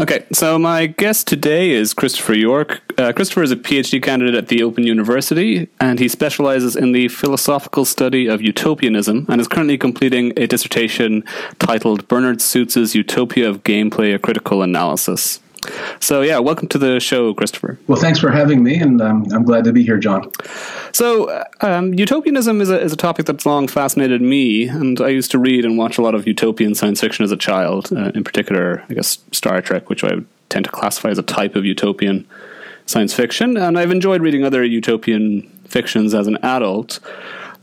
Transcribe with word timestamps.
Okay, 0.00 0.24
so 0.32 0.58
my 0.58 0.86
guest 0.86 1.28
today 1.28 1.72
is 1.72 1.92
Christopher 1.92 2.32
Yorke. 2.32 2.80
Uh, 2.98 3.12
Christopher 3.12 3.42
is 3.42 3.52
a 3.52 3.56
PhD 3.56 4.02
candidate 4.02 4.34
at 4.34 4.48
the 4.48 4.62
Open 4.62 4.84
University, 4.84 5.68
and 5.78 5.98
he 5.98 6.08
specializes 6.08 6.74
in 6.74 6.92
the 6.92 7.08
philosophical 7.08 7.84
study 7.84 8.26
of 8.26 8.40
utopianism 8.40 9.26
and 9.28 9.42
is 9.42 9.46
currently 9.46 9.76
completing 9.76 10.32
a 10.38 10.46
dissertation 10.46 11.22
titled 11.58 12.08
Bernard 12.08 12.40
Suits's 12.40 12.94
Utopia 12.94 13.46
of 13.46 13.62
Gameplay, 13.62 14.14
a 14.14 14.18
Critical 14.18 14.62
Analysis. 14.62 15.38
So, 16.00 16.22
yeah, 16.22 16.38
welcome 16.38 16.68
to 16.68 16.78
the 16.78 17.00
show, 17.00 17.34
Christopher. 17.34 17.78
Well, 17.86 18.00
thanks 18.00 18.18
for 18.18 18.30
having 18.30 18.62
me, 18.62 18.78
and 18.78 19.00
um, 19.00 19.26
I'm 19.32 19.44
glad 19.44 19.64
to 19.64 19.72
be 19.72 19.84
here, 19.84 19.98
John. 19.98 20.30
So, 20.92 21.44
um, 21.60 21.94
utopianism 21.94 22.60
is 22.60 22.70
a, 22.70 22.80
is 22.80 22.92
a 22.92 22.96
topic 22.96 23.26
that's 23.26 23.44
long 23.44 23.68
fascinated 23.68 24.22
me, 24.22 24.68
and 24.68 25.00
I 25.00 25.08
used 25.08 25.30
to 25.32 25.38
read 25.38 25.64
and 25.64 25.76
watch 25.76 25.98
a 25.98 26.02
lot 26.02 26.14
of 26.14 26.26
utopian 26.26 26.74
science 26.74 27.00
fiction 27.00 27.24
as 27.24 27.32
a 27.32 27.36
child, 27.36 27.92
uh, 27.92 28.12
in 28.14 28.24
particular, 28.24 28.84
I 28.88 28.94
guess, 28.94 29.18
Star 29.32 29.60
Trek, 29.60 29.90
which 29.90 30.04
I 30.04 30.14
would 30.14 30.26
tend 30.48 30.64
to 30.64 30.70
classify 30.70 31.10
as 31.10 31.18
a 31.18 31.22
type 31.22 31.56
of 31.56 31.64
utopian 31.64 32.26
science 32.86 33.14
fiction, 33.14 33.56
and 33.56 33.78
I've 33.78 33.90
enjoyed 33.90 34.22
reading 34.22 34.44
other 34.44 34.64
utopian 34.64 35.42
fictions 35.66 36.14
as 36.14 36.26
an 36.26 36.38
adult. 36.42 36.98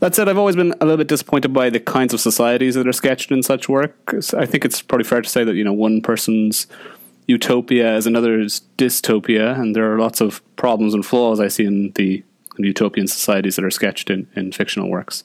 That 0.00 0.14
said, 0.14 0.28
I've 0.28 0.38
always 0.38 0.54
been 0.54 0.72
a 0.80 0.84
little 0.84 0.96
bit 0.96 1.08
disappointed 1.08 1.52
by 1.52 1.70
the 1.70 1.80
kinds 1.80 2.14
of 2.14 2.20
societies 2.20 2.76
that 2.76 2.86
are 2.86 2.92
sketched 2.92 3.32
in 3.32 3.42
such 3.42 3.68
work. 3.68 3.96
I 4.32 4.46
think 4.46 4.64
it's 4.64 4.80
probably 4.80 5.04
fair 5.04 5.20
to 5.20 5.28
say 5.28 5.42
that 5.42 5.54
you 5.56 5.64
know 5.64 5.72
one 5.72 6.00
person's 6.00 6.68
utopia 7.28 7.86
as 7.86 8.06
another's 8.06 8.62
dystopia, 8.76 9.56
and 9.56 9.76
there 9.76 9.92
are 9.92 10.00
lots 10.00 10.20
of 10.20 10.42
problems 10.56 10.94
and 10.94 11.06
flaws 11.06 11.38
I 11.38 11.46
see 11.46 11.64
in 11.64 11.92
the 11.92 12.24
in 12.58 12.64
utopian 12.64 13.06
societies 13.06 13.54
that 13.54 13.64
are 13.64 13.70
sketched 13.70 14.10
in, 14.10 14.26
in 14.34 14.50
fictional 14.50 14.88
works. 14.88 15.22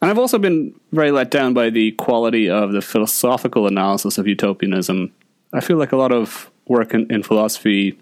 And 0.00 0.08
I've 0.08 0.18
also 0.18 0.38
been 0.38 0.78
very 0.92 1.10
let 1.10 1.28
down 1.28 1.54
by 1.54 1.70
the 1.70 1.90
quality 1.92 2.48
of 2.48 2.70
the 2.70 2.80
philosophical 2.80 3.66
analysis 3.66 4.16
of 4.16 4.28
utopianism. 4.28 5.12
I 5.52 5.58
feel 5.60 5.76
like 5.76 5.90
a 5.90 5.96
lot 5.96 6.12
of 6.12 6.48
work 6.68 6.94
in, 6.94 7.10
in 7.10 7.24
philosophy 7.24 7.98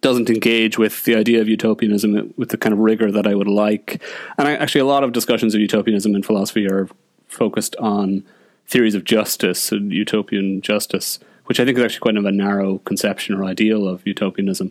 doesn't 0.00 0.30
engage 0.30 0.78
with 0.78 1.04
the 1.04 1.16
idea 1.16 1.42
of 1.42 1.48
utopianism 1.48 2.32
with 2.38 2.48
the 2.48 2.56
kind 2.56 2.72
of 2.72 2.78
rigor 2.78 3.10
that 3.10 3.26
I 3.26 3.34
would 3.34 3.48
like. 3.48 4.02
And 4.38 4.48
I, 4.48 4.54
actually, 4.54 4.80
a 4.80 4.86
lot 4.86 5.04
of 5.04 5.12
discussions 5.12 5.54
of 5.54 5.60
utopianism 5.60 6.14
in 6.14 6.22
philosophy 6.22 6.66
are 6.66 6.88
focused 7.26 7.76
on 7.76 8.24
theories 8.66 8.94
of 8.94 9.04
justice 9.04 9.70
and 9.70 9.92
utopian 9.92 10.62
justice 10.62 11.18
which 11.48 11.58
I 11.58 11.64
think 11.64 11.78
is 11.78 11.84
actually 11.84 12.00
quite 12.00 12.16
of 12.16 12.26
a 12.26 12.32
narrow 12.32 12.78
conception 12.80 13.34
or 13.34 13.44
ideal 13.44 13.88
of 13.88 14.06
utopianism. 14.06 14.70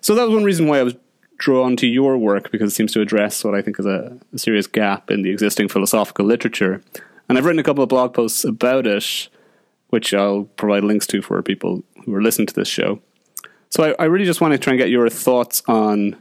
So 0.00 0.14
that 0.14 0.22
was 0.22 0.32
one 0.32 0.44
reason 0.44 0.68
why 0.68 0.78
I 0.78 0.84
was 0.84 0.94
drawn 1.38 1.76
to 1.78 1.88
your 1.88 2.16
work 2.16 2.52
because 2.52 2.72
it 2.72 2.74
seems 2.74 2.92
to 2.92 3.00
address 3.00 3.42
what 3.42 3.56
I 3.56 3.62
think 3.62 3.80
is 3.80 3.86
a, 3.86 4.16
a 4.32 4.38
serious 4.38 4.68
gap 4.68 5.10
in 5.10 5.22
the 5.22 5.30
existing 5.30 5.68
philosophical 5.68 6.24
literature. 6.24 6.82
And 7.28 7.36
I've 7.36 7.44
written 7.44 7.58
a 7.58 7.64
couple 7.64 7.82
of 7.82 7.88
blog 7.88 8.14
posts 8.14 8.44
about 8.44 8.86
it, 8.86 9.28
which 9.88 10.14
I'll 10.14 10.44
provide 10.56 10.84
links 10.84 11.06
to 11.08 11.20
for 11.20 11.42
people 11.42 11.82
who 12.04 12.14
are 12.14 12.22
listening 12.22 12.46
to 12.46 12.54
this 12.54 12.68
show. 12.68 13.00
So 13.70 13.82
I, 13.82 14.04
I 14.04 14.04
really 14.04 14.24
just 14.24 14.40
want 14.40 14.52
to 14.52 14.58
try 14.58 14.74
and 14.74 14.78
get 14.78 14.90
your 14.90 15.08
thoughts 15.08 15.64
on 15.66 16.14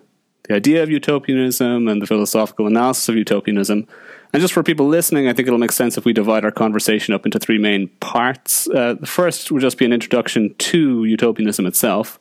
the 0.46 0.56
idea 0.56 0.82
of 0.82 0.90
utopianism 0.90 1.88
and 1.88 2.02
the 2.02 2.08
philosophical 2.08 2.66
analysis 2.66 3.10
of 3.10 3.16
utopianism, 3.16 3.88
and 4.34 4.42
just 4.42 4.54
for 4.54 4.64
people 4.64 4.88
listening, 4.88 5.28
I 5.28 5.34
think 5.34 5.48
it'll 5.48 5.60
make 5.60 5.72
sense 5.72 5.98
if 5.98 6.06
we 6.06 6.14
divide 6.14 6.44
our 6.44 6.52
conversation 6.52 7.14
up 7.14 7.26
into 7.26 7.38
three 7.40 7.60
main 7.60 7.88
parts. 8.00 8.68
Uh, 8.68 8.96
the 8.96 9.06
first 9.06 9.52
will 9.52 9.60
just 9.60 9.78
be 9.78 9.86
an 9.86 9.94
introduction 9.94 10.56
to 10.56 11.06
utopianism 11.06 11.68
itself. 11.68 12.20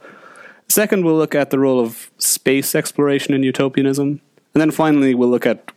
Second, 0.69 1.05
we'll 1.05 1.17
look 1.17 1.35
at 1.35 1.51
the 1.51 1.59
role 1.59 1.81
of 1.81 2.11
space 2.19 2.75
exploration 2.75 3.35
in 3.35 3.43
utopianism. 3.43 4.21
And 4.55 4.61
then 4.61 4.71
finally, 4.71 5.15
we'll 5.15 5.31
look 5.31 5.47
at 5.47 5.73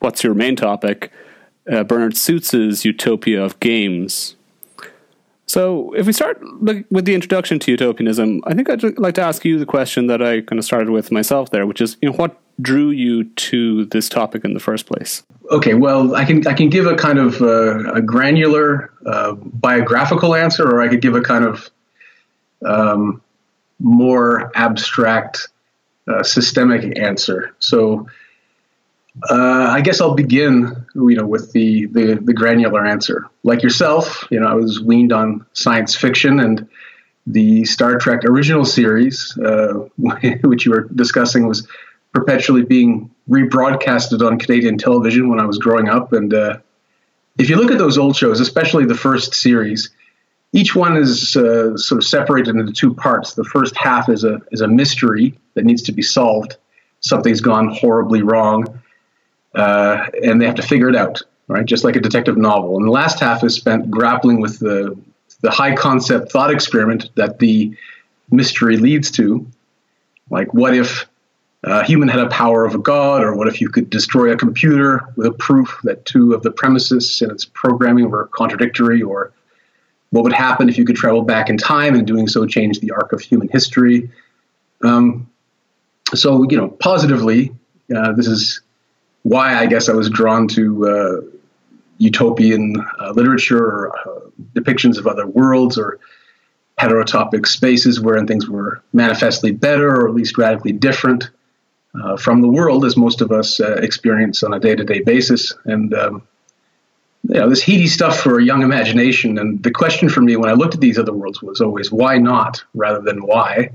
what's 0.00 0.22
your 0.22 0.34
main 0.34 0.56
topic 0.56 1.10
uh, 1.70 1.84
Bernard 1.84 2.16
Suits's 2.16 2.84
Utopia 2.84 3.42
of 3.42 3.58
Games. 3.60 4.36
So, 5.48 5.94
if 5.94 6.06
we 6.06 6.12
start 6.12 6.38
with 6.60 7.06
the 7.06 7.14
introduction 7.14 7.58
to 7.60 7.70
utopianism, 7.70 8.42
I 8.44 8.52
think 8.52 8.68
I'd 8.68 8.98
like 8.98 9.14
to 9.14 9.22
ask 9.22 9.46
you 9.46 9.58
the 9.58 9.64
question 9.64 10.06
that 10.08 10.20
I 10.20 10.42
kind 10.42 10.58
of 10.58 10.64
started 10.64 10.90
with 10.90 11.10
myself 11.10 11.50
there, 11.50 11.66
which 11.66 11.80
is, 11.80 11.96
you 12.02 12.10
know, 12.10 12.16
what 12.16 12.38
drew 12.60 12.90
you 12.90 13.24
to 13.24 13.86
this 13.86 14.10
topic 14.10 14.44
in 14.44 14.52
the 14.52 14.60
first 14.60 14.84
place? 14.84 15.22
Okay, 15.50 15.72
well, 15.72 16.14
I 16.14 16.26
can 16.26 16.46
I 16.46 16.52
can 16.52 16.68
give 16.68 16.86
a 16.86 16.94
kind 16.94 17.18
of 17.18 17.40
uh, 17.40 17.94
a 17.94 18.02
granular 18.02 18.92
uh, 19.06 19.32
biographical 19.32 20.34
answer, 20.34 20.68
or 20.68 20.82
I 20.82 20.88
could 20.88 21.00
give 21.00 21.14
a 21.14 21.22
kind 21.22 21.46
of 21.46 21.70
um, 22.66 23.22
more 23.78 24.52
abstract 24.54 25.48
uh, 26.06 26.22
systemic 26.22 26.98
answer. 26.98 27.54
So, 27.58 28.06
uh, 29.30 29.68
I 29.70 29.80
guess 29.80 30.00
I'll 30.00 30.14
begin, 30.14 30.86
you 30.94 31.16
know, 31.16 31.26
with 31.26 31.52
the, 31.52 31.86
the 31.86 32.14
the 32.22 32.32
granular 32.32 32.84
answer. 32.86 33.26
Like 33.42 33.62
yourself, 33.62 34.26
you 34.30 34.38
know, 34.40 34.46
I 34.46 34.54
was 34.54 34.80
weaned 34.80 35.12
on 35.12 35.44
science 35.52 35.94
fiction 35.94 36.40
and 36.40 36.68
the 37.26 37.64
Star 37.64 37.98
Trek 37.98 38.24
original 38.24 38.64
series, 38.64 39.36
uh, 39.38 39.74
which 40.42 40.64
you 40.64 40.72
were 40.72 40.88
discussing, 40.94 41.46
was 41.46 41.66
perpetually 42.14 42.62
being 42.62 43.10
rebroadcasted 43.28 44.26
on 44.26 44.38
Canadian 44.38 44.78
television 44.78 45.28
when 45.28 45.38
I 45.38 45.44
was 45.44 45.58
growing 45.58 45.88
up. 45.88 46.12
And 46.12 46.32
uh, 46.32 46.58
if 47.38 47.50
you 47.50 47.56
look 47.56 47.70
at 47.70 47.78
those 47.78 47.98
old 47.98 48.16
shows, 48.16 48.40
especially 48.40 48.86
the 48.86 48.94
first 48.94 49.34
series, 49.34 49.90
each 50.52 50.74
one 50.74 50.96
is 50.96 51.36
uh, 51.36 51.76
sort 51.76 52.02
of 52.02 52.04
separated 52.04 52.56
into 52.56 52.72
two 52.72 52.94
parts. 52.94 53.34
The 53.34 53.44
first 53.44 53.76
half 53.76 54.08
is 54.08 54.24
a 54.24 54.40
is 54.50 54.62
a 54.62 54.68
mystery 54.68 55.38
that 55.54 55.64
needs 55.64 55.82
to 55.82 55.92
be 55.92 56.02
solved. 56.02 56.56
Something's 57.00 57.42
gone 57.42 57.68
horribly 57.68 58.22
wrong, 58.22 58.80
uh, 59.54 60.06
and 60.22 60.40
they 60.40 60.46
have 60.46 60.56
to 60.56 60.62
figure 60.62 60.88
it 60.88 60.96
out. 60.96 61.22
Right, 61.50 61.64
just 61.64 61.82
like 61.82 61.96
a 61.96 62.00
detective 62.00 62.36
novel. 62.36 62.76
And 62.76 62.86
the 62.86 62.90
last 62.90 63.20
half 63.20 63.42
is 63.42 63.54
spent 63.54 63.90
grappling 63.90 64.38
with 64.42 64.58
the 64.58 64.94
the 65.40 65.50
high 65.50 65.74
concept 65.74 66.30
thought 66.30 66.50
experiment 66.50 67.08
that 67.14 67.38
the 67.38 67.74
mystery 68.30 68.76
leads 68.76 69.10
to. 69.12 69.46
Like, 70.28 70.52
what 70.52 70.74
if 70.74 71.06
uh, 71.64 71.84
human 71.84 72.08
had 72.08 72.20
a 72.20 72.28
power 72.28 72.66
of 72.66 72.74
a 72.74 72.78
god, 72.78 73.24
or 73.24 73.34
what 73.34 73.48
if 73.48 73.62
you 73.62 73.70
could 73.70 73.88
destroy 73.88 74.30
a 74.30 74.36
computer 74.36 75.06
with 75.16 75.26
a 75.26 75.32
proof 75.32 75.78
that 75.84 76.04
two 76.04 76.34
of 76.34 76.42
the 76.42 76.50
premises 76.50 77.22
in 77.22 77.30
its 77.30 77.46
programming 77.46 78.10
were 78.10 78.26
contradictory, 78.26 79.00
or 79.00 79.32
what 80.10 80.24
would 80.24 80.34
happen 80.34 80.68
if 80.68 80.76
you 80.76 80.84
could 80.84 80.96
travel 80.96 81.22
back 81.22 81.48
in 81.48 81.56
time 81.56 81.94
and 81.94 82.06
doing 82.06 82.28
so 82.28 82.44
change 82.44 82.80
the 82.80 82.90
arc 82.90 83.14
of 83.14 83.22
human 83.22 83.48
history? 83.48 84.10
Um, 84.84 85.30
so, 86.14 86.44
you 86.50 86.58
know, 86.58 86.68
positively, 86.68 87.54
uh, 87.96 88.12
this 88.12 88.26
is 88.26 88.60
why 89.22 89.54
I 89.54 89.66
guess 89.66 89.88
I 89.88 89.92
was 89.92 90.08
drawn 90.10 90.48
to 90.48 90.88
uh, 90.88 91.20
utopian 91.98 92.76
uh, 93.00 93.10
literature 93.10 93.64
or 93.64 93.92
uh, 93.98 94.20
depictions 94.54 94.98
of 94.98 95.06
other 95.06 95.26
worlds 95.26 95.76
or 95.76 95.98
heterotopic 96.78 97.46
spaces 97.46 98.00
wherein 98.00 98.26
things 98.26 98.48
were 98.48 98.82
manifestly 98.92 99.50
better 99.50 99.88
or 99.88 100.08
at 100.08 100.14
least 100.14 100.38
radically 100.38 100.72
different 100.72 101.30
uh, 102.00 102.16
from 102.16 102.40
the 102.40 102.48
world, 102.48 102.84
as 102.84 102.96
most 102.96 103.20
of 103.20 103.32
us 103.32 103.60
uh, 103.60 103.74
experience 103.74 104.42
on 104.42 104.54
a 104.54 104.60
day 104.60 104.76
to 104.76 104.84
day 104.84 105.00
basis. 105.00 105.54
And, 105.64 105.92
um, 105.94 106.22
you 107.28 107.34
know, 107.34 107.48
this 107.48 107.62
heady 107.62 107.88
stuff 107.88 108.20
for 108.20 108.38
a 108.38 108.44
young 108.44 108.62
imagination. 108.62 109.38
And 109.38 109.62
the 109.62 109.72
question 109.72 110.08
for 110.08 110.20
me 110.20 110.36
when 110.36 110.48
I 110.48 110.52
looked 110.52 110.74
at 110.74 110.80
these 110.80 110.98
other 110.98 111.12
worlds 111.12 111.42
was 111.42 111.60
always, 111.60 111.90
why 111.90 112.18
not, 112.18 112.62
rather 112.74 113.00
than 113.00 113.26
why? 113.26 113.70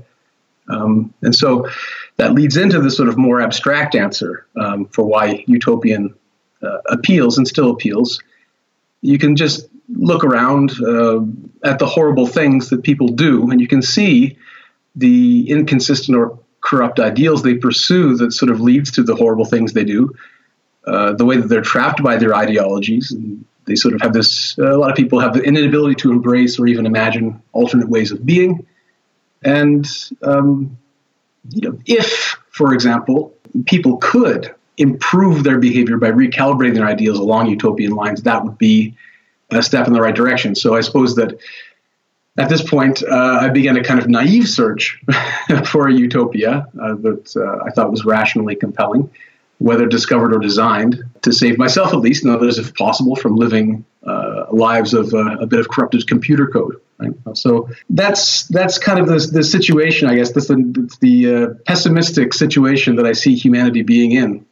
Um, 0.68 1.12
and 1.20 1.34
so 1.34 1.68
that 2.16 2.32
leads 2.32 2.56
into 2.56 2.80
the 2.80 2.90
sort 2.90 3.08
of 3.08 3.16
more 3.16 3.40
abstract 3.40 3.94
answer 3.94 4.46
um, 4.56 4.86
for 4.86 5.04
why 5.04 5.44
utopian 5.46 6.14
uh, 6.62 6.78
appeals 6.86 7.38
and 7.38 7.46
still 7.46 7.70
appeals. 7.70 8.22
You 9.02 9.18
can 9.18 9.36
just 9.36 9.68
look 9.88 10.24
around 10.24 10.72
uh, 10.80 11.20
at 11.62 11.78
the 11.78 11.86
horrible 11.86 12.26
things 12.26 12.70
that 12.70 12.82
people 12.82 13.08
do, 13.08 13.50
and 13.50 13.60
you 13.60 13.68
can 13.68 13.82
see 13.82 14.38
the 14.96 15.50
inconsistent 15.50 16.16
or 16.16 16.38
corrupt 16.60 16.98
ideals 16.98 17.42
they 17.42 17.54
pursue 17.54 18.16
that 18.16 18.32
sort 18.32 18.50
of 18.50 18.60
leads 18.60 18.90
to 18.92 19.02
the 19.02 19.14
horrible 19.14 19.44
things 19.44 19.72
they 19.72 19.84
do. 19.84 20.14
Uh, 20.86 21.12
the 21.12 21.24
way 21.24 21.36
that 21.36 21.48
they're 21.48 21.62
trapped 21.62 22.02
by 22.02 22.16
their 22.16 22.34
ideologies, 22.34 23.10
and 23.10 23.44
they 23.64 23.74
sort 23.74 23.94
of 23.94 24.00
have 24.02 24.12
this. 24.12 24.58
Uh, 24.58 24.74
a 24.74 24.78
lot 24.78 24.90
of 24.90 24.96
people 24.96 25.18
have 25.18 25.34
the 25.34 25.42
inability 25.42 25.94
to 25.94 26.12
embrace 26.12 26.58
or 26.58 26.66
even 26.66 26.86
imagine 26.86 27.42
alternate 27.52 27.88
ways 27.88 28.12
of 28.12 28.24
being. 28.24 28.66
And 29.42 29.86
um, 30.22 30.76
you 31.50 31.68
know, 31.68 31.78
if, 31.86 32.38
for 32.50 32.72
example, 32.74 33.34
people 33.66 33.96
could 33.98 34.54
improve 34.76 35.44
their 35.44 35.58
behavior 35.58 35.96
by 35.96 36.10
recalibrating 36.10 36.74
their 36.74 36.86
ideals 36.86 37.18
along 37.18 37.48
utopian 37.48 37.92
lines, 37.92 38.22
that 38.22 38.44
would 38.44 38.58
be 38.58 38.96
a 39.50 39.62
step 39.62 39.86
in 39.86 39.92
the 39.92 40.00
right 40.00 40.14
direction. 40.14 40.54
So 40.54 40.74
I 40.74 40.80
suppose 40.80 41.16
that 41.16 41.38
at 42.36 42.48
this 42.48 42.68
point, 42.68 43.02
uh, 43.02 43.38
I 43.40 43.48
began 43.50 43.76
a 43.76 43.84
kind 43.84 44.00
of 44.00 44.08
naive 44.08 44.48
search 44.48 45.00
for 45.66 45.86
a 45.86 45.92
utopia 45.92 46.66
uh, 46.80 46.94
that 46.96 47.36
uh, 47.36 47.64
I 47.64 47.70
thought 47.70 47.90
was 47.90 48.04
rationally 48.04 48.56
compelling, 48.56 49.10
whether 49.58 49.86
discovered 49.86 50.34
or 50.34 50.38
designed, 50.38 51.02
to 51.22 51.32
save 51.32 51.58
myself 51.58 51.92
at 51.92 52.00
least, 52.00 52.24
and 52.24 52.34
others 52.34 52.58
if 52.58 52.74
possible, 52.74 53.16
from 53.16 53.36
living 53.36 53.84
uh, 54.06 54.46
lives 54.50 54.94
of 54.94 55.14
uh, 55.14 55.38
a 55.38 55.46
bit 55.46 55.60
of 55.60 55.68
corrupted 55.68 56.06
computer 56.06 56.46
code. 56.46 56.80
Right? 56.98 57.12
So 57.34 57.68
that's 57.90 58.46
that's 58.48 58.78
kind 58.78 58.98
of 58.98 59.06
the, 59.06 59.30
the 59.32 59.42
situation, 59.42 60.08
I 60.08 60.16
guess. 60.16 60.32
That's 60.32 60.48
the, 60.48 60.96
the 61.00 61.34
uh, 61.34 61.46
pessimistic 61.66 62.34
situation 62.34 62.96
that 62.96 63.06
I 63.06 63.12
see 63.12 63.34
humanity 63.34 63.82
being 63.82 64.12
in. 64.12 64.44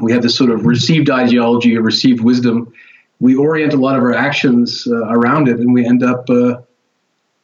We 0.00 0.12
have 0.12 0.22
this 0.22 0.36
sort 0.36 0.50
of 0.50 0.64
received 0.64 1.10
ideology 1.10 1.76
or 1.76 1.82
received 1.82 2.20
wisdom. 2.20 2.72
We 3.18 3.34
orient 3.34 3.74
a 3.74 3.76
lot 3.76 3.96
of 3.96 4.02
our 4.02 4.14
actions 4.14 4.86
around 4.86 5.48
it, 5.48 5.58
and 5.58 5.74
we 5.74 5.84
end 5.84 6.02
up 6.02 6.26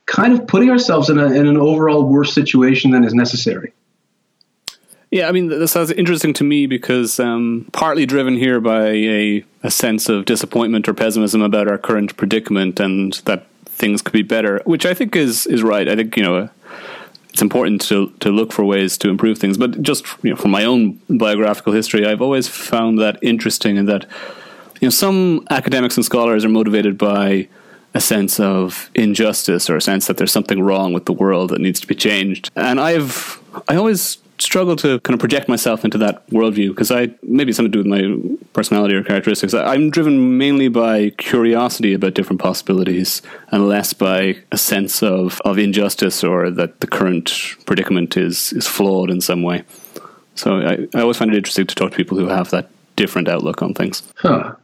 kind 0.06 0.32
of 0.32 0.46
putting 0.46 0.70
ourselves 0.70 1.10
in, 1.10 1.18
a, 1.18 1.26
in 1.26 1.46
an 1.46 1.56
overall 1.56 2.04
worse 2.04 2.32
situation 2.32 2.92
than 2.92 3.04
is 3.04 3.12
necessary. 3.12 3.72
Yeah, 5.10 5.28
I 5.28 5.32
mean, 5.32 5.48
this 5.48 5.72
sounds 5.72 5.92
interesting 5.92 6.32
to 6.34 6.44
me 6.44 6.66
because 6.66 7.20
um, 7.20 7.68
partly 7.72 8.06
driven 8.06 8.36
here 8.36 8.60
by 8.60 8.88
a, 8.88 9.44
a 9.62 9.70
sense 9.70 10.08
of 10.08 10.24
disappointment 10.24 10.88
or 10.88 10.94
pessimism 10.94 11.42
about 11.42 11.68
our 11.68 11.78
current 11.78 12.16
predicament 12.16 12.80
and 12.80 13.12
that 13.24 13.46
things 13.66 14.02
could 14.02 14.12
be 14.12 14.22
better, 14.22 14.60
which 14.64 14.84
I 14.84 14.94
think 14.94 15.14
is 15.14 15.46
is 15.46 15.62
right. 15.62 15.88
I 15.88 15.94
think 15.94 16.16
you 16.16 16.22
know 16.22 16.48
it's 17.30 17.42
important 17.42 17.82
to 17.82 18.10
to 18.20 18.30
look 18.30 18.52
for 18.52 18.64
ways 18.64 18.98
to 18.98 19.08
improve 19.08 19.38
things. 19.38 19.58
But 19.58 19.82
just 19.82 20.04
you 20.22 20.30
know, 20.30 20.36
from 20.36 20.50
my 20.50 20.64
own 20.64 21.00
biographical 21.08 21.72
history, 21.72 22.06
I've 22.06 22.22
always 22.22 22.48
found 22.48 22.98
that 22.98 23.18
interesting, 23.22 23.76
in 23.76 23.86
that 23.86 24.06
you 24.80 24.86
know 24.86 24.90
some 24.90 25.46
academics 25.50 25.96
and 25.96 26.04
scholars 26.04 26.44
are 26.44 26.48
motivated 26.48 26.98
by 26.98 27.48
a 27.94 28.00
sense 28.00 28.40
of 28.40 28.90
injustice 28.94 29.70
or 29.70 29.76
a 29.76 29.80
sense 29.80 30.06
that 30.06 30.16
there's 30.16 30.32
something 30.32 30.60
wrong 30.62 30.92
with 30.92 31.06
the 31.06 31.12
world 31.12 31.50
that 31.50 31.60
needs 31.60 31.80
to 31.80 31.86
be 31.86 31.94
changed. 31.94 32.50
And 32.56 32.80
I've 32.80 33.38
I 33.68 33.76
always 33.76 34.18
struggle 34.38 34.76
to 34.76 35.00
kind 35.00 35.14
of 35.14 35.20
project 35.20 35.48
myself 35.48 35.84
into 35.84 35.98
that 35.98 36.26
worldview 36.28 36.68
because 36.68 36.90
I 36.90 37.10
maybe 37.22 37.52
something 37.52 37.72
to 37.72 37.82
do 37.82 37.88
with 37.88 38.28
my 38.28 38.36
personality 38.52 38.94
or 38.94 39.02
characteristics. 39.02 39.54
I'm 39.54 39.90
driven 39.90 40.38
mainly 40.38 40.68
by 40.68 41.10
curiosity 41.10 41.94
about 41.94 42.14
different 42.14 42.40
possibilities 42.40 43.22
and 43.50 43.68
less 43.68 43.92
by 43.92 44.36
a 44.52 44.58
sense 44.58 45.02
of, 45.02 45.40
of 45.44 45.58
injustice 45.58 46.22
or 46.22 46.50
that 46.50 46.80
the 46.80 46.86
current 46.86 47.32
predicament 47.66 48.16
is 48.16 48.52
is 48.52 48.66
flawed 48.66 49.10
in 49.10 49.20
some 49.20 49.42
way. 49.42 49.64
So 50.34 50.60
I, 50.60 50.86
I 50.94 51.00
always 51.00 51.16
find 51.16 51.32
it 51.32 51.36
interesting 51.36 51.66
to 51.66 51.74
talk 51.74 51.92
to 51.92 51.96
people 51.96 52.18
who 52.18 52.28
have 52.28 52.50
that 52.50 52.68
different 52.96 53.28
outlook 53.28 53.62
on 53.62 53.74
things. 53.74 54.02
Huh. 54.16 54.54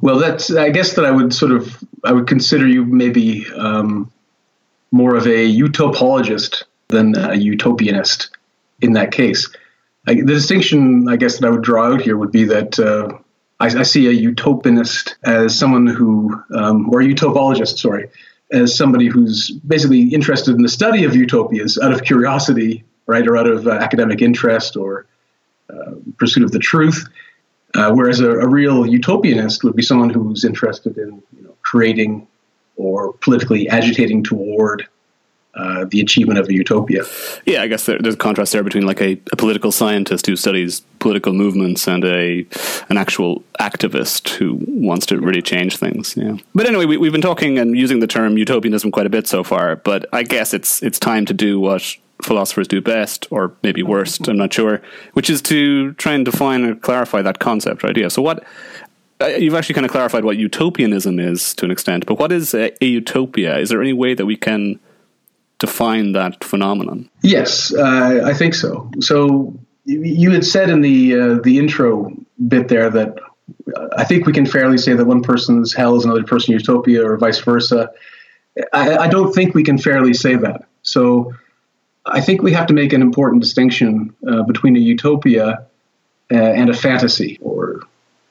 Well, 0.00 0.18
that's 0.18 0.50
I 0.50 0.70
guess 0.70 0.94
that 0.94 1.04
I 1.04 1.10
would 1.10 1.34
sort 1.34 1.52
of 1.52 1.82
I 2.04 2.12
would 2.12 2.26
consider 2.26 2.66
you 2.66 2.84
maybe 2.84 3.46
um, 3.56 4.10
more 4.92 5.16
of 5.16 5.26
a 5.26 5.52
utopologist 5.52 6.62
than 6.88 7.14
a 7.16 7.36
utopianist 7.36 8.30
in 8.80 8.92
that 8.92 9.12
case. 9.12 9.48
I, 10.06 10.14
the 10.14 10.22
distinction, 10.22 11.08
I 11.08 11.16
guess, 11.16 11.38
that 11.38 11.46
I 11.46 11.50
would 11.50 11.62
draw 11.62 11.92
out 11.92 12.00
here 12.00 12.16
would 12.16 12.32
be 12.32 12.44
that 12.44 12.78
uh, 12.78 13.18
I, 13.60 13.66
I, 13.66 13.82
see 13.82 14.06
a 14.06 14.32
utopianist 14.32 15.14
as 15.22 15.58
someone 15.58 15.86
who, 15.86 16.42
um, 16.54 16.88
or 16.90 17.00
a 17.00 17.04
utopologist, 17.04 17.78
sorry, 17.78 18.08
as 18.50 18.76
somebody 18.76 19.08
who's 19.08 19.50
basically 19.50 20.02
interested 20.02 20.54
in 20.54 20.62
the 20.62 20.68
study 20.68 21.04
of 21.04 21.14
utopias 21.14 21.78
out 21.78 21.92
of 21.92 22.04
curiosity, 22.04 22.84
right, 23.06 23.26
or 23.26 23.36
out 23.36 23.46
of 23.46 23.66
uh, 23.66 23.72
academic 23.72 24.22
interest 24.22 24.76
or 24.76 25.06
uh, 25.68 25.92
pursuit 26.16 26.44
of 26.44 26.52
the 26.52 26.58
truth. 26.58 27.06
Uh, 27.74 27.92
whereas 27.92 28.20
a, 28.20 28.30
a, 28.30 28.48
real 28.48 28.84
utopianist 28.84 29.62
would 29.62 29.76
be 29.76 29.82
someone 29.82 30.08
who's 30.08 30.42
interested 30.42 30.96
in 30.96 31.22
you 31.36 31.42
know, 31.42 31.54
creating 31.60 32.26
or 32.76 33.12
politically 33.14 33.68
agitating 33.68 34.24
toward 34.24 34.88
uh, 35.58 35.84
the 35.90 36.00
achievement 36.00 36.38
of 36.38 36.48
a 36.48 36.54
utopia. 36.54 37.02
Yeah, 37.44 37.62
I 37.62 37.66
guess 37.66 37.86
there, 37.86 37.98
there's 37.98 38.14
a 38.14 38.18
contrast 38.18 38.52
there 38.52 38.62
between 38.62 38.86
like 38.86 39.00
a, 39.00 39.20
a, 39.32 39.36
political 39.36 39.72
scientist 39.72 40.26
who 40.26 40.36
studies 40.36 40.82
political 41.00 41.32
movements 41.32 41.88
and 41.88 42.04
a 42.04 42.46
an 42.88 42.96
actual 42.96 43.42
activist 43.60 44.28
who 44.30 44.58
wants 44.68 45.04
to 45.06 45.20
really 45.20 45.42
change 45.42 45.76
things. 45.76 46.16
Yeah, 46.16 46.36
but 46.54 46.66
anyway, 46.66 46.84
we, 46.84 47.06
have 47.06 47.12
been 47.12 47.20
talking 47.20 47.58
and 47.58 47.76
using 47.76 47.98
the 47.98 48.06
term 48.06 48.38
utopianism 48.38 48.92
quite 48.92 49.06
a 49.06 49.10
bit 49.10 49.26
so 49.26 49.42
far. 49.42 49.76
But 49.76 50.06
I 50.12 50.22
guess 50.22 50.54
it's 50.54 50.80
it's 50.82 51.00
time 51.00 51.26
to 51.26 51.34
do 51.34 51.58
what 51.58 51.96
philosophers 52.22 52.68
do 52.68 52.80
best, 52.80 53.26
or 53.30 53.52
maybe 53.64 53.82
worst. 53.82 54.28
I'm 54.28 54.36
not 54.36 54.52
sure, 54.52 54.80
which 55.14 55.28
is 55.28 55.42
to 55.42 55.92
try 55.94 56.12
and 56.12 56.24
define 56.24 56.64
or 56.64 56.76
clarify 56.76 57.22
that 57.22 57.40
concept 57.40 57.82
or 57.82 57.88
idea. 57.88 58.10
So 58.10 58.22
what 58.22 58.44
uh, 59.20 59.26
you've 59.26 59.54
actually 59.54 59.74
kind 59.74 59.84
of 59.84 59.90
clarified 59.90 60.24
what 60.24 60.36
utopianism 60.36 61.18
is 61.18 61.52
to 61.54 61.64
an 61.64 61.72
extent, 61.72 62.06
but 62.06 62.18
what 62.18 62.30
is 62.30 62.54
a, 62.54 62.72
a 62.82 62.86
utopia? 62.86 63.58
Is 63.58 63.70
there 63.70 63.80
any 63.80 63.92
way 63.92 64.14
that 64.14 64.26
we 64.26 64.36
can 64.36 64.78
define 65.58 66.12
that 66.12 66.44
phenomenon? 66.44 67.08
Yes, 67.22 67.74
uh, 67.74 68.22
I 68.24 68.34
think 68.34 68.54
so. 68.54 68.90
So 69.00 69.54
you 69.84 70.30
had 70.30 70.44
said 70.44 70.70
in 70.70 70.80
the 70.82 71.14
uh, 71.18 71.34
the 71.42 71.58
intro 71.58 72.12
bit 72.46 72.68
there 72.68 72.90
that 72.90 73.18
I 73.96 74.04
think 74.04 74.26
we 74.26 74.32
can 74.32 74.46
fairly 74.46 74.78
say 74.78 74.94
that 74.94 75.04
one 75.04 75.22
person's 75.22 75.74
hell 75.74 75.96
is 75.96 76.04
another 76.04 76.24
person's 76.24 76.60
utopia, 76.60 77.04
or 77.04 77.16
vice 77.16 77.38
versa. 77.38 77.90
I, 78.72 78.96
I 78.96 79.08
don't 79.08 79.32
think 79.32 79.54
we 79.54 79.62
can 79.62 79.78
fairly 79.78 80.14
say 80.14 80.36
that. 80.36 80.64
So 80.82 81.34
I 82.06 82.20
think 82.20 82.42
we 82.42 82.52
have 82.52 82.66
to 82.66 82.74
make 82.74 82.92
an 82.92 83.02
important 83.02 83.42
distinction 83.42 84.14
uh, 84.28 84.42
between 84.42 84.76
a 84.76 84.80
utopia 84.80 85.66
uh, 86.30 86.34
and 86.34 86.70
a 86.70 86.74
fantasy, 86.74 87.38
or 87.40 87.80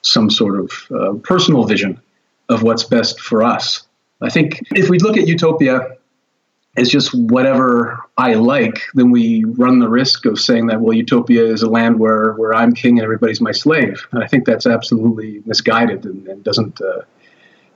some 0.02 0.30
sort 0.30 0.58
of 0.58 0.72
uh, 0.90 1.12
personal 1.24 1.64
vision 1.64 2.00
of 2.48 2.62
what's 2.62 2.84
best 2.84 3.20
for 3.20 3.42
us. 3.42 3.86
I 4.20 4.30
think 4.30 4.62
if 4.74 4.88
we 4.88 4.98
look 4.98 5.16
at 5.16 5.26
utopia 5.28 5.97
is 6.76 6.88
just 6.88 7.12
whatever 7.14 7.98
I 8.16 8.34
like, 8.34 8.80
then 8.94 9.10
we 9.10 9.44
run 9.44 9.80
the 9.80 9.88
risk 9.88 10.26
of 10.26 10.38
saying 10.38 10.66
that, 10.68 10.80
well, 10.80 10.92
utopia 10.92 11.44
is 11.44 11.62
a 11.62 11.68
land 11.68 11.98
where, 11.98 12.32
where 12.34 12.54
I'm 12.54 12.72
king 12.72 12.98
and 12.98 13.04
everybody's 13.04 13.40
my 13.40 13.52
slave. 13.52 14.06
And 14.12 14.22
I 14.22 14.26
think 14.26 14.44
that's 14.44 14.66
absolutely 14.66 15.42
misguided 15.44 16.04
and, 16.04 16.26
and 16.28 16.44
doesn't, 16.44 16.80
uh, 16.80 17.02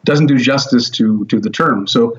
doesn't 0.04 0.26
do 0.26 0.38
justice 0.38 0.88
to, 0.90 1.24
to 1.26 1.40
the 1.40 1.50
term. 1.50 1.86
So 1.86 2.18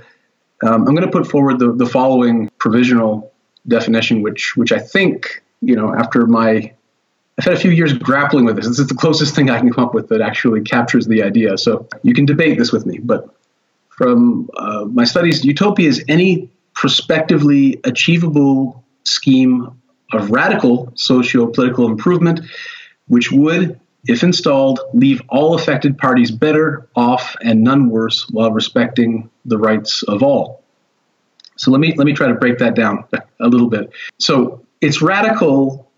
um, 0.64 0.88
I'm 0.88 0.96
going 0.96 1.06
to 1.06 1.12
put 1.12 1.28
forward 1.28 1.60
the, 1.60 1.72
the 1.74 1.86
following 1.86 2.50
provisional 2.58 3.32
definition, 3.68 4.22
which, 4.22 4.58
which 4.58 4.72
I 4.72 4.80
think, 4.80 5.42
you 5.62 5.76
know, 5.76 5.94
after 5.94 6.26
my, 6.26 6.74
I've 7.38 7.46
had 7.46 7.54
a 7.54 7.60
few 7.60 7.72
years 7.72 7.94
grappling 7.94 8.46
with 8.46 8.58
this. 8.58 8.68
This 8.68 8.80
is 8.80 8.88
the 8.88 8.96
closest 8.96 9.36
thing 9.36 9.50
I 9.50 9.60
can 9.60 9.72
come 9.72 9.86
up 9.86 9.94
with 9.94 10.10
that 10.10 10.22
actually 10.22 10.62
captures 10.62 11.08
the 11.08 11.24
idea. 11.24 11.58
So 11.58 11.88
you 12.04 12.14
can 12.14 12.26
debate 12.26 12.58
this 12.58 12.72
with 12.72 12.86
me, 12.86 13.00
but 13.00 13.34
from 13.90 14.50
uh, 14.58 14.86
my 14.86 15.04
studies, 15.04 15.46
utopia 15.46 15.88
is 15.88 16.04
any 16.08 16.50
prospectively 16.74 17.80
achievable 17.84 18.84
scheme 19.04 19.80
of 20.14 20.30
radical 20.32 20.92
socio 20.96 21.48
political 21.48 21.88
improvement, 21.88 22.42
which 23.08 23.32
would, 23.32 23.80
if 24.06 24.24
installed, 24.24 24.80
leave 24.94 25.22
all 25.30 25.56
affected 25.56 25.98
parties 25.98 26.32
better 26.32 26.88
off 26.96 27.36
and 27.42 27.64
none 27.64 27.90
worse 27.90 28.30
while 28.30 28.52
respecting 28.52 29.30
the 29.46 29.58
rights 29.58 30.04
of 30.04 30.24
all. 30.24 30.64
So 31.56 31.72
let 31.72 31.80
me 31.80 31.94
let 31.96 32.06
me 32.06 32.14
try 32.14 32.28
to 32.28 32.34
break 32.34 32.58
that 32.60 32.76
down 32.76 33.06
a 33.40 33.48
little 33.48 33.70
bit. 33.70 33.92
So 34.20 34.66
it's 34.82 35.02
radical 35.02 35.92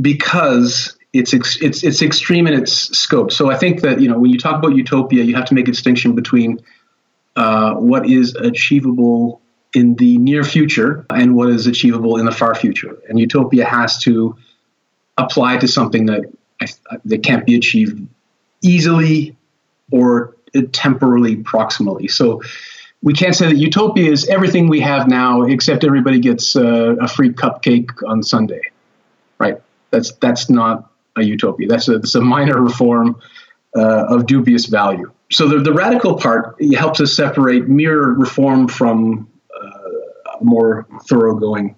because 0.00 0.96
it's 1.12 1.34
ex, 1.34 1.56
it's 1.60 1.84
it's 1.84 2.02
extreme 2.02 2.46
in 2.46 2.54
its 2.54 2.72
scope. 2.98 3.30
So 3.30 3.50
I 3.50 3.56
think 3.56 3.82
that 3.82 4.00
you 4.00 4.08
know 4.08 4.18
when 4.18 4.30
you 4.30 4.38
talk 4.38 4.58
about 4.58 4.74
utopia, 4.74 5.22
you 5.22 5.34
have 5.34 5.44
to 5.46 5.54
make 5.54 5.68
a 5.68 5.70
distinction 5.70 6.14
between 6.14 6.60
uh, 7.36 7.74
what 7.74 8.08
is 8.08 8.34
achievable 8.34 9.40
in 9.74 9.94
the 9.96 10.18
near 10.18 10.44
future 10.44 11.04
and 11.10 11.34
what 11.34 11.48
is 11.48 11.66
achievable 11.66 12.16
in 12.16 12.26
the 12.26 12.32
far 12.32 12.54
future. 12.54 12.96
And 13.08 13.18
utopia 13.18 13.64
has 13.64 13.98
to 13.98 14.36
apply 15.18 15.58
to 15.58 15.68
something 15.68 16.06
that 16.06 16.24
that 17.04 17.22
can't 17.22 17.44
be 17.44 17.56
achieved 17.56 18.06
easily 18.62 19.36
or 19.90 20.34
temporally 20.72 21.36
proximally. 21.36 22.10
So 22.10 22.42
we 23.02 23.12
can't 23.12 23.34
say 23.34 23.48
that 23.48 23.56
utopia 23.56 24.10
is 24.10 24.26
everything 24.28 24.68
we 24.68 24.80
have 24.80 25.08
now, 25.08 25.42
except 25.42 25.84
everybody 25.84 26.20
gets 26.20 26.56
uh, 26.56 26.96
a 27.00 27.08
free 27.08 27.30
cupcake 27.30 27.90
on 28.06 28.22
Sunday, 28.22 28.62
right? 29.38 29.60
That's 29.90 30.12
that's 30.12 30.48
not 30.48 30.90
a 31.16 31.22
utopia. 31.22 31.68
That's 31.68 31.88
a, 31.88 31.98
that's 31.98 32.14
a 32.14 32.20
minor 32.20 32.60
reform 32.62 33.20
uh, 33.76 34.06
of 34.08 34.26
dubious 34.26 34.66
value. 34.66 35.10
So 35.30 35.48
the, 35.48 35.58
the 35.58 35.72
radical 35.72 36.16
part 36.16 36.56
helps 36.74 37.00
us 37.00 37.12
separate 37.12 37.68
mere 37.68 38.00
reform 38.00 38.68
from 38.68 39.28
more 40.40 40.86
thoroughgoing 41.08 41.76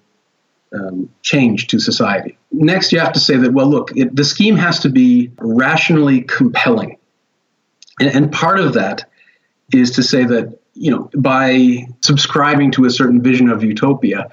um, 0.73 1.09
change 1.21 1.67
to 1.67 1.79
society. 1.79 2.37
Next, 2.51 2.91
you 2.91 2.99
have 2.99 3.13
to 3.13 3.19
say 3.19 3.37
that, 3.37 3.53
well, 3.53 3.67
look, 3.67 3.95
it, 3.95 4.15
the 4.15 4.23
scheme 4.23 4.55
has 4.57 4.79
to 4.79 4.89
be 4.89 5.31
rationally 5.39 6.21
compelling. 6.21 6.97
And, 7.99 8.09
and 8.09 8.31
part 8.31 8.59
of 8.59 8.73
that 8.73 9.09
is 9.73 9.91
to 9.91 10.03
say 10.03 10.23
that, 10.25 10.59
you 10.73 10.91
know, 10.91 11.09
by 11.17 11.87
subscribing 12.01 12.71
to 12.71 12.85
a 12.85 12.89
certain 12.89 13.21
vision 13.21 13.49
of 13.49 13.63
utopia, 13.63 14.29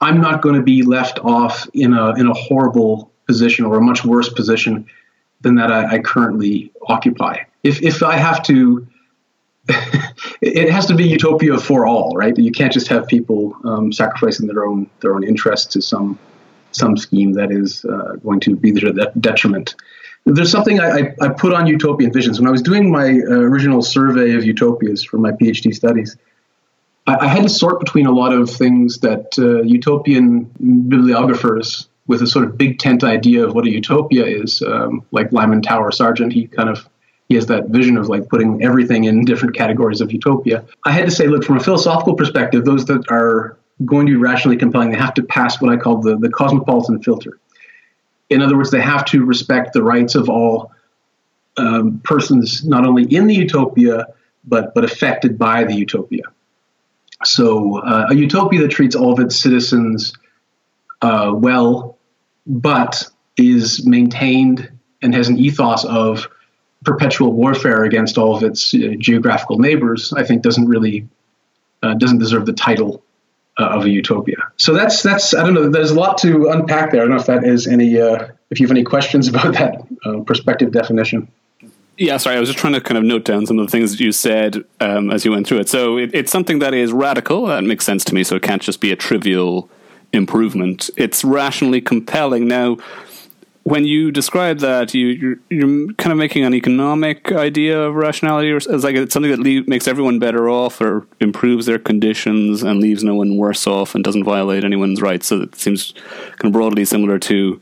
I'm 0.00 0.20
not 0.20 0.42
going 0.42 0.56
to 0.56 0.62
be 0.62 0.82
left 0.82 1.18
off 1.20 1.68
in 1.72 1.94
a, 1.94 2.14
in 2.14 2.26
a 2.26 2.34
horrible 2.34 3.12
position 3.26 3.64
or 3.64 3.76
a 3.76 3.80
much 3.80 4.04
worse 4.04 4.28
position 4.28 4.86
than 5.40 5.54
that 5.56 5.70
I, 5.70 5.96
I 5.96 5.98
currently 5.98 6.72
occupy. 6.88 7.40
If, 7.62 7.82
if 7.82 8.02
I 8.02 8.16
have 8.16 8.42
to 8.44 8.86
it 10.40 10.70
has 10.70 10.86
to 10.86 10.94
be 10.94 11.06
utopia 11.06 11.58
for 11.58 11.86
all, 11.86 12.14
right? 12.16 12.36
You 12.36 12.52
can't 12.52 12.72
just 12.72 12.88
have 12.88 13.06
people 13.06 13.56
um, 13.64 13.92
sacrificing 13.92 14.46
their 14.46 14.64
own 14.64 14.88
their 15.00 15.14
own 15.14 15.24
interests 15.24 15.66
to 15.74 15.82
some 15.82 16.18
some 16.72 16.96
scheme 16.96 17.32
that 17.32 17.50
is 17.50 17.84
uh, 17.84 18.16
going 18.22 18.40
to 18.40 18.54
be 18.54 18.70
their 18.70 18.92
detriment. 19.20 19.74
There's 20.24 20.50
something 20.50 20.80
I, 20.80 21.14
I, 21.20 21.28
put 21.28 21.54
on 21.54 21.68
utopian 21.68 22.12
visions 22.12 22.40
when 22.40 22.48
I 22.48 22.50
was 22.50 22.60
doing 22.60 22.90
my 22.90 23.06
uh, 23.06 23.34
original 23.34 23.80
survey 23.80 24.34
of 24.34 24.44
utopias 24.44 25.04
for 25.04 25.18
my 25.18 25.30
PhD 25.30 25.72
studies. 25.72 26.16
I, 27.06 27.16
I, 27.16 27.28
had 27.28 27.44
to 27.44 27.48
sort 27.48 27.78
between 27.78 28.06
a 28.06 28.10
lot 28.10 28.32
of 28.32 28.50
things 28.50 28.98
that 28.98 29.38
uh, 29.38 29.62
utopian 29.62 30.50
bibliographers 30.88 31.88
with 32.08 32.22
a 32.22 32.26
sort 32.26 32.44
of 32.44 32.58
big 32.58 32.78
tent 32.80 33.04
idea 33.04 33.44
of 33.44 33.54
what 33.54 33.66
a 33.66 33.70
utopia 33.70 34.24
is, 34.24 34.62
um, 34.62 35.04
like 35.12 35.30
Lyman 35.32 35.62
Tower 35.62 35.92
Sargent, 35.92 36.32
he 36.32 36.48
kind 36.48 36.68
of 36.68 36.88
he 37.28 37.34
has 37.34 37.46
that 37.46 37.68
vision 37.68 37.96
of 37.96 38.08
like 38.08 38.28
putting 38.28 38.62
everything 38.62 39.04
in 39.04 39.24
different 39.24 39.54
categories 39.54 40.00
of 40.00 40.12
utopia. 40.12 40.64
I 40.84 40.92
had 40.92 41.06
to 41.06 41.10
say, 41.10 41.26
look, 41.26 41.44
from 41.44 41.56
a 41.56 41.60
philosophical 41.60 42.14
perspective, 42.14 42.64
those 42.64 42.84
that 42.86 43.04
are 43.10 43.58
going 43.84 44.06
to 44.06 44.12
be 44.12 44.16
rationally 44.16 44.56
compelling, 44.56 44.90
they 44.90 44.96
have 44.96 45.14
to 45.14 45.22
pass 45.22 45.60
what 45.60 45.72
I 45.72 45.76
call 45.76 45.98
the, 45.98 46.16
the 46.16 46.30
cosmopolitan 46.30 47.02
filter. 47.02 47.38
In 48.30 48.42
other 48.42 48.56
words, 48.56 48.70
they 48.70 48.80
have 48.80 49.04
to 49.06 49.24
respect 49.24 49.72
the 49.72 49.82
rights 49.82 50.14
of 50.14 50.28
all 50.28 50.72
um, 51.56 52.00
persons, 52.04 52.64
not 52.64 52.86
only 52.86 53.04
in 53.04 53.26
the 53.26 53.34
utopia, 53.34 54.06
but, 54.44 54.74
but 54.74 54.84
affected 54.84 55.38
by 55.38 55.64
the 55.64 55.74
utopia. 55.74 56.22
So, 57.24 57.78
uh, 57.78 58.08
a 58.10 58.14
utopia 58.14 58.60
that 58.62 58.70
treats 58.70 58.94
all 58.94 59.12
of 59.12 59.18
its 59.20 59.36
citizens 59.36 60.12
uh, 61.02 61.32
well, 61.34 61.98
but 62.46 63.08
is 63.36 63.86
maintained 63.86 64.70
and 65.02 65.14
has 65.14 65.28
an 65.28 65.38
ethos 65.38 65.84
of 65.84 66.28
perpetual 66.86 67.32
warfare 67.32 67.84
against 67.84 68.16
all 68.16 68.34
of 68.34 68.42
its 68.42 68.72
uh, 68.72 68.94
geographical 68.98 69.58
neighbors, 69.58 70.12
I 70.14 70.22
think 70.22 70.42
doesn't 70.42 70.66
really 70.66 71.06
uh, 71.82 71.94
doesn't 71.94 72.18
deserve 72.18 72.46
the 72.46 72.54
title 72.54 73.02
uh, 73.58 73.64
of 73.64 73.84
a 73.84 73.90
utopia. 73.90 74.36
So 74.56 74.72
that's 74.72 75.02
that's 75.02 75.34
I 75.34 75.42
don't 75.42 75.52
know. 75.52 75.68
There's 75.68 75.90
a 75.90 75.98
lot 75.98 76.18
to 76.18 76.48
unpack 76.48 76.92
there. 76.92 77.02
I 77.02 77.04
don't 77.04 77.10
know 77.10 77.20
if 77.20 77.26
that 77.26 77.44
is 77.44 77.66
any 77.66 78.00
uh, 78.00 78.28
if 78.50 78.60
you 78.60 78.66
have 78.66 78.70
any 78.70 78.84
questions 78.84 79.28
about 79.32 79.54
that 79.54 79.86
uh, 80.06 80.20
perspective 80.20 80.72
definition. 80.72 81.28
Yeah, 81.98 82.18
sorry, 82.18 82.36
I 82.36 82.40
was 82.40 82.50
just 82.50 82.58
trying 82.58 82.74
to 82.74 82.80
kind 82.82 82.98
of 82.98 83.04
note 83.04 83.24
down 83.24 83.46
some 83.46 83.58
of 83.58 83.66
the 83.66 83.72
things 83.72 83.90
that 83.90 84.00
you 84.00 84.12
said 84.12 84.62
um, 84.80 85.10
as 85.10 85.24
you 85.24 85.30
went 85.30 85.46
through 85.46 85.60
it. 85.60 85.68
So 85.70 85.96
it, 85.96 86.10
it's 86.12 86.30
something 86.30 86.58
that 86.58 86.74
is 86.74 86.92
radical. 86.92 87.46
That 87.46 87.64
makes 87.64 87.86
sense 87.86 88.04
to 88.04 88.14
me. 88.14 88.22
So 88.22 88.36
it 88.36 88.42
can't 88.42 88.60
just 88.60 88.82
be 88.82 88.92
a 88.92 88.96
trivial 88.96 89.70
improvement. 90.12 90.90
It's 90.98 91.24
rationally 91.24 91.80
compelling. 91.80 92.46
Now, 92.46 92.76
when 93.66 93.84
you 93.84 94.12
describe 94.12 94.60
that, 94.60 94.94
you, 94.94 95.08
you're, 95.08 95.36
you're 95.50 95.92
kind 95.94 96.12
of 96.12 96.18
making 96.18 96.44
an 96.44 96.54
economic 96.54 97.32
idea 97.32 97.76
of 97.76 97.96
rationality, 97.96 98.48
or 98.52 98.58
as 98.58 98.84
like 98.84 98.94
it's 98.94 99.12
something 99.12 99.32
that 99.32 99.40
leave, 99.40 99.66
makes 99.66 99.88
everyone 99.88 100.20
better 100.20 100.48
off, 100.48 100.80
or 100.80 101.04
improves 101.18 101.66
their 101.66 101.80
conditions 101.80 102.62
and 102.62 102.78
leaves 102.78 103.02
no 103.02 103.16
one 103.16 103.36
worse 103.36 103.66
off, 103.66 103.96
and 103.96 104.04
doesn't 104.04 104.22
violate 104.22 104.62
anyone's 104.62 105.02
rights. 105.02 105.26
So 105.26 105.40
it 105.40 105.56
seems 105.56 105.94
kind 106.36 106.44
of 106.44 106.52
broadly 106.52 106.84
similar 106.84 107.18
to 107.18 107.60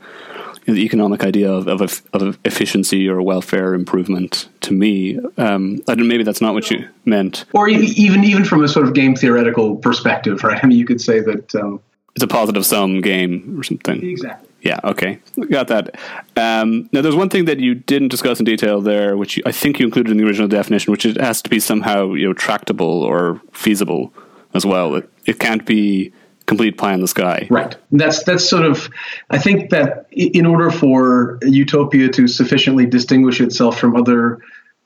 the 0.67 0.85
economic 0.85 1.23
idea 1.23 1.51
of, 1.51 1.67
of, 1.67 2.03
of 2.13 2.37
efficiency 2.45 3.09
or 3.09 3.19
welfare 3.23 3.73
improvement. 3.73 4.47
To 4.61 4.73
me, 4.73 5.17
um, 5.39 5.81
I 5.87 5.95
don't, 5.95 6.07
maybe 6.07 6.23
that's 6.23 6.41
not 6.41 6.53
what 6.53 6.69
you 6.69 6.87
meant, 7.05 7.45
or 7.53 7.67
even 7.67 8.23
even 8.23 8.45
from 8.45 8.63
a 8.63 8.67
sort 8.67 8.85
of 8.87 8.93
game 8.93 9.15
theoretical 9.15 9.77
perspective, 9.77 10.43
right? 10.43 10.63
I 10.63 10.67
mean, 10.67 10.77
you 10.77 10.85
could 10.85 11.01
say 11.01 11.19
that 11.21 11.55
um, 11.55 11.81
it's 12.13 12.23
a 12.23 12.27
positive 12.27 12.63
sum 12.63 13.01
game 13.01 13.59
or 13.59 13.63
something. 13.63 14.03
Exactly. 14.03 14.49
Yeah, 14.65 14.79
okay. 14.83 15.19
Got 15.51 15.67
that. 15.67 15.95
Um, 16.35 16.89
now, 16.91 17.03
there's 17.03 17.15
one 17.15 17.29
thing 17.29 17.45
that 17.45 17.59
you 17.59 17.75
didn't 17.75 18.07
discuss 18.07 18.39
in 18.39 18.45
detail 18.45 18.81
there, 18.81 19.15
which 19.15 19.37
you, 19.37 19.43
I 19.45 19.51
think 19.51 19.79
you 19.79 19.85
included 19.85 20.09
in 20.09 20.17
the 20.17 20.25
original 20.25 20.47
definition, 20.47 20.91
which 20.91 21.05
it 21.05 21.21
has 21.21 21.43
to 21.43 21.51
be 21.51 21.59
somehow 21.59 22.13
you 22.13 22.25
know 22.25 22.33
tractable 22.33 23.03
or 23.03 23.39
feasible 23.53 24.11
as 24.55 24.65
well. 24.65 24.95
It, 24.95 25.07
it 25.27 25.39
can't 25.39 25.67
be 25.67 26.11
complete 26.47 26.79
pie 26.79 26.95
in 26.95 27.01
the 27.01 27.07
sky. 27.07 27.47
Right. 27.51 27.77
That's 27.91 28.23
that's 28.23 28.49
sort 28.49 28.65
of. 28.65 28.89
I 29.29 29.37
think 29.37 29.69
that 29.69 30.07
in 30.11 30.47
order 30.47 30.71
for 30.71 31.37
utopia 31.43 32.09
to 32.09 32.27
sufficiently 32.27 32.87
distinguish 32.87 33.39
itself 33.41 33.79
from 33.79 33.95
other 33.95 34.39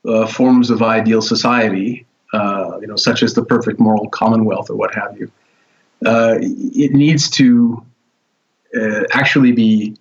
uh, 0.06 0.26
forms 0.26 0.68
of 0.68 0.82
ideal 0.82 1.22
society, 1.22 2.04
uh, 2.34 2.76
you 2.82 2.86
know, 2.86 2.96
such 2.96 3.22
as 3.22 3.32
the 3.32 3.46
perfect 3.46 3.80
moral 3.80 4.10
commonwealth 4.10 4.68
or 4.68 4.76
what 4.76 4.94
have 4.94 5.18
you, 5.18 5.30
uh, 6.04 6.36
it 6.38 6.92
needs 6.92 7.30
to 7.30 7.82
uh, 8.76 9.04
actually 9.12 9.52
be 9.52 9.96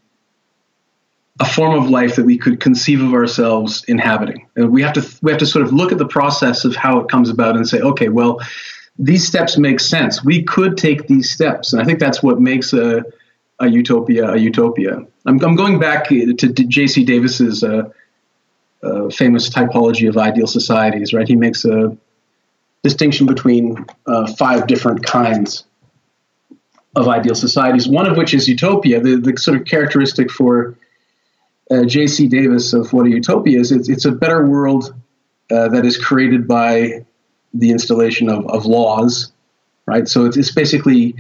a 1.39 1.45
form 1.45 1.73
of 1.73 1.89
life 1.89 2.15
that 2.17 2.25
we 2.25 2.37
could 2.37 2.59
conceive 2.59 3.01
of 3.01 3.13
ourselves 3.13 3.83
inhabiting. 3.87 4.47
And 4.55 4.71
we 4.71 4.81
have 4.81 4.93
to 4.93 5.19
we 5.21 5.31
have 5.31 5.39
to 5.39 5.45
sort 5.45 5.65
of 5.65 5.71
look 5.71 5.91
at 5.91 5.97
the 5.97 6.07
process 6.07 6.65
of 6.65 6.75
how 6.75 6.99
it 6.99 7.09
comes 7.09 7.29
about 7.29 7.55
and 7.55 7.67
say, 7.67 7.79
okay, 7.79 8.09
well, 8.09 8.41
these 8.97 9.25
steps 9.25 9.57
make 9.57 9.79
sense. 9.79 10.23
We 10.23 10.43
could 10.43 10.77
take 10.77 11.07
these 11.07 11.31
steps, 11.31 11.71
and 11.71 11.81
I 11.81 11.85
think 11.85 11.99
that's 11.99 12.21
what 12.21 12.41
makes 12.41 12.73
a 12.73 13.05
a 13.59 13.67
utopia 13.67 14.33
a 14.33 14.37
utopia. 14.37 14.97
I'm, 15.25 15.39
I'm 15.43 15.55
going 15.55 15.79
back 15.79 16.09
to, 16.09 16.33
to 16.33 16.47
J.C. 16.49 17.05
Davis's 17.05 17.63
uh, 17.63 17.89
uh, 18.83 19.09
famous 19.09 19.49
typology 19.49 20.09
of 20.09 20.17
ideal 20.17 20.47
societies. 20.47 21.13
Right, 21.13 21.27
he 21.27 21.35
makes 21.35 21.63
a 21.63 21.95
distinction 22.83 23.25
between 23.25 23.85
uh, 24.05 24.27
five 24.33 24.67
different 24.67 25.05
kinds 25.05 25.63
of 26.95 27.07
ideal 27.07 27.35
societies, 27.35 27.87
one 27.87 28.07
of 28.07 28.17
which 28.17 28.33
is 28.33 28.47
utopia. 28.47 28.99
The, 28.99 29.17
the 29.17 29.37
sort 29.37 29.59
of 29.59 29.65
characteristic 29.65 30.31
for 30.31 30.75
uh, 31.69 31.85
J.C. 31.85 32.27
Davis 32.27 32.73
of 32.73 32.91
what 32.93 33.05
a 33.05 33.09
utopia 33.09 33.59
is, 33.59 33.71
it's, 33.71 33.89
it's 33.89 34.05
a 34.05 34.11
better 34.11 34.45
world 34.45 34.93
uh, 35.51 35.69
that 35.69 35.85
is 35.85 35.97
created 35.97 36.47
by 36.47 37.05
the 37.53 37.71
installation 37.71 38.29
of, 38.29 38.45
of 38.47 38.65
laws, 38.65 39.31
right? 39.85 40.07
So 40.07 40.25
it's, 40.25 40.37
it's 40.37 40.51
basically 40.51 41.15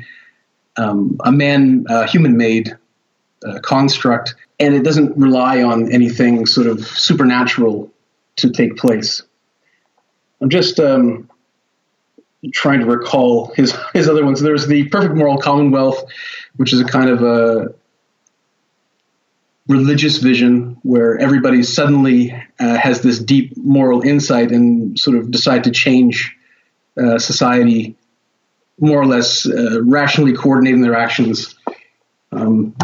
um, 0.77 1.19
a 1.23 1.31
man, 1.31 1.85
uh, 1.89 2.07
human 2.07 2.37
made 2.37 2.75
construct, 3.61 4.35
and 4.59 4.73
it 4.73 4.83
doesn't 4.83 5.15
rely 5.17 5.61
on 5.63 5.91
anything 5.91 6.45
sort 6.45 6.67
of 6.67 6.85
supernatural 6.85 7.91
to 8.37 8.49
take 8.49 8.77
place. 8.77 9.21
I'm 10.41 10.49
just 10.49 10.79
um, 10.79 11.28
trying 12.53 12.79
to 12.79 12.85
recall 12.85 13.53
his 13.55 13.75
his 13.93 14.07
other 14.07 14.25
ones. 14.25 14.41
There's 14.41 14.67
the 14.67 14.87
Perfect 14.89 15.15
Moral 15.15 15.37
Commonwealth, 15.37 16.03
which 16.55 16.73
is 16.73 16.79
a 16.79 16.85
kind 16.85 17.09
of 17.09 17.21
a 17.23 17.73
religious 19.67 20.17
vision 20.17 20.77
where 20.81 21.17
everybody 21.19 21.61
suddenly 21.61 22.31
uh, 22.59 22.77
has 22.77 23.01
this 23.01 23.19
deep 23.19 23.55
moral 23.55 24.01
insight 24.01 24.51
and 24.51 24.97
sort 24.99 25.15
of 25.15 25.29
decide 25.29 25.63
to 25.63 25.71
change 25.71 26.35
uh, 27.01 27.19
society 27.19 27.95
more 28.79 28.99
or 28.99 29.05
less 29.05 29.45
uh, 29.45 29.81
rationally 29.83 30.33
coordinating 30.33 30.81
their 30.81 30.95
actions 30.95 31.55
um, 32.31 32.75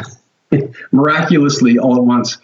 miraculously 0.92 1.80
all 1.80 1.96
at 1.96 2.04
once. 2.04 2.38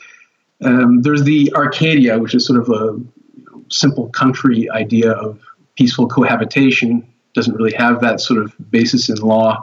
Um, 0.63 1.01
there's 1.01 1.24
the 1.24 1.53
Arcadia, 1.56 2.18
which 2.20 2.34
is 2.34 2.46
sort 2.46 2.60
of 2.60 2.70
a 2.70 3.00
you 3.36 3.46
know, 3.46 3.63
simple 3.70 4.10
country 4.10 4.70
idea 4.70 5.12
of 5.12 5.39
peaceful 5.75 6.07
cohabitation 6.07 7.07
doesn't 7.33 7.55
really 7.55 7.73
have 7.73 8.01
that 8.01 8.19
sort 8.19 8.43
of 8.43 8.53
basis 8.71 9.09
in 9.09 9.17
law. 9.17 9.61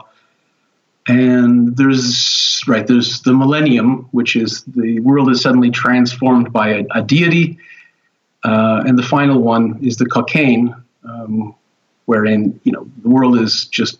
And 1.07 1.75
there's 1.75 2.61
right 2.67 2.85
there's 2.85 3.21
the 3.21 3.33
millennium, 3.33 4.07
which 4.11 4.35
is 4.35 4.63
the 4.65 4.99
world 4.99 5.31
is 5.31 5.41
suddenly 5.41 5.71
transformed 5.71 6.53
by 6.53 6.69
a, 6.69 6.85
a 6.93 7.01
deity, 7.01 7.57
uh, 8.43 8.83
and 8.85 8.97
the 8.97 9.03
final 9.03 9.41
one 9.41 9.79
is 9.81 9.97
the 9.97 10.05
Cockaygne, 10.05 10.75
um, 11.03 11.55
wherein 12.05 12.59
you 12.63 12.71
know 12.71 12.87
the 13.01 13.09
world 13.09 13.39
is 13.39 13.65
just 13.65 13.99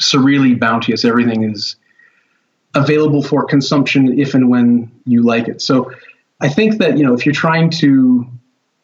surreally 0.00 0.58
bounteous. 0.58 1.04
Everything 1.04 1.42
is 1.42 1.76
available 2.74 3.22
for 3.22 3.44
consumption 3.44 4.18
if 4.18 4.34
and 4.34 4.48
when 4.48 4.92
you 5.06 5.22
like 5.22 5.48
it. 5.48 5.60
So 5.60 5.90
I 6.40 6.48
think 6.48 6.78
that 6.78 6.98
you 6.98 7.04
know 7.04 7.14
if 7.14 7.26
you're 7.26 7.34
trying 7.34 7.70
to 7.70 8.30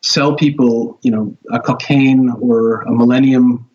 sell 0.02 0.34
people, 0.34 0.98
you 1.02 1.10
know, 1.10 1.36
a 1.50 1.58
Cockaygne 1.58 2.30
or 2.40 2.82
a 2.82 2.92
millennium 2.92 3.68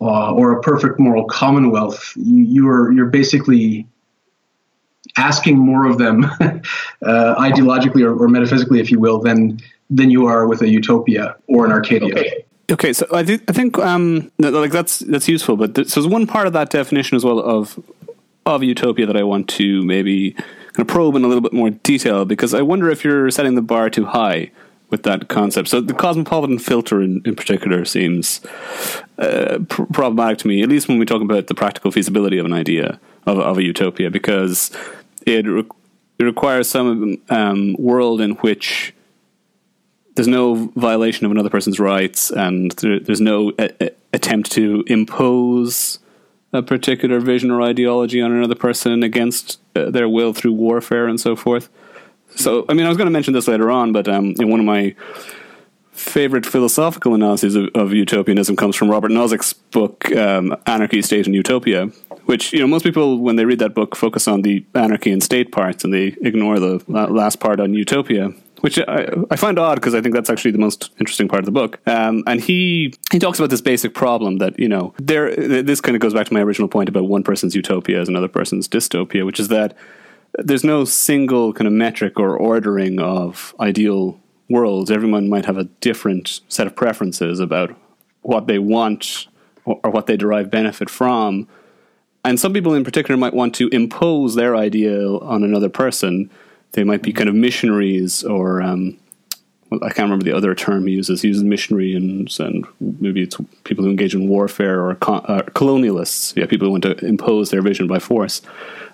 uh, 0.00 0.32
or 0.32 0.52
a 0.52 0.60
perfect 0.60 1.00
moral 1.00 1.24
commonwealth, 1.24 2.12
you, 2.16 2.44
you're 2.44 2.92
you're 2.92 3.06
basically 3.06 3.86
asking 5.16 5.56
more 5.58 5.86
of 5.86 5.98
them, 5.98 6.24
uh, 6.40 6.60
ideologically 7.02 8.04
or, 8.04 8.14
or, 8.14 8.28
metaphysically, 8.28 8.80
if 8.80 8.90
you 8.90 9.00
will, 9.00 9.18
than 9.20 9.58
than 9.88 10.10
you 10.10 10.26
are 10.26 10.46
with 10.46 10.60
a 10.62 10.68
utopia 10.68 11.36
or 11.46 11.64
an 11.64 11.72
Arcadia. 11.72 12.14
Okay. 12.14 12.44
Okay, 12.68 12.92
so 12.92 13.06
I 13.12 13.22
think 13.22 13.44
I 13.48 13.52
think 13.52 13.78
um, 13.78 14.32
like 14.38 14.72
that's 14.72 14.98
that's 14.98 15.28
useful, 15.28 15.56
but 15.56 15.76
there's, 15.76 15.94
there's 15.94 16.06
one 16.06 16.26
part 16.26 16.48
of 16.48 16.52
that 16.54 16.68
definition 16.68 17.16
as 17.16 17.24
well 17.24 17.38
of 17.38 17.80
of 18.44 18.64
utopia 18.64 19.06
that 19.06 19.16
I 19.16 19.22
want 19.22 19.48
to 19.50 19.84
maybe 19.84 20.32
kind 20.32 20.80
of 20.80 20.88
probe 20.88 21.14
in 21.14 21.22
a 21.22 21.28
little 21.28 21.40
bit 21.40 21.52
more 21.52 21.70
detail 21.70 22.24
because 22.24 22.54
I 22.54 22.62
wonder 22.62 22.90
if 22.90 23.04
you're 23.04 23.30
setting 23.30 23.54
the 23.54 23.62
bar 23.62 23.88
too 23.88 24.04
high 24.04 24.50
with 24.90 25.02
that 25.02 25.28
concept. 25.28 25.68
So 25.68 25.80
the 25.80 25.94
cosmopolitan 25.94 26.58
filter 26.58 27.02
in, 27.02 27.22
in 27.24 27.34
particular 27.34 27.84
seems 27.84 28.40
uh, 29.18 29.58
pr- 29.68 29.84
problematic 29.92 30.38
to 30.38 30.48
me, 30.48 30.62
at 30.62 30.68
least 30.68 30.88
when 30.88 30.98
we 30.98 31.04
talk 31.06 31.22
about 31.22 31.48
the 31.48 31.54
practical 31.54 31.90
feasibility 31.90 32.38
of 32.38 32.46
an 32.46 32.52
idea 32.52 33.00
of, 33.26 33.38
of 33.38 33.58
a 33.58 33.62
utopia, 33.64 34.10
because 34.10 34.70
it, 35.26 35.46
re- 35.46 35.64
it 36.18 36.24
requires 36.24 36.68
some 36.68 37.20
um, 37.30 37.74
world 37.78 38.20
in 38.20 38.32
which 38.36 38.94
there's 40.14 40.28
no 40.28 40.70
violation 40.76 41.26
of 41.26 41.32
another 41.32 41.50
person's 41.50 41.78
rights 41.80 42.30
and 42.30 42.70
there, 42.72 43.00
there's 43.00 43.20
no 43.20 43.52
a- 43.58 43.86
a- 43.86 43.90
attempt 44.12 44.52
to 44.52 44.84
impose 44.86 45.98
a 46.52 46.62
particular 46.62 47.20
vision 47.20 47.50
or 47.50 47.60
ideology 47.60 48.22
on 48.22 48.32
another 48.32 48.54
person 48.54 49.02
against 49.02 49.60
uh, 49.74 49.90
their 49.90 50.08
will 50.08 50.32
through 50.32 50.52
warfare 50.52 51.06
and 51.08 51.20
so 51.20 51.34
forth. 51.36 51.68
So, 52.36 52.66
I 52.68 52.74
mean, 52.74 52.86
I 52.86 52.88
was 52.88 52.98
going 52.98 53.06
to 53.06 53.12
mention 53.12 53.34
this 53.34 53.48
later 53.48 53.70
on, 53.70 53.92
but 53.92 54.06
um, 54.08 54.34
in 54.38 54.50
one 54.50 54.60
of 54.60 54.66
my 54.66 54.94
favorite 55.92 56.44
philosophical 56.44 57.14
analyses 57.14 57.56
of, 57.56 57.68
of, 57.74 57.92
utopianism 57.92 58.54
comes 58.54 58.76
from 58.76 58.90
Robert 58.90 59.10
Nozick's 59.10 59.54
book, 59.54 60.14
um, 60.14 60.54
Anarchy, 60.66 61.00
State, 61.00 61.24
and 61.24 61.34
Utopia, 61.34 61.86
which, 62.26 62.52
you 62.52 62.58
know, 62.58 62.66
most 62.66 62.82
people, 62.82 63.18
when 63.18 63.36
they 63.36 63.46
read 63.46 63.58
that 63.60 63.74
book, 63.74 63.96
focus 63.96 64.28
on 64.28 64.42
the 64.42 64.64
anarchy 64.74 65.10
and 65.10 65.22
state 65.22 65.52
parts 65.52 65.84
and 65.84 65.94
they 65.94 66.14
ignore 66.20 66.60
the 66.60 66.84
last 66.88 67.40
part 67.40 67.60
on 67.60 67.72
utopia. 67.72 68.32
which 68.60 68.78
I, 68.78 69.08
I 69.30 69.36
find 69.36 69.58
odd 69.58 69.76
because 69.76 69.94
I 69.94 70.02
think 70.02 70.14
that's 70.14 70.28
actually 70.28 70.50
the 70.50 70.58
most 70.58 70.90
interesting 71.00 71.28
part 71.28 71.40
of 71.40 71.46
the 71.46 71.52
book. 71.52 71.80
Um, 71.86 72.22
and 72.26 72.40
he 72.40 72.92
he 73.12 73.18
talks 73.18 73.38
about 73.38 73.50
this 73.50 73.60
basic 73.60 73.94
problem 73.94 74.38
that 74.38 74.58
you 74.58 74.68
know 74.68 74.92
there. 74.98 75.34
This 75.62 75.80
kind 75.80 75.94
of 75.94 76.00
goes 76.00 76.14
back 76.14 76.26
to 76.26 76.34
my 76.34 76.40
original 76.40 76.68
point 76.68 76.88
about 76.88 77.04
one 77.04 77.22
person's 77.22 77.54
utopia 77.54 78.00
as 78.00 78.08
another 78.08 78.28
person's 78.28 78.66
dystopia, 78.68 79.24
which 79.24 79.38
is 79.38 79.48
that 79.48 79.76
there's 80.34 80.64
no 80.64 80.84
single 80.84 81.52
kind 81.52 81.66
of 81.66 81.72
metric 81.72 82.18
or 82.18 82.36
ordering 82.36 83.00
of 83.00 83.54
ideal 83.60 84.20
worlds. 84.48 84.90
Everyone 84.90 85.28
might 85.28 85.46
have 85.46 85.58
a 85.58 85.64
different 85.64 86.40
set 86.48 86.66
of 86.66 86.76
preferences 86.76 87.40
about 87.40 87.74
what 88.22 88.46
they 88.46 88.58
want 88.58 89.26
or, 89.64 89.90
what 89.90 90.06
they 90.06 90.16
derive 90.16 90.50
benefit 90.50 90.90
from. 90.90 91.48
And 92.24 92.40
some 92.40 92.52
people 92.52 92.74
in 92.74 92.84
particular 92.84 93.16
might 93.16 93.34
want 93.34 93.54
to 93.56 93.68
impose 93.68 94.34
their 94.34 94.56
ideal 94.56 95.18
on 95.18 95.44
another 95.44 95.68
person. 95.68 96.30
They 96.72 96.84
might 96.84 97.02
be 97.02 97.12
kind 97.12 97.28
of 97.28 97.34
missionaries 97.34 98.24
or 98.24 98.60
um, 98.62 98.98
I 99.72 99.88
can't 99.88 100.06
remember 100.06 100.24
the 100.24 100.36
other 100.36 100.54
term 100.54 100.86
he 100.86 100.94
uses. 100.94 101.22
He 101.22 101.28
uses 101.28 101.42
missionary 101.42 101.94
and, 101.94 102.32
and 102.38 102.66
maybe 102.80 103.22
it's 103.22 103.36
people 103.64 103.84
who 103.84 103.90
engage 103.90 104.14
in 104.14 104.28
warfare 104.28 104.80
or 104.80 104.92
uh, 104.92 105.42
colonialists. 105.54 106.36
Yeah, 106.36 106.46
people 106.46 106.66
who 106.66 106.72
want 106.72 106.84
to 106.84 107.04
impose 107.04 107.50
their 107.50 107.62
vision 107.62 107.86
by 107.86 107.98
force, 107.98 108.42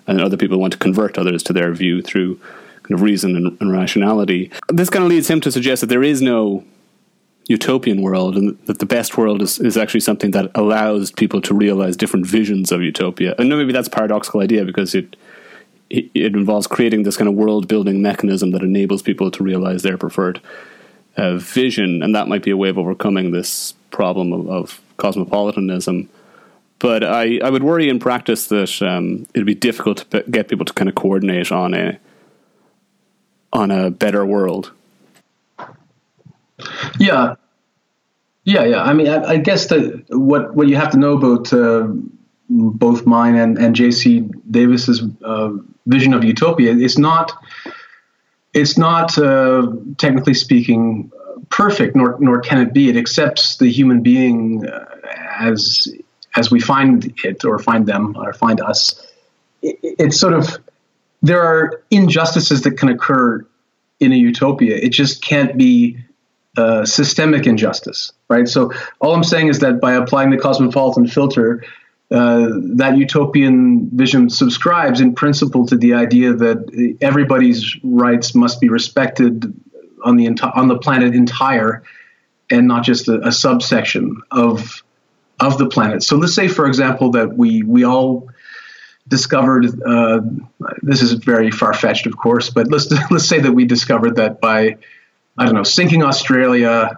and 0.07 0.19
other 0.19 0.37
people 0.37 0.59
want 0.59 0.73
to 0.73 0.79
convert 0.79 1.17
others 1.17 1.43
to 1.43 1.53
their 1.53 1.71
view 1.73 2.01
through 2.01 2.39
kind 2.83 2.93
of 2.93 3.01
reason 3.01 3.35
and, 3.35 3.57
and 3.61 3.71
rationality. 3.71 4.51
This 4.69 4.89
kind 4.89 5.03
of 5.03 5.09
leads 5.09 5.29
him 5.29 5.41
to 5.41 5.51
suggest 5.51 5.81
that 5.81 5.87
there 5.87 6.03
is 6.03 6.21
no 6.21 6.63
utopian 7.47 8.01
world 8.01 8.35
and 8.35 8.57
that 8.65 8.79
the 8.79 8.85
best 8.85 9.17
world 9.17 9.41
is, 9.41 9.59
is 9.59 9.77
actually 9.77 9.99
something 9.99 10.31
that 10.31 10.49
allows 10.55 11.11
people 11.11 11.41
to 11.41 11.53
realize 11.53 11.97
different 11.97 12.25
visions 12.25 12.71
of 12.71 12.81
utopia. 12.81 13.35
And 13.37 13.49
maybe 13.49 13.73
that's 13.73 13.87
a 13.87 13.91
paradoxical 13.91 14.41
idea 14.41 14.65
because 14.65 14.95
it, 14.95 15.15
it, 15.93 16.35
involves 16.35 16.67
creating 16.67 17.03
this 17.03 17.17
kind 17.17 17.27
of 17.27 17.35
world 17.35 17.67
building 17.67 18.01
mechanism 18.01 18.51
that 18.51 18.63
enables 18.63 19.01
people 19.01 19.29
to 19.31 19.43
realize 19.43 19.83
their 19.83 19.97
preferred 19.97 20.41
uh, 21.17 21.37
vision, 21.37 22.01
and 22.01 22.15
that 22.15 22.27
might 22.27 22.43
be 22.43 22.51
a 22.51 22.57
way 22.57 22.69
of 22.69 22.77
overcoming 22.77 23.31
this 23.31 23.75
problem 23.91 24.33
of, 24.33 24.49
of 24.49 24.81
cosmopolitanism. 24.97 26.09
But 26.79 27.03
I, 27.03 27.39
I 27.43 27.49
would 27.49 27.63
worry 27.63 27.87
in 27.89 27.99
practice 27.99 28.47
that 28.47 28.81
um, 28.81 29.27
it'd 29.33 29.45
be 29.45 29.55
difficult 29.55 29.99
to 29.99 30.05
p- 30.05 30.31
get 30.31 30.47
people 30.47 30.65
to 30.65 30.73
kind 30.73 30.89
of 30.89 30.95
coordinate 30.95 31.51
on 31.51 31.73
a 31.73 31.99
on 33.53 33.69
a 33.69 33.91
better 33.91 34.25
world. 34.25 34.71
Yeah, 36.99 37.35
yeah, 38.43 38.63
yeah. 38.65 38.83
I 38.83 38.93
mean, 38.93 39.07
I, 39.07 39.23
I 39.23 39.37
guess 39.37 39.67
that 39.67 40.05
what 40.09 40.55
what 40.55 40.67
you 40.67 40.75
have 40.75 40.91
to 40.91 40.97
know 40.97 41.13
about 41.13 41.53
uh, 41.53 41.87
both 42.53 43.05
mine 43.05 43.35
and, 43.35 43.57
and 43.57 43.75
J.C. 43.75 44.29
Davis's 44.49 45.03
uh, 45.23 45.51
vision 45.87 46.13
of 46.13 46.23
utopia 46.23 46.73
is 46.73 46.97
not 46.97 47.31
it's 48.53 48.77
not 48.77 49.17
uh, 49.17 49.67
technically 49.97 50.35
speaking 50.35 51.11
perfect, 51.49 51.95
nor 51.95 52.17
nor 52.19 52.39
can 52.39 52.59
it 52.59 52.73
be. 52.73 52.89
It 52.89 52.97
accepts 52.97 53.57
the 53.57 53.69
human 53.69 54.01
being 54.01 54.67
uh, 54.67 54.85
as 55.39 55.87
as 56.35 56.51
we 56.51 56.59
find 56.59 57.13
it, 57.23 57.43
or 57.43 57.59
find 57.59 57.85
them, 57.85 58.15
or 58.17 58.33
find 58.33 58.61
us. 58.61 59.07
It, 59.61 59.77
it's 59.81 60.19
sort 60.19 60.33
of 60.33 60.57
there 61.21 61.41
are 61.41 61.81
injustices 61.89 62.61
that 62.61 62.77
can 62.77 62.89
occur 62.89 63.45
in 63.99 64.11
a 64.11 64.15
utopia. 64.15 64.75
It 64.75 64.89
just 64.89 65.23
can't 65.23 65.57
be 65.57 65.97
uh, 66.57 66.85
systemic 66.85 67.47
injustice, 67.47 68.11
right? 68.29 68.47
So 68.47 68.71
all 68.99 69.15
I'm 69.15 69.23
saying 69.23 69.47
is 69.47 69.59
that 69.59 69.81
by 69.81 69.93
applying 69.93 70.29
the 70.29 70.37
cosmopolitan 70.37 71.07
filter, 71.07 71.63
uh, 72.13 72.47
that 72.75 72.95
utopian 72.95 73.89
vision 73.89 74.29
subscribes 74.29 75.01
in 75.01 75.15
principle 75.15 75.65
to 75.65 75.75
the 75.75 75.95
idea 75.95 76.31
that 76.31 76.95
everybody's 77.01 77.75
rights 77.83 78.35
must 78.35 78.61
be 78.61 78.69
respected 78.69 79.51
on 80.03 80.15
the 80.15 80.27
enti- 80.27 80.55
on 80.55 80.67
the 80.67 80.77
planet 80.77 81.15
entire, 81.15 81.81
and 82.51 82.67
not 82.67 82.83
just 82.83 83.07
a, 83.07 83.19
a, 83.27 83.31
subsection 83.31 84.21
of 84.29 84.83
of 85.39 85.57
the 85.57 85.67
planet. 85.67 86.03
So 86.03 86.15
let's 86.17 86.35
say, 86.35 86.47
for 86.47 86.67
example, 86.67 87.09
that 87.11 87.35
we 87.35 87.63
we 87.63 87.83
all 87.83 88.27
discovered 89.07 89.65
uh, 89.81 90.21
this 90.83 91.01
is 91.01 91.13
very 91.13 91.49
far 91.49 91.73
fetched, 91.73 92.05
of 92.05 92.15
course, 92.15 92.51
but 92.51 92.69
let's 92.69 92.91
let's 93.11 93.27
say 93.27 93.39
that 93.39 93.53
we 93.53 93.65
discovered 93.65 94.17
that 94.17 94.39
by 94.39 94.77
I 95.35 95.45
don't 95.45 95.55
know 95.55 95.63
sinking 95.63 96.03
Australia, 96.03 96.91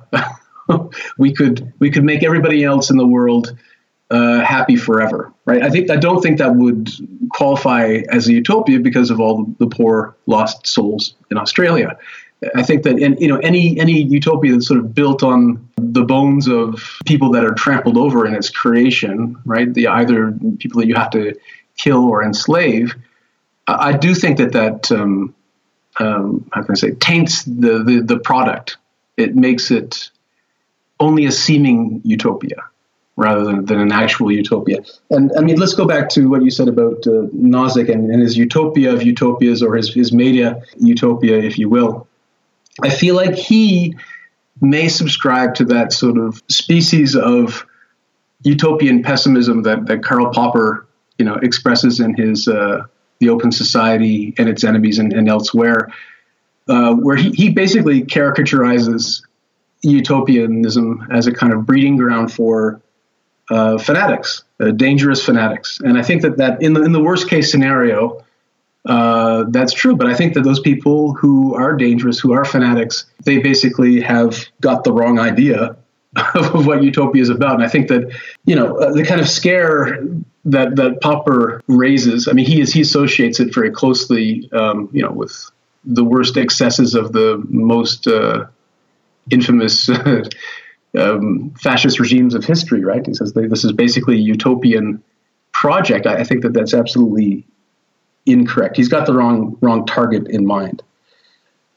we 1.18 1.32
could 1.32 1.72
we 1.80 1.90
could 1.90 2.04
make 2.04 2.22
everybody 2.22 2.66
else 2.66 2.90
in 2.90 2.98
the 2.98 3.08
world 3.08 3.56
uh, 4.12 4.42
happy 4.42 4.76
forever, 4.76 5.34
right? 5.46 5.64
I 5.64 5.70
think 5.70 5.90
I 5.90 5.96
don't 5.96 6.22
think 6.22 6.38
that 6.38 6.56
would 6.56 6.92
qualify 7.30 8.02
as 8.10 8.28
a 8.28 8.34
utopia 8.34 8.80
because 8.80 9.10
of 9.10 9.20
all 9.20 9.46
the, 9.58 9.68
poor 9.68 10.16
lost 10.28 10.68
souls 10.68 11.16
in 11.32 11.38
Australia. 11.38 11.98
I 12.54 12.62
think 12.62 12.84
that 12.84 13.00
in, 13.00 13.18
you 13.18 13.28
know 13.28 13.38
any 13.38 13.80
any 13.80 14.04
utopia 14.04 14.54
that's 14.54 14.68
sort 14.68 14.80
of 14.80 14.94
built 14.94 15.24
on 15.24 15.68
the 15.78 16.04
bones 16.04 16.48
of 16.48 17.00
people 17.06 17.32
that 17.32 17.44
are 17.44 17.54
trampled 17.54 17.98
over 17.98 18.28
in 18.28 18.36
its 18.36 18.50
creation, 18.50 19.38
right? 19.46 19.74
The 19.74 19.88
either 19.88 20.34
people 20.60 20.82
that 20.82 20.88
you 20.88 20.96
have 20.96 21.10
to 21.12 21.34
kill 21.78 22.06
or 22.06 22.24
enslave. 22.24 22.94
I, 23.68 23.90
I 23.90 23.98
do 23.98 24.14
think 24.14 24.38
that 24.38 24.52
that 24.52 24.92
um, 24.92 25.34
um, 25.98 26.48
how 26.54 26.62
can 26.62 26.74
I 26.74 26.76
say 26.76 26.92
taints 26.92 27.44
the, 27.44 27.84
the 27.84 28.02
the 28.02 28.20
product. 28.20 28.78
It 29.18 29.36
makes 29.36 29.72
it 29.72 30.12
only 31.00 31.26
a 31.26 31.32
seeming 31.32 32.02
utopia 32.04 32.70
rather 33.18 33.46
than, 33.46 33.66
than 33.66 33.80
an 33.80 33.92
actual 33.92 34.32
utopia. 34.32 34.84
And 35.10 35.32
I 35.38 35.42
mean, 35.42 35.58
let's 35.58 35.74
go 35.74 35.86
back 35.86 36.10
to 36.10 36.30
what 36.30 36.44
you 36.44 36.52
said 36.52 36.68
about 36.68 37.08
uh, 37.08 37.28
Nozick 37.34 37.90
and, 37.90 38.12
and, 38.12 38.22
his 38.22 38.38
utopia 38.38 38.94
of 38.94 39.04
utopias, 39.04 39.64
or 39.64 39.76
his, 39.76 39.94
his 39.94 40.12
meta 40.12 40.62
utopia, 40.78 41.38
if 41.38 41.58
you 41.58 41.70
will. 41.70 42.08
I 42.82 42.90
feel 42.90 43.16
like 43.16 43.36
he 43.36 43.96
may 44.62 44.90
subscribe 44.90 45.56
to 45.56 45.66
that 45.66 45.94
sort 45.94 46.18
of 46.18 46.42
species 46.50 47.16
of 47.16 47.66
utopian 48.44 49.02
pessimism 49.02 49.64
that, 49.64 49.86
that 49.88 50.04
Karl 50.04 50.32
Popper, 50.34 50.86
you 51.18 51.26
know, 51.26 51.36
expresses 51.36 52.00
in 52.02 52.16
his 52.16 52.48
uh, 52.48 52.84
The 53.20 53.30
Open 53.30 53.52
Society 53.52 54.34
and 54.38 54.50
Its 54.50 54.64
Enemies 54.64 55.00
and, 55.00 55.14
and 55.14 55.30
elsewhere, 55.30 55.90
uh, 56.68 56.94
where 56.96 57.16
he, 57.16 57.32
he 57.32 57.50
basically 57.50 58.04
caricaturizes 58.04 59.22
utopianism 59.84 61.08
as 61.12 61.28
a 61.28 61.32
kind 61.34 61.54
of 61.54 61.66
breeding 61.66 61.96
ground 61.96 62.34
for 62.34 62.82
uh, 63.50 63.78
fanatics, 63.78 64.44
uh, 64.60 64.72
dangerous 64.72 65.24
fanatics. 65.24 65.80
And 65.80 65.98
I 65.98 66.02
think 66.02 66.22
that, 66.24 66.38
that 66.38 66.62
in, 66.62 66.74
the, 66.74 66.84
in 66.84 66.92
the 66.92 67.04
worst 67.04 67.30
case 67.30 67.52
scenario, 67.52 68.24
uh, 68.86 69.46
that's 69.50 69.74
true. 69.74 69.96
But 69.96 70.08
I 70.08 70.16
think 70.16 70.34
that 70.34 70.44
those 70.44 70.60
people 70.60 71.14
who 71.14 71.56
are 71.56 71.76
dangerous, 71.76 72.20
who 72.20 72.34
are 72.34 72.46
fanatics, 72.46 73.06
they 73.24 73.40
basically 73.40 74.02
have 74.02 74.46
got 74.62 74.84
the 74.84 74.92
wrong 74.92 75.20
idea 75.20 75.76
of 76.36 76.66
what 76.66 76.84
utopia 76.84 77.22
is 77.22 77.30
about. 77.30 77.56
And 77.56 77.64
I 77.64 77.68
think 77.68 77.88
that, 77.90 78.12
you 78.46 78.56
know, 78.56 78.78
uh, 78.78 78.94
the 78.94 79.04
kind 79.04 79.20
of 79.20 79.28
scare 79.28 80.04
that, 80.46 80.76
that 80.76 81.02
Popper 81.02 81.62
raises, 81.68 82.28
I 82.28 82.34
mean, 82.34 82.46
he, 82.46 82.62
is, 82.62 82.72
he 82.72 82.82
associates 82.82 83.40
it 83.40 83.54
very 83.54 83.72
closely, 83.72 84.50
um, 84.54 84.90
you 84.92 85.02
know, 85.02 85.12
with 85.12 85.52
the 85.84 86.04
worst 86.04 86.38
excesses 86.38 86.96
of 86.96 87.12
the 87.12 87.44
most 87.50 88.08
uh, 88.08 88.46
infamous 89.30 89.90
um, 90.98 91.54
fascist 91.60 92.00
regimes 92.00 92.34
of 92.36 92.46
history, 92.46 92.84
right? 92.84 93.06
He 93.06 93.14
says 93.14 93.34
this 93.34 93.64
is 93.64 93.72
basically 93.72 94.16
a 94.16 94.20
utopian 94.20 95.04
project. 95.52 96.08
I, 96.08 96.18
I 96.18 96.24
think 96.24 96.44
that 96.44 96.54
that's 96.54 96.74
absolutely 96.74 97.46
incorrect. 98.26 98.78
He's 98.78 98.90
got 98.90 99.06
the 99.06 99.14
wrong 99.14 99.58
wrong 99.62 99.86
target 99.86 100.28
in 100.28 100.46
mind. 100.46 100.84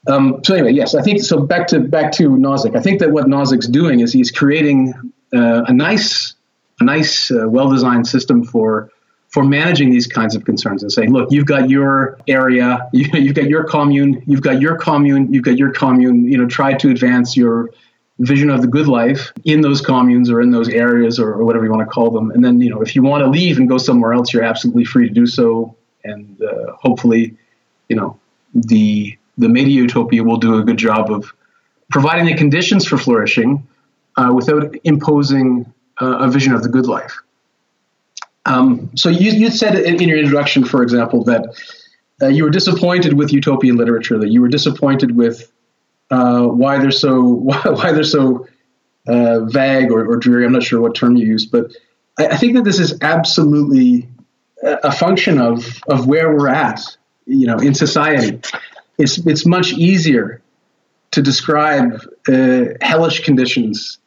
Um, 0.07 0.41
so 0.43 0.55
anyway, 0.55 0.71
yes, 0.71 0.95
I 0.95 1.01
think 1.01 1.21
so. 1.21 1.41
Back 1.41 1.67
to 1.67 1.79
back 1.79 2.11
to 2.13 2.29
Nozick. 2.29 2.75
I 2.75 2.81
think 2.81 2.99
that 2.99 3.11
what 3.11 3.25
Nozick's 3.25 3.67
doing 3.67 3.99
is 3.99 4.13
he's 4.13 4.31
creating 4.31 4.93
uh, 5.33 5.63
a 5.67 5.73
nice, 5.73 6.33
a 6.79 6.83
nice, 6.83 7.29
uh, 7.31 7.47
well-designed 7.47 8.07
system 8.07 8.43
for 8.43 8.91
for 9.29 9.43
managing 9.43 9.91
these 9.91 10.07
kinds 10.07 10.35
of 10.35 10.43
concerns 10.43 10.81
and 10.81 10.91
saying, 10.91 11.11
look, 11.13 11.31
you've 11.31 11.45
got 11.45 11.69
your 11.69 12.17
area, 12.27 12.89
you, 12.93 13.05
have 13.11 13.35
got 13.35 13.47
your 13.47 13.63
commune, 13.63 14.23
you've 14.25 14.41
got 14.41 14.59
your 14.59 14.75
commune, 14.75 15.31
you've 15.31 15.43
got 15.43 15.57
your 15.57 15.71
commune. 15.71 16.25
You 16.25 16.37
know, 16.37 16.47
try 16.47 16.73
to 16.73 16.89
advance 16.89 17.37
your 17.37 17.69
vision 18.19 18.49
of 18.49 18.61
the 18.61 18.67
good 18.67 18.87
life 18.87 19.31
in 19.45 19.61
those 19.61 19.81
communes 19.81 20.29
or 20.29 20.41
in 20.41 20.51
those 20.51 20.69
areas 20.69 21.19
or, 21.19 21.33
or 21.33 21.45
whatever 21.45 21.65
you 21.65 21.71
want 21.71 21.87
to 21.87 21.91
call 21.91 22.11
them. 22.11 22.31
And 22.31 22.43
then, 22.43 22.61
you 22.61 22.69
know, 22.69 22.81
if 22.81 22.95
you 22.95 23.01
want 23.01 23.23
to 23.23 23.29
leave 23.29 23.57
and 23.57 23.67
go 23.67 23.77
somewhere 23.77 24.13
else, 24.13 24.33
you're 24.33 24.43
absolutely 24.43 24.85
free 24.85 25.07
to 25.07 25.13
do 25.13 25.25
so. 25.25 25.75
And 26.03 26.41
uh, 26.41 26.73
hopefully, 26.73 27.35
you 27.87 27.95
know, 27.95 28.19
the 28.53 29.17
the 29.37 29.47
meta 29.47 29.69
utopia 29.69 30.21
will 30.23 30.37
do 30.37 30.57
a 30.57 30.63
good 30.63 30.77
job 30.77 31.09
of 31.11 31.33
providing 31.89 32.25
the 32.25 32.35
conditions 32.35 32.85
for 32.85 32.97
flourishing 32.97 33.65
uh, 34.17 34.31
without 34.35 34.75
imposing 34.83 35.65
uh, 36.01 36.17
a 36.19 36.29
vision 36.29 36.53
of 36.53 36.61
the 36.61 36.69
good 36.69 36.87
life. 36.87 37.21
Um, 38.45 38.91
so 38.95 39.09
you, 39.09 39.31
you 39.31 39.49
said 39.49 39.75
in, 39.75 40.01
in, 40.01 40.09
your 40.09 40.17
introduction, 40.17 40.65
for 40.65 40.83
example, 40.83 41.23
that 41.25 41.45
uh, 42.21 42.27
you 42.27 42.43
were 42.43 42.49
disappointed 42.49 43.13
with 43.13 43.31
utopian 43.31 43.77
literature, 43.77 44.17
that 44.17 44.29
you 44.29 44.41
were 44.41 44.47
disappointed 44.47 45.15
with 45.15 45.51
uh, 46.11 46.43
why 46.43 46.79
they're 46.79 46.91
so 46.91 47.21
why, 47.23 47.91
they're 47.91 48.03
so 48.03 48.47
uh, 49.07 49.41
vague 49.45 49.91
or, 49.91 50.05
or, 50.05 50.17
dreary. 50.17 50.45
I'm 50.45 50.51
not 50.51 50.63
sure 50.63 50.81
what 50.81 50.95
term 50.95 51.15
you 51.15 51.25
use, 51.25 51.45
but 51.45 51.71
I, 52.17 52.27
I, 52.27 52.37
think 52.37 52.55
that 52.55 52.63
this 52.63 52.79
is 52.79 52.97
absolutely 53.01 54.07
a 54.63 54.91
function 54.91 55.39
of 55.39 55.65
of 55.87 56.07
where 56.07 56.35
we're 56.35 56.49
at, 56.49 56.81
you 57.25 57.47
know, 57.47 57.57
in 57.57 57.73
society. 57.73 58.39
It's 58.97 59.17
it's 59.19 59.45
much 59.45 59.73
easier 59.73 60.41
to 61.11 61.21
describe 61.21 62.01
uh, 62.27 62.65
hellish 62.81 63.23
conditions 63.23 63.97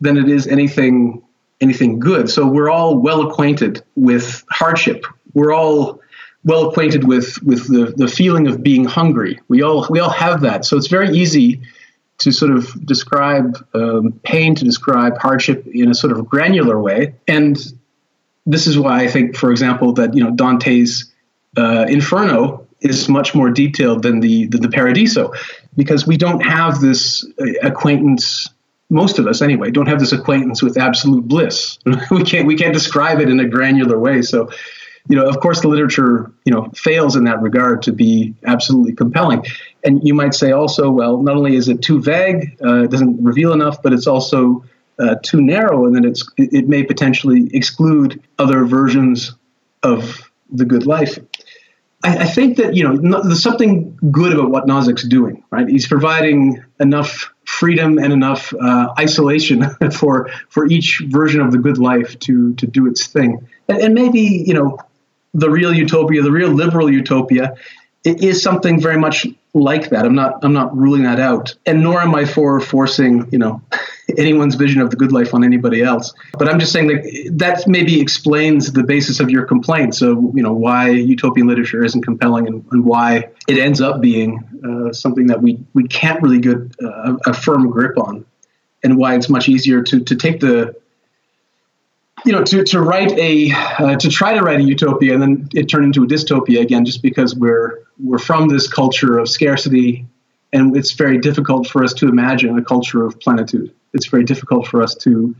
than 0.00 0.16
it 0.16 0.28
is 0.28 0.46
anything 0.46 1.22
anything 1.60 1.98
good. 1.98 2.28
So 2.28 2.46
we're 2.46 2.70
all 2.70 2.98
well 2.98 3.22
acquainted 3.22 3.82
with 3.94 4.44
hardship. 4.50 5.06
We're 5.32 5.52
all 5.52 6.01
well 6.44 6.68
acquainted 6.68 7.04
with 7.04 7.42
with 7.42 7.68
the, 7.68 7.94
the 7.96 8.08
feeling 8.08 8.46
of 8.48 8.62
being 8.62 8.84
hungry. 8.84 9.40
We 9.48 9.62
all 9.62 9.86
we 9.90 10.00
all 10.00 10.10
have 10.10 10.40
that. 10.42 10.64
So 10.64 10.76
it's 10.76 10.88
very 10.88 11.16
easy 11.16 11.60
to 12.18 12.30
sort 12.30 12.52
of 12.52 12.86
describe 12.86 13.58
um, 13.74 14.12
pain, 14.22 14.54
to 14.54 14.64
describe 14.64 15.18
hardship 15.18 15.66
in 15.66 15.90
a 15.90 15.94
sort 15.94 16.12
of 16.16 16.28
granular 16.28 16.80
way. 16.80 17.14
And 17.26 17.58
this 18.46 18.66
is 18.66 18.78
why 18.78 19.02
I 19.02 19.08
think, 19.08 19.36
for 19.36 19.50
example, 19.50 19.92
that 19.94 20.14
you 20.14 20.22
know 20.22 20.30
Dante's 20.30 21.10
uh, 21.56 21.86
Inferno 21.88 22.66
is 22.80 23.08
much 23.08 23.34
more 23.34 23.50
detailed 23.50 24.02
than 24.02 24.20
the, 24.20 24.46
the 24.46 24.68
Paradiso, 24.68 25.32
because 25.76 26.06
we 26.06 26.16
don't 26.16 26.40
have 26.40 26.80
this 26.80 27.24
uh, 27.40 27.44
acquaintance. 27.62 28.48
Most 28.90 29.18
of 29.18 29.26
us, 29.26 29.40
anyway, 29.40 29.70
don't 29.70 29.86
have 29.86 30.00
this 30.00 30.12
acquaintance 30.12 30.62
with 30.62 30.76
absolute 30.76 31.26
bliss. 31.26 31.78
we 32.10 32.24
can't 32.24 32.46
we 32.46 32.56
can't 32.56 32.74
describe 32.74 33.20
it 33.20 33.28
in 33.28 33.40
a 33.40 33.48
granular 33.48 33.98
way. 33.98 34.22
So, 34.22 34.50
you 35.08 35.16
know, 35.16 35.26
of 35.26 35.40
course, 35.40 35.60
the 35.60 35.68
literature 35.68 36.30
you 36.44 36.52
know 36.52 36.70
fails 36.74 37.16
in 37.16 37.24
that 37.24 37.40
regard 37.42 37.82
to 37.82 37.92
be 37.92 38.34
absolutely 38.44 38.94
compelling. 38.94 39.44
And 39.84 40.00
you 40.06 40.14
might 40.14 40.34
say 40.34 40.52
also, 40.52 40.90
well, 40.90 41.22
not 41.22 41.36
only 41.36 41.56
is 41.56 41.68
it 41.68 41.82
too 41.82 42.00
vague, 42.00 42.56
uh, 42.64 42.84
it 42.84 42.90
doesn't 42.90 43.22
reveal 43.22 43.52
enough, 43.52 43.82
but 43.82 43.92
it's 43.92 44.06
also 44.06 44.64
uh, 44.98 45.16
too 45.22 45.40
narrow, 45.40 45.86
and 45.86 45.94
then 45.94 46.04
it's 46.04 46.28
it 46.36 46.68
may 46.68 46.84
potentially 46.84 47.50
exclude 47.52 48.22
other 48.38 48.64
versions 48.64 49.34
of 49.82 50.30
the 50.50 50.64
good 50.64 50.86
life. 50.86 51.18
I, 52.04 52.18
I 52.18 52.26
think 52.26 52.56
that 52.58 52.74
you 52.74 52.84
know 52.84 52.92
no, 52.92 53.22
there's 53.22 53.42
something 53.42 53.98
good 54.10 54.32
about 54.32 54.50
what 54.50 54.66
Nozick's 54.66 55.06
doing. 55.06 55.42
Right, 55.50 55.68
he's 55.68 55.88
providing 55.88 56.62
enough 56.78 57.32
freedom 57.44 57.98
and 57.98 58.12
enough 58.12 58.54
uh, 58.54 58.94
isolation 58.98 59.64
for 59.92 60.30
for 60.48 60.66
each 60.68 61.02
version 61.06 61.40
of 61.40 61.52
the 61.52 61.58
good 61.58 61.78
life 61.78 62.18
to 62.20 62.54
to 62.54 62.66
do 62.66 62.86
its 62.86 63.06
thing. 63.06 63.46
And, 63.68 63.78
and 63.78 63.94
maybe 63.94 64.20
you 64.20 64.54
know 64.54 64.78
the 65.34 65.50
real 65.50 65.72
utopia, 65.72 66.22
the 66.22 66.32
real 66.32 66.50
liberal 66.50 66.90
utopia, 66.90 67.54
it 68.04 68.22
is 68.22 68.42
something 68.42 68.80
very 68.80 68.98
much 68.98 69.26
like 69.54 69.90
that. 69.90 70.04
I'm 70.04 70.14
not 70.14 70.42
I'm 70.42 70.52
not 70.52 70.76
ruling 70.76 71.02
that 71.02 71.20
out, 71.20 71.54
and 71.66 71.82
nor 71.82 72.00
am 72.00 72.14
I 72.14 72.24
for 72.24 72.58
forcing 72.60 73.28
you 73.30 73.38
know 73.38 73.62
anyone's 74.18 74.54
vision 74.54 74.80
of 74.80 74.90
the 74.90 74.96
good 74.96 75.12
life 75.12 75.34
on 75.34 75.44
anybody 75.44 75.82
else. 75.82 76.12
But 76.38 76.48
I'm 76.48 76.58
just 76.58 76.72
saying 76.72 76.88
that 76.88 77.32
that 77.38 77.68
maybe 77.68 78.00
explains 78.00 78.72
the 78.72 78.82
basis 78.82 79.20
of 79.20 79.30
your 79.30 79.44
complaint. 79.44 79.94
So 79.94 80.32
you 80.34 80.42
know 80.42 80.52
why 80.52 80.90
utopian 80.90 81.46
literature 81.46 81.84
isn't 81.84 82.02
compelling 82.02 82.46
and, 82.46 82.64
and 82.72 82.84
why 82.84 83.28
it 83.46 83.58
ends 83.58 83.80
up 83.80 84.00
being 84.00 84.42
uh, 84.66 84.92
something 84.92 85.26
that 85.26 85.42
we 85.42 85.58
we 85.74 85.86
can't 85.86 86.20
really 86.22 86.40
get 86.40 86.56
uh, 86.82 87.16
a 87.26 87.34
firm 87.34 87.70
grip 87.70 87.98
on, 87.98 88.24
and 88.82 88.96
why 88.96 89.14
it's 89.14 89.28
much 89.28 89.48
easier 89.48 89.82
to 89.82 90.00
to 90.00 90.16
take 90.16 90.40
the 90.40 90.74
you 92.24 92.32
know, 92.32 92.44
to, 92.44 92.64
to 92.64 92.80
write 92.80 93.12
a 93.12 93.50
uh, 93.52 93.96
to 93.96 94.08
try 94.08 94.34
to 94.34 94.40
write 94.40 94.60
a 94.60 94.62
utopia 94.62 95.14
and 95.14 95.22
then 95.22 95.48
it 95.54 95.64
turned 95.64 95.84
into 95.84 96.04
a 96.04 96.06
dystopia 96.06 96.60
again, 96.60 96.84
just 96.84 97.02
because 97.02 97.34
we're 97.34 97.82
we're 97.98 98.18
from 98.18 98.48
this 98.48 98.68
culture 98.68 99.18
of 99.18 99.28
scarcity, 99.28 100.06
and 100.52 100.76
it's 100.76 100.92
very 100.92 101.18
difficult 101.18 101.66
for 101.66 101.84
us 101.84 101.92
to 101.94 102.08
imagine 102.08 102.56
a 102.58 102.64
culture 102.64 103.04
of 103.04 103.18
plenitude. 103.20 103.72
It's 103.92 104.06
very 104.06 104.24
difficult 104.24 104.66
for 104.66 104.82
us 104.82 104.94
to 104.96 105.34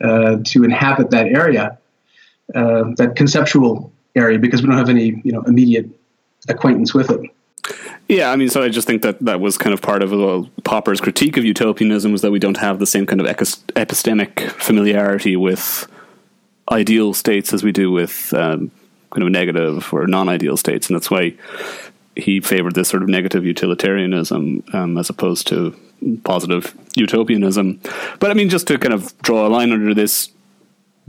uh, 0.00 0.38
to 0.44 0.64
inhabit 0.64 1.10
that 1.10 1.26
area, 1.26 1.78
uh, 2.54 2.84
that 2.96 3.14
conceptual 3.16 3.92
area, 4.14 4.38
because 4.38 4.62
we 4.62 4.68
don't 4.68 4.78
have 4.78 4.88
any 4.88 5.20
you 5.24 5.32
know 5.32 5.42
immediate 5.42 5.88
acquaintance 6.48 6.94
with 6.94 7.10
it. 7.10 7.20
Yeah, 8.08 8.32
I 8.32 8.36
mean, 8.36 8.48
so 8.48 8.62
I 8.62 8.68
just 8.68 8.86
think 8.86 9.02
that 9.02 9.20
that 9.20 9.40
was 9.40 9.56
kind 9.56 9.72
of 9.72 9.80
part 9.80 10.02
of 10.02 10.12
uh, 10.12 10.42
Popper's 10.64 11.00
critique 11.00 11.36
of 11.36 11.44
utopianism 11.44 12.10
was 12.10 12.20
that 12.22 12.32
we 12.32 12.40
don't 12.40 12.56
have 12.56 12.78
the 12.78 12.86
same 12.86 13.06
kind 13.06 13.20
of 13.20 13.26
epistemic 13.26 14.50
familiarity 14.52 15.36
with 15.36 15.86
ideal 16.70 17.14
states 17.14 17.52
as 17.52 17.62
we 17.62 17.72
do 17.72 17.90
with 17.90 18.32
um, 18.34 18.70
kind 19.10 19.22
of 19.22 19.30
negative 19.30 19.92
or 19.92 20.06
non-ideal 20.06 20.56
states, 20.56 20.88
and 20.88 20.96
that's 20.96 21.10
why 21.10 21.34
he 22.16 22.40
favored 22.40 22.74
this 22.74 22.88
sort 22.88 23.02
of 23.02 23.08
negative 23.08 23.44
utilitarianism 23.44 24.62
um, 24.72 24.98
as 24.98 25.08
opposed 25.08 25.46
to 25.48 25.74
positive 26.24 26.74
utopianism. 26.94 27.80
But 28.18 28.30
I 28.30 28.34
mean, 28.34 28.48
just 28.48 28.66
to 28.68 28.78
kind 28.78 28.94
of 28.94 29.16
draw 29.22 29.46
a 29.46 29.48
line 29.48 29.72
under 29.72 29.94
this 29.94 30.30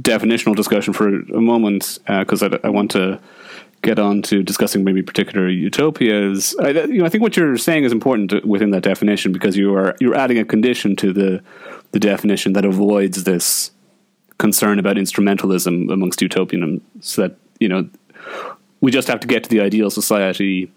definitional 0.01 0.55
discussion 0.55 0.93
for 0.93 1.07
a 1.07 1.41
moment, 1.41 1.99
because 2.07 2.41
uh, 2.41 2.57
I, 2.63 2.67
I, 2.67 2.69
want 2.69 2.91
to 2.91 3.19
get 3.81 3.99
on 3.99 4.21
to 4.23 4.41
discussing 4.41 4.83
maybe 4.83 5.01
particular 5.01 5.47
utopias. 5.47 6.55
I, 6.59 6.69
you 6.69 6.99
know, 6.99 7.05
I 7.05 7.09
think 7.09 7.21
what 7.21 7.37
you're 7.37 7.57
saying 7.57 7.83
is 7.83 7.91
important 7.91 8.45
within 8.45 8.71
that 8.71 8.81
definition 8.81 9.31
because 9.31 9.55
you 9.55 9.75
are 9.75 9.95
you're 9.99 10.15
adding 10.15 10.39
a 10.39 10.45
condition 10.45 10.95
to 10.97 11.13
the 11.13 11.43
the 11.91 11.99
definition 11.99 12.53
that 12.53 12.65
avoids 12.65 13.23
this 13.23 13.71
concern 14.38 14.80
about 14.80 14.96
instrumentalism 14.98 15.91
amongst 15.91 16.22
utopians 16.22 16.82
so 17.02 17.24
that 17.24 17.38
you 17.60 17.67
know 17.67 17.88
we 18.82 18.91
just 18.91 19.08
have 19.08 19.19
to 19.19 19.28
get 19.28 19.43
to 19.43 19.50
the 19.50 19.62
ideal 19.62 19.89
society 19.89 20.72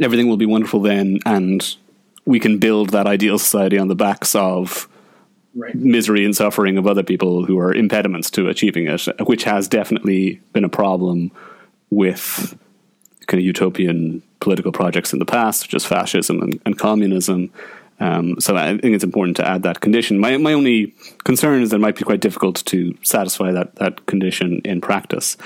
everything 0.00 0.28
will 0.28 0.36
be 0.36 0.46
wonderful 0.46 0.80
then 0.80 1.18
and 1.26 1.76
we 2.24 2.38
can 2.40 2.58
build 2.58 2.90
that 2.90 3.06
ideal 3.06 3.38
society 3.38 3.78
on 3.78 3.88
the 3.88 3.94
backs 3.94 4.34
of 4.34 4.88
right. 5.54 5.74
misery 5.74 6.24
and 6.24 6.36
suffering 6.36 6.76
of 6.76 6.86
other 6.86 7.02
people 7.02 7.44
who 7.44 7.58
are 7.58 7.72
impediments 7.72 8.30
to 8.30 8.48
achieving 8.48 8.86
it 8.86 9.06
which 9.26 9.44
has 9.44 9.68
definitely 9.68 10.40
been 10.52 10.64
a 10.64 10.68
problem 10.68 11.30
with 11.90 12.56
kind 13.26 13.40
of 13.40 13.44
utopian 13.44 14.22
political 14.40 14.70
projects 14.70 15.12
in 15.12 15.18
the 15.18 15.24
past 15.24 15.60
such 15.60 15.74
as 15.74 15.84
fascism 15.84 16.40
and, 16.42 16.60
and 16.66 16.78
communism 16.78 17.50
um, 17.98 18.38
so 18.40 18.56
I 18.56 18.76
think 18.76 18.94
it's 18.94 19.04
important 19.04 19.36
to 19.38 19.48
add 19.48 19.62
that 19.62 19.80
condition. 19.80 20.18
My 20.18 20.36
my 20.36 20.52
only 20.52 20.94
concern 21.24 21.62
is 21.62 21.70
that 21.70 21.76
it 21.76 21.80
might 21.80 21.96
be 21.96 22.04
quite 22.04 22.20
difficult 22.20 22.64
to 22.66 22.96
satisfy 23.02 23.52
that 23.52 23.76
that 23.76 24.06
condition 24.06 24.60
in 24.64 24.80
practice. 24.80 25.36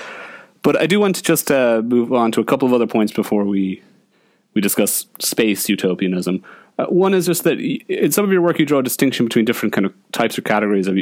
But 0.63 0.79
I 0.79 0.85
do 0.85 0.99
want 0.99 1.15
to 1.15 1.23
just 1.23 1.49
uh, 1.49 1.81
move 1.83 2.13
on 2.13 2.31
to 2.33 2.41
a 2.41 2.45
couple 2.45 2.67
of 2.67 2.73
other 2.73 2.87
points 2.87 3.13
before 3.13 3.45
we 3.45 3.81
we 4.53 4.61
discuss 4.61 5.05
space 5.19 5.69
utopianism. 5.69 6.43
Uh, 6.77 6.85
one 6.87 7.13
is 7.13 7.25
just 7.25 7.43
that 7.43 7.59
in 7.59 8.11
some 8.11 8.25
of 8.25 8.31
your 8.31 8.41
work 8.41 8.59
you 8.59 8.65
draw 8.65 8.79
a 8.79 8.83
distinction 8.83 9.25
between 9.25 9.45
different 9.45 9.73
kind 9.73 9.85
of 9.85 9.93
types 10.11 10.37
or 10.37 10.41
categories 10.41 10.87
of 10.87 10.97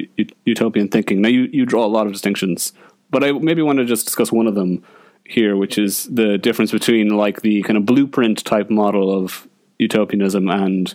utopian 0.45 0.87
thinking. 0.87 1.21
Now 1.21 1.29
you 1.29 1.49
you 1.51 1.65
draw 1.65 1.83
a 1.83 1.87
lot 1.87 2.05
of 2.05 2.13
distinctions, 2.13 2.73
but 3.09 3.23
I 3.23 3.31
maybe 3.31 3.63
want 3.63 3.79
to 3.79 3.85
just 3.85 4.05
discuss 4.05 4.31
one 4.31 4.45
of 4.45 4.53
them 4.53 4.83
here, 5.23 5.55
which 5.55 5.77
is 5.77 6.05
the 6.05 6.37
difference 6.37 6.71
between 6.71 7.09
like 7.09 7.41
the 7.41 7.63
kind 7.63 7.77
of 7.77 7.85
blueprint 7.85 8.45
type 8.45 8.69
model 8.69 9.11
of 9.11 9.47
utopianism 9.79 10.49
and 10.49 10.93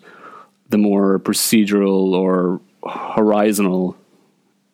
the 0.68 0.78
more 0.78 1.18
procedural 1.18 2.12
or 2.12 2.60
horizontal 2.82 3.96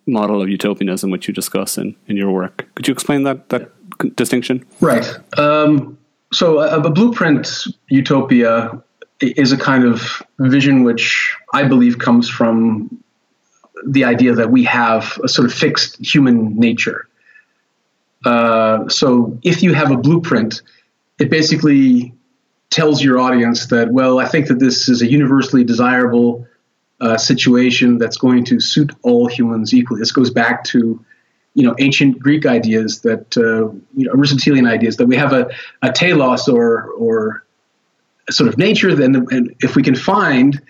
model 0.06 0.42
of 0.42 0.48
utopianism, 0.48 1.10
which 1.10 1.28
you 1.28 1.34
discuss 1.34 1.78
in, 1.78 1.94
in 2.06 2.16
your 2.16 2.30
work. 2.30 2.68
Could 2.74 2.88
you 2.88 2.92
explain 2.92 3.22
that 3.24 3.48
that 3.50 3.70
distinction? 4.16 4.64
Right. 4.80 5.06
Um, 5.38 5.98
so 6.32 6.60
a, 6.60 6.80
a, 6.80 6.90
blueprint 6.90 7.66
utopia 7.88 8.82
is 9.20 9.52
a 9.52 9.56
kind 9.56 9.84
of 9.84 10.22
vision 10.38 10.84
which 10.84 11.36
I 11.52 11.64
believe 11.64 11.98
comes 11.98 12.28
from 12.28 13.02
the 13.86 14.04
idea 14.04 14.34
that 14.34 14.50
we 14.50 14.64
have 14.64 15.18
a 15.24 15.28
sort 15.28 15.46
of 15.46 15.54
fixed 15.54 15.98
human 16.00 16.58
nature. 16.58 17.08
Uh, 18.24 18.88
so 18.88 19.38
if 19.42 19.62
you 19.62 19.72
have 19.74 19.90
a 19.90 19.96
blueprint, 19.96 20.62
it 21.18 21.30
basically 21.30 22.14
tells 22.70 23.02
your 23.02 23.18
audience 23.18 23.66
that, 23.66 23.92
well, 23.92 24.20
I 24.20 24.26
think 24.26 24.46
that 24.46 24.58
this 24.58 24.88
is 24.88 25.02
a 25.02 25.10
universally 25.10 25.64
desirable 25.64 26.46
uh, 27.00 27.16
situation 27.16 27.98
that's 27.98 28.16
going 28.16 28.44
to 28.44 28.60
suit 28.60 28.92
all 29.02 29.26
humans 29.26 29.74
equally. 29.74 30.00
This 30.00 30.12
goes 30.12 30.30
back 30.30 30.64
to 30.64 31.04
you 31.54 31.64
know 31.64 31.74
ancient 31.78 32.18
Greek 32.20 32.46
ideas 32.46 33.00
that 33.00 33.36
uh, 33.36 33.74
you 33.96 34.06
know 34.06 34.12
Aristotelian 34.12 34.66
ideas 34.66 34.96
that 34.98 35.06
we 35.06 35.16
have 35.16 35.32
a, 35.32 35.50
a 35.82 35.90
telos 35.90 36.48
or 36.48 36.90
or 36.92 37.44
sort 38.30 38.48
of 38.48 38.58
nature. 38.58 38.94
Then 38.94 39.26
and 39.30 39.54
if 39.60 39.76
we 39.76 39.82
can 39.82 39.96
find 39.96 40.60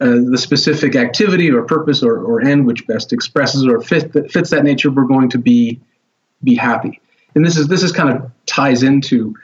uh, 0.00 0.16
the 0.30 0.38
specific 0.38 0.94
activity 0.94 1.50
or 1.50 1.62
purpose 1.62 2.02
or, 2.02 2.18
or 2.18 2.40
end 2.40 2.66
which 2.66 2.86
best 2.86 3.12
expresses 3.12 3.66
or 3.66 3.80
fit, 3.80 4.12
fits 4.30 4.50
that 4.50 4.62
nature, 4.62 4.90
we're 4.90 5.04
going 5.04 5.28
to 5.30 5.38
be 5.38 5.80
be 6.44 6.54
happy. 6.54 7.00
And 7.34 7.44
this 7.44 7.56
is 7.56 7.66
this 7.68 7.82
is 7.82 7.92
kind 7.92 8.16
of 8.16 8.30
ties 8.46 8.82
into 8.82 9.34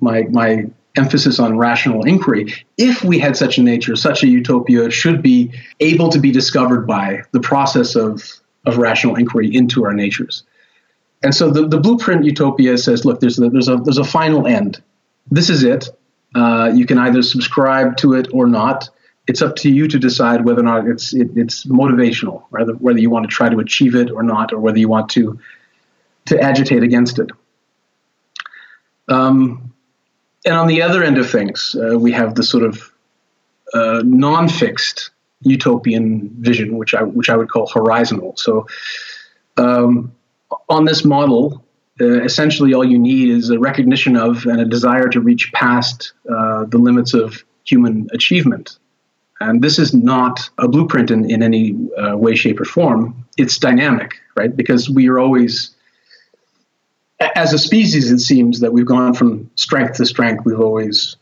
my 0.00 0.22
my 0.30 0.66
emphasis 0.96 1.40
on 1.40 1.58
rational 1.58 2.04
inquiry, 2.04 2.54
if 2.78 3.02
we 3.02 3.18
had 3.18 3.36
such 3.36 3.58
a 3.58 3.62
nature, 3.62 3.96
such 3.96 4.22
a 4.22 4.28
utopia 4.28 4.90
should 4.90 5.22
be 5.22 5.52
able 5.80 6.08
to 6.08 6.20
be 6.20 6.30
discovered 6.30 6.86
by 6.86 7.22
the 7.32 7.40
process 7.40 7.96
of, 7.96 8.22
of 8.64 8.78
rational 8.78 9.16
inquiry 9.16 9.54
into 9.54 9.84
our 9.84 9.92
natures. 9.92 10.44
And 11.22 11.34
so 11.34 11.50
the, 11.50 11.66
the 11.66 11.78
blueprint 11.78 12.24
utopia 12.24 12.78
says, 12.78 13.04
look, 13.04 13.20
there's 13.20 13.38
a, 13.38 13.48
there's 13.48 13.68
a, 13.68 13.76
there's 13.76 13.98
a 13.98 14.04
final 14.04 14.46
end. 14.46 14.82
This 15.30 15.50
is 15.50 15.64
it. 15.64 15.88
Uh, 16.34 16.70
you 16.74 16.86
can 16.86 16.98
either 16.98 17.22
subscribe 17.22 17.96
to 17.98 18.14
it 18.14 18.28
or 18.32 18.46
not. 18.46 18.88
It's 19.26 19.40
up 19.40 19.56
to 19.56 19.70
you 19.70 19.88
to 19.88 19.98
decide 19.98 20.44
whether 20.44 20.60
or 20.60 20.64
not 20.64 20.86
it's 20.86 21.14
it, 21.14 21.30
it's 21.34 21.64
motivational, 21.64 22.44
rather 22.50 22.74
whether 22.74 22.98
you 22.98 23.08
want 23.08 23.24
to 23.24 23.34
try 23.34 23.48
to 23.48 23.58
achieve 23.58 23.94
it 23.94 24.10
or 24.10 24.22
not, 24.22 24.52
or 24.52 24.58
whether 24.58 24.78
you 24.78 24.88
want 24.88 25.08
to 25.10 25.38
to 26.26 26.38
agitate 26.38 26.82
against 26.82 27.18
it. 27.18 27.30
Um, 29.08 29.73
and 30.44 30.54
on 30.54 30.66
the 30.66 30.82
other 30.82 31.02
end 31.02 31.18
of 31.18 31.28
things, 31.28 31.74
uh, 31.74 31.98
we 31.98 32.12
have 32.12 32.34
the 32.34 32.42
sort 32.42 32.64
of 32.64 32.92
uh, 33.72 34.02
non-fixed 34.04 35.10
utopian 35.40 36.30
vision, 36.40 36.76
which 36.76 36.94
I 36.94 37.02
which 37.02 37.28
I 37.28 37.36
would 37.36 37.50
call 37.50 37.66
horizontal. 37.66 38.34
So, 38.36 38.66
um, 39.56 40.12
on 40.68 40.84
this 40.84 41.04
model, 41.04 41.64
uh, 42.00 42.22
essentially 42.22 42.74
all 42.74 42.84
you 42.84 42.98
need 42.98 43.30
is 43.30 43.50
a 43.50 43.58
recognition 43.58 44.16
of 44.16 44.46
and 44.46 44.60
a 44.60 44.64
desire 44.64 45.08
to 45.08 45.20
reach 45.20 45.52
past 45.52 46.12
uh, 46.30 46.64
the 46.64 46.78
limits 46.78 47.14
of 47.14 47.44
human 47.64 48.08
achievement. 48.12 48.78
And 49.40 49.62
this 49.62 49.78
is 49.78 49.92
not 49.92 50.48
a 50.58 50.68
blueprint 50.68 51.10
in, 51.10 51.28
in 51.30 51.42
any 51.42 51.76
uh, 51.98 52.16
way, 52.16 52.34
shape, 52.34 52.60
or 52.60 52.64
form. 52.64 53.24
It's 53.36 53.58
dynamic, 53.58 54.14
right? 54.36 54.54
Because 54.56 54.88
we 54.88 55.08
are 55.08 55.18
always, 55.18 55.73
as 57.20 57.52
a 57.52 57.58
species, 57.58 58.10
it 58.10 58.18
seems 58.18 58.60
that 58.60 58.72
we've 58.72 58.86
gone 58.86 59.14
from 59.14 59.50
strength 59.56 59.96
to 59.96 60.06
strength. 60.06 60.44
We've 60.44 60.60
always 60.60 61.16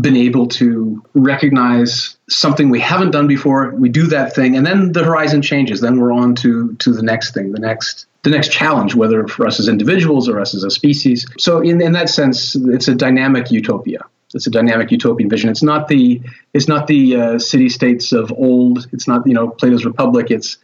been 0.00 0.16
able 0.16 0.48
to 0.48 1.02
recognize 1.14 2.16
something 2.28 2.68
we 2.68 2.80
haven't 2.80 3.12
done 3.12 3.28
before. 3.28 3.70
We 3.70 3.88
do 3.88 4.06
that 4.08 4.34
thing, 4.34 4.56
and 4.56 4.66
then 4.66 4.92
the 4.92 5.04
horizon 5.04 5.42
changes. 5.42 5.80
Then 5.80 6.00
we're 6.00 6.12
on 6.12 6.34
to 6.36 6.74
to 6.74 6.92
the 6.92 7.02
next 7.02 7.34
thing, 7.34 7.52
the 7.52 7.60
next 7.60 8.06
the 8.22 8.30
next 8.30 8.50
challenge, 8.50 8.94
whether 8.94 9.26
for 9.28 9.46
us 9.46 9.60
as 9.60 9.68
individuals 9.68 10.28
or 10.28 10.40
us 10.40 10.54
as 10.54 10.64
a 10.64 10.70
species. 10.70 11.26
So, 11.38 11.60
in, 11.60 11.80
in 11.80 11.92
that 11.92 12.08
sense, 12.08 12.56
it's 12.56 12.88
a 12.88 12.94
dynamic 12.94 13.50
utopia. 13.50 14.00
It's 14.34 14.46
a 14.46 14.50
dynamic 14.50 14.90
utopian 14.90 15.30
vision. 15.30 15.48
It's 15.50 15.62
not 15.62 15.88
the 15.88 16.20
it's 16.54 16.66
not 16.66 16.86
the 16.88 17.16
uh, 17.16 17.38
city 17.38 17.68
states 17.68 18.12
of 18.12 18.32
old. 18.32 18.88
It's 18.92 19.06
not 19.06 19.26
you 19.26 19.34
know 19.34 19.48
Plato's 19.48 19.84
Republic. 19.84 20.30
It's 20.30 20.58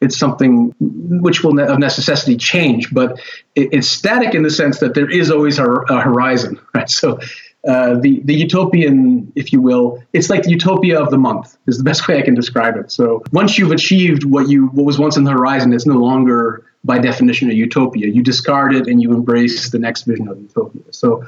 it's 0.00 0.16
something 0.16 0.74
which 0.78 1.42
will 1.42 1.58
of 1.60 1.78
necessity 1.78 2.36
change, 2.36 2.92
but 2.92 3.18
it, 3.54 3.68
it's 3.72 3.90
static 3.90 4.34
in 4.34 4.42
the 4.42 4.50
sense 4.50 4.78
that 4.80 4.94
there 4.94 5.10
is 5.10 5.30
always 5.30 5.58
a, 5.58 5.64
a 5.66 6.00
horizon. 6.00 6.60
Right. 6.74 6.88
So 6.88 7.18
uh, 7.66 7.98
the 7.98 8.20
the 8.24 8.34
utopian, 8.34 9.32
if 9.34 9.52
you 9.52 9.60
will, 9.60 10.02
it's 10.12 10.30
like 10.30 10.44
the 10.44 10.50
utopia 10.50 11.00
of 11.00 11.10
the 11.10 11.18
month 11.18 11.56
is 11.66 11.78
the 11.78 11.84
best 11.90 12.06
way 12.06 12.18
I 12.18 12.22
can 12.22 12.34
describe 12.34 12.76
it. 12.76 12.92
So 12.92 13.24
once 13.32 13.58
you've 13.58 13.72
achieved 13.72 14.24
what 14.24 14.48
you 14.48 14.68
what 14.68 14.84
was 14.84 14.98
once 14.98 15.16
in 15.16 15.24
the 15.24 15.32
horizon, 15.32 15.72
it's 15.72 15.86
no 15.86 15.96
longer 15.96 16.64
by 16.84 16.98
definition 16.98 17.50
a 17.50 17.54
utopia. 17.54 18.06
You 18.06 18.22
discard 18.22 18.74
it 18.74 18.86
and 18.86 19.02
you 19.02 19.12
embrace 19.12 19.70
the 19.70 19.78
next 19.78 20.02
vision 20.04 20.28
of 20.28 20.40
utopia. 20.40 20.82
So 20.90 21.24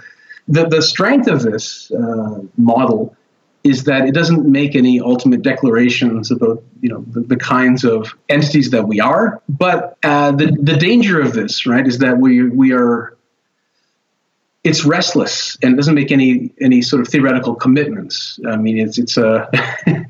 the 0.46 0.68
the 0.68 0.83
strength 0.83 1.26
of 1.26 1.42
this 1.42 1.90
uh, 1.90 2.40
model 2.56 3.16
is 3.62 3.85
that 3.85 4.07
it 4.07 4.14
doesn't 4.14 4.46
make 4.46 4.75
any 4.75 5.01
ultimate 5.01 5.42
declarations 5.42 6.31
about 6.31 6.62
you 6.81 6.88
know 6.88 7.05
the, 7.09 7.20
the 7.20 7.37
kinds 7.37 7.85
of 7.85 8.14
entities 8.29 8.70
that 8.70 8.87
we 8.87 9.01
are. 9.01 9.42
But 9.49 9.96
uh, 10.03 10.33
the 10.33 10.46
the 10.61 10.77
danger 10.77 11.20
of 11.20 11.33
this, 11.33 11.66
right, 11.66 11.87
is 11.87 11.99
that 11.99 12.18
we 12.18 12.49
we 12.49 12.73
are 12.73 13.16
it's 14.62 14.85
restless 14.85 15.57
and 15.62 15.73
it 15.73 15.77
doesn't 15.77 15.94
make 15.94 16.12
any 16.12 16.53
any 16.61 16.83
sort 16.83 17.01
of 17.03 17.09
theoretical 17.09 17.55
commitments. 17.55 18.38
I 18.46 18.57
mean, 18.57 18.79
it's 18.79 18.99
it's 18.99 19.16
a 19.16 19.51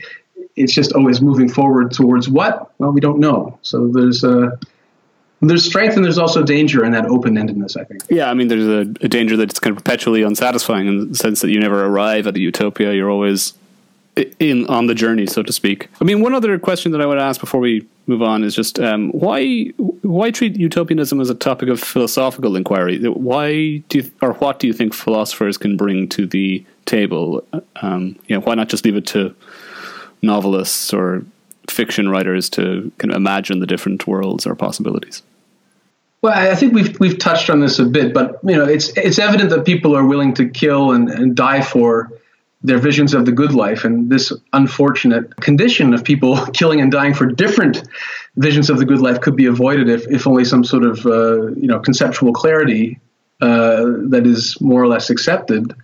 it's 0.56 0.72
just 0.72 0.92
always 0.92 1.20
moving 1.20 1.48
forward 1.48 1.92
towards 1.92 2.28
what? 2.28 2.72
Well, 2.78 2.92
we 2.92 3.00
don't 3.00 3.20
know. 3.20 3.58
So 3.62 3.88
there's 3.88 4.24
a 4.24 4.58
there's 5.48 5.64
strength 5.64 5.96
and 5.96 6.04
there's 6.04 6.18
also 6.18 6.42
danger 6.42 6.84
in 6.84 6.92
that 6.92 7.06
open 7.06 7.34
endedness. 7.34 7.80
I 7.80 7.84
think. 7.84 8.02
Yeah, 8.10 8.30
I 8.30 8.34
mean, 8.34 8.48
there's 8.48 8.66
a, 8.66 8.80
a 9.02 9.08
danger 9.08 9.36
that 9.36 9.50
it's 9.50 9.58
kind 9.58 9.76
of 9.76 9.82
perpetually 9.82 10.22
unsatisfying 10.22 10.86
in 10.86 11.08
the 11.08 11.14
sense 11.14 11.40
that 11.40 11.50
you 11.50 11.58
never 11.58 11.86
arrive 11.86 12.26
at 12.26 12.36
a 12.36 12.40
utopia. 12.40 12.92
You're 12.92 13.10
always 13.10 13.54
in 14.38 14.66
on 14.66 14.86
the 14.86 14.94
journey, 14.94 15.26
so 15.26 15.42
to 15.42 15.52
speak. 15.52 15.88
I 16.00 16.04
mean, 16.04 16.20
one 16.20 16.34
other 16.34 16.58
question 16.58 16.92
that 16.92 17.00
I 17.00 17.06
would 17.06 17.18
ask 17.18 17.40
before 17.40 17.60
we 17.60 17.86
move 18.06 18.22
on 18.22 18.42
is 18.44 18.54
just 18.54 18.78
um, 18.78 19.10
why 19.12 19.66
why 20.02 20.30
treat 20.30 20.56
utopianism 20.56 21.20
as 21.20 21.30
a 21.30 21.34
topic 21.34 21.68
of 21.68 21.80
philosophical 21.80 22.56
inquiry? 22.56 22.98
Why 23.08 23.78
do 23.88 23.98
you, 23.98 24.10
or 24.20 24.34
what 24.34 24.58
do 24.58 24.66
you 24.66 24.72
think 24.72 24.94
philosophers 24.94 25.56
can 25.56 25.76
bring 25.76 26.08
to 26.10 26.26
the 26.26 26.64
table? 26.86 27.44
Um, 27.76 28.16
you 28.26 28.36
know, 28.36 28.42
why 28.42 28.54
not 28.54 28.68
just 28.68 28.84
leave 28.84 28.96
it 28.96 29.06
to 29.08 29.34
novelists 30.22 30.92
or 30.92 31.24
fiction 31.68 32.08
writers 32.08 32.50
to 32.50 32.90
kind 32.98 33.12
of 33.12 33.16
imagine 33.16 33.60
the 33.60 33.66
different 33.66 34.06
worlds 34.06 34.46
or 34.46 34.54
possibilities? 34.54 35.22
Well, 36.22 36.34
I 36.34 36.54
think 36.54 36.74
we've 36.74 36.98
we've 37.00 37.18
touched 37.18 37.48
on 37.48 37.60
this 37.60 37.78
a 37.78 37.84
bit, 37.84 38.12
but 38.12 38.38
you 38.44 38.56
know, 38.56 38.64
it's 38.64 38.90
it's 38.96 39.18
evident 39.18 39.50
that 39.50 39.64
people 39.64 39.96
are 39.96 40.04
willing 40.04 40.34
to 40.34 40.48
kill 40.48 40.92
and, 40.92 41.08
and 41.08 41.34
die 41.34 41.62
for 41.62 42.10
their 42.62 42.78
visions 42.78 43.14
of 43.14 43.24
the 43.24 43.32
good 43.32 43.54
life 43.54 43.84
and 43.84 44.10
this 44.10 44.30
unfortunate 44.52 45.34
condition 45.36 45.94
of 45.94 46.04
people 46.04 46.36
killing 46.52 46.80
and 46.80 46.92
dying 46.92 47.14
for 47.14 47.24
different 47.24 47.82
visions 48.36 48.68
of 48.68 48.76
the 48.76 48.84
good 48.84 49.00
life 49.00 49.20
could 49.22 49.34
be 49.34 49.46
avoided 49.46 49.88
if, 49.88 50.06
if 50.08 50.26
only 50.26 50.44
some 50.44 50.62
sort 50.62 50.84
of 50.84 51.06
uh, 51.06 51.46
you 51.52 51.66
know 51.66 51.78
conceptual 51.78 52.34
clarity 52.34 53.00
uh, 53.40 53.86
that 54.08 54.26
is 54.26 54.60
more 54.60 54.82
or 54.82 54.88
less 54.88 55.08
accepted 55.08 55.74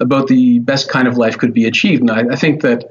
about 0.00 0.26
the 0.28 0.58
best 0.60 0.88
kind 0.88 1.06
of 1.06 1.18
life 1.18 1.36
could 1.36 1.52
be 1.52 1.66
achieved. 1.66 2.00
And 2.00 2.10
I, 2.10 2.32
I 2.32 2.36
think 2.36 2.62
that 2.62 2.90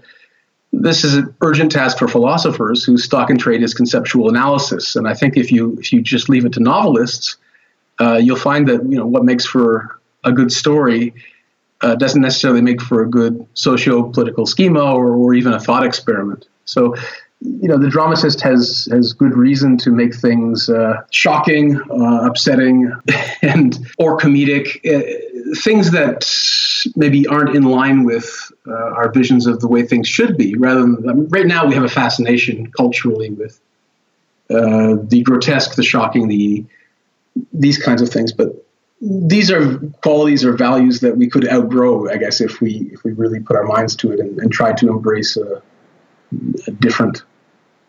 this 0.73 1.03
is 1.03 1.15
an 1.15 1.33
urgent 1.41 1.71
task 1.71 1.99
for 1.99 2.07
philosophers 2.07 2.83
whose 2.83 3.03
stock 3.03 3.29
and 3.29 3.39
trade 3.39 3.61
is 3.61 3.73
conceptual 3.73 4.29
analysis 4.29 4.95
and 4.95 5.07
I 5.07 5.13
think 5.13 5.37
if 5.37 5.51
you 5.51 5.77
if 5.79 5.93
you 5.93 6.01
just 6.01 6.29
leave 6.29 6.45
it 6.45 6.53
to 6.53 6.59
novelists 6.59 7.37
uh, 7.99 8.17
you'll 8.17 8.35
find 8.35 8.67
that 8.67 8.83
you 8.83 8.97
know 8.97 9.05
what 9.05 9.23
makes 9.23 9.45
for 9.45 9.99
a 10.23 10.31
good 10.31 10.51
story 10.51 11.13
uh, 11.83 11.95
doesn't 11.95 12.21
necessarily 12.21 12.61
make 12.61 12.81
for 12.81 13.03
a 13.03 13.09
good 13.09 13.45
socio-political 13.53 14.45
schema 14.45 14.93
or, 14.93 15.13
or 15.13 15.33
even 15.33 15.53
a 15.53 15.59
thought 15.59 15.85
experiment. 15.85 16.47
So, 16.65 16.95
you 17.41 17.67
know, 17.67 17.77
the 17.77 17.89
dramatist 17.89 18.39
has 18.41 18.87
has 18.89 19.11
good 19.11 19.35
reason 19.35 19.77
to 19.79 19.91
make 19.91 20.15
things 20.15 20.69
uh, 20.69 21.01
shocking, 21.11 21.79
uh, 21.91 22.25
upsetting, 22.25 22.89
and 23.41 23.77
or 23.97 24.17
comedic, 24.17 24.77
uh, 24.85 25.32
things 25.55 25.91
that 25.91 26.25
maybe 26.95 27.27
aren't 27.27 27.55
in 27.55 27.63
line 27.63 28.03
with 28.03 28.51
uh, 28.67 28.73
our 28.73 29.11
visions 29.11 29.47
of 29.47 29.59
the 29.59 29.67
way 29.67 29.83
things 29.83 30.07
should 30.07 30.37
be. 30.37 30.55
Rather 30.55 30.81
than 30.81 31.09
I 31.09 31.13
mean, 31.13 31.27
right 31.29 31.45
now, 31.45 31.65
we 31.65 31.75
have 31.75 31.83
a 31.83 31.89
fascination 31.89 32.71
culturally 32.71 33.29
with 33.29 33.59
uh, 34.49 34.95
the 35.03 35.21
grotesque, 35.23 35.75
the 35.75 35.83
shocking, 35.83 36.27
the 36.27 36.65
these 37.51 37.77
kinds 37.77 38.01
of 38.01 38.09
things, 38.09 38.31
but 38.31 38.63
these 39.01 39.51
are 39.51 39.79
qualities 40.01 40.45
or 40.45 40.53
values 40.53 41.01
that 41.01 41.17
we 41.17 41.27
could 41.27 41.47
outgrow, 41.49 42.09
I 42.09 42.17
guess, 42.17 42.39
if 42.39 42.61
we 42.61 42.89
if 42.93 43.03
we 43.03 43.11
really 43.11 43.39
put 43.39 43.55
our 43.55 43.65
minds 43.65 43.95
to 43.97 44.11
it 44.11 44.19
and, 44.19 44.39
and 44.39 44.51
try 44.51 44.73
to 44.73 44.89
embrace 44.89 45.35
a, 45.35 45.61
a, 46.67 46.71
different 46.71 47.23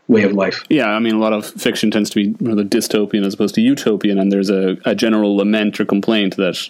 way 0.09 0.23
of 0.25 0.33
life. 0.33 0.65
Yeah, 0.69 0.89
I 0.89 0.99
mean, 0.99 1.15
a 1.15 1.19
lot 1.19 1.33
of 1.33 1.47
fiction 1.47 1.91
tends 1.91 2.11
to 2.11 2.17
be 2.17 2.45
rather 2.45 2.65
dystopian 2.65 3.25
as 3.25 3.35
opposed 3.35 3.55
to 3.57 3.61
utopian, 3.61 4.19
and 4.19 4.33
there's 4.33 4.51
a, 4.51 4.77
a 4.85 4.95
general 4.95 5.37
lament 5.37 5.79
or 5.79 5.85
complaint 5.85 6.37
that 6.37 6.69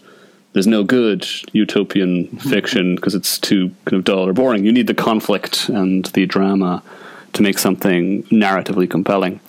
there's 0.55 0.67
no 0.69 0.85
good 0.85 1.27
utopian 1.53 2.29
fiction 2.38 2.95
because 2.95 3.14
it's 3.14 3.38
too 3.38 3.69
kind 3.85 3.99
of 3.99 4.05
dull 4.05 4.27
or 4.27 4.33
boring. 4.33 4.64
You 4.64 4.73
need 4.73 4.87
the 4.87 4.95
conflict 4.95 5.69
and 5.69 6.07
the 6.07 6.27
drama 6.27 6.83
to 7.35 7.43
make 7.43 7.59
something 7.59 8.23
narratively 8.25 8.88
compelling. 8.88 9.40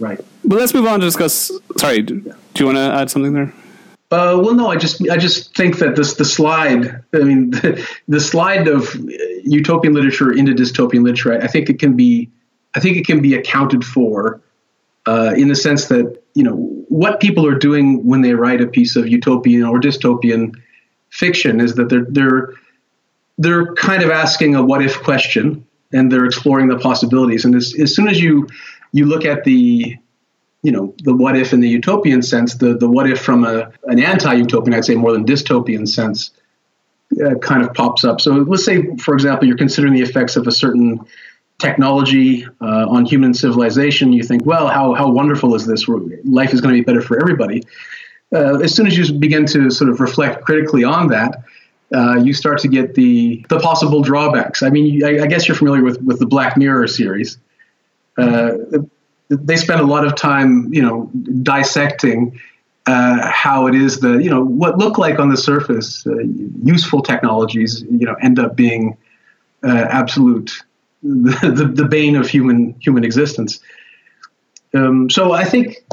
Right. 0.00 0.18
But 0.44 0.58
let's 0.58 0.74
move 0.74 0.86
on 0.86 1.00
to 1.00 1.06
discuss. 1.06 1.52
Sorry, 1.76 2.02
do 2.02 2.34
you 2.56 2.64
want 2.64 2.78
to 2.78 2.92
add 2.94 3.10
something 3.10 3.34
there? 3.34 3.52
Uh, 4.10 4.38
well, 4.42 4.54
no, 4.54 4.68
I 4.68 4.76
just 4.76 5.08
I 5.08 5.16
just 5.16 5.54
think 5.54 5.78
that 5.78 5.96
this 5.96 6.14
the 6.14 6.24
slide. 6.24 7.02
I 7.14 7.18
mean, 7.18 7.50
the, 7.52 7.86
the 8.08 8.20
slide 8.20 8.68
of 8.68 8.94
utopian 9.44 9.92
literature 9.92 10.32
into 10.32 10.52
dystopian 10.52 11.04
literature. 11.04 11.40
I 11.40 11.46
think 11.46 11.68
it 11.68 11.78
can 11.78 11.94
be, 11.94 12.30
I 12.74 12.80
think 12.80 12.96
it 12.96 13.06
can 13.06 13.20
be 13.20 13.34
accounted 13.34 13.84
for, 13.84 14.40
uh, 15.06 15.34
in 15.36 15.48
the 15.48 15.56
sense 15.56 15.86
that 15.88 16.21
you 16.34 16.42
know 16.42 16.54
what 16.88 17.20
people 17.20 17.46
are 17.46 17.58
doing 17.58 18.04
when 18.06 18.22
they 18.22 18.34
write 18.34 18.60
a 18.60 18.66
piece 18.66 18.96
of 18.96 19.08
utopian 19.08 19.64
or 19.64 19.80
dystopian 19.80 20.54
fiction 21.10 21.60
is 21.60 21.74
that 21.74 21.88
they're 21.88 22.06
they're 22.08 22.52
they're 23.38 23.74
kind 23.74 24.02
of 24.02 24.10
asking 24.10 24.54
a 24.54 24.62
what 24.62 24.82
if 24.82 25.02
question 25.02 25.66
and 25.92 26.10
they're 26.10 26.24
exploring 26.24 26.68
the 26.68 26.78
possibilities. 26.78 27.44
And 27.44 27.54
as, 27.54 27.74
as 27.78 27.94
soon 27.94 28.08
as 28.08 28.20
you 28.20 28.48
you 28.92 29.06
look 29.06 29.24
at 29.24 29.44
the 29.44 29.96
you 30.62 30.70
know 30.70 30.94
the 31.02 31.14
what 31.14 31.36
if 31.36 31.52
in 31.52 31.60
the 31.60 31.68
utopian 31.68 32.22
sense, 32.22 32.54
the 32.54 32.76
the 32.76 32.88
what 32.88 33.08
if 33.08 33.20
from 33.20 33.44
a 33.44 33.70
an 33.84 33.98
anti-utopian, 33.98 34.74
I'd 34.74 34.84
say 34.84 34.94
more 34.94 35.12
than 35.12 35.24
dystopian 35.24 35.88
sense, 35.88 36.30
uh, 37.24 37.34
kind 37.36 37.62
of 37.62 37.74
pops 37.74 38.04
up. 38.04 38.20
So 38.20 38.32
let's 38.32 38.64
say, 38.64 38.94
for 38.96 39.14
example, 39.14 39.46
you're 39.48 39.56
considering 39.56 39.92
the 39.92 40.02
effects 40.02 40.36
of 40.36 40.46
a 40.46 40.52
certain 40.52 41.00
technology 41.62 42.44
uh, 42.60 42.86
on 42.88 43.06
human 43.06 43.32
civilization. 43.32 44.12
You 44.12 44.22
think, 44.22 44.44
well, 44.44 44.68
how 44.68 44.94
how 44.94 45.10
wonderful 45.10 45.54
is 45.54 45.64
this? 45.64 45.88
Life 45.88 46.52
is 46.52 46.60
going 46.60 46.74
to 46.74 46.80
be 46.80 46.84
better 46.84 47.00
for 47.00 47.18
everybody. 47.18 47.62
Uh, 48.34 48.58
as 48.60 48.74
soon 48.74 48.86
as 48.86 48.96
you 48.96 49.12
begin 49.14 49.46
to 49.46 49.70
sort 49.70 49.90
of 49.90 50.00
reflect 50.00 50.44
critically 50.44 50.84
on 50.84 51.08
that, 51.08 51.42
uh, 51.94 52.16
you 52.16 52.32
start 52.34 52.58
to 52.58 52.68
get 52.68 52.94
the 52.94 53.44
the 53.48 53.60
possible 53.60 54.02
drawbacks. 54.02 54.62
I 54.62 54.70
mean, 54.70 55.04
I, 55.04 55.22
I, 55.24 55.26
guess 55.26 55.46
you're 55.46 55.56
familiar 55.56 55.82
with 55.82 56.00
with 56.02 56.18
the 56.18 56.26
Black 56.26 56.56
Mirror 56.56 56.88
series. 56.88 57.38
Uh, 58.18 58.52
they 59.28 59.56
spend 59.56 59.80
a 59.80 59.84
lot 59.84 60.06
of 60.06 60.14
time, 60.14 60.72
you 60.72 60.82
know, 60.82 61.10
dissecting 61.42 62.38
uh, 62.86 63.30
how 63.30 63.66
it 63.66 63.74
is 63.74 64.00
that 64.00 64.22
you 64.22 64.30
know 64.30 64.44
what 64.44 64.78
look 64.78 64.98
like 64.98 65.18
on 65.18 65.28
the 65.28 65.36
surface 65.36 66.06
uh, 66.06 66.18
useful 66.62 67.02
technologies, 67.02 67.82
you 67.82 68.06
know, 68.06 68.14
end 68.14 68.38
up 68.38 68.56
being 68.56 68.96
uh, 69.62 69.86
absolute 69.90 70.50
the, 71.02 71.72
the, 71.74 71.84
bane 71.84 72.16
of 72.16 72.28
human 72.28 72.74
human 72.80 73.04
existence. 73.04 73.60
Um, 74.74 75.10
so 75.10 75.32
I 75.32 75.44
think 75.44 75.84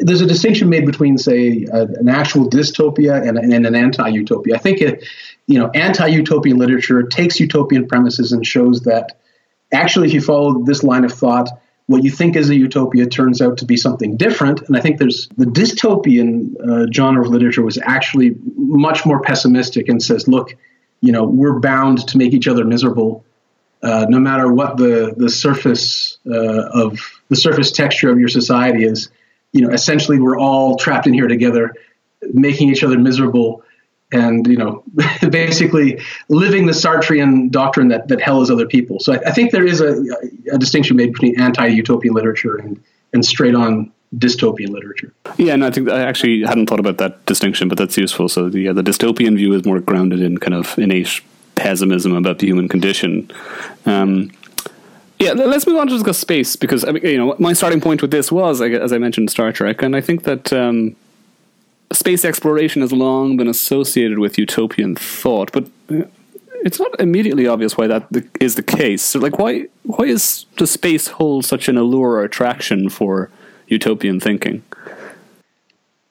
there's 0.00 0.20
a 0.20 0.26
distinction 0.26 0.68
made 0.68 0.86
between, 0.86 1.18
say, 1.18 1.66
an 1.70 2.08
actual 2.08 2.48
dystopia 2.48 3.26
and, 3.26 3.36
and 3.36 3.66
an 3.66 3.74
anti-utopia. 3.74 4.54
I 4.54 4.58
think 4.58 4.80
it, 4.80 5.04
you 5.46 5.58
know, 5.58 5.70
anti-utopian 5.70 6.56
literature 6.56 7.02
takes 7.02 7.38
utopian 7.40 7.86
premises 7.86 8.32
and 8.32 8.46
shows 8.46 8.82
that 8.82 9.18
actually, 9.72 10.08
if 10.08 10.14
you 10.14 10.20
follow 10.20 10.62
this 10.64 10.82
line 10.82 11.04
of 11.04 11.12
thought, 11.12 11.50
what 11.86 12.04
you 12.04 12.10
think 12.10 12.36
is 12.36 12.50
a 12.50 12.56
utopia 12.56 13.06
turns 13.06 13.40
out 13.40 13.56
to 13.58 13.64
be 13.64 13.76
something 13.76 14.16
different. 14.16 14.60
And 14.62 14.76
I 14.76 14.80
think 14.80 14.98
there's 14.98 15.28
the 15.38 15.46
dystopian 15.46 16.54
uh, 16.60 16.86
genre 16.92 17.24
of 17.24 17.30
literature 17.30 17.62
was 17.62 17.78
actually 17.82 18.36
much 18.56 19.06
more 19.06 19.20
pessimistic 19.22 19.88
and 19.88 20.02
says, 20.02 20.28
look, 20.28 20.54
you 21.00 21.12
know, 21.12 21.24
we're 21.24 21.58
bound 21.60 22.06
to 22.08 22.18
make 22.18 22.34
each 22.34 22.46
other 22.46 22.64
miserable, 22.64 23.24
uh, 23.82 24.06
no 24.08 24.18
matter 24.18 24.52
what 24.52 24.76
the 24.76 25.14
the 25.16 25.28
surface 25.28 26.18
uh, 26.26 26.68
of 26.72 26.98
the 27.28 27.36
surface 27.36 27.70
texture 27.70 28.10
of 28.10 28.18
your 28.18 28.28
society 28.28 28.84
is. 28.84 29.10
You 29.52 29.62
know, 29.62 29.72
essentially, 29.72 30.18
we're 30.18 30.38
all 30.38 30.76
trapped 30.76 31.06
in 31.06 31.14
here 31.14 31.26
together, 31.26 31.74
making 32.34 32.68
each 32.68 32.84
other 32.84 32.98
miserable 32.98 33.64
and 34.12 34.46
you 34.46 34.56
know 34.56 34.82
basically 35.30 36.00
living 36.28 36.66
the 36.66 36.72
sartrean 36.72 37.50
doctrine 37.50 37.88
that, 37.88 38.08
that 38.08 38.20
hell 38.20 38.40
is 38.40 38.50
other 38.50 38.66
people 38.66 38.98
so 39.00 39.12
i, 39.12 39.18
I 39.26 39.32
think 39.32 39.52
there 39.52 39.66
is 39.66 39.80
a, 39.80 40.02
a, 40.52 40.58
distinction 40.58 40.96
made 40.96 41.12
between 41.12 41.38
anti-utopian 41.40 42.14
literature 42.14 42.56
and, 42.56 42.82
and 43.12 43.24
straight 43.24 43.54
on 43.54 43.92
dystopian 44.16 44.70
literature 44.70 45.12
yeah 45.36 45.52
and 45.52 45.64
i 45.64 45.70
think 45.70 45.90
i 45.90 46.00
actually 46.00 46.42
hadn't 46.42 46.68
thought 46.68 46.80
about 46.80 46.96
that 46.98 47.24
distinction 47.26 47.68
but 47.68 47.76
that's 47.76 47.98
useful 47.98 48.28
so 48.28 48.48
the, 48.48 48.60
yeah, 48.60 48.72
the 48.72 48.82
dystopian 48.82 49.36
view 49.36 49.52
is 49.52 49.64
more 49.66 49.80
grounded 49.80 50.22
in 50.22 50.38
kind 50.38 50.54
of 50.54 50.78
innate 50.78 51.20
pessimism 51.68 52.12
about 52.22 52.36
the 52.38 52.46
human 52.46 52.68
condition 52.74 53.30
um, 53.86 54.30
yeah, 55.18 55.32
let's 55.32 55.66
move 55.66 55.78
on 55.78 55.88
to 55.88 55.94
discuss 55.94 56.18
space 56.18 56.54
because 56.54 56.84
you 57.02 57.18
know 57.18 57.34
my 57.38 57.52
starting 57.52 57.80
point 57.80 58.02
with 58.02 58.12
this 58.12 58.30
was, 58.30 58.60
as 58.60 58.92
I 58.92 58.98
mentioned, 58.98 59.30
Star 59.30 59.50
Trek, 59.52 59.82
and 59.82 59.96
I 59.96 60.00
think 60.00 60.22
that 60.22 60.52
um, 60.52 60.94
space 61.92 62.24
exploration 62.24 62.82
has 62.82 62.92
long 62.92 63.36
been 63.36 63.48
associated 63.48 64.20
with 64.20 64.38
utopian 64.38 64.94
thought, 64.94 65.50
but 65.52 65.68
uh, 65.90 66.04
it's 66.64 66.78
not 66.78 67.00
immediately 67.00 67.48
obvious 67.48 67.76
why 67.76 67.88
that 67.88 68.06
is 68.40 68.54
the 68.54 68.62
case. 68.62 69.02
So, 69.02 69.18
like, 69.18 69.38
why 69.38 69.66
why 69.82 70.04
is 70.04 70.46
does 70.56 70.70
space 70.70 71.08
hold 71.08 71.44
such 71.44 71.68
an 71.68 71.76
allure 71.76 72.10
or 72.10 72.24
attraction 72.24 72.88
for 72.88 73.28
utopian 73.66 74.20
thinking? 74.20 74.62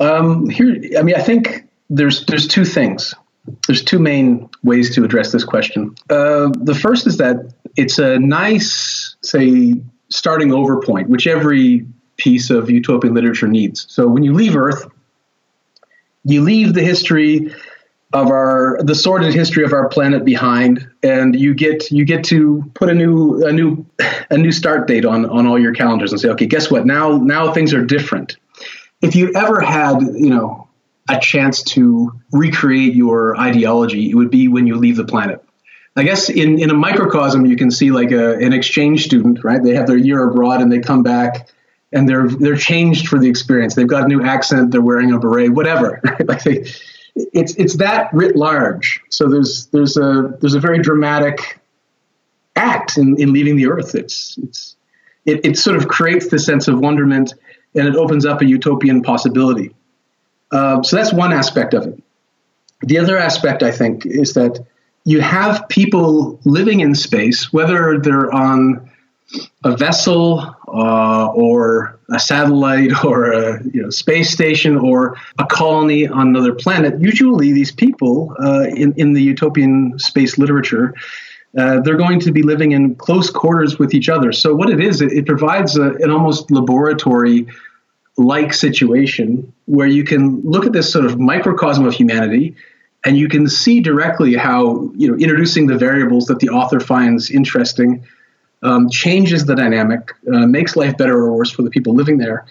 Um, 0.01 0.49
here, 0.49 0.81
I 0.99 1.01
mean, 1.01 1.15
I 1.15 1.21
think 1.21 1.63
there's 1.89 2.25
there's 2.25 2.47
two 2.47 2.65
things. 2.65 3.13
There's 3.67 3.83
two 3.83 3.99
main 3.99 4.49
ways 4.63 4.93
to 4.95 5.03
address 5.03 5.31
this 5.31 5.43
question. 5.43 5.95
Uh, 6.09 6.49
the 6.61 6.75
first 6.75 7.07
is 7.07 7.17
that 7.17 7.53
it's 7.75 7.97
a 7.99 8.19
nice, 8.19 9.15
say, 9.21 9.75
starting 10.09 10.53
over 10.53 10.79
point, 10.81 11.09
which 11.09 11.27
every 11.27 11.85
piece 12.17 12.49
of 12.49 12.69
utopian 12.69 13.13
literature 13.13 13.47
needs. 13.47 13.85
So 13.89 14.07
when 14.07 14.23
you 14.23 14.33
leave 14.33 14.55
Earth, 14.55 14.89
you 16.23 16.41
leave 16.41 16.73
the 16.73 16.83
history 16.83 17.53
of 18.13 18.27
our 18.27 18.77
the 18.81 18.95
sordid 18.95 19.33
history 19.33 19.63
of 19.65 19.73
our 19.73 19.89
planet 19.89 20.23
behind 20.23 20.87
and 21.03 21.37
you 21.37 21.53
get 21.53 21.91
you 21.91 22.05
get 22.05 22.23
to 22.23 22.63
put 22.73 22.89
a 22.89 22.93
new 22.93 23.45
a 23.45 23.51
new 23.51 23.85
a 24.29 24.37
new 24.37 24.51
start 24.51 24.87
date 24.87 25.03
on 25.03 25.25
on 25.25 25.45
all 25.45 25.59
your 25.59 25.73
calendars 25.73 26.11
and 26.11 26.21
say 26.21 26.29
okay 26.29 26.45
guess 26.45 26.71
what 26.71 26.85
now 26.85 27.17
now 27.17 27.51
things 27.51 27.73
are 27.73 27.83
different 27.83 28.37
if 29.01 29.13
you 29.13 29.31
ever 29.35 29.59
had 29.59 29.99
you 30.15 30.29
know 30.29 30.66
a 31.09 31.19
chance 31.19 31.63
to 31.63 32.11
recreate 32.31 32.93
your 32.93 33.37
ideology 33.37 34.09
it 34.09 34.15
would 34.15 34.31
be 34.31 34.47
when 34.47 34.67
you 34.67 34.75
leave 34.75 34.97
the 34.97 35.05
planet 35.05 35.43
i 35.95 36.03
guess 36.03 36.29
in 36.29 36.59
in 36.59 36.69
a 36.69 36.73
microcosm 36.73 37.45
you 37.45 37.55
can 37.55 37.71
see 37.71 37.91
like 37.91 38.11
a, 38.11 38.35
an 38.37 38.53
exchange 38.53 39.05
student 39.05 39.43
right 39.43 39.63
they 39.63 39.73
have 39.73 39.87
their 39.87 39.97
year 39.97 40.23
abroad 40.23 40.61
and 40.61 40.71
they 40.71 40.79
come 40.79 41.03
back 41.03 41.49
and 41.91 42.07
they're 42.07 42.27
they're 42.27 42.57
changed 42.57 43.07
for 43.07 43.19
the 43.19 43.29
experience. 43.29 43.75
They've 43.75 43.87
got 43.87 44.03
a 44.03 44.07
new 44.07 44.23
accent. 44.23 44.71
They're 44.71 44.81
wearing 44.81 45.11
a 45.11 45.19
beret, 45.19 45.51
whatever. 45.51 46.01
like 46.25 46.43
they, 46.43 46.65
it's 47.15 47.55
it's 47.55 47.77
that 47.77 48.13
writ 48.13 48.35
large. 48.35 49.01
So 49.09 49.29
there's 49.29 49.67
there's 49.67 49.97
a 49.97 50.37
there's 50.39 50.53
a 50.53 50.59
very 50.59 50.79
dramatic 50.79 51.59
act 52.55 52.97
in, 52.97 53.19
in 53.19 53.33
leaving 53.33 53.55
the 53.55 53.67
earth. 53.67 53.95
It's 53.95 54.37
it's 54.43 54.75
it, 55.25 55.45
it 55.45 55.57
sort 55.57 55.77
of 55.77 55.87
creates 55.87 56.27
the 56.27 56.39
sense 56.39 56.67
of 56.67 56.79
wonderment 56.79 57.33
and 57.75 57.87
it 57.87 57.95
opens 57.95 58.25
up 58.25 58.41
a 58.41 58.45
utopian 58.45 59.01
possibility. 59.01 59.73
Uh, 60.51 60.81
so 60.83 60.95
that's 60.95 61.13
one 61.13 61.33
aspect 61.33 61.73
of 61.73 61.85
it. 61.87 62.03
The 62.81 62.99
other 62.99 63.17
aspect, 63.17 63.63
I 63.63 63.71
think, 63.71 64.05
is 64.05 64.33
that 64.33 64.63
you 65.03 65.21
have 65.21 65.67
people 65.69 66.39
living 66.45 66.81
in 66.81 66.93
space, 66.93 67.51
whether 67.51 67.99
they're 67.99 68.33
on 68.33 68.89
a 69.63 69.75
vessel 69.75 70.55
uh, 70.67 71.27
or 71.27 71.99
a 72.09 72.19
satellite 72.19 73.03
or 73.05 73.31
a 73.31 73.63
you 73.73 73.83
know, 73.83 73.89
space 73.89 74.31
station 74.31 74.77
or 74.77 75.17
a 75.39 75.45
colony 75.45 76.07
on 76.07 76.27
another 76.27 76.53
planet, 76.53 76.99
usually 76.99 77.51
these 77.51 77.71
people 77.71 78.35
uh, 78.43 78.63
in, 78.75 78.93
in 78.93 79.13
the 79.13 79.21
utopian 79.21 79.97
space 79.99 80.37
literature, 80.37 80.93
uh, 81.57 81.79
they're 81.81 81.97
going 81.97 82.19
to 82.19 82.31
be 82.31 82.43
living 82.43 82.73
in 82.73 82.95
close 82.95 83.29
quarters 83.29 83.79
with 83.79 83.93
each 83.93 84.09
other. 84.09 84.31
So, 84.31 84.53
what 84.53 84.69
it 84.69 84.79
is, 84.79 85.01
it, 85.01 85.11
it 85.11 85.25
provides 85.25 85.77
a, 85.77 85.93
an 85.95 86.11
almost 86.11 86.51
laboratory 86.51 87.47
like 88.17 88.53
situation 88.53 89.51
where 89.65 89.87
you 89.87 90.03
can 90.03 90.41
look 90.41 90.65
at 90.65 90.73
this 90.73 90.91
sort 90.91 91.05
of 91.05 91.19
microcosm 91.19 91.85
of 91.85 91.93
humanity 91.93 92.55
and 93.05 93.15
you 93.17 93.27
can 93.27 93.47
see 93.47 93.79
directly 93.79 94.35
how 94.35 94.91
you 94.95 95.07
know 95.07 95.15
introducing 95.17 95.67
the 95.67 95.77
variables 95.77 96.25
that 96.25 96.39
the 96.39 96.49
author 96.49 96.79
finds 96.79 97.29
interesting 97.29 98.03
um, 98.63 98.89
changes 98.89 99.45
the 99.45 99.55
dynamic, 99.55 100.11
uh, 100.33 100.47
makes 100.47 100.75
life 100.75 100.97
better 100.97 101.15
or 101.17 101.33
worse 101.33 101.51
for 101.51 101.61
the 101.61 101.69
people 101.69 101.93
living 101.93 102.17
there. 102.17 102.45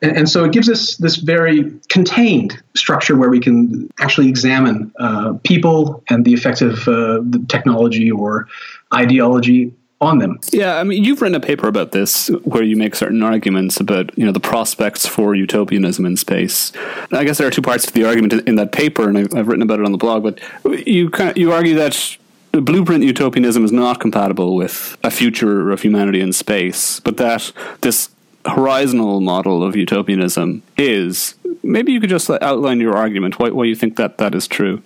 And, 0.00 0.16
and, 0.16 0.28
so 0.28 0.44
it 0.44 0.52
gives 0.52 0.70
us 0.70 0.96
this 0.96 1.16
very 1.16 1.72
contained 1.88 2.62
structure 2.76 3.16
where 3.16 3.28
we 3.28 3.40
can 3.40 3.90
actually 3.98 4.28
examine 4.28 4.92
uh, 5.00 5.34
people 5.42 6.04
and 6.08 6.24
the 6.24 6.32
effect 6.32 6.62
of 6.62 6.86
uh, 6.86 7.20
the 7.28 7.44
technology 7.48 8.08
or 8.08 8.46
ideology 8.94 9.74
on 10.00 10.18
them. 10.18 10.38
Yeah, 10.52 10.76
I 10.76 10.84
mean, 10.84 11.02
you've 11.04 11.20
written 11.20 11.34
a 11.34 11.40
paper 11.40 11.66
about 11.66 11.92
this 11.92 12.28
where 12.44 12.62
you 12.62 12.76
make 12.76 12.94
certain 12.94 13.22
arguments 13.22 13.80
about 13.80 14.16
you 14.16 14.24
know 14.24 14.32
the 14.32 14.40
prospects 14.40 15.06
for 15.06 15.34
utopianism 15.34 16.06
in 16.06 16.16
space. 16.16 16.72
I 17.12 17.24
guess 17.24 17.38
there 17.38 17.46
are 17.46 17.50
two 17.50 17.62
parts 17.62 17.86
to 17.86 17.92
the 17.92 18.04
argument 18.04 18.32
in 18.48 18.56
that 18.56 18.72
paper, 18.72 19.08
and 19.08 19.18
I've, 19.18 19.34
I've 19.34 19.48
written 19.48 19.62
about 19.62 19.80
it 19.80 19.84
on 19.84 19.92
the 19.92 19.98
blog. 19.98 20.22
But 20.22 20.40
you 20.86 21.10
kind 21.10 21.30
of, 21.30 21.38
you 21.38 21.52
argue 21.52 21.74
that 21.74 22.16
blueprint 22.52 23.04
utopianism 23.04 23.64
is 23.64 23.72
not 23.72 24.00
compatible 24.00 24.54
with 24.54 24.96
a 25.02 25.10
future 25.10 25.70
of 25.70 25.82
humanity 25.82 26.20
in 26.20 26.32
space, 26.32 27.00
but 27.00 27.16
that 27.16 27.52
this 27.80 28.10
horizontal 28.46 29.20
model 29.20 29.62
of 29.62 29.76
utopianism 29.76 30.62
is. 30.76 31.34
Maybe 31.62 31.92
you 31.92 32.00
could 32.00 32.08
just 32.08 32.30
outline 32.30 32.80
your 32.80 32.96
argument, 32.96 33.38
why, 33.38 33.50
why 33.50 33.64
you 33.64 33.74
think 33.74 33.96
that 33.96 34.18
that 34.18 34.34
is 34.34 34.46
true. 34.46 34.80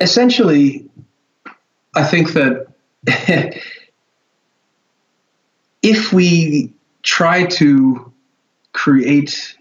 Essentially, 0.00 0.88
I 1.96 2.04
think 2.04 2.34
that 2.34 2.66
if 5.82 6.12
we 6.12 6.72
try 7.02 7.46
to 7.46 8.12
create 8.72 9.56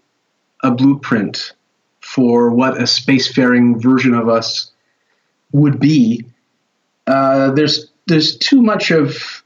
a 0.64 0.72
blueprint 0.72 1.54
for 2.02 2.52
what 2.52 2.78
a 2.78 2.84
spacefaring 2.84 3.82
version 3.82 4.14
of 4.14 4.30
us 4.30 4.72
would 5.52 5.80
be, 5.80 6.26
uh, 7.06 7.52
there's 7.52 7.90
there's 8.08 8.38
too 8.38 8.62
much 8.62 8.92
of 8.92 9.44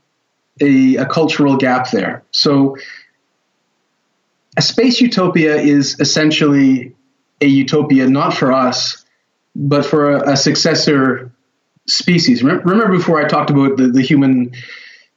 a, 0.62 0.96
a 0.98 1.06
cultural 1.06 1.58
gap 1.58 1.90
there. 1.92 2.24
So 2.32 2.78
a 4.58 4.62
space 4.62 5.02
utopia 5.02 5.56
is 5.56 6.00
essentially 6.00 6.96
a 7.42 7.48
utopia 7.48 8.08
not 8.08 8.34
for 8.34 8.52
us, 8.52 9.04
but 9.56 9.86
for 9.86 10.12
a, 10.12 10.34
a 10.34 10.38
successor 10.38 11.32
species. 11.88 12.44
Remember 12.44 12.90
before 12.90 13.24
I 13.24 13.28
talked 13.28 13.50
about 13.50 13.78
the, 13.78 13.88
the 13.88 14.02
human 14.02 14.54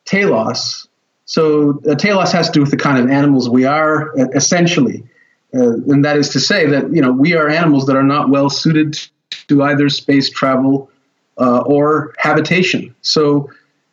telos? 0.05 0.89
So 1.27 1.81
a 1.87 1.97
telos 1.97 2.33
has 2.33 2.49
to 2.49 2.53
do 2.53 2.61
with 2.61 2.71
the 2.71 2.77
kind 2.77 2.99
of 2.99 3.11
animals 3.11 3.49
we 3.49 3.65
are, 3.65 4.13
essentially. 4.35 5.05
Uh, 5.55 5.75
and 5.75 6.05
that 6.05 6.17
is 6.17 6.31
to 6.31 6.41
say 6.41 6.67
that 6.67 6.93
you 6.93 7.01
know 7.01 7.13
we 7.13 7.35
are 7.35 7.49
animals 7.49 7.87
that 7.87 7.97
are 7.97 8.03
not 8.03 8.29
well 8.29 8.51
suited 8.51 8.99
to 9.49 9.63
either 9.63 9.89
space 9.89 10.29
travel 10.31 10.91
uh, 11.39 11.61
or 11.61 12.15
habitation. 12.19 12.95
So, 13.03 13.51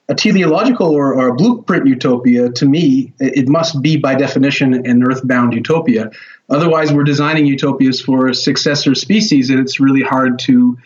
a 0.10 0.16
teleological 0.16 0.88
or, 0.88 1.14
or, 1.14 1.30
a 1.30 1.36
blueprint 1.36 1.88
utopia, 1.88 2.50
to 2.50 2.66
me, 2.66 3.14
it 3.20 3.48
must 3.48 3.82
be 3.82 3.96
by 3.96 4.16
definition 4.16 4.74
an 4.86 5.04
earthbound 5.04 5.54
utopia. 5.54 6.12
Otherwise, 6.50 6.92
we're 6.92 7.06
designing 7.06 7.46
utopias 7.46 8.02
for 8.02 8.34
successor 8.34 8.94
species, 8.94 9.50
and 9.50 9.60
it's 9.60 9.80
really 9.80 10.02
hard 10.02 10.38
to 10.40 10.78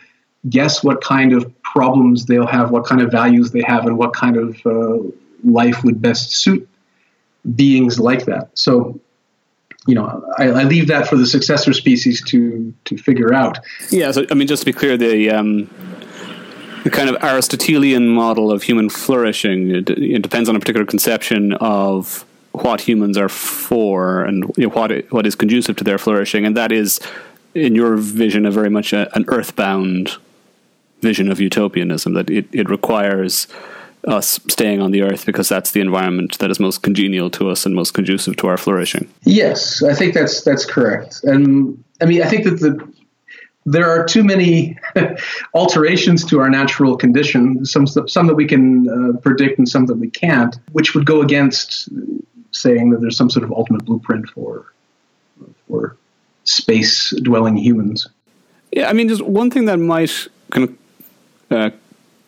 guess 0.48 0.84
what 0.84 1.02
kind 1.02 1.34
of 1.34 1.52
problems 1.64 2.26
they'll 2.26 2.46
have, 2.46 2.70
what 2.70 2.86
kind 2.86 3.02
of 3.02 3.12
values 3.12 3.52
they 3.52 3.64
have, 3.64 3.88
and 3.88 3.98
what 3.98 4.14
kind 4.14 4.38
of 4.38 4.64
uh, 4.66 5.00
life 5.46 5.84
would 5.84 6.02
best 6.02 6.36
suit 6.36 6.68
beings 7.56 8.00
like 8.00 8.26
that. 8.26 8.50
So, 8.58 9.00
you 9.88 9.94
know, 9.94 10.26
I, 10.38 10.50
I, 10.50 10.64
leave 10.64 10.88
that 10.88 11.08
for 11.08 11.16
the 11.16 11.28
successor 11.28 11.72
species 11.74 12.24
to 12.30 12.74
to 12.86 12.98
figure 12.98 13.34
out. 13.34 13.60
Yeah, 13.92 14.12
so 14.12 14.26
I 14.32 14.34
mean, 14.34 14.48
just 14.48 14.64
to 14.64 14.66
be 14.66 14.74
clear, 14.74 14.98
the 14.98 15.30
um, 15.30 15.70
the 16.84 16.90
kind 16.90 17.10
of 17.10 17.22
Aristotelian 17.24 18.08
model 18.08 18.52
of 18.52 18.64
human 18.64 18.90
flourishing. 18.90 19.72
It, 19.72 19.90
it, 19.90 20.22
depends 20.22 20.50
on 20.50 20.56
a 20.56 20.60
particular 20.60 20.86
conception 20.86 21.54
of 21.54 22.26
what 22.52 22.82
humans 22.82 23.18
are 23.18 23.28
for 23.28 24.24
and 24.24 24.44
you 24.58 24.68
know, 24.68 24.74
what 24.74 25.12
what 25.12 25.28
is 25.28 25.36
conducive 25.36 25.76
to 25.78 25.84
their 25.84 25.98
flourishing, 25.98 26.46
and 26.46 26.58
that 26.58 26.72
is, 26.72 27.00
in 27.54 27.76
your 27.76 27.96
vision, 27.98 28.46
a 28.46 28.52
very 28.52 28.70
much 28.70 28.92
a, 28.92 29.16
an 29.16 29.26
earthbound 29.28 30.18
vision 31.02 31.32
of 31.32 31.40
utopianism. 31.40 32.14
That 32.14 32.30
it, 32.32 32.48
it 32.52 32.70
requires 32.70 33.48
us 34.08 34.40
staying 34.48 34.82
on 34.82 34.92
the 34.92 35.02
earth 35.02 35.26
because 35.26 35.50
that's 35.50 35.72
the 35.72 35.82
environment 35.82 36.38
that 36.40 36.52
is 36.52 36.60
most 36.60 36.84
congenial 36.84 37.30
to 37.32 37.50
us 37.50 37.66
and 37.66 37.76
most 37.76 37.94
conducive 37.94 38.36
to 38.38 38.48
our 38.48 38.58
flourishing. 38.58 39.10
Yes, 39.24 39.84
I 39.84 39.94
think 39.94 40.14
that's 40.14 40.42
that's 40.44 40.66
correct. 40.66 41.24
And 41.24 41.84
I 42.02 42.06
mean, 42.06 42.22
I 42.22 42.28
think 42.28 42.44
that 42.44 42.60
the 42.60 42.96
there 43.66 43.90
are 43.90 44.06
too 44.06 44.24
many 44.24 44.78
alterations 45.54 46.24
to 46.26 46.40
our 46.40 46.50
natural 46.50 46.96
condition, 46.98 47.66
some 47.66 47.88
some 47.88 48.28
that 48.28 48.36
we 48.36 48.46
can 48.46 48.88
uh, 48.88 49.18
predict 49.20 49.58
and 49.58 49.68
some 49.68 49.88
that 49.88 49.96
we 49.96 50.10
can't, 50.10 50.56
which 50.72 50.94
would 50.94 51.06
go 51.06 51.22
against 51.22 51.90
saying 52.52 52.92
that 52.92 53.02
there's 53.02 53.18
some 53.18 53.30
sort 53.30 53.44
of 53.44 53.52
ultimate 53.52 53.84
blueprint 53.86 54.30
for 54.30 54.72
for 55.68 55.98
space 56.44 57.10
dwelling 57.24 57.58
humans. 57.58 58.08
Yeah, 58.72 58.90
I 58.90 58.94
mean, 58.94 59.10
just 59.10 59.22
one 59.22 59.50
thing 59.50 59.66
that 59.66 59.78
might 59.78 60.28
kind 60.52 60.70
of 60.70 60.76
uh, 61.52 61.70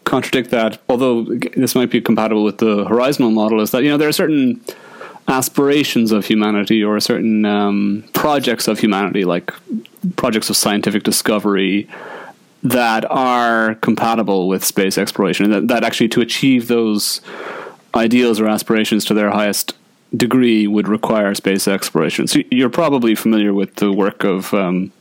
contradict 0.08 0.49
that, 0.51 0.80
although 0.89 1.24
this 1.55 1.76
might 1.76 1.91
be 1.91 2.01
compatible 2.01 2.43
with 2.43 2.58
the 2.58 2.86
horizontal 2.86 3.32
model, 3.32 3.62
is 3.62 3.72
that 3.72 3.84
you 3.84 3.89
know 3.89 3.97
there 3.97 4.08
are 4.08 4.14
certain 4.14 4.62
aspirations 5.28 6.12
of 6.12 6.26
humanity 6.26 6.84
or 6.84 6.99
certain 6.99 7.45
um, 7.45 8.03
projects 8.14 8.68
of 8.68 8.80
humanity, 8.80 9.26
like 9.26 9.53
projects 10.16 10.49
of 10.49 10.55
scientific 10.55 11.03
discovery, 11.03 11.88
that 12.64 13.03
are 13.12 13.76
compatible 13.76 14.47
with 14.47 14.64
space 14.64 14.97
exploration, 14.97 15.45
and 15.45 15.53
that, 15.53 15.68
that 15.68 15.84
actually 15.84 16.08
to 16.08 16.22
achieve 16.22 16.68
those 16.68 17.22
ideals 17.93 18.39
or 18.39 18.47
aspirations 18.47 19.03
to 19.05 19.14
their 19.14 19.32
highest 19.32 19.76
degree 20.16 20.68
would 20.68 20.88
require 20.88 21.36
space 21.36 21.68
exploration. 21.68 22.28
So 22.28 22.39
you're 22.49 22.70
probably 22.70 23.14
familiar 23.14 23.53
with 23.53 23.76
the 23.76 23.91
work 23.91 24.24
of 24.24 24.53
um, 24.53 24.91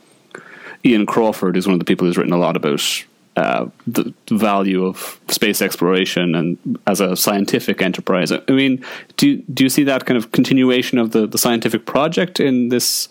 Ian 0.83 1.05
Crawford, 1.05 1.55
who's 1.55 1.65
one 1.65 1.73
of 1.73 1.79
the 1.79 1.85
people 1.85 2.05
who's 2.05 2.17
written 2.17 2.33
a 2.33 2.37
lot 2.37 2.57
about 2.57 3.05
uh, 3.37 3.69
the 3.85 4.11
value 4.31 4.83
of 4.83 5.19
space 5.27 5.61
exploration 5.61 6.33
and 6.33 6.79
as 6.87 6.99
a 6.99 7.15
scientific 7.15 7.83
enterprise. 7.83 8.31
I 8.31 8.41
mean, 8.49 8.83
do 9.17 9.37
do 9.53 9.63
you 9.63 9.69
see 9.69 9.83
that 9.83 10.07
kind 10.07 10.17
of 10.17 10.31
continuation 10.31 10.97
of 10.97 11.11
the, 11.11 11.27
the 11.27 11.37
scientific 11.37 11.85
project 11.85 12.39
in 12.39 12.69
this 12.69 13.09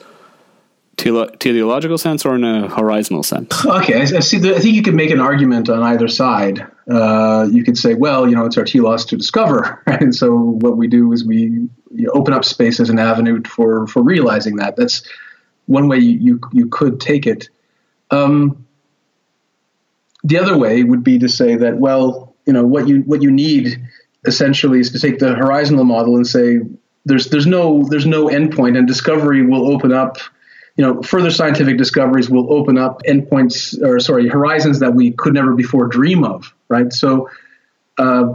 teleological 0.97 1.97
sense 1.97 2.27
or 2.27 2.35
in 2.35 2.43
a 2.43 2.69
horizontal 2.69 3.23
sense? 3.23 3.65
Okay, 3.65 4.01
I, 4.01 4.05
see. 4.21 4.39
The, 4.39 4.57
I 4.57 4.59
think 4.59 4.75
you 4.75 4.83
could 4.83 4.97
make 4.97 5.11
an 5.11 5.21
argument 5.21 5.69
on 5.69 5.85
either 5.85 6.09
side. 6.09 6.67
Uh, 6.91 7.47
you 7.53 7.63
could 7.63 7.79
say, 7.79 7.95
well, 7.95 8.29
you 8.29 8.35
know, 8.35 8.47
it's 8.47 8.59
our 8.59 8.65
telos 8.65 9.05
to 9.05 9.17
discover, 9.17 9.81
right? 9.87 10.01
and 10.07 10.13
so 10.13 10.35
what 10.37 10.77
we 10.77 10.89
do 10.89 11.13
is 11.13 11.25
we 11.25 11.69
you 11.95 12.11
open 12.15 12.35
up 12.35 12.45
space 12.45 12.81
as 12.81 12.91
an 12.91 12.99
avenue 12.99 13.41
for 13.45 13.87
for 13.87 14.03
realizing 14.03 14.57
that. 14.57 14.75
That's 14.75 15.07
one 15.67 15.87
way 15.87 15.99
you 15.99 16.19
you, 16.19 16.41
you 16.53 16.67
could 16.67 16.99
take 16.99 17.29
it. 17.29 17.49
Um, 18.11 18.66
the 20.27 20.39
other 20.39 20.59
way 20.59 20.83
would 20.83 21.05
be 21.05 21.19
to 21.21 21.29
say 21.29 21.55
that, 21.55 21.79
well, 21.79 22.35
you 22.47 22.53
know, 22.53 22.67
what 22.67 22.89
you 22.89 23.01
what 23.03 23.23
you 23.23 23.31
need 23.31 23.81
essentially 24.27 24.81
is 24.81 24.91
to 24.91 24.99
take 24.99 25.19
the 25.19 25.35
horizontal 25.35 25.85
model 25.85 26.17
and 26.17 26.27
say 26.27 26.59
there's 27.05 27.29
there's 27.29 27.47
no 27.47 27.85
there's 27.89 28.07
no 28.07 28.27
endpoint, 28.27 28.77
and 28.77 28.89
discovery 28.89 29.47
will 29.47 29.71
open 29.73 29.93
up. 29.93 30.19
You 30.77 30.85
know, 30.85 31.03
further 31.03 31.31
scientific 31.31 31.79
discoveries 31.79 32.29
will 32.29 32.53
open 32.53 32.77
up 32.77 33.03
endpoints, 33.09 33.81
or 33.83 33.99
sorry, 33.99 34.29
horizons 34.29 34.81
that 34.81 34.95
we 34.95 35.13
could 35.13 35.33
never 35.33 35.55
before 35.55 35.87
dream 35.87 36.23
of. 36.25 36.53
Right. 36.69 36.93
So, 36.93 37.31
uh, 37.97 38.35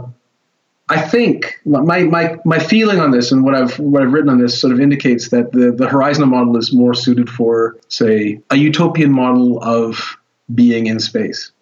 I 0.88 1.00
think 1.00 1.60
my, 1.64 2.02
my 2.04 2.36
my 2.44 2.58
feeling 2.58 3.00
on 3.00 3.12
this 3.12 3.32
and 3.32 3.44
what 3.44 3.54
I've 3.54 3.78
what 3.78 4.02
I've 4.02 4.12
written 4.12 4.30
on 4.30 4.38
this 4.38 4.60
sort 4.60 4.72
of 4.72 4.80
indicates 4.80 5.28
that 5.28 5.52
the 5.52 5.72
the 5.72 5.88
horizontal 5.88 6.30
model 6.30 6.56
is 6.56 6.72
more 6.72 6.94
suited 6.94 7.28
for, 7.28 7.76
say, 7.88 8.40
a 8.50 8.56
utopian 8.56 9.12
model 9.12 9.62
of 9.62 10.16
being 10.54 10.86
in 10.86 10.98
space. 10.98 11.52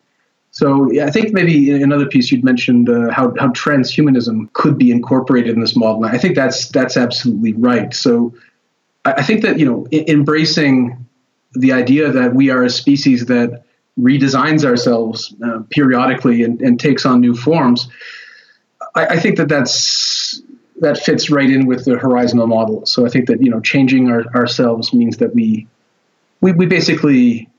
So 0.52 0.90
yeah, 0.90 1.06
I 1.06 1.10
think 1.10 1.32
maybe 1.32 1.70
another 1.70 2.06
piece 2.06 2.32
you'd 2.32 2.44
mentioned 2.44 2.88
uh, 2.88 3.10
how 3.10 3.32
how 3.38 3.48
transhumanism 3.48 4.52
could 4.52 4.76
be 4.76 4.90
incorporated 4.90 5.54
in 5.54 5.60
this 5.60 5.76
model. 5.76 6.04
I 6.04 6.18
think 6.18 6.34
that's 6.34 6.68
that's 6.68 6.96
absolutely 6.96 7.52
right. 7.52 7.94
So 7.94 8.34
I, 9.04 9.22
think 9.22 9.42
that 9.42 9.58
you 9.58 9.64
know 9.64 9.86
embracing 9.92 11.06
the 11.52 11.72
idea 11.72 12.10
that 12.10 12.34
we 12.34 12.50
are 12.50 12.64
a 12.64 12.70
species 12.70 13.26
that 13.26 13.62
redesigns 13.98 14.64
ourselves 14.64 15.34
uh, 15.44 15.60
periodically 15.70 16.42
and, 16.42 16.60
and, 16.62 16.78
takes 16.78 17.04
on 17.04 17.20
new 17.20 17.34
forms. 17.34 17.88
I, 18.94 19.06
I, 19.06 19.18
think 19.18 19.36
that 19.36 19.48
that's 19.48 20.40
that 20.80 20.98
fits 20.98 21.28
right 21.28 21.50
in 21.50 21.66
with 21.66 21.84
the 21.84 21.98
horizontal 21.98 22.46
model. 22.46 22.86
So 22.86 23.04
I 23.04 23.08
think 23.08 23.26
that 23.26 23.42
you 23.42 23.50
know 23.50 23.60
changing 23.60 24.10
our, 24.10 24.24
ourselves 24.34 24.92
means 24.92 25.18
that 25.18 25.34
we 25.34 25.66
we, 26.40 26.52
we 26.52 26.66
basically 26.66 27.49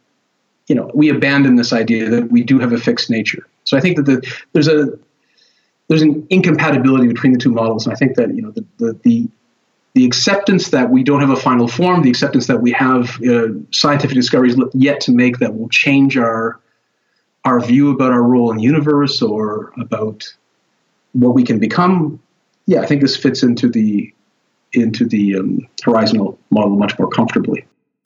you 0.71 0.75
know, 0.75 0.89
we 0.93 1.09
abandon 1.09 1.57
this 1.57 1.73
idea 1.73 2.09
that 2.09 2.31
we 2.31 2.43
do 2.43 2.57
have 2.57 2.71
a 2.71 2.77
fixed 2.77 3.09
nature. 3.09 3.45
So 3.65 3.75
I 3.75 3.81
think 3.81 3.97
that 3.97 4.03
the, 4.03 4.25
there's 4.53 4.69
a 4.69 4.97
there's 5.89 6.01
an 6.01 6.25
incompatibility 6.29 7.09
between 7.09 7.33
the 7.33 7.39
two 7.39 7.51
models, 7.51 7.85
and 7.85 7.93
I 7.93 7.97
think 7.97 8.15
that 8.15 8.33
you 8.33 8.41
know 8.41 8.51
the 8.51 8.65
the, 8.77 8.99
the 9.03 9.29
the 9.95 10.05
acceptance 10.05 10.69
that 10.69 10.89
we 10.89 11.03
don't 11.03 11.19
have 11.19 11.29
a 11.29 11.35
final 11.35 11.67
form, 11.67 12.03
the 12.03 12.09
acceptance 12.09 12.47
that 12.47 12.61
we 12.61 12.71
have 12.71 13.21
uh, 13.21 13.49
scientific 13.71 14.15
discoveries 14.15 14.55
yet 14.73 15.01
to 15.01 15.11
make 15.11 15.39
that 15.39 15.57
will 15.57 15.67
change 15.67 16.15
our 16.15 16.57
our 17.43 17.59
view 17.59 17.91
about 17.91 18.13
our 18.13 18.23
role 18.23 18.49
in 18.49 18.55
the 18.55 18.63
universe 18.63 19.21
or 19.21 19.73
about 19.77 20.33
what 21.11 21.33
we 21.35 21.43
can 21.43 21.59
become. 21.59 22.17
Yeah, 22.65 22.79
I 22.79 22.85
think 22.85 23.01
this 23.01 23.17
fits 23.17 23.43
into 23.43 23.67
the 23.67 24.13
into 24.71 25.05
the 25.05 25.35
um, 25.35 25.67
horizontal 25.83 26.39
model 26.49 26.77
much 26.77 26.97
more 26.97 27.09
comfortably. 27.09 27.65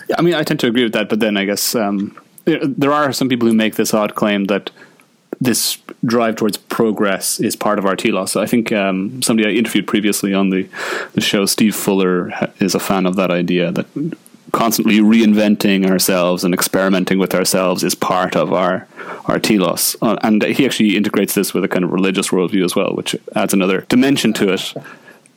Yeah, 0.10 0.16
I 0.18 0.24
mean, 0.24 0.34
I 0.34 0.42
tend 0.42 0.60
to 0.62 0.68
agree 0.68 0.82
with 0.82 0.94
that, 0.94 1.10
but 1.10 1.20
then 1.20 1.38
I 1.38 1.46
guess 1.46 1.76
um, 1.76 2.18
there 2.46 2.94
are 2.94 3.12
some 3.12 3.30
people 3.30 3.48
who 3.48 3.54
make 3.54 3.76
this 3.76 3.94
odd 3.94 4.16
claim 4.16 4.46
that 4.46 4.72
this 5.42 5.78
drive 6.06 6.36
towards 6.38 6.58
progress 6.58 7.40
is 7.40 7.56
part 7.56 7.80
of 7.80 7.86
our 7.86 7.96
telos. 7.96 8.36
I 8.36 8.46
think 8.46 8.72
um, 8.72 9.22
somebody 9.22 9.50
I 9.50 9.52
interviewed 9.52 9.88
previously 9.88 10.34
on 10.34 10.50
the, 10.50 10.68
the 11.14 11.22
show, 11.22 11.46
Steve 11.46 11.76
Fuller, 11.76 12.32
is 12.60 12.76
a 12.76 12.80
fan 12.80 13.06
of 13.06 13.16
that 13.18 13.32
idea 13.32 13.72
that 13.72 13.86
constantly 14.52 15.00
reinventing 15.00 15.90
ourselves 15.90 16.46
and 16.46 16.54
experimenting 16.54 17.20
with 17.20 17.36
ourselves 17.36 17.84
is 17.84 17.94
part 17.94 18.36
of 18.36 18.54
our 18.54 18.88
our 19.26 19.40
telos. 19.40 19.96
Uh, 20.02 20.18
and 20.22 20.44
he 20.44 20.66
actually 20.66 20.96
integrates 20.96 21.34
this 21.34 21.54
with 21.54 21.64
a 21.64 21.68
kind 21.68 21.84
of 21.84 21.92
religious 21.92 22.30
worldview 22.30 22.64
as 22.64 22.76
well, 22.76 22.94
which 22.94 23.16
adds 23.36 23.54
another 23.54 23.82
dimension 23.90 24.34
to 24.34 24.54
it. 24.54 24.74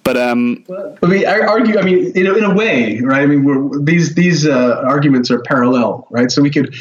But 0.09 0.17
um, 0.17 0.65
I 1.03 1.07
mean, 1.07 1.27
I 1.27 1.41
argue. 1.41 1.79
I 1.79 1.83
mean, 1.83 2.13
in 2.17 2.27
a, 2.27 2.33
in 2.33 2.43
a 2.43 2.55
way, 2.55 2.99
right? 3.01 3.21
I 3.21 3.27
mean, 3.27 3.85
these 3.85 4.15
these 4.15 4.47
uh, 4.47 4.81
arguments 4.87 5.31
are 5.31 5.43
parallel, 5.43 6.07
right? 6.09 6.33
So 6.33 6.41
we 6.41 6.49
could 6.49 6.75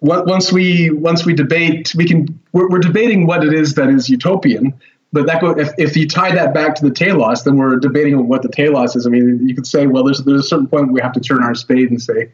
once 0.00 0.52
we 0.52 0.90
once 0.90 1.24
we 1.24 1.32
debate, 1.32 1.94
we 1.96 2.06
can 2.06 2.38
we're, 2.52 2.68
we're, 2.68 2.80
debating 2.80 3.26
what 3.26 3.42
it 3.42 3.54
is 3.54 3.76
that 3.76 3.88
is 3.88 4.10
utopian. 4.10 4.78
But 5.10 5.26
that 5.26 5.40
go, 5.40 5.52
if, 5.52 5.70
if 5.78 5.96
you 5.96 6.06
tie 6.06 6.34
that 6.34 6.52
back 6.52 6.74
to 6.74 6.84
the 6.84 6.90
telos, 6.90 7.44
then 7.44 7.56
we're 7.56 7.76
debating 7.76 8.28
what 8.28 8.42
the 8.42 8.50
telos 8.50 8.94
is. 8.94 9.06
I 9.06 9.08
mean, 9.08 9.48
you 9.48 9.54
could 9.54 9.66
say, 9.66 9.86
well, 9.86 10.04
there's 10.04 10.22
there's 10.24 10.40
a 10.40 10.46
certain 10.46 10.66
point 10.66 10.92
we 10.92 11.00
have 11.00 11.14
to 11.14 11.20
turn 11.20 11.42
our 11.42 11.54
spade 11.54 11.88
and 11.88 12.02
say, 12.02 12.30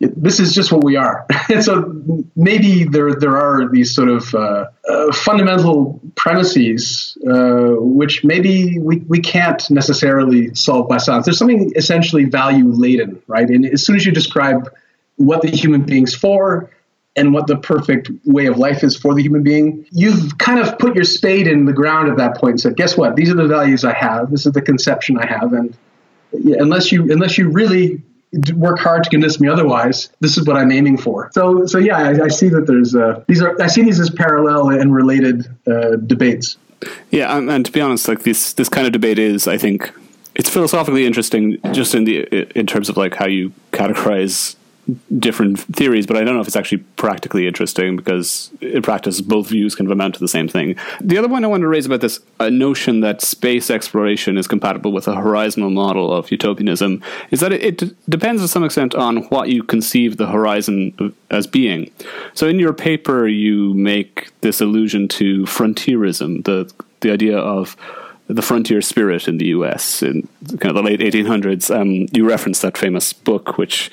this 0.00 0.38
is 0.38 0.54
just 0.54 0.70
what 0.70 0.84
we 0.84 0.96
are. 0.96 1.26
and 1.48 1.62
so 1.62 2.02
maybe 2.36 2.84
there 2.84 3.14
there 3.14 3.36
are 3.36 3.68
these 3.68 3.94
sort 3.94 4.08
of 4.08 4.34
uh, 4.34 4.66
uh, 4.88 5.12
fundamental 5.12 6.00
premises 6.14 7.18
uh, 7.28 7.74
which 7.78 8.24
maybe 8.24 8.78
we, 8.78 8.98
we 9.08 9.20
can't 9.20 9.68
necessarily 9.70 10.54
solve 10.54 10.88
by 10.88 10.98
science. 10.98 11.24
There's 11.26 11.38
something 11.38 11.72
essentially 11.74 12.24
value 12.24 12.68
laden, 12.68 13.20
right? 13.26 13.48
And 13.48 13.66
as 13.66 13.84
soon 13.84 13.96
as 13.96 14.06
you 14.06 14.12
describe 14.12 14.70
what 15.16 15.42
the 15.42 15.50
human 15.50 15.82
being's 15.82 16.14
for 16.14 16.70
and 17.16 17.34
what 17.34 17.48
the 17.48 17.56
perfect 17.56 18.08
way 18.24 18.46
of 18.46 18.56
life 18.56 18.84
is 18.84 18.96
for 18.96 19.14
the 19.14 19.22
human 19.22 19.42
being, 19.42 19.84
you've 19.90 20.38
kind 20.38 20.60
of 20.60 20.78
put 20.78 20.94
your 20.94 21.04
spade 21.04 21.48
in 21.48 21.64
the 21.64 21.72
ground 21.72 22.08
at 22.08 22.16
that 22.18 22.36
point 22.36 22.52
and 22.52 22.60
said, 22.60 22.76
guess 22.76 22.96
what? 22.96 23.16
These 23.16 23.30
are 23.30 23.34
the 23.34 23.48
values 23.48 23.84
I 23.84 23.94
have. 23.94 24.30
This 24.30 24.46
is 24.46 24.52
the 24.52 24.62
conception 24.62 25.18
I 25.18 25.26
have. 25.26 25.52
And 25.52 25.76
unless 26.32 26.92
you 26.92 27.10
unless 27.10 27.36
you 27.38 27.50
really 27.50 28.02
work 28.54 28.78
hard 28.78 29.04
to 29.04 29.10
convince 29.10 29.40
me 29.40 29.48
otherwise. 29.48 30.10
This 30.20 30.36
is 30.36 30.46
what 30.46 30.56
I'm 30.56 30.70
aiming 30.70 30.98
for. 30.98 31.30
So, 31.32 31.66
so 31.66 31.78
yeah, 31.78 31.98
I, 31.98 32.24
I 32.24 32.28
see 32.28 32.48
that 32.48 32.66
there's 32.66 32.94
uh, 32.94 33.24
these 33.26 33.42
are 33.42 33.60
I 33.60 33.66
see 33.66 33.82
these 33.82 34.00
as 34.00 34.10
parallel 34.10 34.70
and 34.70 34.94
related 34.94 35.46
uh, 35.66 35.96
debates. 35.96 36.56
Yeah, 37.10 37.36
and, 37.36 37.50
and, 37.50 37.66
to 37.66 37.72
be 37.72 37.80
honest, 37.80 38.06
like 38.06 38.22
this 38.22 38.52
this 38.52 38.68
kind 38.68 38.86
of 38.86 38.92
debate 38.92 39.18
is, 39.18 39.48
I 39.48 39.58
think, 39.58 39.92
it's 40.34 40.48
philosophically 40.48 41.06
interesting, 41.06 41.58
just 41.72 41.94
in 41.94 42.04
the 42.04 42.22
in 42.56 42.66
terms 42.66 42.88
of 42.88 42.96
like 42.96 43.14
how 43.14 43.26
you 43.26 43.52
categorize 43.72 44.54
different 45.18 45.60
theories, 45.60 46.06
but 46.06 46.16
I 46.16 46.24
don't 46.24 46.34
know 46.34 46.40
if 46.40 46.46
it's 46.46 46.56
actually 46.56 46.78
practically 46.96 47.46
interesting 47.46 47.96
because 47.96 48.50
in 48.60 48.82
practice 48.82 49.20
both 49.20 49.48
views 49.48 49.74
kind 49.74 49.86
of 49.86 49.92
amount 49.92 50.14
to 50.14 50.20
the 50.20 50.28
same 50.28 50.48
thing. 50.48 50.76
The 51.00 51.18
other 51.18 51.28
point 51.28 51.44
I 51.44 51.48
wanted 51.48 51.62
to 51.62 51.68
raise 51.68 51.86
about 51.86 52.00
this 52.00 52.20
notion 52.40 53.00
that 53.00 53.20
space 53.20 53.70
exploration 53.70 54.38
is 54.38 54.46
compatible 54.46 54.92
with 54.92 55.06
a 55.06 55.14
horizontal 55.14 55.70
model 55.70 56.12
of 56.12 56.30
utopianism 56.30 57.02
is 57.30 57.40
that 57.40 57.52
it, 57.52 57.82
it 57.82 58.10
depends 58.10 58.42
to 58.42 58.48
some 58.48 58.64
extent 58.64 58.94
on 58.94 59.24
what 59.24 59.48
you 59.48 59.62
conceive 59.62 60.16
the 60.16 60.28
horizon 60.28 61.14
as 61.30 61.46
being. 61.46 61.90
So 62.34 62.48
in 62.48 62.58
your 62.58 62.72
paper, 62.72 63.26
you 63.26 63.74
make 63.74 64.32
this 64.40 64.60
allusion 64.60 65.08
to 65.08 65.44
frontierism, 65.46 66.42
the 66.42 66.72
the 67.00 67.12
idea 67.12 67.38
of 67.38 67.76
the 68.28 68.42
frontier 68.42 68.82
spirit 68.82 69.26
in 69.26 69.38
the 69.38 69.46
U.S. 69.46 70.02
in 70.02 70.28
kind 70.58 70.66
of 70.66 70.74
the 70.74 70.82
late 70.82 71.00
1800s. 71.00 71.74
Um, 71.74 72.06
you 72.12 72.28
reference 72.28 72.60
that 72.60 72.76
famous 72.76 73.12
book, 73.12 73.56
which 73.56 73.90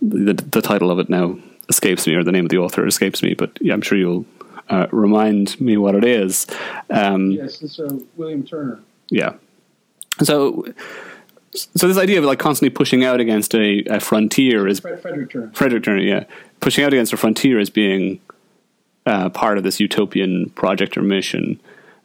the, 0.00 0.34
the 0.34 0.62
title 0.62 0.90
of 0.90 0.98
it 0.98 1.08
now 1.08 1.38
escapes 1.68 2.06
me, 2.06 2.14
or 2.14 2.24
the 2.24 2.32
name 2.32 2.44
of 2.44 2.50
the 2.50 2.58
author 2.58 2.86
escapes 2.86 3.22
me, 3.22 3.34
but 3.34 3.56
yeah, 3.60 3.74
I'm 3.74 3.82
sure 3.82 3.98
you'll 3.98 4.26
uh, 4.68 4.86
remind 4.90 5.60
me 5.60 5.76
what 5.76 5.94
it 5.94 6.04
is. 6.04 6.46
Um, 6.90 7.30
yes, 7.30 7.62
it's 7.62 7.78
uh, 7.78 7.98
William 8.16 8.44
Turner. 8.44 8.80
Yeah. 9.10 9.34
So, 10.22 10.64
so 11.52 11.88
this 11.88 11.98
idea 11.98 12.18
of 12.18 12.24
like 12.24 12.38
constantly 12.38 12.70
pushing 12.70 13.04
out 13.04 13.20
against 13.20 13.54
a, 13.54 13.82
a 13.84 14.00
frontier 14.00 14.66
is 14.66 14.80
Frederick 14.80 15.30
Turner. 15.30 15.50
Frederick 15.54 15.84
Turner, 15.84 16.02
yeah, 16.02 16.24
pushing 16.60 16.84
out 16.84 16.92
against 16.92 17.12
a 17.12 17.16
frontier 17.16 17.58
as 17.58 17.70
being 17.70 18.20
uh, 19.06 19.28
part 19.30 19.58
of 19.58 19.64
this 19.64 19.80
utopian 19.80 20.50
project 20.50 20.96
or 20.96 21.02
mission. 21.02 21.60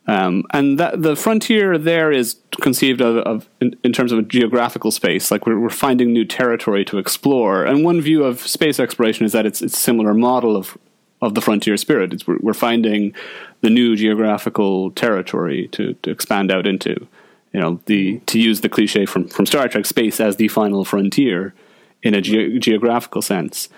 Um, 0.10 0.44
and 0.52 0.80
that 0.80 1.04
the 1.04 1.16
frontier 1.16 1.78
there 1.78 2.12
is 2.12 2.38
conceived 2.62 3.00
of, 3.00 3.18
of 3.18 3.48
in, 3.62 3.76
in, 3.84 3.94
terms 3.94 4.12
of 4.12 4.18
a 4.18 4.22
geographical 4.24 4.90
space, 4.90 5.30
like 5.30 5.46
we're, 5.46 5.60
we're, 5.60 5.70
finding 5.70 6.12
new 6.12 6.26
territory 6.26 6.84
to 6.86 6.98
explore. 6.98 7.64
And 7.64 7.84
one 7.84 8.02
view 8.02 8.24
of 8.24 8.40
space 8.40 8.80
exploration 8.80 9.24
is 9.24 9.34
that 9.34 9.46
it's 9.46 9.62
it's 9.62 9.78
similar 9.78 10.16
model 10.16 10.58
of 10.58 10.80
of 11.22 11.36
the 11.36 11.42
frontier 11.42 11.78
spirit. 11.78 12.12
It's, 12.12 12.26
we're, 12.26 12.40
we're 12.42 12.54
finding 12.56 13.14
the 13.62 13.70
new 13.70 13.96
geographical 13.96 14.90
territory 14.92 15.68
to, 15.74 15.94
to 15.94 16.10
expand 16.10 16.52
out 16.52 16.66
into. 16.66 17.08
You 17.54 17.60
know, 17.60 17.80
the 17.86 18.20
to 18.26 18.40
use 18.40 18.62
the 18.62 18.70
cliche 18.70 19.06
from 19.06 19.28
from 19.28 19.46
Star 19.46 19.68
Trek, 19.68 19.86
space 19.86 20.20
as 20.20 20.38
the 20.38 20.48
final 20.48 20.86
frontier 20.86 21.54
in 22.02 22.16
a 22.16 22.22
ge- 22.22 22.60
geographical 22.60 23.22
sense. 23.22 23.70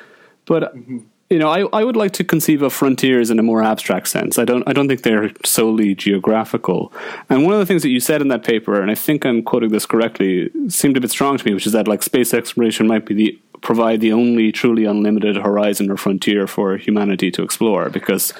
But 0.45 0.73
mm-hmm 0.73 0.99
you 1.31 1.39
know, 1.39 1.47
I, 1.47 1.61
I 1.71 1.85
would 1.85 1.95
like 1.95 2.11
to 2.13 2.25
conceive 2.25 2.61
of 2.61 2.73
frontiers 2.73 3.31
in 3.31 3.39
a 3.39 3.43
more 3.43 3.63
abstract 3.63 4.09
sense. 4.09 4.37
I 4.37 4.43
don't 4.43 4.67
I 4.67 4.73
don't 4.73 4.89
think 4.89 5.03
they're 5.03 5.31
solely 5.45 5.95
geographical. 5.95 6.91
And 7.29 7.45
one 7.45 7.53
of 7.53 7.59
the 7.59 7.65
things 7.65 7.83
that 7.83 7.89
you 7.89 8.01
said 8.01 8.21
in 8.21 8.27
that 8.27 8.43
paper, 8.43 8.81
and 8.81 8.91
I 8.91 8.95
think 8.95 9.25
I'm 9.25 9.41
quoting 9.41 9.69
this 9.69 9.85
correctly, 9.85 10.51
seemed 10.67 10.97
a 10.97 11.01
bit 11.01 11.09
strong 11.09 11.37
to 11.37 11.45
me, 11.45 11.53
which 11.53 11.65
is 11.65 11.71
that 11.71 11.87
like 11.87 12.03
space 12.03 12.33
exploration 12.33 12.85
might 12.85 13.05
be 13.05 13.13
the 13.13 13.39
provide 13.61 14.01
the 14.01 14.11
only 14.11 14.51
truly 14.51 14.83
unlimited 14.83 15.37
horizon 15.37 15.89
or 15.89 15.95
frontier 15.95 16.47
for 16.47 16.75
humanity 16.75 17.31
to 17.31 17.43
explore 17.43 17.89
because 17.89 18.33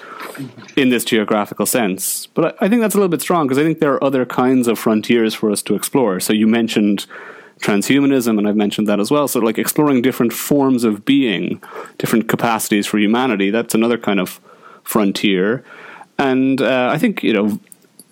in 0.76 0.90
this 0.90 1.06
geographical 1.06 1.66
sense. 1.66 2.26
But 2.34 2.56
I, 2.62 2.66
I 2.66 2.70
think 2.70 2.82
that's 2.82 2.96
a 2.96 2.98
little 2.98 3.08
bit 3.08 3.22
strong 3.22 3.48
because 3.48 3.58
I 3.58 3.64
think 3.64 3.80
there 3.80 3.94
are 3.94 4.04
other 4.04 4.26
kinds 4.26 4.68
of 4.68 4.78
frontiers 4.78 5.34
for 5.34 5.50
us 5.50 5.62
to 5.64 5.76
explore. 5.76 6.20
So 6.20 6.34
you 6.34 6.46
mentioned 6.48 7.06
transhumanism, 7.62 8.38
and 8.38 8.48
I've 8.48 8.56
mentioned 8.56 8.88
that 8.88 9.00
as 9.00 9.12
well. 9.12 9.28
So, 9.28 9.40
like 9.40 9.58
exploring 9.58 10.02
different 10.02 10.34
forms 10.34 10.84
of 10.84 11.06
being, 11.06 11.62
different 11.98 12.28
capacities 12.28 12.88
for 12.88 12.98
humanity, 12.98 13.50
that's 13.50 13.74
another 13.74 13.98
kind 13.98 14.20
of 14.20 14.40
frontier. 14.84 15.64
And 16.18 16.62
uh, 16.62 16.90
I 16.92 16.98
think, 16.98 17.24
you 17.24 17.34
know, 17.34 17.60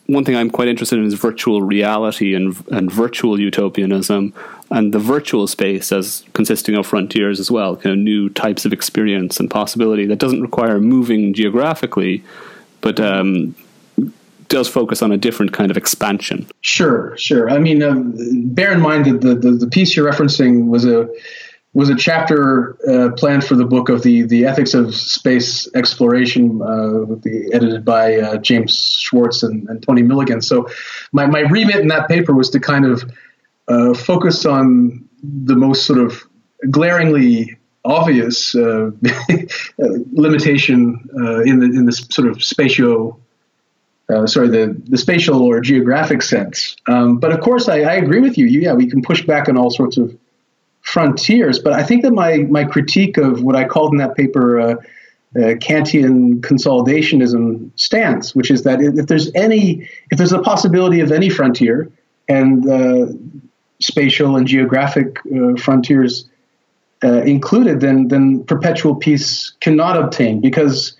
one 0.08 0.26
thing 0.26 0.36
I'm 0.36 0.50
quite 0.50 0.68
interested 0.68 0.98
in 0.98 1.06
is 1.06 1.14
virtual 1.14 1.62
reality 1.62 2.34
and, 2.34 2.56
and 2.72 2.92
virtual 2.92 3.40
utopianism, 3.40 4.34
and 4.72 4.94
the 4.94 5.00
virtual 5.00 5.46
space 5.46 5.92
as 5.92 6.26
consisting 6.34 6.76
of 6.76 6.88
frontiers 6.88 7.40
as 7.40 7.52
well, 7.52 7.76
kind 7.76 7.94
of 7.94 8.00
new 8.00 8.30
types 8.30 8.66
of 8.66 8.74
experience 8.74 9.40
and 9.40 9.52
possibility 9.52 10.06
that 10.08 10.18
doesn't 10.18 10.42
require 10.42 10.80
moving 10.80 11.34
geographically, 11.34 12.24
but 12.82 13.00
um, 13.00 13.56
does 14.50 14.68
focus 14.68 15.02
on 15.02 15.12
a 15.12 15.18
different 15.18 15.54
kind 15.54 15.72
of 15.72 15.78
expansion. 15.78 16.46
Sure, 16.62 17.16
sure. 17.18 17.50
I 17.50 17.60
mean, 17.60 17.82
um, 17.82 18.14
bear 18.54 18.74
in 18.74 18.82
mind 18.82 19.06
that 19.06 19.22
the, 19.22 19.36
the, 19.36 19.52
the, 19.52 19.68
piece 19.68 19.96
you're 19.96 20.12
referencing 20.12 20.68
was 20.68 20.86
a 20.86 21.08
was 21.74 21.90
a 21.90 21.96
chapter 21.96 22.76
uh, 22.90 23.12
planned 23.16 23.44
for 23.44 23.56
the 23.56 23.66
book 23.66 23.90
of 23.90 24.02
the 24.02 24.24
the 24.24 24.46
ethics 24.46 24.74
of 24.74 24.94
space 24.96 25.68
exploration, 25.76 26.62
uh, 26.62 27.06
the, 27.22 27.50
edited 27.54 27.86
by 27.86 28.16
uh, 28.18 28.38
James 28.38 28.98
Schwartz 29.00 29.44
and, 29.44 29.70
and, 29.70 29.82
Tony 29.84 30.02
Milligan. 30.02 30.42
So, 30.42 30.68
my 31.12 31.28
my 31.28 31.42
remit 31.42 31.78
in 31.78 31.88
that 31.90 32.08
paper 32.08 32.34
was 32.34 32.50
to 32.50 32.60
kind 32.60 32.86
of 32.86 33.04
uh, 33.68 33.94
focus 33.94 34.46
on 34.46 35.08
the 35.24 35.56
most 35.56 35.86
sort 35.86 36.00
of 36.00 36.24
glaringly 36.72 37.56
obvious 37.86 38.56
uh, 38.56 38.90
limitation 39.78 41.08
uh, 41.20 41.42
in 41.42 41.60
the 41.60 41.66
in 41.66 41.86
the 41.86 41.92
sort 41.92 42.28
of 42.28 42.38
spatio 42.38 43.20
uh, 44.10 44.26
sorry, 44.28 44.50
the, 44.50 44.76
the 44.86 44.98
spatial 44.98 45.42
or 45.42 45.62
geographic 45.62 46.22
sense. 46.22 46.76
Um, 46.88 47.18
but 47.18 47.32
of 47.32 47.42
course, 47.42 47.70
I, 47.70 47.82
I, 47.82 47.94
agree 47.94 48.22
with 48.22 48.38
you. 48.38 48.48
Yeah, 48.48 48.74
we 48.74 48.90
can 48.90 49.02
push 49.02 49.26
back 49.26 49.48
on 49.48 49.58
all 49.58 49.70
sorts 49.70 49.98
of 49.98 50.18
frontiers. 50.82 51.60
But 51.60 51.74
I 51.74 51.84
think 51.84 52.04
that 52.04 52.12
my, 52.12 52.38
my 52.50 52.64
critique 52.64 53.18
of 53.18 53.44
what 53.44 53.56
I 53.56 53.66
called 53.66 53.92
in 53.92 53.98
that 54.00 54.16
paper 54.16 54.60
uh, 54.60 54.74
uh, 55.36 55.56
Kantian 55.56 56.42
consolidationism 56.42 57.70
stance, 57.76 58.34
which 58.34 58.50
is 58.50 58.64
that 58.64 58.82
if 58.82 59.06
there's 59.06 59.32
any, 59.36 59.88
if 60.10 60.18
there's 60.18 60.34
a 60.34 60.42
possibility 60.42 61.02
of 61.02 61.12
any 61.12 61.30
frontier, 61.30 61.92
and 62.30 62.70
uh, 62.70 63.08
spatial 63.82 64.38
and 64.38 64.48
geographic 64.48 65.20
uh, 65.36 65.56
frontiers 65.58 66.30
uh, 67.04 67.22
included, 67.22 67.82
then 67.82 68.08
then 68.08 68.44
perpetual 68.44 68.96
peace 68.96 69.52
cannot 69.62 69.98
obtain 69.98 70.42
because 70.42 70.96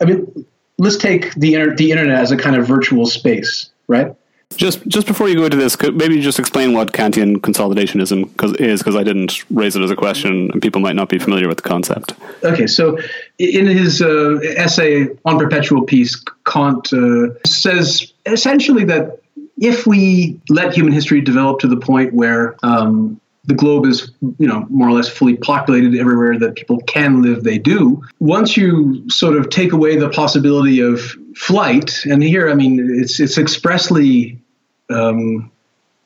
I 0.00 0.06
mean 0.06 0.46
let's 0.78 0.96
take 0.96 1.34
the 1.34 1.54
inter- 1.54 1.74
the 1.74 1.90
internet 1.90 2.18
as 2.18 2.30
a 2.30 2.36
kind 2.36 2.56
of 2.56 2.66
virtual 2.66 3.06
space, 3.06 3.70
right? 3.88 4.14
Just 4.56 4.86
just 4.86 5.06
before 5.06 5.28
you 5.28 5.34
go 5.34 5.44
into 5.44 5.56
this, 5.56 5.74
could 5.74 5.96
maybe 5.96 6.20
just 6.20 6.38
explain 6.38 6.74
what 6.74 6.92
Kantian 6.92 7.36
consolidationism 7.38 8.36
cause, 8.36 8.52
is, 8.54 8.80
because 8.80 8.94
I 8.94 9.02
didn't 9.02 9.44
raise 9.50 9.74
it 9.74 9.82
as 9.82 9.90
a 9.90 9.96
question, 9.96 10.50
and 10.52 10.62
people 10.62 10.80
might 10.80 10.94
not 10.94 11.08
be 11.08 11.18
familiar 11.18 11.48
with 11.48 11.56
the 11.56 11.68
concept. 11.68 12.14
Okay, 12.44 12.66
so 12.66 12.98
in 13.38 13.66
his 13.66 14.00
uh, 14.00 14.38
essay 14.56 15.08
on 15.24 15.38
perpetual 15.38 15.82
peace, 15.82 16.22
Kant 16.46 16.92
uh, 16.92 17.34
says 17.44 18.12
essentially 18.26 18.84
that 18.84 19.20
if 19.56 19.86
we 19.86 20.40
let 20.48 20.74
human 20.74 20.92
history 20.92 21.20
develop 21.20 21.60
to 21.60 21.68
the 21.68 21.76
point 21.76 22.12
where 22.12 22.54
um, 22.62 23.20
the 23.46 23.54
globe 23.54 23.86
is, 23.86 24.10
you 24.38 24.46
know, 24.46 24.66
more 24.70 24.88
or 24.88 24.92
less 24.92 25.08
fully 25.08 25.36
populated 25.36 25.94
everywhere 25.94 26.38
that 26.38 26.56
people 26.56 26.78
can 26.80 27.22
live, 27.22 27.44
they 27.44 27.58
do. 27.58 28.02
Once 28.18 28.56
you 28.56 29.08
sort 29.10 29.36
of 29.36 29.50
take 29.50 29.72
away 29.72 29.96
the 29.96 30.08
possibility 30.08 30.80
of 30.80 31.00
flight, 31.36 32.04
and 32.04 32.22
here, 32.22 32.48
I 32.48 32.54
mean, 32.54 33.00
it's 33.00 33.20
it's 33.20 33.36
expressly 33.36 34.40
um, 34.88 35.50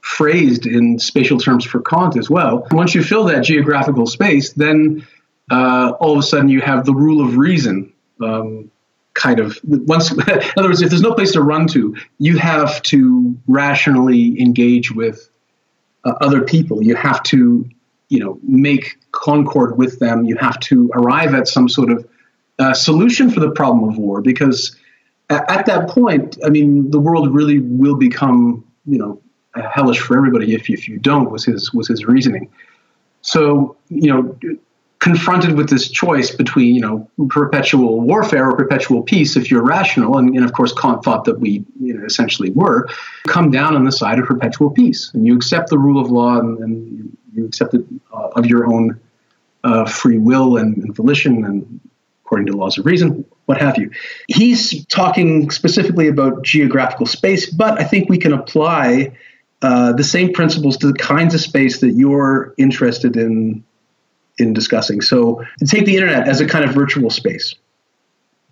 phrased 0.00 0.66
in 0.66 0.98
spatial 0.98 1.38
terms 1.38 1.64
for 1.64 1.80
Kant 1.80 2.16
as 2.16 2.28
well. 2.28 2.66
Once 2.72 2.94
you 2.94 3.04
fill 3.04 3.24
that 3.24 3.44
geographical 3.44 4.06
space, 4.06 4.52
then 4.54 5.06
uh, 5.50 5.92
all 6.00 6.12
of 6.12 6.18
a 6.18 6.22
sudden 6.22 6.48
you 6.48 6.60
have 6.60 6.84
the 6.84 6.94
rule 6.94 7.24
of 7.24 7.36
reason. 7.36 7.92
Um, 8.20 8.70
kind 9.14 9.40
of 9.40 9.58
once 9.64 10.12
in 10.12 10.20
other 10.56 10.68
words 10.68 10.80
if 10.80 10.90
there's 10.90 11.02
no 11.02 11.12
place 11.12 11.32
to 11.32 11.42
run 11.42 11.66
to 11.66 11.96
you 12.18 12.38
have 12.38 12.80
to 12.82 13.36
rationally 13.48 14.40
engage 14.40 14.92
with 14.92 15.28
uh, 16.04 16.14
other 16.20 16.42
people. 16.42 16.82
You 16.82 16.94
have 16.96 17.22
to, 17.24 17.68
you 18.08 18.18
know, 18.18 18.38
make 18.42 18.98
concord 19.12 19.76
with 19.76 19.98
them. 19.98 20.24
You 20.24 20.36
have 20.36 20.58
to 20.60 20.90
arrive 20.94 21.34
at 21.34 21.48
some 21.48 21.68
sort 21.68 21.90
of 21.90 22.06
uh, 22.58 22.74
solution 22.74 23.30
for 23.30 23.40
the 23.40 23.50
problem 23.50 23.88
of 23.88 23.98
war 23.98 24.20
because 24.20 24.76
at, 25.30 25.48
at 25.50 25.66
that 25.66 25.88
point, 25.88 26.38
I 26.44 26.48
mean, 26.48 26.90
the 26.90 27.00
world 27.00 27.32
really 27.32 27.58
will 27.58 27.96
become, 27.96 28.64
you 28.86 28.98
know, 28.98 29.20
hellish 29.72 29.98
for 29.98 30.16
everybody 30.16 30.54
if, 30.54 30.70
if 30.70 30.88
you 30.88 30.98
don't 30.98 31.30
was 31.30 31.44
his 31.44 31.72
was 31.72 31.88
his 31.88 32.04
reasoning. 32.04 32.50
So 33.22 33.76
you 33.88 34.12
know, 34.12 34.58
confronted 35.00 35.56
with 35.56 35.70
this 35.70 35.88
choice 35.88 36.30
between 36.30 36.74
you 36.74 36.80
know 36.80 37.08
perpetual 37.28 38.00
warfare 38.00 38.48
or 38.50 38.56
perpetual 38.56 39.02
peace 39.02 39.36
if 39.36 39.50
you're 39.50 39.62
rational 39.62 40.18
and, 40.18 40.34
and, 40.34 40.44
of 40.44 40.52
course 40.52 40.72
kant 40.72 41.04
thought 41.04 41.24
that 41.24 41.38
we 41.38 41.64
you 41.80 41.94
know, 41.94 42.04
essentially 42.04 42.50
were 42.50 42.88
come 43.26 43.50
down 43.50 43.76
on 43.76 43.84
the 43.84 43.92
side 43.92 44.18
of 44.18 44.26
perpetual 44.26 44.70
peace. 44.70 45.10
And 45.14 45.26
you 45.26 45.36
accept 45.36 45.70
the 45.70 45.78
rule 45.78 46.00
of 46.00 46.10
law 46.10 46.38
and, 46.38 46.58
and 46.58 47.16
you 47.34 47.46
accept 47.46 47.74
it 47.74 47.84
uh, 48.12 48.28
of 48.34 48.46
your 48.46 48.66
own 48.66 48.98
uh, 49.64 49.84
free 49.84 50.18
will 50.18 50.56
and, 50.56 50.76
and, 50.78 50.94
volition 50.94 51.44
and 51.44 51.80
according 52.24 52.46
to 52.46 52.56
laws 52.56 52.78
of 52.78 52.86
reason 52.86 53.24
what 53.46 53.58
have 53.58 53.78
you. 53.78 53.90
He's 54.26 54.84
talking 54.86 55.50
specifically 55.50 56.08
about 56.08 56.42
geographical 56.42 57.06
space 57.06 57.48
but 57.48 57.80
i 57.80 57.84
think 57.84 58.08
we 58.08 58.18
can 58.18 58.32
apply 58.32 59.16
uh, 59.62 59.92
the 59.92 60.04
same 60.04 60.32
principles 60.32 60.76
to 60.76 60.86
the 60.86 60.98
kinds 60.98 61.34
of 61.34 61.40
space 61.40 61.80
that 61.80 61.90
you're 61.92 62.54
interested 62.58 63.16
in 63.16 63.64
in 64.38 64.52
discussing. 64.52 65.00
So 65.00 65.44
take 65.66 65.84
the 65.84 65.96
internet 65.96 66.28
as 66.28 66.40
a 66.40 66.46
kind 66.46 66.64
of 66.64 66.74
virtual 66.74 67.10
space, 67.10 67.54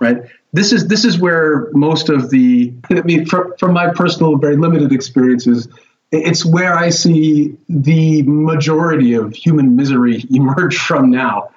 right? 0.00 0.18
This 0.52 0.72
is 0.72 0.88
this 0.88 1.04
is 1.04 1.18
where 1.18 1.70
most 1.72 2.08
of 2.08 2.30
the 2.30 2.72
I 2.90 3.02
mean, 3.02 3.26
from, 3.26 3.52
from 3.58 3.72
my 3.72 3.90
personal, 3.92 4.36
very 4.36 4.56
limited 4.56 4.92
experiences, 4.92 5.68
it's 6.12 6.44
where 6.44 6.76
I 6.76 6.90
see 6.90 7.56
the 7.68 8.22
majority 8.22 9.14
of 9.14 9.34
human 9.34 9.76
misery 9.76 10.24
emerge 10.30 10.76
from 10.76 11.10
now. 11.10 11.50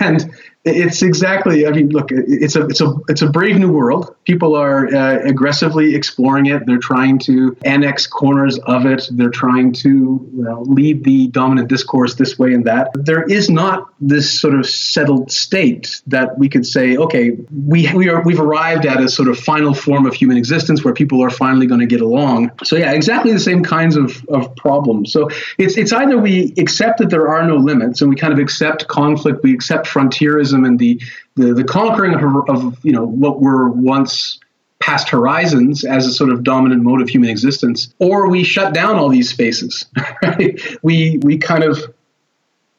And 0.00 0.34
it's 0.66 1.00
exactly. 1.00 1.64
I 1.64 1.70
mean, 1.70 1.90
look, 1.90 2.08
it's 2.10 2.56
a 2.56 2.66
it's 2.66 2.80
a 2.80 2.92
it's 3.08 3.22
a 3.22 3.30
brave 3.30 3.56
new 3.56 3.70
world. 3.70 4.16
People 4.24 4.56
are 4.56 4.92
uh, 4.92 5.20
aggressively 5.22 5.94
exploring 5.94 6.46
it. 6.46 6.66
They're 6.66 6.78
trying 6.78 7.20
to 7.20 7.56
annex 7.64 8.08
corners 8.08 8.58
of 8.66 8.84
it. 8.84 9.08
They're 9.12 9.30
trying 9.30 9.72
to 9.74 9.88
you 9.88 10.42
know, 10.42 10.62
lead 10.62 11.04
the 11.04 11.28
dominant 11.28 11.68
discourse 11.68 12.16
this 12.16 12.36
way 12.36 12.52
and 12.52 12.64
that. 12.64 12.90
There 12.94 13.22
is 13.22 13.48
not 13.48 13.88
this 14.00 14.40
sort 14.40 14.58
of 14.58 14.66
settled 14.66 15.30
state 15.30 16.02
that 16.08 16.36
we 16.36 16.48
could 16.48 16.66
say, 16.66 16.96
okay, 16.96 17.36
we 17.52 17.92
we 17.94 18.08
are 18.08 18.22
we've 18.24 18.40
arrived 18.40 18.86
at 18.86 19.00
a 19.00 19.08
sort 19.08 19.28
of 19.28 19.38
final 19.38 19.72
form 19.72 20.04
of 20.04 20.14
human 20.14 20.36
existence 20.36 20.84
where 20.84 20.94
people 20.94 21.22
are 21.22 21.30
finally 21.30 21.68
going 21.68 21.80
to 21.80 21.86
get 21.86 22.00
along. 22.00 22.50
So 22.64 22.74
yeah, 22.74 22.90
exactly 22.90 23.32
the 23.32 23.38
same 23.38 23.62
kinds 23.62 23.96
of 23.96 24.26
of 24.30 24.54
problems. 24.56 25.12
So 25.12 25.28
it's 25.58 25.78
it's 25.78 25.92
either 25.92 26.18
we 26.18 26.54
accept 26.58 26.98
that 26.98 27.10
there 27.10 27.28
are 27.28 27.46
no 27.46 27.54
limits 27.54 28.00
and 28.00 28.10
we 28.10 28.16
kind 28.16 28.32
of 28.32 28.40
accept 28.40 28.88
conflict, 28.88 29.44
we 29.44 29.54
accept 29.54 29.86
frontierism 29.86 30.55
and 30.64 30.78
the 30.78 31.00
the, 31.36 31.52
the 31.52 31.64
conquering 31.64 32.14
of, 32.14 32.48
of 32.48 32.84
you 32.84 32.92
know 32.92 33.04
what 33.04 33.40
were 33.40 33.68
once 33.68 34.38
past 34.80 35.08
horizons 35.08 35.84
as 35.84 36.06
a 36.06 36.12
sort 36.12 36.30
of 36.30 36.44
dominant 36.44 36.82
mode 36.82 37.00
of 37.00 37.08
human 37.08 37.30
existence, 37.30 37.92
or 37.98 38.28
we 38.28 38.44
shut 38.44 38.72
down 38.72 38.96
all 38.96 39.08
these 39.08 39.30
spaces. 39.30 39.86
Right? 40.22 40.60
We 40.82 41.18
we 41.22 41.38
kind 41.38 41.64
of 41.64 41.94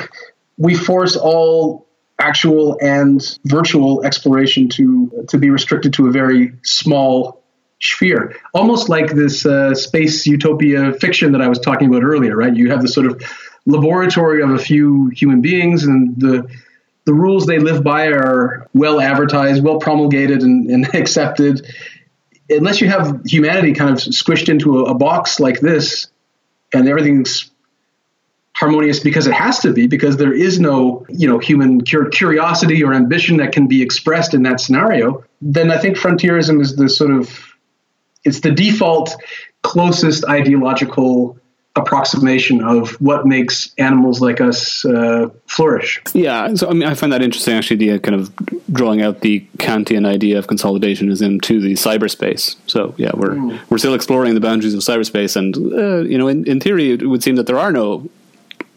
we 0.57 0.75
force 0.75 1.15
all 1.15 1.87
actual 2.19 2.77
and 2.81 3.37
virtual 3.45 4.03
exploration 4.03 4.69
to 4.69 5.25
to 5.29 5.37
be 5.37 5.49
restricted 5.49 5.93
to 5.93 6.07
a 6.07 6.11
very 6.11 6.53
small 6.63 7.41
sphere, 7.81 8.35
almost 8.53 8.89
like 8.89 9.13
this 9.13 9.45
uh, 9.45 9.73
space 9.73 10.27
utopia 10.27 10.93
fiction 10.93 11.31
that 11.31 11.41
I 11.41 11.47
was 11.47 11.59
talking 11.59 11.87
about 11.87 12.03
earlier. 12.03 12.35
Right? 12.35 12.55
You 12.55 12.69
have 12.71 12.81
this 12.81 12.93
sort 12.93 13.07
of 13.07 13.21
laboratory 13.65 14.41
of 14.41 14.51
a 14.51 14.59
few 14.59 15.07
human 15.09 15.41
beings, 15.41 15.83
and 15.83 16.19
the 16.19 16.47
the 17.05 17.13
rules 17.13 17.45
they 17.45 17.59
live 17.59 17.83
by 17.83 18.07
are 18.07 18.67
well 18.73 18.99
advertised, 19.01 19.63
well 19.63 19.79
promulgated, 19.79 20.41
and, 20.41 20.69
and 20.69 20.93
accepted. 20.95 21.65
Unless 22.49 22.81
you 22.81 22.89
have 22.89 23.21
humanity 23.25 23.73
kind 23.73 23.91
of 23.91 23.97
squished 23.97 24.49
into 24.49 24.79
a, 24.79 24.91
a 24.91 24.93
box 24.93 25.39
like 25.39 25.59
this, 25.59 26.07
and 26.73 26.87
everything's 26.87 27.49
harmonious 28.59 28.99
because 28.99 29.25
it 29.25 29.33
has 29.33 29.59
to 29.59 29.71
be 29.71 29.87
because 29.87 30.17
there 30.17 30.33
is 30.33 30.59
no 30.59 31.05
you 31.07 31.25
know 31.25 31.39
human 31.39 31.81
curiosity 31.81 32.83
or 32.83 32.93
ambition 32.93 33.37
that 33.37 33.53
can 33.53 33.67
be 33.67 33.81
expressed 33.81 34.33
in 34.33 34.43
that 34.43 34.59
scenario 34.59 35.23
then 35.41 35.71
i 35.71 35.77
think 35.77 35.95
frontierism 35.95 36.59
is 36.59 36.75
the 36.75 36.89
sort 36.89 37.09
of 37.09 37.55
it's 38.25 38.41
the 38.41 38.51
default 38.51 39.15
closest 39.63 40.25
ideological 40.25 41.37
approximation 41.75 42.63
of 42.63 42.91
what 43.01 43.25
makes 43.25 43.71
animals 43.77 44.21
like 44.21 44.41
us 44.41 44.83
uh, 44.85 45.29
flourish. 45.45 46.01
Yeah, 46.13 46.53
so 46.55 46.69
I 46.69 46.73
mean, 46.73 46.87
I 46.87 46.93
find 46.93 47.11
that 47.13 47.21
interesting. 47.21 47.55
Actually, 47.55 47.77
the 47.77 47.99
kind 47.99 48.15
of 48.15 48.35
drawing 48.71 49.01
out 49.01 49.21
the 49.21 49.45
Kantian 49.57 50.05
idea 50.05 50.37
of 50.37 50.47
consolidationism 50.47 51.25
into 51.25 51.59
the 51.59 51.73
cyberspace. 51.73 52.55
So 52.67 52.93
yeah, 52.97 53.11
we're 53.13 53.35
mm. 53.35 53.59
we're 53.69 53.77
still 53.77 53.93
exploring 53.93 54.33
the 54.33 54.41
boundaries 54.41 54.73
of 54.73 54.81
cyberspace, 54.81 55.35
and 55.35 55.55
uh, 55.73 56.07
you 56.09 56.17
know, 56.17 56.27
in, 56.27 56.45
in 56.47 56.59
theory, 56.59 56.91
it 56.91 57.07
would 57.07 57.23
seem 57.23 57.35
that 57.35 57.47
there 57.47 57.59
are 57.59 57.71
no 57.71 58.09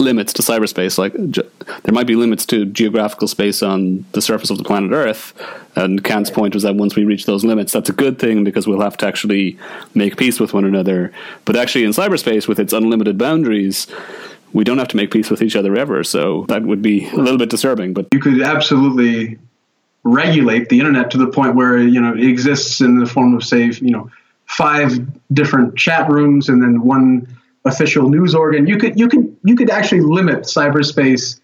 limits 0.03 0.32
to 0.34 0.42
cyberspace. 0.42 0.98
Like 0.98 1.14
ju- 1.30 1.48
there 1.84 1.94
might 1.94 2.07
be 2.07 2.16
limits 2.16 2.44
to 2.46 2.66
geographical 2.66 3.28
space 3.28 3.62
on 3.62 4.05
the 4.12 4.20
surface 4.20 4.50
of 4.50 4.59
the 4.59 4.64
planet 4.64 4.92
Earth. 4.92 5.32
And 5.74 6.05
Kant's 6.05 6.30
point 6.30 6.55
was 6.55 6.64
that 6.64 6.76
once 6.76 6.96
we 6.96 7.05
reach 7.05 7.24
those 7.24 7.44
limits, 7.44 7.72
that's 7.72 7.88
a 7.88 7.94
good 7.94 8.18
thing 8.18 8.44
because 8.44 8.66
we'll 8.66 8.82
have 8.82 8.96
to 8.98 9.07
actually 9.07 9.59
make 9.94 10.16
peace 10.16 10.38
with 10.38 10.53
one 10.53 10.64
another. 10.64 11.12
But 11.44 11.57
actually, 11.57 11.84
in 11.84 11.92
cyberspace, 11.92 12.46
with 12.46 12.61
its 12.61 12.72
unlimited 12.72 13.16
boundaries, 13.16 13.86
we 14.53 14.64
don't 14.64 14.78
have 14.78 14.88
to 14.88 14.96
make 14.96 15.11
peace 15.11 15.30
with 15.30 15.42
each 15.42 15.57
other 15.57 15.74
ever. 15.76 16.05
So 16.05 16.44
that 16.48 16.62
would 16.62 16.82
be 16.82 17.09
a 17.09 17.16
little 17.16 17.38
bit 17.38 17.48
disturbing. 17.48 17.94
But 17.94 18.09
you 18.12 18.20
could 18.20 18.42
absolutely 18.42 19.38
regulate 20.05 20.68
the 20.68 20.78
internet 20.78 21.11
to 21.12 21.18
the 21.18 21.28
point 21.28 21.55
where 21.55 21.78
you 21.78 22.00
know 22.00 22.12
it 22.12 22.24
exists 22.24 22.80
in 22.80 22.98
the 22.98 23.07
form 23.07 23.34
of 23.34 23.44
say 23.44 23.66
you 23.66 23.90
know 23.90 24.11
five 24.46 24.92
different 25.32 25.76
chat 25.76 26.11
rooms 26.11 26.48
and 26.48 26.62
then 26.62 26.82
one 26.82 27.26
official 27.65 28.09
news 28.09 28.35
organ. 28.35 28.67
You 28.67 28.79
could 28.79 28.99
you 28.99 29.09
could 29.09 29.37
you 29.45 29.57
could 29.57 29.71
actually 29.71 30.01
limit 30.01 30.45
cyberspace 30.45 31.41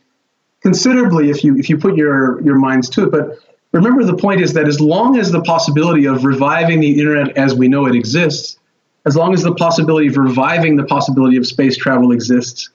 considerably 0.61 1.31
if 1.31 1.45
you 1.45 1.57
if 1.57 1.71
you 1.71 1.79
put 1.79 1.97
your 1.97 2.41
your 2.43 2.57
minds 2.57 2.89
to 2.91 3.05
it. 3.05 3.11
But 3.11 3.39
remember, 3.73 4.05
the 4.05 4.17
point 4.17 4.41
is 4.41 4.53
that 4.55 4.67
as 4.67 4.81
long 4.81 5.19
as 5.19 5.31
the 5.31 5.43
possibility 5.43 6.07
of 6.07 6.25
reviving 6.25 6.81
the 6.81 6.99
internet 6.99 7.37
as 7.37 7.55
we 7.55 7.69
know 7.69 7.87
it 7.87 7.95
exists, 7.95 8.59
as 9.07 9.17
long 9.17 9.33
as 9.33 9.43
the 9.43 9.55
possibility 9.55 10.09
of 10.09 10.17
reviving 10.17 10.77
the 10.77 10.85
possibility 10.85 11.37
of 11.37 11.47
space 11.47 11.77
travel 11.77 12.13
exists, 12.13 12.71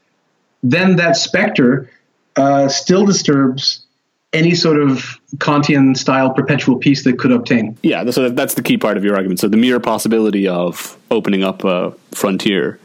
then 0.62 0.96
that 0.96 1.18
specter 1.18 1.90
uh, 2.36 2.68
still 2.68 3.06
disturbs 3.06 3.86
any 4.32 4.56
sort 4.56 4.82
of 4.82 5.20
Kantian 5.38 5.96
style 5.96 6.32
perpetual 6.32 6.78
peace 6.78 7.04
that 7.04 7.20
could 7.20 7.32
obtain. 7.32 7.78
Yeah, 7.84 8.10
so 8.10 8.30
that's 8.30 8.56
the 8.56 8.64
key 8.64 8.78
part 8.78 8.98
of 8.98 9.04
your 9.04 9.16
argument. 9.16 9.40
So 9.40 9.48
the 9.48 9.58
mere 9.58 9.80
possibility 9.80 10.48
of 10.48 10.98
opening 11.12 11.44
up 11.44 11.64
a 11.64 11.92
frontier 12.12 12.80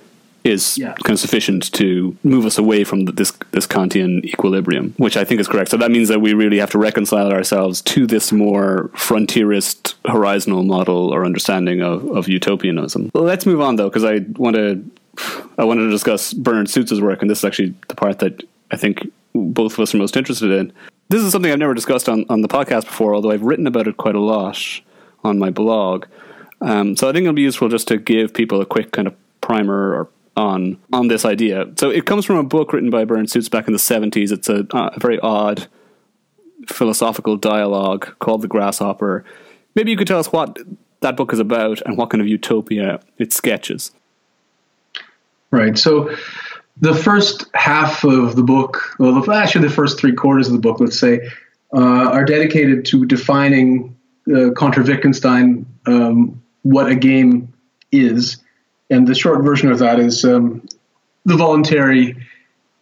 is 0.45 0.79
yeah. 0.79 0.95
kind 1.05 1.15
of 1.15 1.21
sufficient 1.21 1.73
to 1.73 2.17
move 2.23 2.47
us 2.47 2.59
away 2.59 2.85
from 2.85 3.05
the, 3.05 3.13
this 3.13 3.33
this 3.51 3.67
Kantian 3.67 4.25
equilibrium, 4.25 4.95
which 4.97 5.17
I 5.17 5.25
think 5.25 5.41
is 5.41 5.49
correct. 5.49 5.71
So 5.71 5.77
that 5.77 5.91
means 5.91 6.09
that 6.09 6.21
we 6.21 6.33
really 6.35 6.59
have 6.59 6.71
to 6.71 6.79
reconcile 6.79 7.33
ourselves 7.33 7.83
to 7.83 8.07
this 8.07 8.33
more 8.33 8.91
frontierist, 8.95 9.95
horizontal 10.07 10.63
model 10.63 11.13
or 11.13 11.25
understanding 11.25 11.83
of, 11.83 12.05
of 12.11 12.29
utopianism. 12.29 13.11
Well, 13.15 13.25
let's 13.25 13.47
move 13.47 13.61
on 13.61 13.77
though, 13.77 13.89
because 13.89 14.05
I 14.05 14.21
want 14.37 14.57
to 14.57 14.85
I 15.59 15.65
wanted 15.65 15.85
to 15.85 15.91
discuss 15.91 16.33
Bernard 16.33 16.71
Suits's 16.71 17.01
work, 17.01 17.21
and 17.21 17.31
this 17.31 17.39
is 17.39 17.45
actually 17.45 17.75
the 17.89 17.95
part 17.95 18.21
that 18.21 18.43
I 18.71 18.77
think 18.77 19.11
both 19.35 19.75
of 19.75 19.81
us 19.81 19.95
are 19.95 19.99
most 19.99 20.17
interested 20.17 20.51
in. 20.51 20.73
This 21.09 21.23
is 21.23 21.33
something 21.33 21.51
I've 21.51 21.59
never 21.59 21.75
discussed 21.75 22.09
on, 22.09 22.25
on 22.29 22.43
the 22.43 22.49
podcast 22.49 22.85
before, 22.85 23.15
although 23.15 23.31
I've 23.31 23.43
written 23.43 23.67
about 23.67 23.89
it 23.89 23.97
quite 23.97 24.15
a 24.15 24.21
lot 24.21 24.59
on 25.25 25.39
my 25.39 25.51
blog. 25.51 26.07
Um, 26.61 26.97
so 26.97 27.09
I 27.09 27.13
think 27.13 27.25
it'll 27.25 27.35
be 27.35 27.43
useful 27.43 27.69
just 27.69 27.89
to 27.89 27.97
give 27.97 28.35
people 28.35 28.61
a 28.61 28.67
quick 28.67 28.93
kind 28.93 29.09
of 29.09 29.15
primer 29.41 29.95
or 29.95 30.09
on 30.39 30.79
on 30.93 31.09
this 31.09 31.25
idea. 31.25 31.67
So 31.77 31.91
it 31.91 32.07
comes 32.07 32.25
from 32.25 32.37
a 32.37 32.43
book 32.45 32.73
written 32.73 32.89
by 32.89 33.05
Bernard 33.05 33.29
Suits 33.29 33.49
back 33.49 33.67
in 33.67 33.73
the 33.73 33.79
seventies. 33.79 34.33
It's 34.33 34.49
a, 34.49 34.67
a 34.73 34.99
very 34.99 35.19
odd 35.19 35.67
philosophical 36.67 37.37
dialogue 37.37 38.15
called 38.21 38.43
The 38.43 38.49
Grasshopper. 38.49 39.25
Maybe 39.75 39.91
you 39.91 39.97
could 39.97 40.07
tell 40.07 40.19
us 40.19 40.33
what 40.33 40.59
that 41.01 41.17
book 41.17 41.33
is 41.33 41.39
about 41.39 41.83
and 41.83 41.97
what 41.97 42.11
kind 42.11 42.21
of 42.21 42.29
utopia 42.29 43.01
it 43.19 43.33
sketches. 43.33 43.93
Right. 45.51 45.79
So 45.79 46.15
the 46.81 46.95
first 46.95 47.47
half 47.55 48.05
of 48.05 48.37
the 48.37 48.43
book, 48.43 48.97
well, 48.99 49.31
actually 49.31 49.67
the 49.67 49.75
first 49.75 49.99
three 49.99 50.13
quarters 50.15 50.47
of 50.49 50.53
the 50.53 50.61
book, 50.61 50.81
let's 50.81 50.99
say, 50.99 51.29
uh, 51.75 52.11
are 52.11 52.25
dedicated 52.25 52.85
to 52.87 53.07
defining 53.07 53.97
uh, 54.35 54.51
contra 54.51 54.85
Wittgenstein 54.85 55.67
um, 55.87 56.43
what 56.63 56.91
a 56.91 56.95
game 56.95 57.53
is 57.93 58.37
and 58.91 59.07
the 59.07 59.15
short 59.15 59.43
version 59.43 59.71
of 59.71 59.79
that 59.79 59.99
is 59.99 60.25
um, 60.25 60.67
the 61.25 61.37
voluntary 61.37 62.17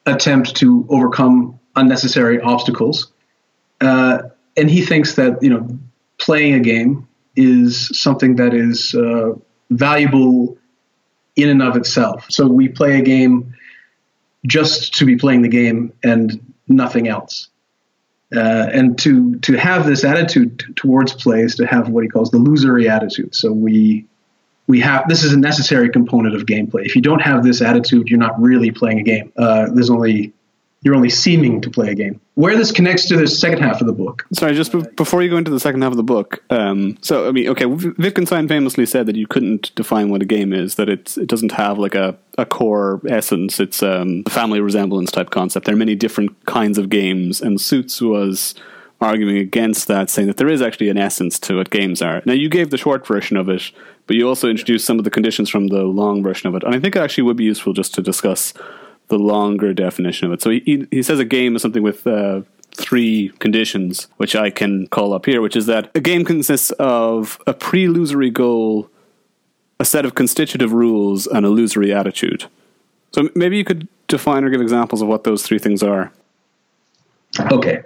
attempt 0.06 0.54
to 0.56 0.86
overcome 0.88 1.58
unnecessary 1.74 2.40
obstacles. 2.40 3.12
Uh, 3.80 4.22
and 4.56 4.70
he 4.70 4.82
thinks 4.82 5.14
that 5.16 5.42
you 5.42 5.50
know 5.50 5.78
playing 6.18 6.54
a 6.54 6.60
game 6.60 7.06
is 7.34 7.90
something 7.98 8.36
that 8.36 8.54
is 8.54 8.94
uh, 8.94 9.32
valuable 9.70 10.56
in 11.36 11.50
and 11.50 11.62
of 11.62 11.76
itself. 11.76 12.24
So 12.30 12.46
we 12.46 12.68
play 12.68 12.98
a 12.98 13.02
game 13.02 13.54
just 14.46 14.94
to 14.94 15.04
be 15.04 15.16
playing 15.16 15.42
the 15.42 15.48
game 15.48 15.92
and 16.02 16.40
nothing 16.68 17.08
else. 17.08 17.48
Uh, 18.34 18.68
and 18.72 18.98
to 18.98 19.36
to 19.40 19.54
have 19.54 19.86
this 19.86 20.02
attitude 20.02 20.74
towards 20.76 21.12
play 21.12 21.42
is 21.42 21.54
to 21.56 21.66
have 21.66 21.90
what 21.90 22.02
he 22.02 22.08
calls 22.08 22.30
the 22.30 22.38
lusory 22.38 22.90
attitude. 22.90 23.34
So 23.34 23.52
we 23.52 24.06
we 24.66 24.80
have 24.80 25.08
this 25.08 25.22
is 25.22 25.32
a 25.32 25.38
necessary 25.38 25.90
component 25.90 26.34
of 26.34 26.42
gameplay. 26.42 26.84
If 26.84 26.96
you 26.96 27.02
don't 27.02 27.20
have 27.20 27.44
this 27.44 27.62
attitude, 27.62 28.08
you're 28.08 28.18
not 28.18 28.40
really 28.40 28.70
playing 28.70 29.00
a 29.00 29.02
game. 29.02 29.32
Uh, 29.36 29.68
there's 29.72 29.90
only 29.90 30.32
you're 30.82 30.94
only 30.94 31.10
seeming 31.10 31.60
to 31.62 31.70
play 31.70 31.90
a 31.90 31.94
game. 31.94 32.20
Where 32.34 32.56
this 32.56 32.70
connects 32.70 33.06
to 33.08 33.16
the 33.16 33.26
second 33.26 33.60
half 33.60 33.80
of 33.80 33.88
the 33.88 33.92
book. 33.92 34.24
Sorry, 34.32 34.54
just 34.54 34.72
before 34.94 35.22
you 35.22 35.30
go 35.30 35.36
into 35.36 35.50
the 35.50 35.58
second 35.58 35.82
half 35.82 35.90
of 35.90 35.96
the 35.96 36.04
book. 36.04 36.44
Um, 36.50 36.96
so, 37.00 37.28
I 37.28 37.32
mean, 37.32 37.48
okay, 37.48 37.66
Wittgenstein 37.66 38.46
famously 38.46 38.86
said 38.86 39.06
that 39.06 39.16
you 39.16 39.26
couldn't 39.26 39.74
define 39.74 40.10
what 40.10 40.22
a 40.22 40.26
game 40.26 40.52
is. 40.52 40.76
That 40.76 40.88
it's 40.88 41.16
it 41.16 41.26
doesn't 41.26 41.52
have 41.52 41.78
like 41.78 41.94
a, 41.94 42.16
a 42.38 42.46
core 42.46 43.00
essence. 43.08 43.58
It's 43.58 43.82
um, 43.82 44.22
a 44.26 44.30
family 44.30 44.60
resemblance 44.60 45.10
type 45.10 45.30
concept. 45.30 45.66
There 45.66 45.74
are 45.74 45.78
many 45.78 45.94
different 45.96 46.44
kinds 46.46 46.78
of 46.78 46.88
games, 46.88 47.40
and 47.40 47.60
Suits 47.60 48.00
was 48.00 48.54
arguing 49.00 49.36
against 49.36 49.88
that, 49.88 50.08
saying 50.08 50.28
that 50.28 50.36
there 50.36 50.48
is 50.48 50.62
actually 50.62 50.88
an 50.88 50.98
essence 50.98 51.38
to 51.40 51.56
what 51.56 51.70
games 51.70 52.00
are. 52.00 52.22
Now, 52.24 52.32
you 52.32 52.48
gave 52.48 52.70
the 52.70 52.78
short 52.78 53.06
version 53.06 53.36
of 53.36 53.48
it, 53.48 53.70
but 54.06 54.16
you 54.16 54.26
also 54.28 54.48
introduced 54.48 54.86
some 54.86 54.98
of 54.98 55.04
the 55.04 55.10
conditions 55.10 55.50
from 55.50 55.68
the 55.68 55.82
long 55.82 56.22
version 56.22 56.48
of 56.48 56.54
it. 56.54 56.64
And 56.64 56.74
I 56.74 56.80
think 56.80 56.96
it 56.96 57.02
actually 57.02 57.24
would 57.24 57.36
be 57.36 57.44
useful 57.44 57.72
just 57.72 57.94
to 57.94 58.02
discuss 58.02 58.54
the 59.08 59.18
longer 59.18 59.74
definition 59.74 60.26
of 60.26 60.32
it. 60.32 60.42
So 60.42 60.50
he, 60.50 60.86
he 60.90 61.02
says 61.02 61.18
a 61.18 61.24
game 61.24 61.56
is 61.56 61.62
something 61.62 61.82
with 61.82 62.06
uh, 62.06 62.42
three 62.72 63.30
conditions, 63.38 64.08
which 64.16 64.34
I 64.34 64.50
can 64.50 64.86
call 64.88 65.12
up 65.12 65.26
here, 65.26 65.40
which 65.40 65.56
is 65.56 65.66
that 65.66 65.90
a 65.94 66.00
game 66.00 66.24
consists 66.24 66.70
of 66.72 67.40
a 67.46 67.54
pre 67.54 67.86
lusory 67.86 68.32
goal, 68.32 68.90
a 69.78 69.84
set 69.84 70.04
of 70.04 70.14
constitutive 70.14 70.72
rules, 70.72 71.26
and 71.26 71.44
a 71.44 71.50
lusory 71.50 71.94
attitude. 71.94 72.46
So 73.12 73.28
maybe 73.34 73.56
you 73.56 73.64
could 73.64 73.88
define 74.08 74.44
or 74.44 74.50
give 74.50 74.60
examples 74.60 75.02
of 75.02 75.08
what 75.08 75.24
those 75.24 75.42
three 75.42 75.58
things 75.58 75.82
are. 75.82 76.12
Okay. 77.52 77.82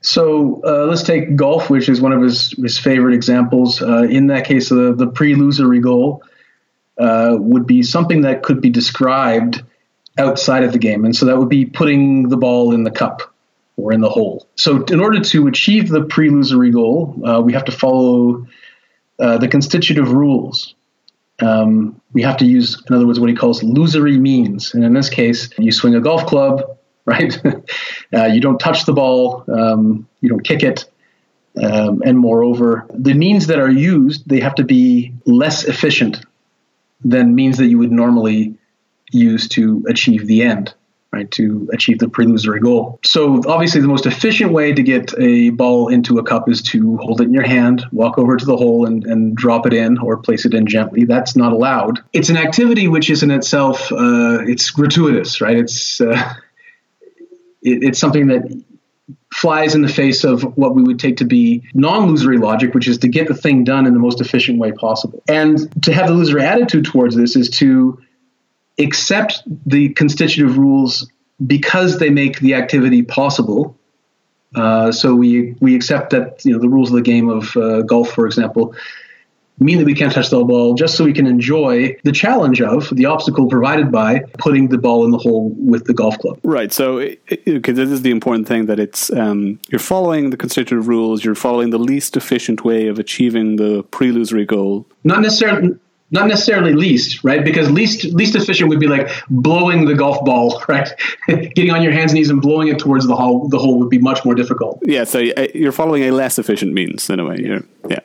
So 0.00 0.62
uh, 0.64 0.86
let's 0.86 1.02
take 1.02 1.36
golf, 1.36 1.70
which 1.70 1.88
is 1.88 2.00
one 2.00 2.12
of 2.12 2.22
his, 2.22 2.52
his 2.52 2.78
favorite 2.78 3.14
examples. 3.14 3.82
Uh, 3.82 4.02
in 4.02 4.28
that 4.28 4.46
case, 4.46 4.68
the, 4.68 4.94
the 4.94 5.06
pre 5.06 5.34
lusory 5.34 5.80
goal 5.80 6.22
uh, 6.98 7.36
would 7.38 7.66
be 7.66 7.82
something 7.82 8.22
that 8.22 8.42
could 8.42 8.60
be 8.60 8.70
described 8.70 9.62
outside 10.18 10.64
of 10.64 10.72
the 10.72 10.78
game. 10.78 11.04
And 11.04 11.14
so 11.14 11.26
that 11.26 11.38
would 11.38 11.48
be 11.48 11.66
putting 11.66 12.28
the 12.28 12.36
ball 12.36 12.72
in 12.72 12.84
the 12.84 12.90
cup 12.90 13.34
or 13.76 13.92
in 13.92 14.00
the 14.00 14.08
hole. 14.08 14.46
So, 14.56 14.82
in 14.84 15.00
order 15.00 15.20
to 15.20 15.46
achieve 15.46 15.88
the 15.88 16.02
pre 16.02 16.30
lusory 16.30 16.72
goal, 16.72 17.14
uh, 17.24 17.40
we 17.40 17.52
have 17.52 17.64
to 17.66 17.72
follow 17.72 18.46
uh, 19.18 19.38
the 19.38 19.48
constitutive 19.48 20.12
rules. 20.12 20.74
Um, 21.40 22.00
we 22.14 22.22
have 22.22 22.38
to 22.38 22.46
use, 22.46 22.82
in 22.88 22.94
other 22.94 23.06
words, 23.06 23.20
what 23.20 23.28
he 23.28 23.36
calls 23.36 23.60
lusory 23.60 24.18
means. 24.18 24.72
And 24.72 24.84
in 24.84 24.94
this 24.94 25.10
case, 25.10 25.50
you 25.58 25.70
swing 25.70 25.94
a 25.94 26.00
golf 26.00 26.24
club, 26.26 26.75
right? 27.06 27.40
uh, 28.14 28.24
you 28.26 28.40
don't 28.40 28.58
touch 28.58 28.84
the 28.84 28.92
ball, 28.92 29.44
um, 29.48 30.08
you 30.20 30.28
don't 30.28 30.44
kick 30.44 30.62
it. 30.62 30.84
Um, 31.62 32.02
and 32.04 32.18
moreover, 32.18 32.86
the 32.92 33.14
means 33.14 33.46
that 33.46 33.58
are 33.58 33.70
used, 33.70 34.28
they 34.28 34.40
have 34.40 34.56
to 34.56 34.64
be 34.64 35.14
less 35.24 35.64
efficient 35.64 36.24
than 37.02 37.34
means 37.34 37.56
that 37.58 37.66
you 37.66 37.78
would 37.78 37.92
normally 37.92 38.54
use 39.10 39.48
to 39.48 39.84
achieve 39.88 40.26
the 40.26 40.42
end 40.42 40.74
right, 41.16 41.30
to 41.30 41.68
achieve 41.72 41.98
the 41.98 42.08
pre-lusory 42.08 42.60
goal. 42.60 42.98
So 43.04 43.40
obviously 43.46 43.80
the 43.80 43.88
most 43.88 44.06
efficient 44.06 44.52
way 44.52 44.72
to 44.72 44.82
get 44.82 45.14
a 45.18 45.50
ball 45.50 45.88
into 45.88 46.18
a 46.18 46.22
cup 46.22 46.48
is 46.48 46.62
to 46.62 46.98
hold 46.98 47.20
it 47.20 47.24
in 47.24 47.32
your 47.32 47.46
hand, 47.46 47.84
walk 47.90 48.18
over 48.18 48.36
to 48.36 48.44
the 48.44 48.56
hole 48.56 48.86
and, 48.86 49.04
and 49.04 49.36
drop 49.36 49.66
it 49.66 49.72
in 49.72 49.98
or 49.98 50.18
place 50.18 50.44
it 50.44 50.52
in 50.52 50.66
gently. 50.66 51.04
That's 51.04 51.34
not 51.34 51.52
allowed. 51.52 52.02
It's 52.12 52.28
an 52.28 52.36
activity 52.36 52.86
which 52.88 53.08
is 53.08 53.22
in 53.22 53.30
itself, 53.30 53.90
uh, 53.92 54.40
it's 54.46 54.70
gratuitous, 54.70 55.40
right? 55.40 55.56
It's, 55.56 56.00
uh, 56.00 56.34
it, 57.66 57.82
it's 57.82 57.98
something 57.98 58.28
that 58.28 58.42
flies 59.32 59.74
in 59.74 59.82
the 59.82 59.88
face 59.88 60.24
of 60.24 60.42
what 60.56 60.74
we 60.74 60.82
would 60.82 60.98
take 60.98 61.16
to 61.18 61.24
be 61.24 61.62
non-lusory 61.74 62.40
logic, 62.40 62.74
which 62.74 62.88
is 62.88 62.98
to 62.98 63.08
get 63.08 63.28
the 63.28 63.34
thing 63.34 63.64
done 63.64 63.86
in 63.86 63.92
the 63.92 64.00
most 64.00 64.20
efficient 64.20 64.58
way 64.58 64.72
possible. 64.72 65.22
And 65.28 65.70
to 65.84 65.92
have 65.92 66.08
the 66.08 66.14
lusory 66.14 66.42
attitude 66.42 66.86
towards 66.86 67.14
this 67.14 67.36
is 67.36 67.50
to 67.50 68.00
accept 68.78 69.42
the 69.66 69.90
constitutive 69.90 70.58
rules 70.58 71.10
because 71.46 71.98
they 71.98 72.10
make 72.10 72.40
the 72.40 72.54
activity 72.54 73.02
possible. 73.02 73.78
Uh, 74.54 74.90
so 74.90 75.14
we 75.14 75.54
we 75.60 75.74
accept 75.74 76.10
that 76.10 76.42
you 76.44 76.52
know 76.52 76.58
the 76.58 76.68
rules 76.68 76.90
of 76.90 76.96
the 76.96 77.02
game 77.02 77.28
of 77.28 77.56
uh, 77.56 77.82
golf, 77.82 78.10
for 78.10 78.26
example, 78.26 78.74
mean 79.58 79.78
that 79.78 79.84
we 79.84 79.94
can't 79.94 80.12
touch 80.12 80.30
the 80.30 80.44
ball 80.44 80.74
just 80.74 80.96
so 80.96 81.04
we 81.04 81.12
can 81.12 81.26
enjoy 81.26 81.96
the 82.04 82.12
challenge 82.12 82.60
of 82.60 82.88
the 82.90 83.06
obstacle 83.06 83.48
provided 83.48 83.90
by 83.90 84.20
putting 84.38 84.68
the 84.68 84.78
ball 84.78 85.04
in 85.04 85.10
the 85.10 85.18
hole 85.18 85.50
with 85.56 85.84
the 85.84 85.94
golf 85.94 86.18
club. 86.18 86.38
Right. 86.42 86.72
So, 86.72 87.08
because 87.44 87.76
this 87.76 87.90
is 87.90 88.02
the 88.02 88.10
important 88.10 88.46
thing 88.46 88.66
that 88.66 88.78
it's 88.78 89.10
um, 89.12 89.58
you're 89.68 89.78
following 89.78 90.30
the 90.30 90.36
constitutive 90.36 90.88
rules, 90.88 91.24
you're 91.24 91.34
following 91.34 91.70
the 91.70 91.78
least 91.78 92.16
efficient 92.16 92.64
way 92.64 92.88
of 92.88 92.98
achieving 92.98 93.56
the 93.56 93.82
pre-lusory 93.84 94.46
goal. 94.46 94.86
Not 95.04 95.22
necessarily 95.22 95.78
not 96.10 96.28
necessarily 96.28 96.72
least, 96.72 97.24
right? 97.24 97.44
Because 97.44 97.70
least 97.70 98.04
least 98.04 98.36
efficient 98.36 98.68
would 98.68 98.78
be 98.78 98.86
like 98.86 99.10
blowing 99.28 99.86
the 99.86 99.94
golf 99.94 100.24
ball, 100.24 100.62
right? 100.68 100.88
Getting 101.26 101.70
on 101.70 101.82
your 101.82 101.92
hands 101.92 102.12
and 102.12 102.18
knees 102.18 102.30
and 102.30 102.40
blowing 102.40 102.68
it 102.68 102.78
towards 102.78 103.06
the 103.06 103.16
hole. 103.16 103.48
The 103.48 103.58
hole 103.58 103.78
would 103.80 103.90
be 103.90 103.98
much 103.98 104.24
more 104.24 104.34
difficult. 104.34 104.78
Yeah, 104.82 105.04
so 105.04 105.20
uh, 105.36 105.48
you're 105.54 105.72
following 105.72 106.04
a 106.04 106.12
less 106.12 106.38
efficient 106.38 106.72
means 106.72 107.10
in 107.10 107.18
a 107.18 107.24
way. 107.24 107.38
You're, 107.40 107.62
yeah, 107.88 108.00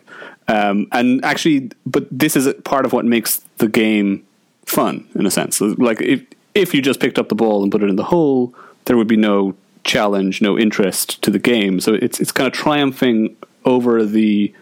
um, 0.48 0.88
and 0.92 1.24
actually, 1.24 1.72
but 1.86 2.08
this 2.12 2.36
is 2.36 2.54
part 2.64 2.86
of 2.86 2.94
what 2.94 3.06
makes 3.06 3.42
the 3.58 3.68
game 3.68 4.26
fun 4.66 5.08
in 5.16 5.26
a 5.26 5.32
sense. 5.32 5.62
Like 5.62 6.02
if 6.02 6.24
if 6.54 6.74
you 6.74 6.82
just 6.82 7.00
picked 7.00 7.18
up 7.18 7.30
the 7.30 7.36
ball 7.36 7.64
and 7.64 7.72
put 7.72 7.84
it 7.84 7.90
in 7.90 7.96
the 7.96 8.04
hole, 8.04 8.54
there 8.86 8.98
would 8.98 9.08
be 9.08 9.18
no 9.18 9.56
challenge, 9.84 10.42
no 10.42 10.58
interest 10.58 11.22
to 11.24 11.32
the 11.32 11.40
game. 11.40 11.80
So 11.80 11.94
it's 11.94 12.20
it's 12.20 12.32
kind 12.32 12.48
of 12.48 12.54
triumphing 12.54 13.36
over 13.66 14.06
the 14.06 14.54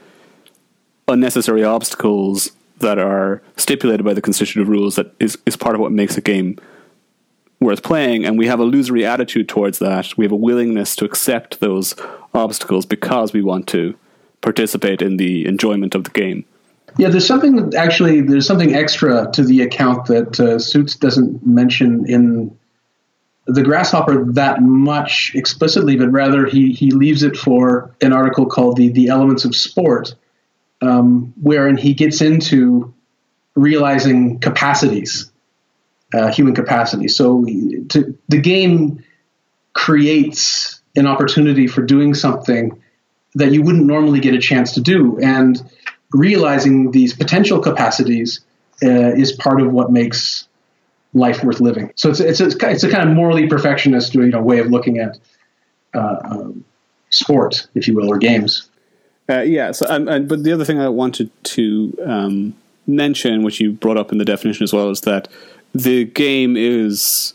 unnecessary 1.07 1.63
obstacles 1.63 2.51
that 2.79 2.97
are 2.99 3.41
stipulated 3.57 4.05
by 4.05 4.13
the 4.13 4.21
constitutive 4.21 4.69
rules 4.69 4.95
that 4.95 5.13
is, 5.19 5.37
is 5.45 5.57
part 5.57 5.75
of 5.75 5.81
what 5.81 5.91
makes 5.91 6.17
a 6.17 6.21
game 6.21 6.57
worth 7.59 7.83
playing. 7.83 8.25
And 8.25 8.37
we 8.37 8.47
have 8.47 8.59
a 8.59 8.65
lusory 8.65 9.03
attitude 9.03 9.49
towards 9.49 9.79
that. 9.79 10.17
We 10.17 10.23
have 10.23 10.31
a 10.31 10.37
willingness 10.37 10.95
to 10.97 11.05
accept 11.05 11.59
those 11.59 11.95
obstacles 12.33 12.85
because 12.85 13.33
we 13.33 13.41
want 13.41 13.67
to 13.69 13.97
participate 14.41 15.01
in 15.01 15.17
the 15.17 15.45
enjoyment 15.45 15.95
of 15.95 16.03
the 16.03 16.11
game. 16.11 16.45
Yeah, 16.97 17.09
there's 17.09 17.27
something 17.27 17.73
actually. 17.75 18.21
There's 18.21 18.47
something 18.47 18.73
extra 18.73 19.29
to 19.33 19.43
the 19.43 19.61
account 19.61 20.07
that 20.07 20.39
uh, 20.39 20.59
Suits 20.59 20.95
doesn't 20.95 21.45
mention 21.45 22.05
in 22.09 22.57
the 23.45 23.63
grasshopper 23.63 24.25
that 24.33 24.61
much 24.61 25.31
explicitly, 25.35 25.95
but 25.95 26.09
rather 26.11 26.45
he 26.45 26.73
he 26.73 26.91
leaves 26.91 27.23
it 27.23 27.37
for 27.37 27.91
an 28.01 28.11
article 28.11 28.45
called 28.45 28.77
the 28.77 28.89
the 28.89 29.07
elements 29.07 29.45
of 29.45 29.55
sport, 29.55 30.15
um, 30.81 31.33
wherein 31.41 31.77
he 31.77 31.93
gets 31.93 32.21
into 32.21 32.93
realizing 33.55 34.39
capacities, 34.39 35.31
uh, 36.13 36.31
human 36.31 36.55
capacities. 36.55 37.15
So 37.15 37.45
to, 37.89 38.17
the 38.29 38.39
game 38.39 39.03
creates 39.73 40.81
an 40.95 41.07
opportunity 41.07 41.67
for 41.67 41.81
doing 41.81 42.13
something 42.13 42.81
that 43.35 43.51
you 43.51 43.61
wouldn't 43.61 43.85
normally 43.85 44.19
get 44.19 44.33
a 44.33 44.39
chance 44.39 44.73
to 44.73 44.81
do, 44.81 45.19
and 45.19 45.61
realizing 46.11 46.91
these 46.91 47.13
potential 47.13 47.59
capacities 47.59 48.41
uh, 48.83 49.13
is 49.15 49.31
part 49.33 49.61
of 49.61 49.71
what 49.71 49.91
makes 49.91 50.47
life 51.13 51.43
worth 51.43 51.59
living. 51.59 51.91
So 51.95 52.09
it's 52.09 52.19
it's 52.19 52.39
a, 52.39 52.47
it's 52.69 52.83
a 52.83 52.89
kind 52.89 53.09
of 53.09 53.15
morally 53.15 53.47
perfectionist 53.47 54.13
you 54.15 54.27
know 54.27 54.41
way 54.41 54.59
of 54.59 54.67
looking 54.67 54.99
at 54.99 55.17
uh, 55.93 56.17
um, 56.23 56.63
sport, 57.09 57.67
if 57.75 57.87
you 57.87 57.95
will, 57.95 58.09
or 58.09 58.17
games. 58.17 58.69
Uh, 59.29 59.41
yeah. 59.41 59.71
So, 59.71 59.85
and, 59.87 60.09
and, 60.09 60.27
but 60.27 60.43
the 60.43 60.51
other 60.51 60.65
thing 60.65 60.79
I 60.79 60.89
wanted 60.89 61.29
to 61.43 61.97
um, 62.03 62.55
mention, 62.87 63.43
which 63.43 63.59
you 63.59 63.73
brought 63.73 63.97
up 63.97 64.11
in 64.11 64.17
the 64.17 64.25
definition 64.25 64.63
as 64.63 64.73
well, 64.73 64.89
is 64.89 65.01
that 65.01 65.27
the 65.73 66.05
game 66.05 66.57
is 66.57 67.33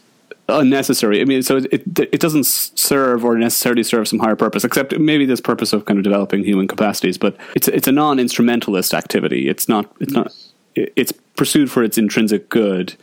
unnecessary. 0.49 1.20
I 1.20 1.24
mean, 1.24 1.42
so 1.42 1.57
it, 1.57 1.66
it, 1.72 1.82
it 1.99 2.20
doesn't 2.20 2.45
serve 2.45 3.24
or 3.24 3.36
necessarily 3.36 3.82
serve 3.82 4.09
some 4.09 4.18
higher 4.18 4.36
purpose, 4.36 4.64
except 4.64 4.99
maybe 4.99 5.26
this 5.26 5.40
purpose 5.40 5.72
of 5.72 5.84
kind 5.84 5.99
of 5.99 6.05
developing 6.05 6.45
human 6.45 6.68
capacities. 6.68 7.18
But 7.18 7.36
it's 7.55 7.68
it's 7.68 7.88
a 7.88 7.92
non 7.92 8.18
instrumentalist 8.18 8.95
activity. 8.95 9.49
It's 9.49 9.68
not. 9.68 9.90
It's 10.01 10.12
not. 10.12 10.32
It's 10.74 11.12
pursued 11.36 11.70
for 11.70 11.82
its 11.82 11.99
intrinsic 11.99 12.49
good. 12.49 12.95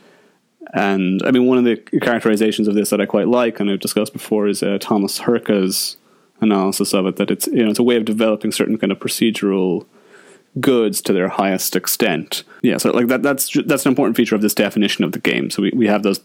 And 0.74 1.22
I 1.24 1.30
mean, 1.30 1.46
one 1.46 1.58
of 1.58 1.64
the 1.64 1.76
characterizations 2.00 2.68
of 2.68 2.74
this 2.74 2.90
that 2.90 3.00
I 3.00 3.06
quite 3.06 3.28
like, 3.28 3.60
and 3.60 3.70
I've 3.70 3.80
discussed 3.80 4.12
before, 4.12 4.46
is 4.46 4.62
uh, 4.62 4.78
Thomas 4.80 5.20
Hurka's 5.20 5.96
analysis 6.40 6.92
of 6.92 7.06
it 7.06 7.16
that 7.16 7.30
it's 7.30 7.46
you 7.48 7.64
know 7.64 7.70
it's 7.70 7.78
a 7.78 7.84
way 7.84 7.96
of 7.96 8.04
developing 8.04 8.52
certain 8.52 8.78
kind 8.78 8.92
of 8.92 8.98
procedural 8.98 9.86
goods 10.60 11.00
to 11.00 11.12
their 11.12 11.28
highest 11.28 11.74
extent. 11.76 12.44
Yeah, 12.62 12.76
so 12.76 12.90
like 12.90 13.08
that 13.08 13.22
that's 13.22 13.50
that's 13.64 13.86
an 13.86 13.90
important 13.90 14.16
feature 14.16 14.34
of 14.34 14.42
this 14.42 14.54
definition 14.54 15.04
of 15.04 15.12
the 15.12 15.18
game. 15.18 15.50
So 15.50 15.62
we, 15.62 15.72
we 15.74 15.86
have 15.86 16.02
those 16.02 16.20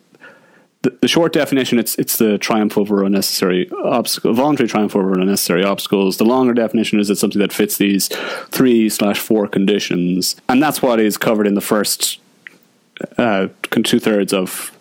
the, 0.88 0.98
the 1.02 1.08
short 1.08 1.34
definition 1.34 1.80
it's 1.80 1.96
it's 1.96 2.18
the 2.18 2.38
triumph 2.38 2.78
over 2.78 3.04
unnecessary 3.04 3.70
obstacle 3.84 4.34
voluntary 4.34 4.70
triumph 4.70 4.96
over 4.96 5.20
unnecessary 5.20 5.64
obstacles. 5.64 6.18
The 6.18 6.26
longer 6.26 6.54
definition 6.54 7.00
is 7.00 7.10
it's 7.10 7.20
something 7.20 7.42
that 7.42 7.52
fits 7.52 7.78
these 7.78 8.08
three 8.50 8.90
slash 8.90 9.20
four 9.20 9.48
conditions. 9.48 10.36
And 10.48 10.64
that's 10.64 10.82
what 10.82 11.00
is 11.00 11.18
covered 11.18 11.48
in 11.48 11.56
the 11.56 11.62
first 11.62 12.20
uh, 13.18 13.48
two 13.84 14.00
thirds 14.00 14.34
of 14.34 14.72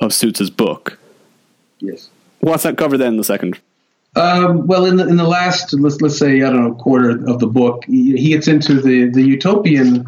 of 0.00 0.12
Suits's 0.12 0.50
book. 0.50 0.98
Yes. 1.78 2.10
What's 2.40 2.64
that 2.64 2.76
covered 2.76 2.98
then 2.98 3.12
in 3.12 3.16
the 3.16 3.24
second? 3.24 3.58
Um, 4.16 4.66
well, 4.66 4.86
in 4.86 4.96
the 4.96 5.06
in 5.06 5.16
the 5.16 5.28
last 5.28 5.72
let's 5.74 6.00
let's 6.00 6.18
say 6.18 6.42
I 6.42 6.50
don't 6.50 6.64
know 6.64 6.74
quarter 6.74 7.10
of 7.28 7.38
the 7.38 7.46
book, 7.46 7.84
he, 7.84 8.16
he 8.16 8.28
gets 8.30 8.48
into 8.48 8.80
the 8.80 9.08
the 9.10 9.22
utopian 9.22 10.06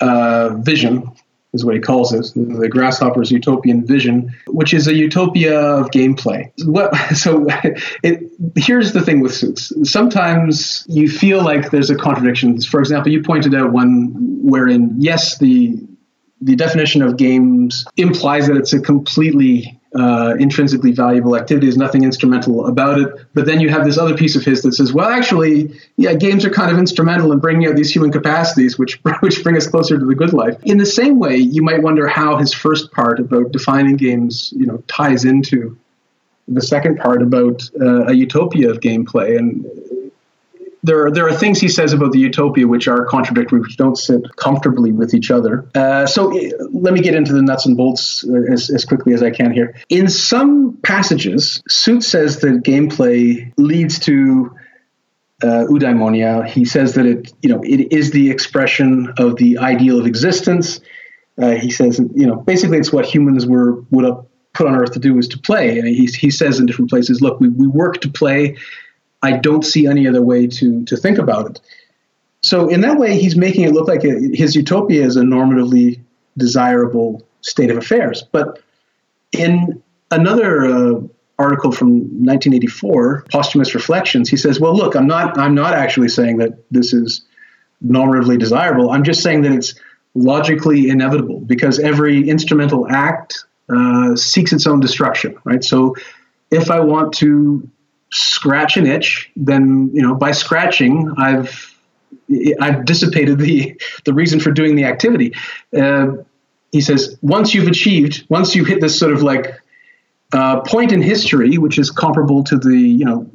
uh, 0.00 0.50
vision 0.58 1.10
is 1.52 1.64
what 1.64 1.74
he 1.74 1.80
calls 1.80 2.12
it, 2.12 2.32
the 2.34 2.68
grasshopper's 2.68 3.30
utopian 3.30 3.86
vision, 3.86 4.34
which 4.46 4.72
is 4.72 4.86
a 4.86 4.94
utopia 4.94 5.58
of 5.58 5.90
gameplay. 5.90 6.50
What, 6.64 6.94
so 7.14 7.46
it, 8.02 8.30
here's 8.56 8.92
the 8.92 9.02
thing 9.02 9.20
with 9.20 9.34
suits. 9.34 9.72
Sometimes 9.90 10.84
you 10.88 11.08
feel 11.08 11.42
like 11.44 11.70
there's 11.70 11.90
a 11.90 11.96
contradiction. 11.96 12.60
For 12.62 12.80
example, 12.80 13.12
you 13.12 13.22
pointed 13.22 13.54
out 13.54 13.72
one 13.72 14.12
wherein 14.42 14.94
yes, 14.98 15.38
the 15.38 15.78
the 16.44 16.56
definition 16.56 17.02
of 17.02 17.16
games 17.16 17.84
implies 17.96 18.48
that 18.48 18.56
it's 18.56 18.72
a 18.72 18.80
completely 18.80 19.80
uh, 19.94 20.34
intrinsically 20.38 20.92
valuable 20.92 21.36
activity. 21.36 21.66
There's 21.66 21.76
nothing 21.76 22.04
instrumental 22.04 22.66
about 22.66 22.98
it. 22.98 23.08
But 23.34 23.46
then 23.46 23.60
you 23.60 23.68
have 23.68 23.84
this 23.84 23.98
other 23.98 24.16
piece 24.16 24.36
of 24.36 24.44
his 24.44 24.62
that 24.62 24.72
says, 24.72 24.92
well, 24.92 25.08
actually, 25.08 25.78
yeah, 25.96 26.14
games 26.14 26.44
are 26.44 26.50
kind 26.50 26.70
of 26.70 26.78
instrumental 26.78 27.32
in 27.32 27.38
bringing 27.38 27.68
out 27.68 27.76
these 27.76 27.94
human 27.94 28.10
capacities, 28.10 28.78
which 28.78 29.00
which 29.20 29.42
bring 29.42 29.56
us 29.56 29.66
closer 29.66 29.98
to 29.98 30.04
the 30.04 30.14
good 30.14 30.32
life. 30.32 30.56
In 30.62 30.78
the 30.78 30.86
same 30.86 31.18
way, 31.18 31.36
you 31.36 31.62
might 31.62 31.82
wonder 31.82 32.06
how 32.06 32.36
his 32.36 32.52
first 32.52 32.90
part 32.92 33.20
about 33.20 33.52
defining 33.52 33.96
games, 33.96 34.52
you 34.56 34.66
know, 34.66 34.82
ties 34.88 35.24
into 35.24 35.76
the 36.48 36.62
second 36.62 36.98
part 36.98 37.22
about 37.22 37.62
uh, 37.80 38.06
a 38.06 38.12
utopia 38.12 38.70
of 38.70 38.80
gameplay. 38.80 39.38
And 39.38 39.64
there 40.82 41.06
are, 41.06 41.10
there 41.10 41.28
are 41.28 41.32
things 41.32 41.60
he 41.60 41.68
says 41.68 41.92
about 41.92 42.12
the 42.12 42.18
utopia 42.18 42.66
which 42.66 42.88
are 42.88 43.04
contradictory, 43.06 43.60
which 43.60 43.76
don't 43.76 43.96
sit 43.96 44.20
comfortably 44.36 44.90
with 44.92 45.14
each 45.14 45.30
other. 45.30 45.66
Uh, 45.74 46.06
so 46.06 46.36
uh, 46.36 46.50
let 46.72 46.92
me 46.92 47.00
get 47.00 47.14
into 47.14 47.32
the 47.32 47.42
nuts 47.42 47.66
and 47.66 47.76
bolts 47.76 48.24
uh, 48.28 48.52
as, 48.52 48.68
as 48.70 48.84
quickly 48.84 49.14
as 49.14 49.22
I 49.22 49.30
can 49.30 49.52
here. 49.52 49.76
In 49.88 50.08
some 50.08 50.78
passages, 50.82 51.62
Suits 51.68 52.08
says 52.08 52.40
that 52.40 52.62
gameplay 52.64 53.52
leads 53.56 54.00
to 54.00 54.56
uh, 55.42 55.66
eudaimonia. 55.68 56.46
He 56.46 56.64
says 56.64 56.94
that 56.94 57.06
it, 57.06 57.32
you 57.42 57.48
know, 57.48 57.62
it 57.62 57.92
is 57.92 58.10
the 58.10 58.30
expression 58.30 59.12
of 59.18 59.36
the 59.36 59.58
ideal 59.58 60.00
of 60.00 60.06
existence. 60.06 60.80
Uh, 61.40 61.52
he 61.52 61.70
says, 61.70 62.00
you 62.14 62.26
know, 62.26 62.36
basically 62.36 62.78
it's 62.78 62.92
what 62.92 63.06
humans 63.06 63.46
were 63.46 63.80
would 63.90 64.04
have 64.04 64.26
put 64.52 64.66
on 64.66 64.74
earth 64.76 64.92
to 64.92 64.98
do 64.98 65.16
is 65.18 65.28
to 65.28 65.38
play. 65.38 65.78
And 65.78 65.88
he, 65.88 66.06
he 66.06 66.30
says 66.30 66.60
in 66.60 66.66
different 66.66 66.90
places, 66.90 67.20
look, 67.20 67.40
we, 67.40 67.48
we 67.48 67.66
work 67.66 68.00
to 68.02 68.10
play 68.10 68.56
I 69.22 69.32
don't 69.32 69.64
see 69.64 69.86
any 69.86 70.06
other 70.06 70.22
way 70.22 70.46
to 70.46 70.84
to 70.84 70.96
think 70.96 71.18
about 71.18 71.50
it. 71.50 71.60
So 72.42 72.68
in 72.68 72.80
that 72.80 72.98
way, 72.98 73.18
he's 73.18 73.36
making 73.36 73.64
it 73.64 73.72
look 73.72 73.86
like 73.86 74.02
his 74.02 74.56
utopia 74.56 75.04
is 75.04 75.16
a 75.16 75.22
normatively 75.22 76.00
desirable 76.36 77.22
state 77.42 77.70
of 77.70 77.76
affairs. 77.76 78.24
But 78.32 78.60
in 79.30 79.82
another 80.10 80.64
uh, 80.64 81.00
article 81.38 81.70
from 81.70 82.00
1984, 82.24 83.26
Posthumous 83.30 83.74
Reflections, 83.74 84.28
he 84.28 84.36
says, 84.36 84.58
"Well, 84.58 84.74
look, 84.74 84.96
I'm 84.96 85.06
not 85.06 85.38
I'm 85.38 85.54
not 85.54 85.74
actually 85.74 86.08
saying 86.08 86.38
that 86.38 86.58
this 86.70 86.92
is 86.92 87.22
normatively 87.84 88.38
desirable. 88.38 88.90
I'm 88.90 89.04
just 89.04 89.22
saying 89.22 89.42
that 89.42 89.52
it's 89.52 89.74
logically 90.14 90.88
inevitable 90.88 91.40
because 91.40 91.78
every 91.78 92.28
instrumental 92.28 92.86
act 92.90 93.44
uh, 93.74 94.14
seeks 94.14 94.52
its 94.52 94.66
own 94.66 94.80
destruction, 94.80 95.36
right? 95.44 95.64
So 95.64 95.96
if 96.50 96.70
I 96.70 96.80
want 96.80 97.14
to 97.14 97.68
scratch 98.12 98.76
an 98.76 98.86
itch, 98.86 99.30
then 99.36 99.90
you 99.92 100.02
know 100.02 100.14
by 100.14 100.32
scratching, 100.32 101.12
I've 101.18 101.74
I've 102.60 102.84
dissipated 102.84 103.38
the 103.38 103.80
the 104.04 104.14
reason 104.14 104.40
for 104.40 104.50
doing 104.50 104.76
the 104.76 104.84
activity. 104.84 105.34
Uh, 105.76 106.16
he 106.70 106.80
says 106.80 107.16
once 107.20 107.54
you've 107.54 107.68
achieved, 107.68 108.24
once 108.28 108.54
you 108.54 108.64
hit 108.64 108.80
this 108.80 108.98
sort 108.98 109.12
of 109.12 109.22
like 109.22 109.60
uh, 110.32 110.60
point 110.60 110.92
in 110.92 111.02
history, 111.02 111.58
which 111.58 111.78
is 111.78 111.90
comparable 111.90 112.44
to 112.44 112.56
the 112.56 112.78
you 112.78 113.04
know 113.04 113.30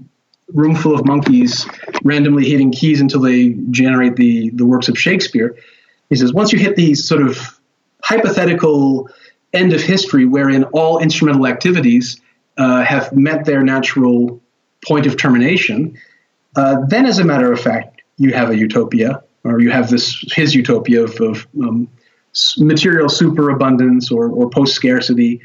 room 0.54 0.76
full 0.76 0.96
of 0.98 1.06
monkeys 1.06 1.68
randomly 2.04 2.50
hitting 2.50 2.72
keys 2.72 3.02
until 3.02 3.22
they 3.22 3.50
generate 3.72 4.16
the 4.16 4.50
the 4.52 4.66
works 4.66 4.88
of 4.88 4.98
Shakespeare. 4.98 5.56
He 6.10 6.16
says 6.16 6.34
once 6.34 6.54
you 6.54 6.60
hit 6.60 6.76
the 6.76 6.96
sort 6.96 7.22
of 7.22 7.60
hypothetical 8.02 9.10
end 9.54 9.74
of 9.74 9.82
history 9.82 10.26
wherein 10.26 10.64
all 10.66 11.00
instrumental 11.00 11.48
activities 11.48 12.22
uh, 12.58 12.84
have 12.84 13.14
met 13.14 13.46
their 13.46 13.64
natural 13.64 14.42
point 14.88 15.06
of 15.06 15.18
termination, 15.18 15.98
uh, 16.56 16.78
then, 16.88 17.06
as 17.06 17.20
a 17.20 17.24
matter 17.24 17.52
of 17.52 17.60
fact, 17.60 18.02
you 18.18 18.34
have 18.34 18.50
a 18.50 18.58
utopia, 18.58 19.22
or 19.44 19.60
you 19.62 19.70
have 19.70 19.90
this 19.90 20.24
his 20.36 20.56
utopia 20.56 21.04
of, 21.04 21.20
of 21.22 21.48
um, 21.62 21.88
material 22.58 23.10
superabundance 23.10 24.12
or, 24.12 24.30
or 24.30 24.50
post 24.50 24.74
scarcity, 24.74 25.42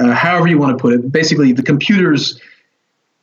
uh, 0.00 0.12
however 0.12 0.48
you 0.48 0.58
want 0.58 0.76
to 0.76 0.80
put 0.80 0.94
it. 0.94 1.12
Basically, 1.12 1.52
the 1.52 1.62
computers. 1.62 2.40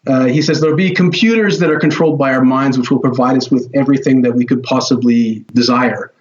Uh, 0.07 0.25
he 0.25 0.39
says 0.39 0.61
there'll 0.61 0.77
be 0.77 0.93
computers 0.93 1.57
that 1.57 1.71
are 1.71 1.79
controlled 1.79 2.19
by 2.19 2.31
our 2.31 2.43
minds, 2.43 2.77
which 2.77 2.91
will 2.91 2.99
provide 2.99 3.35
us 3.35 3.49
with 3.49 3.67
everything 3.73 4.21
that 4.21 4.35
we 4.35 4.45
could 4.45 4.61
possibly 4.61 5.43
desire 5.53 6.13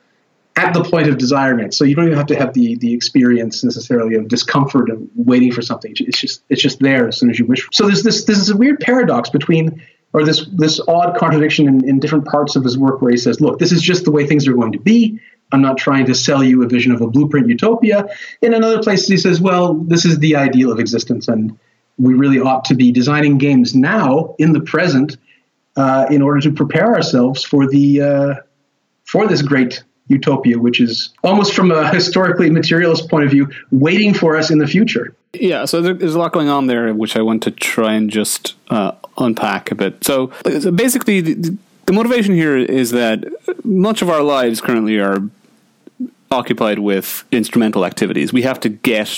at 0.56 0.72
the 0.72 0.84
point 0.84 1.08
of 1.08 1.18
desiring 1.18 1.64
it. 1.64 1.74
So 1.74 1.84
you 1.84 1.96
don't 1.96 2.06
even 2.06 2.16
have 2.16 2.26
to 2.26 2.36
have 2.36 2.54
the 2.54 2.76
the 2.76 2.92
experience 2.92 3.64
necessarily 3.64 4.14
of 4.14 4.28
discomfort 4.28 4.90
of 4.90 5.02
waiting 5.14 5.52
for 5.52 5.62
something. 5.62 5.94
It's 5.98 6.20
just 6.20 6.42
it's 6.48 6.62
just 6.62 6.80
there 6.80 7.08
as 7.08 7.18
soon 7.18 7.30
as 7.30 7.38
you 7.38 7.46
wish. 7.46 7.66
So 7.72 7.86
there's 7.86 8.02
this 8.02 8.24
this 8.24 8.38
is 8.38 8.50
a 8.50 8.56
weird 8.56 8.80
paradox 8.80 9.30
between 9.30 9.82
or 10.12 10.24
this 10.24 10.46
this 10.52 10.80
odd 10.86 11.16
contradiction 11.16 11.66
in, 11.68 11.88
in 11.88 11.98
different 11.98 12.24
parts 12.26 12.56
of 12.56 12.64
his 12.64 12.78
work 12.78 13.02
where 13.02 13.10
he 13.10 13.16
says, 13.16 13.40
look, 13.40 13.58
this 13.58 13.72
is 13.72 13.82
just 13.82 14.04
the 14.04 14.12
way 14.12 14.26
things 14.26 14.46
are 14.46 14.54
going 14.54 14.72
to 14.72 14.78
be. 14.78 15.20
I'm 15.52 15.60
not 15.60 15.76
trying 15.76 16.06
to 16.06 16.14
sell 16.14 16.42
you 16.42 16.62
a 16.62 16.68
vision 16.68 16.92
of 16.92 17.00
a 17.00 17.06
blueprint 17.06 17.48
utopia. 17.48 18.08
In 18.40 18.54
another 18.54 18.82
place, 18.82 19.06
he 19.06 19.18
says, 19.18 19.40
well, 19.40 19.74
this 19.74 20.04
is 20.04 20.18
the 20.18 20.36
ideal 20.36 20.72
of 20.72 20.80
existence, 20.80 21.28
and 21.28 21.56
we 21.98 22.14
really 22.14 22.40
ought 22.40 22.64
to 22.66 22.74
be 22.74 22.90
designing 22.90 23.38
games 23.38 23.74
now 23.74 24.34
in 24.38 24.52
the 24.52 24.60
present 24.60 25.16
uh, 25.76 26.06
in 26.10 26.22
order 26.22 26.40
to 26.40 26.52
prepare 26.52 26.94
ourselves 26.94 27.44
for 27.44 27.68
the 27.68 28.00
uh, 28.00 28.34
for 29.04 29.26
this 29.26 29.42
great 29.42 29.84
utopia, 30.08 30.58
which 30.58 30.80
is 30.80 31.10
almost 31.22 31.54
from 31.54 31.70
a 31.70 31.92
historically 31.92 32.50
materialist 32.50 33.08
point 33.08 33.24
of 33.24 33.30
view, 33.30 33.50
waiting 33.70 34.12
for 34.12 34.36
us 34.36 34.50
in 34.50 34.58
the 34.58 34.66
future. 34.66 35.14
Yeah, 35.32 35.64
so 35.64 35.80
there's 35.80 36.14
a 36.14 36.18
lot 36.18 36.32
going 36.32 36.48
on 36.48 36.66
there, 36.66 36.92
which 36.94 37.16
I 37.16 37.22
want 37.22 37.42
to 37.44 37.50
try 37.50 37.94
and 37.94 38.10
just 38.10 38.54
uh, 38.68 38.92
unpack 39.18 39.70
a 39.70 39.74
bit. 39.74 40.04
So, 40.04 40.30
so 40.60 40.70
basically, 40.70 41.20
the, 41.20 41.56
the 41.86 41.92
motivation 41.92 42.34
here 42.34 42.56
is 42.56 42.90
that 42.92 43.24
much 43.64 44.02
of 44.02 44.10
our 44.10 44.22
lives 44.22 44.60
currently 44.60 44.98
are 44.98 45.18
occupied 46.30 46.80
with 46.80 47.24
instrumental 47.32 47.84
activities. 47.84 48.32
We 48.32 48.42
have 48.42 48.60
to 48.60 48.68
get 48.68 49.08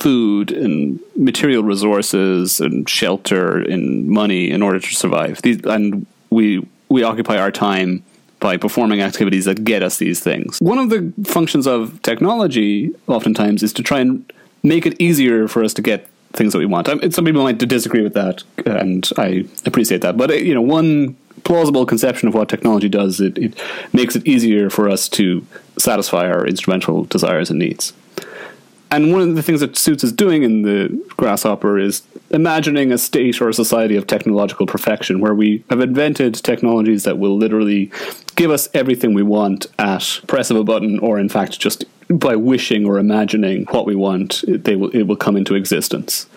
food 0.00 0.50
and 0.52 1.00
material 1.16 1.62
resources 1.62 2.60
and 2.60 2.88
shelter 2.88 3.58
and 3.58 4.08
money 4.08 4.50
in 4.50 4.62
order 4.62 4.80
to 4.80 4.94
survive. 4.94 5.40
These, 5.42 5.64
and 5.64 6.06
we 6.30 6.66
we 6.88 7.02
occupy 7.02 7.38
our 7.38 7.50
time 7.50 8.04
by 8.44 8.58
performing 8.58 9.00
activities 9.00 9.46
that 9.46 9.64
get 9.64 9.82
us 9.82 9.96
these 9.96 10.20
things. 10.20 10.58
One 10.60 10.76
of 10.76 10.90
the 10.90 11.14
functions 11.24 11.66
of 11.66 12.02
technology, 12.02 12.94
oftentimes, 13.06 13.62
is 13.62 13.72
to 13.72 13.82
try 13.82 14.00
and 14.00 14.30
make 14.62 14.84
it 14.84 15.00
easier 15.00 15.48
for 15.48 15.64
us 15.64 15.72
to 15.72 15.80
get 15.80 16.06
things 16.34 16.52
that 16.52 16.58
we 16.58 16.66
want. 16.66 16.90
I 16.90 16.96
mean, 16.96 17.10
some 17.10 17.24
people 17.24 17.42
might 17.42 17.56
disagree 17.56 18.02
with 18.02 18.12
that, 18.12 18.42
and 18.66 19.08
I 19.16 19.46
appreciate 19.64 20.02
that. 20.02 20.18
But 20.18 20.30
uh, 20.30 20.34
you 20.34 20.52
know, 20.52 20.60
one 20.60 21.16
plausible 21.44 21.86
conception 21.86 22.28
of 22.28 22.34
what 22.34 22.50
technology 22.50 22.90
does 22.90 23.18
it, 23.18 23.38
it 23.38 23.58
makes 23.94 24.14
it 24.14 24.26
easier 24.26 24.68
for 24.68 24.90
us 24.90 25.08
to 25.10 25.46
satisfy 25.78 26.28
our 26.28 26.46
instrumental 26.46 27.04
desires 27.04 27.48
and 27.48 27.58
needs. 27.58 27.94
And 28.94 29.10
one 29.10 29.22
of 29.22 29.34
the 29.34 29.42
things 29.42 29.58
that 29.58 29.76
Suits 29.76 30.04
is 30.04 30.12
doing 30.12 30.44
in 30.44 30.62
the 30.62 31.04
Grasshopper 31.16 31.80
is 31.80 32.02
imagining 32.30 32.92
a 32.92 32.98
state 32.98 33.40
or 33.40 33.48
a 33.48 33.54
society 33.54 33.96
of 33.96 34.06
technological 34.06 34.66
perfection 34.66 35.18
where 35.18 35.34
we 35.34 35.64
have 35.68 35.80
invented 35.80 36.34
technologies 36.34 37.02
that 37.02 37.18
will 37.18 37.36
literally 37.36 37.90
give 38.36 38.52
us 38.52 38.68
everything 38.72 39.12
we 39.12 39.24
want 39.24 39.66
at 39.80 40.20
press 40.28 40.48
of 40.48 40.56
a 40.56 40.62
button 40.62 41.00
or 41.00 41.18
in 41.18 41.28
fact 41.28 41.58
just 41.58 41.84
by 42.08 42.36
wishing 42.36 42.86
or 42.86 42.98
imagining 42.98 43.64
what 43.66 43.84
we 43.84 43.96
want 43.96 44.44
they 44.46 44.76
will 44.76 44.90
it 44.90 45.02
will 45.02 45.16
come 45.16 45.36
into 45.36 45.56
existence. 45.56 46.28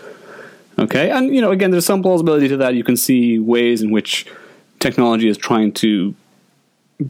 Okay? 0.80 1.12
And 1.12 1.36
you 1.36 1.42
know 1.42 1.52
again 1.52 1.70
there's 1.70 1.86
some 1.86 2.02
plausibility 2.02 2.48
to 2.48 2.58
that. 2.58 2.74
You 2.74 2.84
can 2.84 2.98
see 2.98 3.38
ways 3.38 3.84
in 3.84 3.92
which 3.92 4.26
technology 4.80 5.28
is 5.28 5.38
trying 5.38 5.74
to 5.74 6.16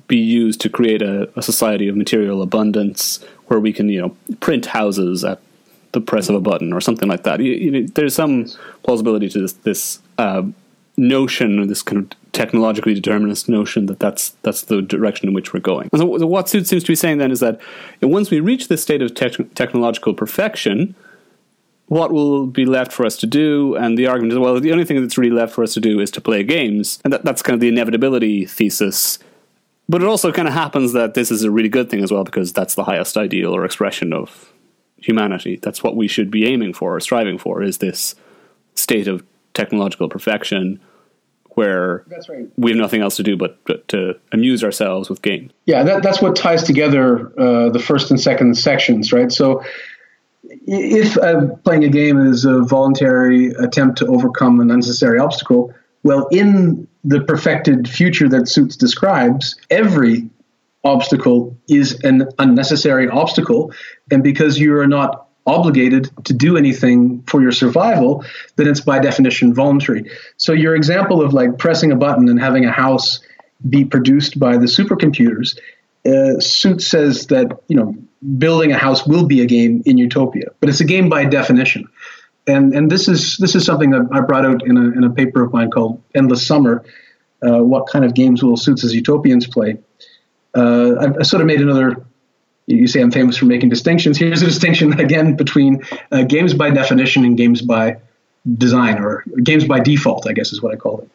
be 0.08 0.18
used 0.18 0.60
to 0.62 0.70
create 0.70 1.02
a, 1.02 1.30
a 1.38 1.42
society 1.42 1.88
of 1.88 1.96
material 1.96 2.42
abundance 2.42 3.24
where 3.48 3.60
we 3.60 3.72
can 3.72 3.90
you 3.90 4.02
know 4.02 4.36
print 4.40 4.66
houses 4.66 5.24
at 5.24 5.42
the 5.94 6.02
press 6.02 6.30
of 6.30 6.36
a 6.36 6.42
button 6.42 6.74
or 6.74 6.82
something 6.82 7.08
like 7.08 7.24
that. 7.24 7.40
You, 7.40 7.54
you 7.54 7.72
know, 7.72 7.88
there's 7.96 8.14
some 8.14 8.46
plausibility 8.84 9.30
to 9.30 9.40
this 9.40 9.54
this 9.54 10.00
uh, 10.18 10.44
notion, 10.98 11.68
this 11.68 11.82
kind 11.82 12.04
of 12.04 12.32
technologically 12.32 12.94
determinist 12.94 13.48
notion 13.48 13.86
that 13.86 14.00
that's 14.00 14.32
that's 14.42 14.64
the 14.64 14.82
direction 14.82 15.28
in 15.30 15.34
which 15.34 15.54
we're 15.54 15.60
going. 15.60 15.90
So, 15.96 16.18
so 16.18 16.28
what 16.28 16.50
Suit 16.50 16.68
seems 16.68 16.84
to 16.84 16.92
be 16.92 16.96
saying 16.96 17.20
then 17.20 17.32
is 17.32 17.40
that 17.40 17.60
once 18.02 18.30
we 18.30 18.40
reach 18.40 18.68
this 18.68 18.82
state 18.82 19.02
of 19.02 19.14
te- 19.14 19.44
technological 19.56 20.14
perfection, 20.14 20.96
what 21.88 22.12
will 22.12 22.48
be 22.48 22.66
left 22.66 22.92
for 22.92 23.06
us 23.06 23.16
to 23.18 23.28
do? 23.28 23.76
And 23.76 23.98
the 23.98 24.08
argument 24.08 24.34
is, 24.34 24.40
well, 24.40 24.60
the 24.60 24.72
only 24.72 24.86
thing 24.86 25.02
that's 25.02 25.18
really 25.18 25.36
left 25.36 25.54
for 25.54 25.64
us 25.64 25.74
to 25.76 25.80
do 25.80 26.00
is 26.00 26.12
to 26.12 26.22
play 26.22 26.44
games, 26.44 27.00
and 27.04 27.14
that, 27.14 27.24
that's 27.24 27.42
kind 27.42 27.54
of 27.54 27.60
the 27.60 27.70
inevitability 27.70 28.46
thesis 28.46 29.20
but 29.90 30.02
it 30.02 30.08
also 30.08 30.32
kind 30.32 30.48
of 30.48 30.54
happens 30.54 30.94
that 30.94 31.14
this 31.14 31.32
is 31.32 31.44
a 31.44 31.52
really 31.52 31.70
good 31.70 31.90
thing 31.90 32.04
as 32.04 32.12
well 32.12 32.24
because 32.24 32.52
that's 32.54 32.76
the 32.76 32.84
highest 32.84 33.18
ideal 33.18 33.56
or 33.56 33.66
expression 33.66 34.14
of 34.14 34.52
humanity. 34.98 35.60
That's 35.62 35.84
what 35.84 35.96
we 35.96 36.08
should 36.08 36.30
be 36.30 36.46
aiming 36.46 36.74
for 36.74 36.96
or 36.96 37.00
striving 37.00 37.38
for 37.38 37.62
is 37.62 37.78
this 37.78 38.16
state 38.76 39.08
of 39.08 39.24
technological 39.54 40.10
perfection 40.10 40.80
where 41.52 42.06
right. 42.30 42.48
we 42.56 42.70
have 42.70 42.78
nothing 42.78 43.02
else 43.02 43.16
to 43.16 43.24
do 43.24 43.36
but, 43.36 43.88
to 43.88 44.14
amuse 44.32 44.64
ourselves 44.64 45.10
with 45.10 45.24
games. 45.24 45.52
Yeah, 45.66 45.82
that, 45.84 46.04
that's 46.04 46.22
what 46.22 46.36
ties 46.36 46.64
together 46.64 47.32
uh, 47.40 47.70
the 47.70 47.80
first 47.80 48.12
and 48.12 48.20
second 48.20 48.56
sections, 48.56 49.12
right? 49.12 49.32
So 49.32 49.64
if 50.44 51.18
uh, 51.18 51.56
playing 51.64 51.84
a 51.84 51.90
game 51.90 52.20
is 52.20 52.46
a 52.46 52.62
voluntary 52.62 53.48
attempt 53.54 53.98
to 54.00 54.08
overcome 54.08 54.60
an 54.60 54.70
unnecessary 54.70 55.18
obstacle, 55.18 55.74
well, 56.04 56.28
in 56.28 56.88
the 57.08 57.22
perfected 57.22 57.90
future 57.90 58.28
that 58.28 58.50
Suits 58.50 58.76
describes, 58.76 59.56
every 59.70 60.30
obstacle 60.84 61.58
is 61.70 62.04
an 62.04 62.28
unnecessary 62.38 63.08
obstacle. 63.08 63.72
And 64.12 64.22
because 64.22 64.60
you 64.60 64.78
are 64.78 64.88
not 64.88 65.30
obligated 65.46 66.12
to 66.26 66.34
do 66.34 66.58
anything 66.58 67.24
for 67.24 67.42
your 67.42 67.54
survival, 67.54 68.26
then 68.58 68.68
it's 68.68 68.82
by 68.82 69.00
definition 69.00 69.54
voluntary. 69.54 70.12
So 70.36 70.52
your 70.52 70.76
example 70.76 71.22
of 71.22 71.34
like 71.34 71.58
pressing 71.58 71.94
a 71.94 71.96
button 71.96 72.28
and 72.28 72.40
having 72.40 72.66
a 72.66 72.72
house 72.72 73.22
be 73.70 73.86
produced 73.86 74.38
by 74.38 74.58
the 74.58 74.66
supercomputers, 74.66 75.58
uh, 76.06 76.42
Suit 76.42 76.82
says 76.82 77.28
that 77.28 77.58
you 77.70 77.78
know 77.78 77.96
building 78.38 78.74
a 78.74 78.78
house 78.78 79.08
will 79.08 79.26
be 79.26 79.42
a 79.42 79.46
game 79.46 79.82
in 79.86 79.98
utopia, 79.98 80.50
but 80.60 80.68
it's 80.68 80.82
a 80.82 80.86
game 80.86 81.08
by 81.08 81.24
definition 81.24 81.88
and 82.48 82.74
and 82.74 82.90
this 82.90 83.08
is 83.08 83.38
this 83.38 83.56
is 83.56 83.66
something 83.66 83.92
that 83.92 84.08
I 84.12 84.22
brought 84.22 84.46
out 84.46 84.66
in 84.66 84.78
a 84.78 84.82
in 84.82 85.04
a 85.04 85.10
paper 85.10 85.44
of 85.44 85.54
mine 85.54 85.70
called 85.70 86.02
Endless 86.16 86.46
Summer, 86.46 86.84
uh, 87.46 87.60
what 87.64 87.88
kind 87.88 88.06
of 88.06 88.14
games 88.14 88.44
will 88.44 88.58
Suits's 88.58 88.94
Utopians 88.94 89.48
play? 89.48 89.78
Uh, 90.56 90.94
I, 90.96 91.20
I, 91.20 91.24
sort 91.24 91.42
of 91.42 91.48
made 91.48 91.62
another. 91.62 92.06
You 92.66 92.88
say 92.88 93.02
I'm 93.02 93.12
famous 93.12 93.38
for 93.38 93.46
making 93.46 93.70
distinctions. 93.70 94.18
Here's 94.18 94.42
a 94.42 94.46
distinction 94.46 94.94
again 95.00 95.36
between 95.36 95.84
uh, 96.12 96.24
games 96.24 96.54
by 96.54 96.70
definition 96.70 97.26
and 97.26 97.38
games 97.38 97.62
by 97.62 97.98
design, 98.58 99.00
or 99.00 99.24
games 99.44 99.66
by 99.66 99.80
default, 99.80 100.28
I 100.28 100.34
guess 100.34 100.52
is 100.52 100.62
what 100.62 100.74
I 100.74 100.78
call 100.78 101.02
it. 101.02 101.10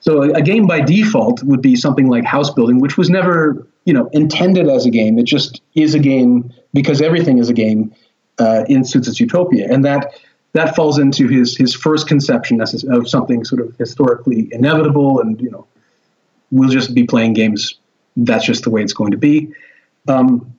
So 0.00 0.22
a, 0.22 0.32
a 0.34 0.42
game 0.42 0.66
by 0.66 0.80
default 0.80 1.42
would 1.42 1.62
be 1.62 1.76
something 1.76 2.08
like 2.08 2.24
house 2.24 2.50
building, 2.50 2.80
which 2.80 2.96
was 2.96 3.10
never, 3.10 3.66
you 3.84 3.92
know, 3.92 4.08
intended 4.12 4.68
as 4.68 4.86
a 4.86 4.90
game. 4.90 5.18
It 5.18 5.24
just 5.24 5.60
is 5.74 5.94
a 5.94 5.98
game 5.98 6.52
because 6.72 7.00
everything 7.00 7.38
is 7.38 7.48
a 7.48 7.54
game 7.54 7.94
uh, 8.38 8.64
in 8.68 8.84
Suits's 8.84 9.20
Utopia, 9.20 9.68
and 9.70 9.84
that 9.84 10.14
that 10.56 10.74
falls 10.74 10.98
into 10.98 11.28
his 11.28 11.56
his 11.56 11.74
first 11.74 12.08
conception 12.08 12.60
of 12.60 13.08
something 13.08 13.44
sort 13.44 13.60
of 13.60 13.76
historically 13.76 14.48
inevitable, 14.52 15.20
and 15.20 15.40
you 15.40 15.50
know, 15.50 15.66
we'll 16.50 16.70
just 16.70 16.94
be 16.94 17.04
playing 17.04 17.34
games. 17.34 17.74
That's 18.16 18.46
just 18.46 18.64
the 18.64 18.70
way 18.70 18.82
it's 18.82 18.94
going 18.94 19.10
to 19.10 19.18
be. 19.18 19.52
Um, 20.08 20.54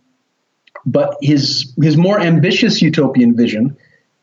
but 0.86 1.18
his 1.22 1.74
his 1.82 1.98
more 1.98 2.20
ambitious 2.20 2.82
utopian 2.82 3.36
vision 3.36 3.76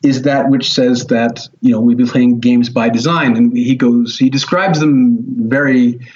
is 0.02 0.22
that 0.22 0.48
which 0.48 0.72
says 0.72 1.06
that 1.06 1.48
you 1.60 1.70
know 1.70 1.80
we'll 1.80 1.96
be 1.96 2.06
playing 2.06 2.40
games 2.40 2.68
by 2.68 2.88
design, 2.88 3.36
and 3.36 3.56
he 3.56 3.74
goes 3.74 4.18
he 4.18 4.30
describes 4.30 4.80
them 4.80 5.18
very. 5.48 6.00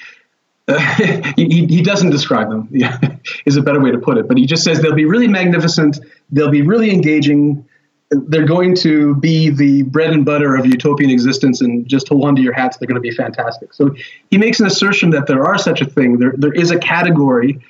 Uh, 0.70 1.32
he, 1.34 1.64
he 1.64 1.80
doesn't 1.80 2.10
describe 2.10 2.50
them 2.50 2.68
is 3.46 3.56
a 3.56 3.62
better 3.62 3.80
way 3.80 3.90
to 3.90 3.96
put 3.96 4.18
it, 4.18 4.28
but 4.28 4.36
he 4.36 4.44
just 4.44 4.62
says 4.62 4.82
they'll 4.82 4.92
be 4.94 5.06
really 5.06 5.26
magnificent, 5.26 5.98
they'll 6.30 6.50
be 6.50 6.60
really 6.60 6.90
engaging, 6.90 7.66
they're 8.10 8.46
going 8.46 8.74
to 8.74 9.14
be 9.16 9.50
the 9.50 9.82
bread 9.82 10.10
and 10.10 10.24
butter 10.24 10.56
of 10.56 10.66
utopian 10.66 11.10
existence 11.10 11.60
and 11.60 11.86
just 11.86 12.08
hold 12.08 12.24
on 12.24 12.34
to 12.36 12.42
your 12.42 12.54
hats 12.54 12.76
they're 12.76 12.86
going 12.86 12.94
to 12.94 13.00
be 13.00 13.10
fantastic. 13.10 13.74
So 13.74 13.94
he 14.30 14.38
makes 14.38 14.60
an 14.60 14.66
assertion 14.66 15.10
that 15.10 15.26
there 15.26 15.44
are 15.44 15.58
such 15.58 15.82
a 15.82 15.84
thing. 15.84 16.18
There, 16.18 16.32
there 16.36 16.52
is 16.52 16.70
a 16.70 16.78
category 16.78 17.60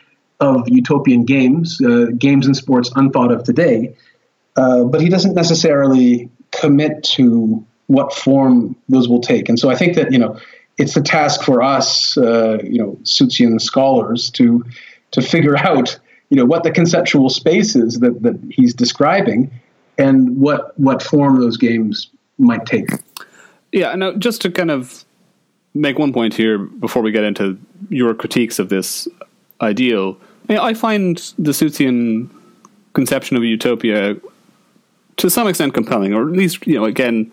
of 0.40 0.68
utopian 0.68 1.24
games 1.24 1.80
uh, 1.84 2.06
games 2.16 2.46
and 2.46 2.56
sports 2.56 2.90
unthought 2.94 3.32
of 3.32 3.42
today 3.42 3.96
uh, 4.56 4.84
but 4.84 5.00
he 5.00 5.08
doesn't 5.08 5.34
necessarily 5.34 6.30
commit 6.52 7.02
to 7.02 7.64
what 7.88 8.12
form 8.12 8.76
those 8.88 9.08
will 9.08 9.20
take. 9.20 9.48
And 9.48 9.58
so 9.58 9.68
i 9.68 9.74
think 9.74 9.96
that 9.96 10.12
you 10.12 10.18
know 10.18 10.38
it's 10.76 10.94
the 10.94 11.00
task 11.00 11.42
for 11.42 11.60
us 11.60 12.16
uh, 12.16 12.58
you 12.62 12.78
know 12.78 12.96
Suitsian 13.02 13.60
scholars 13.60 14.30
to 14.30 14.64
to 15.10 15.20
figure 15.20 15.56
out 15.68 15.98
you 16.30 16.36
know 16.36 16.44
what 16.44 16.62
the 16.62 16.70
conceptual 16.70 17.30
space 17.30 17.74
is 17.74 17.98
that, 17.98 18.22
that 18.22 18.38
he's 18.50 18.74
describing 18.74 19.50
and 19.98 20.40
what 20.40 20.78
what 20.78 21.02
form 21.02 21.40
those 21.40 21.56
games 21.56 22.08
might 22.38 22.64
take. 22.64 22.88
Yeah, 23.72 23.94
now 23.94 24.08
uh, 24.08 24.16
just 24.16 24.40
to 24.42 24.50
kind 24.50 24.70
of 24.70 25.04
make 25.74 25.98
one 25.98 26.12
point 26.12 26.34
here 26.34 26.58
before 26.58 27.02
we 27.02 27.12
get 27.12 27.24
into 27.24 27.58
your 27.90 28.14
critiques 28.14 28.58
of 28.58 28.68
this 28.68 29.06
ideal, 29.60 30.16
I 30.48 30.72
find 30.74 31.18
the 31.38 31.50
Suitsian 31.50 32.30
conception 32.94 33.36
of 33.36 33.42
a 33.42 33.46
utopia 33.46 34.16
to 35.18 35.28
some 35.28 35.48
extent 35.48 35.74
compelling, 35.74 36.14
or 36.14 36.22
at 36.22 36.32
least 36.32 36.66
you 36.66 36.74
know 36.74 36.84
again 36.84 37.30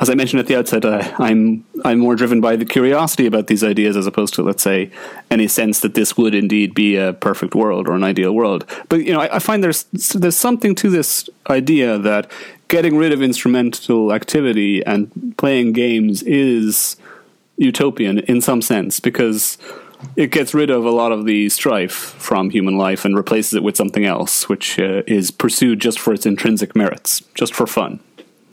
as 0.00 0.08
I 0.08 0.14
mentioned 0.14 0.40
at 0.40 0.46
the 0.46 0.56
outset, 0.56 0.84
uh, 0.84 1.12
I'm 1.18 1.64
I'm 1.84 1.98
more 1.98 2.14
driven 2.14 2.40
by 2.40 2.56
the 2.56 2.64
curiosity 2.64 3.26
about 3.26 3.48
these 3.48 3.64
ideas 3.64 3.96
as 3.96 4.06
opposed 4.06 4.34
to, 4.34 4.42
let's 4.42 4.62
say, 4.62 4.90
any 5.30 5.48
sense 5.48 5.80
that 5.80 5.94
this 5.94 6.16
would 6.16 6.34
indeed 6.34 6.74
be 6.74 6.96
a 6.96 7.12
perfect 7.12 7.54
world 7.54 7.88
or 7.88 7.94
an 7.94 8.04
ideal 8.04 8.32
world. 8.32 8.64
But 8.88 9.04
you 9.04 9.12
know, 9.12 9.20
I, 9.20 9.36
I 9.36 9.38
find 9.40 9.62
there's 9.62 9.84
there's 10.14 10.36
something 10.36 10.74
to 10.76 10.90
this 10.90 11.28
idea 11.50 11.98
that 11.98 12.30
getting 12.68 12.96
rid 12.96 13.12
of 13.12 13.22
instrumental 13.22 14.12
activity 14.12 14.84
and 14.84 15.34
playing 15.36 15.72
games 15.72 16.22
is 16.22 16.96
utopian 17.56 18.20
in 18.20 18.40
some 18.40 18.62
sense 18.62 19.00
because 19.00 19.58
it 20.14 20.30
gets 20.30 20.54
rid 20.54 20.70
of 20.70 20.84
a 20.84 20.90
lot 20.90 21.10
of 21.10 21.24
the 21.24 21.48
strife 21.48 21.92
from 21.92 22.50
human 22.50 22.78
life 22.78 23.04
and 23.04 23.16
replaces 23.16 23.54
it 23.54 23.64
with 23.64 23.76
something 23.76 24.04
else, 24.04 24.48
which 24.48 24.78
uh, 24.78 25.02
is 25.08 25.32
pursued 25.32 25.80
just 25.80 25.98
for 25.98 26.12
its 26.12 26.24
intrinsic 26.24 26.76
merits, 26.76 27.20
just 27.34 27.52
for 27.52 27.66
fun. 27.66 27.98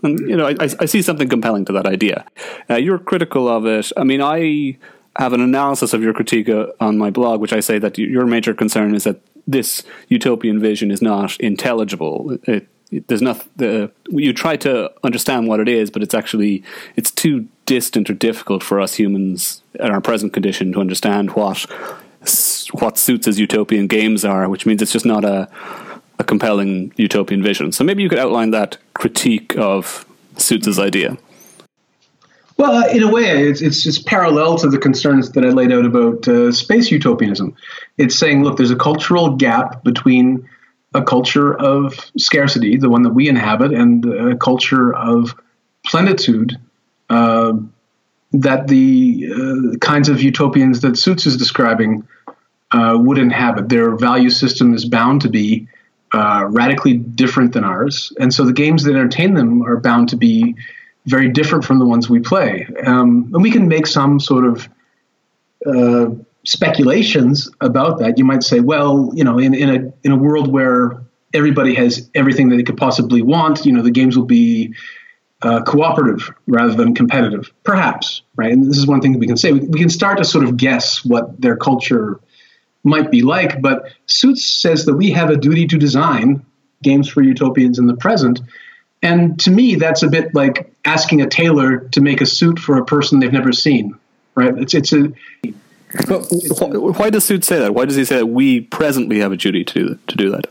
And 0.06 0.20
you 0.30 0.38
know, 0.38 0.48
I, 0.48 0.70
I 0.80 0.86
see 0.86 1.02
something 1.02 1.28
compelling 1.28 1.66
to 1.66 1.74
that 1.74 1.86
idea. 1.86 2.26
Uh, 2.70 2.76
you're 2.76 3.00
critical 3.00 3.48
of 3.50 3.66
it. 3.66 3.92
I 3.98 4.04
mean, 4.04 4.22
I 4.22 4.78
have 5.18 5.34
an 5.34 5.42
analysis 5.42 5.94
of 5.94 6.02
your 6.02 6.14
critique 6.14 6.50
uh, 6.50 6.68
on 6.80 6.98
my 6.98 7.10
blog, 7.10 7.40
which 7.42 7.54
I 7.54 7.60
say 7.60 7.80
that 7.80 7.98
your 7.98 8.26
major 8.26 8.54
concern 8.54 8.96
is 8.96 9.06
that 9.06 9.20
this 9.48 9.84
utopian 10.10 10.60
vision 10.60 10.92
is 10.92 11.02
not 11.02 11.40
intelligible. 11.40 12.38
It, 12.44 12.68
it, 12.92 13.08
there's 13.08 13.22
not 13.22 13.46
the 13.58 13.92
you 14.10 14.32
try 14.34 14.56
to 14.58 14.92
understand 15.04 15.48
what 15.48 15.60
it 15.60 15.68
is, 15.68 15.90
but 15.90 16.04
it's 16.04 16.14
actually 16.14 16.64
it's 16.96 17.12
too 17.12 17.48
distant 17.66 18.10
or 18.10 18.14
difficult 18.14 18.64
for 18.64 18.80
us 18.80 18.96
humans 18.96 19.64
in 19.80 19.90
our 19.90 20.02
present 20.02 20.34
condition 20.34 20.72
to 20.74 20.80
understand 20.80 21.32
what 21.32 21.66
what 22.72 22.98
Suits's 22.98 23.40
utopian 23.40 23.88
games 23.88 24.24
are. 24.24 24.48
Which 24.50 24.66
means 24.66 24.82
it's 24.82 24.92
just 24.92 25.06
not 25.06 25.26
a 25.26 25.50
a 26.20 26.24
compelling 26.24 26.94
utopian 26.98 27.44
vision. 27.44 27.72
So 27.72 27.84
maybe 27.84 28.04
you 28.04 28.10
could 28.10 28.20
outline 28.20 28.52
that 28.52 28.78
critique 28.94 29.58
of 29.58 30.06
Suits's 30.38 30.80
idea. 30.80 31.18
Well, 32.58 32.72
uh, 32.72 32.88
in 32.88 33.04
a 33.04 33.12
way, 33.12 33.50
it's, 33.50 33.62
it's, 33.62 33.86
it's 33.86 34.00
parallel 34.00 34.58
to 34.60 34.70
the 34.70 34.78
concerns 34.78 35.32
that 35.32 35.46
I 35.46 35.50
laid 35.50 35.74
out 35.74 35.86
about 35.86 36.26
uh, 36.28 36.52
space 36.54 36.90
utopianism. 36.90 37.54
It's 37.98 38.18
saying, 38.18 38.44
look, 38.44 38.58
there's 38.58 38.72
a 38.72 38.78
cultural 38.78 39.36
gap 39.36 39.84
between 39.84 40.48
a 40.94 41.04
culture 41.04 41.54
of 41.60 42.00
scarcity, 42.18 42.78
the 42.78 42.90
one 42.90 43.04
that 43.04 43.14
we 43.14 43.28
inhabit, 43.28 43.74
and 43.74 44.06
a 44.06 44.38
culture 44.38 44.96
of 44.96 45.36
plenitude 45.86 46.58
uh, 47.10 47.54
that 48.32 48.68
the 48.68 49.30
uh, 49.32 49.78
kinds 49.80 50.08
of 50.08 50.22
utopians 50.22 50.80
that 50.80 50.98
Suits 50.98 51.26
is 51.26 51.36
describing 51.36 52.08
uh, 52.72 52.98
would 52.98 53.18
inhabit. 53.18 53.68
Their 53.68 53.96
value 53.98 54.30
system 54.30 54.74
is 54.74 54.86
bound 54.86 55.22
to 55.22 55.30
be 55.30 55.68
uh, 56.16 56.46
radically 56.62 56.96
different 56.98 57.54
than 57.54 57.64
ours, 57.64 58.14
and 58.20 58.34
so 58.34 58.46
the 58.46 58.54
games 58.54 58.84
that 58.84 58.96
entertain 58.96 59.34
them 59.34 59.62
are 59.64 59.80
bound 59.80 60.10
to 60.10 60.18
be 60.18 60.56
very 61.06 61.30
different 61.30 61.64
from 61.66 61.78
the 61.80 61.86
ones 61.86 62.10
we 62.10 62.20
play. 62.20 62.68
Um, 62.86 63.30
and 63.34 63.44
we 63.44 63.52
can 63.52 63.68
make 63.68 63.86
some 63.88 64.20
sort 64.20 64.46
of 64.46 64.70
uh, 65.66 66.08
speculations 66.44 67.50
about 67.60 68.00
that. 68.00 68.18
You 68.18 68.26
might 68.26 68.44
say, 68.44 68.60
well, 68.60 69.12
you 69.14 69.24
know, 69.24 69.38
in, 69.40 69.54
in 69.54 69.70
a 69.70 69.94
in 70.04 70.12
a 70.12 70.18
world 70.18 70.48
where 70.52 71.02
everybody 71.34 71.74
has 71.76 72.10
everything 72.16 72.50
that 72.50 72.56
they 72.56 72.64
could 72.64 72.78
possibly 72.78 73.22
want, 73.22 73.66
you 73.66 73.74
know, 73.74 73.82
the 73.82 73.92
games 73.92 74.16
will 74.18 74.26
be 74.26 74.74
uh, 75.42 75.62
cooperative 75.64 76.34
rather 76.48 76.74
than 76.74 76.96
competitive, 76.96 77.52
perhaps, 77.64 78.22
right? 78.36 78.54
And 78.54 78.66
this 78.70 78.78
is 78.78 78.88
one 78.88 79.02
thing 79.02 79.12
that 79.14 79.20
we 79.20 79.28
can 79.28 79.38
say. 79.38 79.52
We, 79.52 79.60
we 79.60 79.80
can 79.80 79.90
start 79.90 80.18
to 80.20 80.26
sort 80.26 80.46
of 80.46 80.56
guess 80.56 81.04
what 81.04 81.40
their 81.42 81.58
culture 81.58 82.20
might 82.86 83.12
be 83.12 83.22
like. 83.22 83.62
But 83.62 83.92
Suits 84.06 84.46
says 84.46 84.86
that 84.86 84.96
we 84.96 85.12
have 85.12 85.30
a 85.30 85.36
duty 85.36 85.68
to 85.68 85.78
design 85.78 86.46
games 86.82 87.10
for 87.10 87.22
utopians 87.22 87.80
in 87.80 87.88
the 87.88 87.96
present. 87.96 88.42
And 89.02 89.40
to 89.42 89.52
me, 89.52 89.76
that's 89.76 90.04
a 90.04 90.08
bit 90.08 90.34
like 90.34 90.72
asking 90.86 91.22
a 91.22 91.28
tailor 91.28 91.80
to 91.80 92.02
make 92.02 92.22
a 92.22 92.26
suit 92.26 92.60
for 92.60 92.78
a 92.78 92.86
person 92.86 93.20
they've 93.20 93.32
never 93.32 93.52
seen, 93.52 93.96
right? 94.36 94.58
It's 94.58 94.74
it's 94.74 94.94
a. 94.94 95.12
But 96.08 96.26
why 96.98 97.10
does 97.10 97.24
Suits 97.24 97.48
say 97.48 97.60
that? 97.60 97.74
Why 97.74 97.86
does 97.86 97.96
he 97.96 98.06
say 98.06 98.18
that 98.18 98.26
we 98.28 98.62
presently 98.62 99.20
have 99.20 99.32
a 99.32 99.38
duty 99.38 99.64
to 99.64 99.74
do, 99.74 100.00
to 100.08 100.16
do 100.16 100.30
that? 100.32 100.48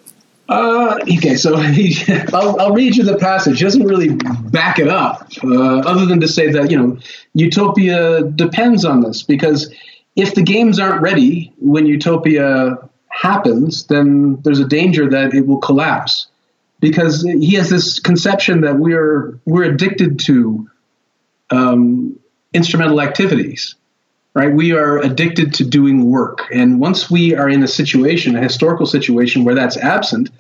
Uh, 0.49 0.99
okay, 1.03 1.37
so 1.37 1.57
he, 1.57 1.97
I'll, 2.33 2.61
I'll, 2.61 2.75
read 2.75 2.97
you 2.97 3.03
the 3.03 3.17
passage. 3.17 3.59
He 3.59 3.65
doesn't 3.65 3.87
really 3.87 4.15
back 4.51 4.79
it 4.79 4.89
up, 4.89 5.27
uh, 5.43 5.79
other 5.81 6.05
than 6.05 6.21
to 6.21 6.29
say 6.29 6.51
that 6.51 6.71
you 6.71 6.79
know 6.79 6.99
utopia 7.33 8.23
depends 8.23 8.85
on 8.85 9.01
this 9.01 9.23
because 9.23 9.73
if 10.17 10.35
the 10.35 10.43
games 10.43 10.79
aren't 10.79 11.03
ready 11.03 11.53
when 11.59 11.87
Utopia 11.87 12.79
happens, 13.09 13.87
then 13.87 14.41
there's 14.43 14.61
a 14.61 14.67
danger 14.67 15.09
that 15.11 15.35
it 15.35 15.47
will 15.47 15.59
collapse 15.59 16.29
because 16.81 17.23
he 17.23 17.55
has 17.55 17.71
this 17.71 17.99
conception 17.99 18.61
that 18.63 18.79
we're 18.79 19.39
we're 19.45 19.65
addicted 19.65 20.19
to 20.21 20.69
um, 21.51 22.19
instrumental 22.53 23.01
activities, 23.01 23.75
right? 24.35 24.53
We 24.53 24.73
are 24.73 24.99
addicted 24.99 25.55
to 25.55 25.65
doing 25.65 26.11
work, 26.11 26.47
and 26.53 26.81
once 26.81 27.11
we 27.11 27.35
are 27.35 27.49
in 27.49 27.63
a 27.63 27.69
situation, 27.69 28.37
a 28.37 28.43
historical 28.43 28.87
situation 28.87 29.45
where 29.45 29.55
that's 29.55 29.77
absent, 29.77 30.31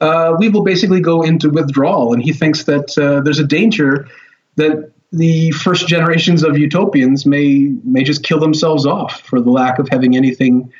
uh, 0.00 0.34
we 0.38 0.48
will 0.48 0.62
basically 0.62 1.00
go 1.00 1.22
into 1.22 1.50
withdrawal. 1.50 2.12
And 2.12 2.22
he 2.22 2.32
thinks 2.32 2.64
that 2.64 2.96
uh, 2.98 3.20
there's 3.20 3.38
a 3.38 3.46
danger 3.46 4.08
that 4.56 4.90
the 5.12 5.50
first 5.52 5.86
generations 5.86 6.42
of 6.42 6.58
utopians 6.58 7.26
may 7.26 7.72
may 7.84 8.02
just 8.02 8.22
kill 8.22 8.40
themselves 8.40 8.86
off 8.86 9.20
for 9.20 9.40
the 9.40 9.50
lack 9.50 9.78
of 9.78 9.88
having 9.88 10.16
anything 10.16 10.72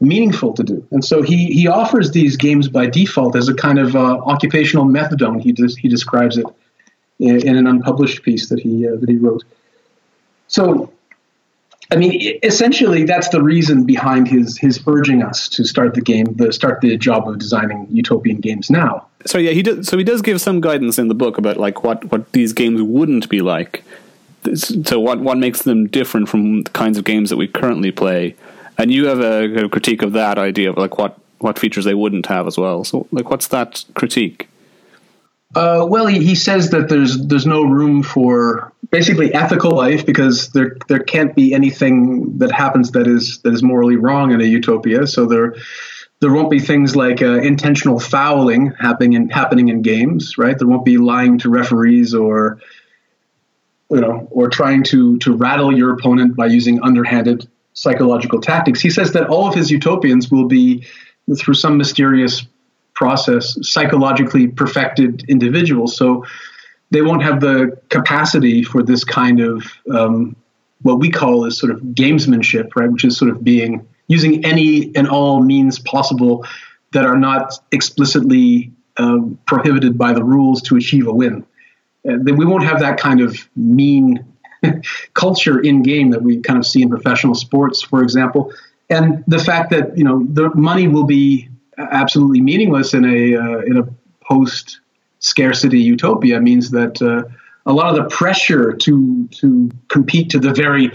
meaningful 0.00 0.52
to 0.54 0.62
do. 0.62 0.86
And 0.90 1.04
so 1.04 1.22
he 1.22 1.46
he 1.46 1.68
offers 1.68 2.10
these 2.10 2.36
games 2.36 2.68
by 2.68 2.86
default 2.86 3.36
as 3.36 3.48
a 3.48 3.54
kind 3.54 3.78
of 3.78 3.94
uh, 3.94 4.18
occupational 4.24 4.86
methadone. 4.86 5.40
He 5.40 5.52
des- 5.52 5.76
he 5.78 5.88
describes 5.88 6.36
it 6.36 6.46
in, 7.18 7.46
in, 7.46 7.56
an 7.56 7.66
unpublished 7.66 8.22
piece 8.22 8.48
that 8.48 8.60
he 8.60 8.86
uh, 8.88 8.96
that 8.96 9.08
he 9.08 9.16
wrote. 9.16 9.44
So 10.48 10.92
I 11.92 11.96
mean, 11.96 12.38
essentially, 12.44 13.04
that's 13.04 13.28
the 13.30 13.42
reason 13.42 13.84
behind 13.84 14.28
his 14.28 14.56
his 14.56 14.80
urging 14.86 15.22
us 15.22 15.48
to 15.50 15.64
start 15.64 15.94
the 15.94 16.00
game, 16.00 16.34
the 16.36 16.52
start 16.52 16.80
the 16.80 16.96
job 16.96 17.28
of 17.28 17.38
designing 17.38 17.88
utopian 17.90 18.40
games 18.40 18.70
now. 18.70 19.06
So 19.26 19.38
yeah, 19.38 19.50
he 19.50 19.62
does. 19.62 19.88
So 19.88 19.98
he 19.98 20.04
does 20.04 20.22
give 20.22 20.40
some 20.40 20.60
guidance 20.60 20.98
in 20.98 21.08
the 21.08 21.14
book 21.14 21.36
about 21.36 21.56
like 21.56 21.82
what 21.82 22.10
what 22.12 22.30
these 22.32 22.52
games 22.52 22.80
wouldn't 22.80 23.28
be 23.28 23.40
like. 23.40 23.82
so 24.54 25.00
what 25.00 25.20
what 25.20 25.36
makes 25.38 25.62
them 25.62 25.88
different 25.88 26.28
from 26.28 26.62
the 26.62 26.70
kinds 26.70 26.96
of 26.96 27.04
games 27.04 27.28
that 27.30 27.36
we 27.36 27.48
currently 27.48 27.90
play? 27.90 28.36
And 28.78 28.92
you 28.92 29.06
have 29.06 29.20
a, 29.20 29.64
a 29.64 29.68
critique 29.68 30.02
of 30.02 30.12
that 30.12 30.38
idea 30.38 30.70
of 30.70 30.76
like 30.76 30.96
what 30.96 31.18
what 31.38 31.58
features 31.58 31.84
they 31.84 31.94
wouldn't 31.94 32.26
have 32.26 32.46
as 32.46 32.56
well. 32.56 32.84
So 32.84 33.08
like, 33.10 33.30
what's 33.30 33.48
that 33.48 33.84
critique? 33.94 34.48
Uh, 35.54 35.84
well, 35.88 36.06
he, 36.06 36.24
he 36.24 36.34
says 36.36 36.70
that 36.70 36.88
there's 36.88 37.26
there's 37.26 37.46
no 37.46 37.64
room 37.64 38.04
for 38.04 38.72
basically 38.90 39.32
ethical 39.32 39.70
life 39.70 40.04
because 40.04 40.50
there 40.50 40.76
there 40.88 40.98
can't 40.98 41.34
be 41.34 41.54
anything 41.54 42.38
that 42.38 42.50
happens 42.50 42.92
that 42.92 43.06
is 43.06 43.40
that 43.42 43.52
is 43.52 43.62
morally 43.62 43.96
wrong 43.96 44.32
in 44.32 44.40
a 44.40 44.44
utopia. 44.44 45.06
So 45.06 45.26
there 45.26 45.54
there 46.20 46.32
won't 46.32 46.50
be 46.50 46.58
things 46.58 46.94
like 46.96 47.22
uh, 47.22 47.40
intentional 47.40 47.98
fouling 47.98 48.72
happening 48.78 49.14
in 49.14 49.30
happening 49.30 49.68
in 49.68 49.82
games, 49.82 50.36
right? 50.36 50.58
There 50.58 50.68
won't 50.68 50.84
be 50.84 50.98
lying 50.98 51.38
to 51.38 51.50
referees 51.50 52.14
or 52.14 52.60
you 53.90 54.00
know 54.00 54.28
or 54.30 54.48
trying 54.48 54.82
to 54.84 55.18
to 55.18 55.34
rattle 55.34 55.76
your 55.76 55.92
opponent 55.92 56.36
by 56.36 56.46
using 56.46 56.82
underhanded 56.82 57.48
psychological 57.72 58.40
tactics. 58.40 58.80
He 58.80 58.90
says 58.90 59.12
that 59.12 59.28
all 59.28 59.48
of 59.48 59.54
his 59.54 59.70
utopians 59.70 60.30
will 60.30 60.48
be 60.48 60.84
through 61.38 61.54
some 61.54 61.76
mysterious 61.76 62.44
process 62.94 63.56
psychologically 63.62 64.48
perfected 64.48 65.24
individuals. 65.28 65.96
So 65.96 66.26
they 66.90 67.02
won't 67.02 67.22
have 67.22 67.40
the 67.40 67.78
capacity 67.88 68.62
for 68.62 68.82
this 68.82 69.04
kind 69.04 69.40
of 69.40 69.64
um, 69.94 70.36
what 70.82 70.98
we 70.98 71.10
call 71.10 71.44
is 71.44 71.58
sort 71.58 71.72
of 71.72 71.80
gamesmanship, 71.80 72.70
right? 72.74 72.90
Which 72.90 73.04
is 73.04 73.16
sort 73.16 73.30
of 73.30 73.44
being 73.44 73.86
using 74.08 74.44
any 74.44 74.94
and 74.96 75.08
all 75.08 75.42
means 75.42 75.78
possible 75.78 76.44
that 76.92 77.04
are 77.04 77.16
not 77.16 77.54
explicitly 77.70 78.72
um, 78.96 79.38
prohibited 79.46 79.96
by 79.96 80.12
the 80.12 80.24
rules 80.24 80.62
to 80.62 80.76
achieve 80.76 81.06
a 81.06 81.12
win. 81.12 81.44
Uh, 82.08 82.16
we 82.24 82.44
won't 82.44 82.64
have 82.64 82.80
that 82.80 82.98
kind 82.98 83.20
of 83.20 83.48
mean 83.54 84.24
culture 85.14 85.60
in 85.60 85.82
game 85.82 86.10
that 86.10 86.22
we 86.22 86.40
kind 86.40 86.58
of 86.58 86.66
see 86.66 86.82
in 86.82 86.88
professional 86.88 87.34
sports, 87.34 87.82
for 87.82 88.02
example. 88.02 88.52
And 88.88 89.22
the 89.28 89.38
fact 89.38 89.70
that 89.70 89.96
you 89.96 90.02
know 90.02 90.26
the 90.32 90.52
money 90.54 90.88
will 90.88 91.04
be 91.04 91.48
absolutely 91.78 92.40
meaningless 92.40 92.94
in 92.94 93.04
a 93.04 93.36
uh, 93.36 93.58
in 93.60 93.76
a 93.78 93.88
post 94.24 94.80
scarcity 95.20 95.78
utopia 95.78 96.40
means 96.40 96.70
that 96.70 97.00
uh, 97.00 97.22
a 97.66 97.72
lot 97.72 97.90
of 97.90 97.96
the 97.96 98.14
pressure 98.14 98.72
to 98.72 99.28
to 99.28 99.70
compete 99.88 100.30
to 100.30 100.38
the 100.38 100.52
very 100.52 100.90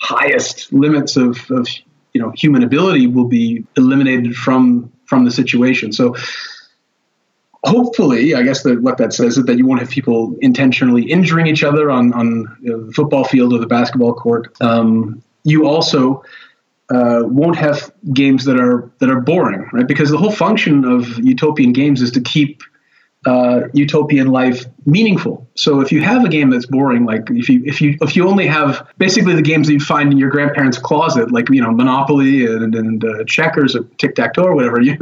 highest 0.00 0.72
limits 0.72 1.16
of, 1.16 1.50
of 1.50 1.68
you 2.12 2.20
know 2.20 2.30
human 2.36 2.62
ability 2.62 3.06
will 3.06 3.26
be 3.26 3.64
eliminated 3.76 4.34
from 4.34 4.92
from 5.06 5.24
the 5.24 5.30
situation. 5.30 5.92
So 5.92 6.14
hopefully, 7.64 8.34
I 8.34 8.42
guess 8.42 8.62
that 8.62 8.82
what 8.82 8.98
that 8.98 9.12
says 9.12 9.38
is 9.38 9.44
that 9.44 9.58
you 9.58 9.66
won't 9.66 9.80
have 9.80 9.90
people 9.90 10.36
intentionally 10.40 11.04
injuring 11.04 11.46
each 11.46 11.64
other 11.64 11.90
on 11.90 12.12
on 12.12 12.42
the 12.62 12.92
football 12.94 13.24
field 13.24 13.52
or 13.52 13.58
the 13.58 13.66
basketball 13.66 14.14
court. 14.14 14.48
Um, 14.60 15.22
you 15.44 15.66
also 15.66 16.22
uh, 16.90 17.22
won't 17.24 17.56
have 17.56 17.92
games 18.12 18.44
that 18.44 18.58
are 18.58 18.90
that 18.98 19.08
are 19.08 19.20
boring, 19.20 19.68
right? 19.72 19.86
Because 19.86 20.10
the 20.10 20.18
whole 20.18 20.32
function 20.32 20.84
of 20.84 21.18
utopian 21.18 21.72
games 21.72 22.02
is 22.02 22.10
to 22.12 22.20
keep 22.20 22.62
uh, 23.26 23.68
utopian 23.74 24.28
life 24.28 24.64
meaningful. 24.86 25.46
So 25.54 25.80
if 25.80 25.92
you 25.92 26.00
have 26.00 26.24
a 26.24 26.28
game 26.28 26.48
that's 26.48 26.64
boring, 26.64 27.04
like 27.04 27.28
if 27.30 27.50
you 27.50 27.62
if 27.66 27.80
you 27.80 27.98
if 28.00 28.16
you 28.16 28.26
only 28.26 28.46
have 28.46 28.88
basically 28.96 29.34
the 29.34 29.42
games 29.42 29.66
that 29.66 29.74
you 29.74 29.80
find 29.80 30.10
in 30.10 30.16
your 30.16 30.30
grandparents' 30.30 30.78
closet, 30.78 31.30
like 31.30 31.50
you 31.50 31.60
know 31.60 31.70
Monopoly 31.70 32.46
and, 32.46 32.74
and 32.74 33.04
uh, 33.04 33.24
checkers 33.24 33.76
or 33.76 33.84
tic 33.98 34.14
tac 34.14 34.34
toe 34.34 34.44
or 34.44 34.54
whatever, 34.54 34.80
you 34.80 34.96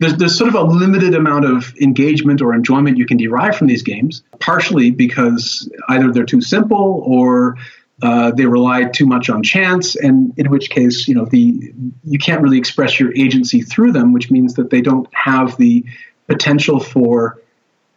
there's 0.00 0.16
there's 0.16 0.36
sort 0.36 0.48
of 0.48 0.56
a 0.56 0.62
limited 0.62 1.14
amount 1.14 1.44
of 1.44 1.72
engagement 1.80 2.42
or 2.42 2.54
enjoyment 2.54 2.98
you 2.98 3.06
can 3.06 3.18
derive 3.18 3.56
from 3.56 3.68
these 3.68 3.82
games. 3.82 4.24
Partially 4.40 4.90
because 4.90 5.70
either 5.88 6.10
they're 6.10 6.24
too 6.24 6.40
simple 6.40 7.04
or 7.06 7.56
uh, 8.02 8.32
they 8.32 8.46
rely 8.46 8.84
too 8.84 9.06
much 9.06 9.30
on 9.30 9.44
chance, 9.44 9.94
and 9.94 10.32
in 10.36 10.50
which 10.50 10.70
case, 10.70 11.06
you 11.06 11.14
know, 11.14 11.26
the 11.26 11.72
you 12.02 12.18
can't 12.18 12.42
really 12.42 12.58
express 12.58 12.98
your 12.98 13.14
agency 13.14 13.62
through 13.62 13.92
them, 13.92 14.12
which 14.12 14.28
means 14.28 14.54
that 14.54 14.70
they 14.70 14.80
don't 14.80 15.06
have 15.14 15.56
the 15.56 15.84
potential 16.26 16.80
for 16.80 17.39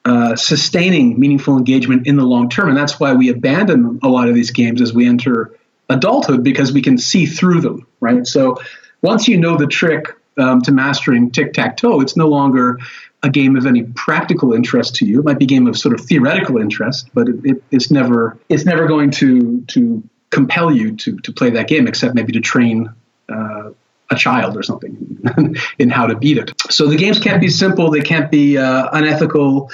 uh, 0.05 0.35
sustaining 0.35 1.19
meaningful 1.19 1.57
engagement 1.57 2.07
in 2.07 2.17
the 2.17 2.23
long 2.23 2.49
term. 2.49 2.69
And 2.69 2.77
that's 2.77 2.99
why 2.99 3.13
we 3.13 3.29
abandon 3.29 3.99
a 4.03 4.09
lot 4.09 4.27
of 4.27 4.35
these 4.35 4.51
games 4.51 4.81
as 4.81 4.93
we 4.93 5.07
enter 5.07 5.57
adulthood 5.89 6.43
because 6.43 6.71
we 6.73 6.81
can 6.81 6.97
see 6.97 7.25
through 7.25 7.61
them, 7.61 7.87
right? 7.99 8.25
So 8.27 8.57
once 9.01 9.27
you 9.27 9.37
know 9.37 9.57
the 9.57 9.67
trick 9.67 10.07
um, 10.37 10.61
to 10.63 10.71
mastering 10.71 11.31
tic 11.31 11.53
tac 11.53 11.77
toe, 11.77 12.01
it's 12.01 12.17
no 12.17 12.27
longer 12.27 12.79
a 13.21 13.29
game 13.29 13.55
of 13.55 13.65
any 13.65 13.83
practical 13.83 14.53
interest 14.53 14.95
to 14.95 15.05
you. 15.05 15.19
It 15.19 15.25
might 15.25 15.39
be 15.39 15.45
a 15.45 15.47
game 15.47 15.67
of 15.67 15.77
sort 15.77 15.97
of 15.97 16.05
theoretical 16.05 16.57
interest, 16.57 17.09
but 17.13 17.29
it, 17.29 17.35
it, 17.43 17.63
it's 17.71 17.89
never 17.89 18.37
it's 18.49 18.65
never 18.65 18.87
going 18.87 19.11
to 19.11 19.61
to 19.61 20.03
compel 20.29 20.71
you 20.71 20.95
to 20.97 21.17
to 21.19 21.31
play 21.31 21.51
that 21.51 21.67
game, 21.67 21.87
except 21.87 22.15
maybe 22.15 22.33
to 22.33 22.41
train 22.41 22.93
uh, 23.29 23.69
a 24.13 24.15
child 24.15 24.55
or 24.55 24.63
something 24.63 25.19
in 25.79 25.89
how 25.89 26.07
to 26.07 26.15
beat 26.15 26.37
it. 26.37 26.53
So 26.69 26.87
the 26.87 26.95
games 26.95 27.19
can't 27.19 27.41
be 27.41 27.49
simple. 27.49 27.91
They 27.91 28.01
can't 28.01 28.31
be 28.31 28.57
uh, 28.57 28.89
unethical. 28.93 29.69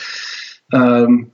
Um, 0.74 1.32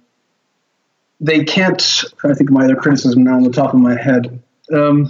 they 1.20 1.44
can't. 1.44 2.04
I 2.24 2.34
think 2.34 2.50
my 2.50 2.66
other 2.66 2.76
criticism 2.76 3.24
now 3.24 3.36
on 3.36 3.44
the 3.44 3.52
top 3.52 3.74
of 3.74 3.80
my 3.80 4.00
head. 4.00 4.42
Um, 4.74 5.08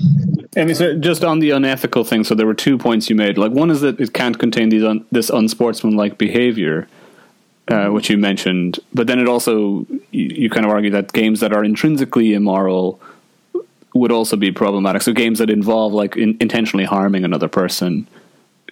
and 0.55 0.75
so 0.75 0.97
just 0.97 1.23
on 1.23 1.39
the 1.39 1.51
unethical 1.51 2.03
thing, 2.03 2.23
so 2.23 2.35
there 2.35 2.45
were 2.45 2.53
two 2.53 2.77
points 2.77 3.09
you 3.09 3.15
made. 3.15 3.37
Like 3.37 3.51
one 3.51 3.71
is 3.71 3.81
that 3.81 3.99
it 3.99 4.13
can't 4.13 4.37
contain 4.37 4.69
these 4.69 4.83
un, 4.83 5.05
this 5.11 5.29
unsportsmanlike 5.29 6.17
behavior, 6.17 6.87
uh, 7.69 7.87
which 7.87 8.09
you 8.09 8.17
mentioned. 8.17 8.79
But 8.93 9.07
then 9.07 9.19
it 9.19 9.29
also 9.29 9.85
you, 10.11 10.25
you 10.43 10.49
kind 10.49 10.65
of 10.65 10.71
argue 10.71 10.91
that 10.91 11.13
games 11.13 11.39
that 11.39 11.53
are 11.53 11.63
intrinsically 11.63 12.33
immoral 12.33 12.99
would 13.95 14.11
also 14.11 14.35
be 14.35 14.51
problematic. 14.51 15.01
So 15.01 15.13
games 15.13 15.39
that 15.39 15.49
involve 15.49 15.93
like 15.93 16.15
in, 16.17 16.37
intentionally 16.39 16.85
harming 16.85 17.23
another 17.23 17.47
person, 17.47 18.07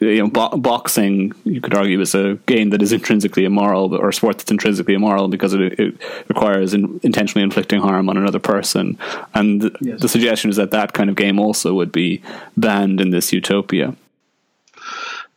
you 0.01 0.17
know, 0.17 0.27
bo- 0.27 0.57
boxing 0.57 1.31
you 1.45 1.61
could 1.61 1.73
argue 1.73 1.99
is 2.01 2.13
a 2.13 2.35
game 2.45 2.71
that 2.71 2.81
is 2.81 2.91
intrinsically 2.91 3.45
immoral, 3.45 3.95
or 3.95 4.09
a 4.09 4.13
sport 4.13 4.37
that's 4.37 4.51
intrinsically 4.51 4.93
immoral 4.93 5.29
because 5.29 5.53
it, 5.53 5.79
it 5.79 5.95
requires 6.27 6.73
in, 6.73 6.99
intentionally 7.03 7.43
inflicting 7.43 7.79
harm 7.79 8.09
on 8.09 8.17
another 8.17 8.39
person. 8.39 8.97
And 9.33 9.75
yes. 9.79 10.01
the 10.01 10.09
suggestion 10.09 10.49
is 10.49 10.57
that 10.57 10.71
that 10.71 10.91
kind 10.93 11.09
of 11.09 11.15
game 11.15 11.39
also 11.39 11.73
would 11.73 11.91
be 11.91 12.21
banned 12.57 12.99
in 12.99 13.11
this 13.11 13.31
utopia. 13.31 13.95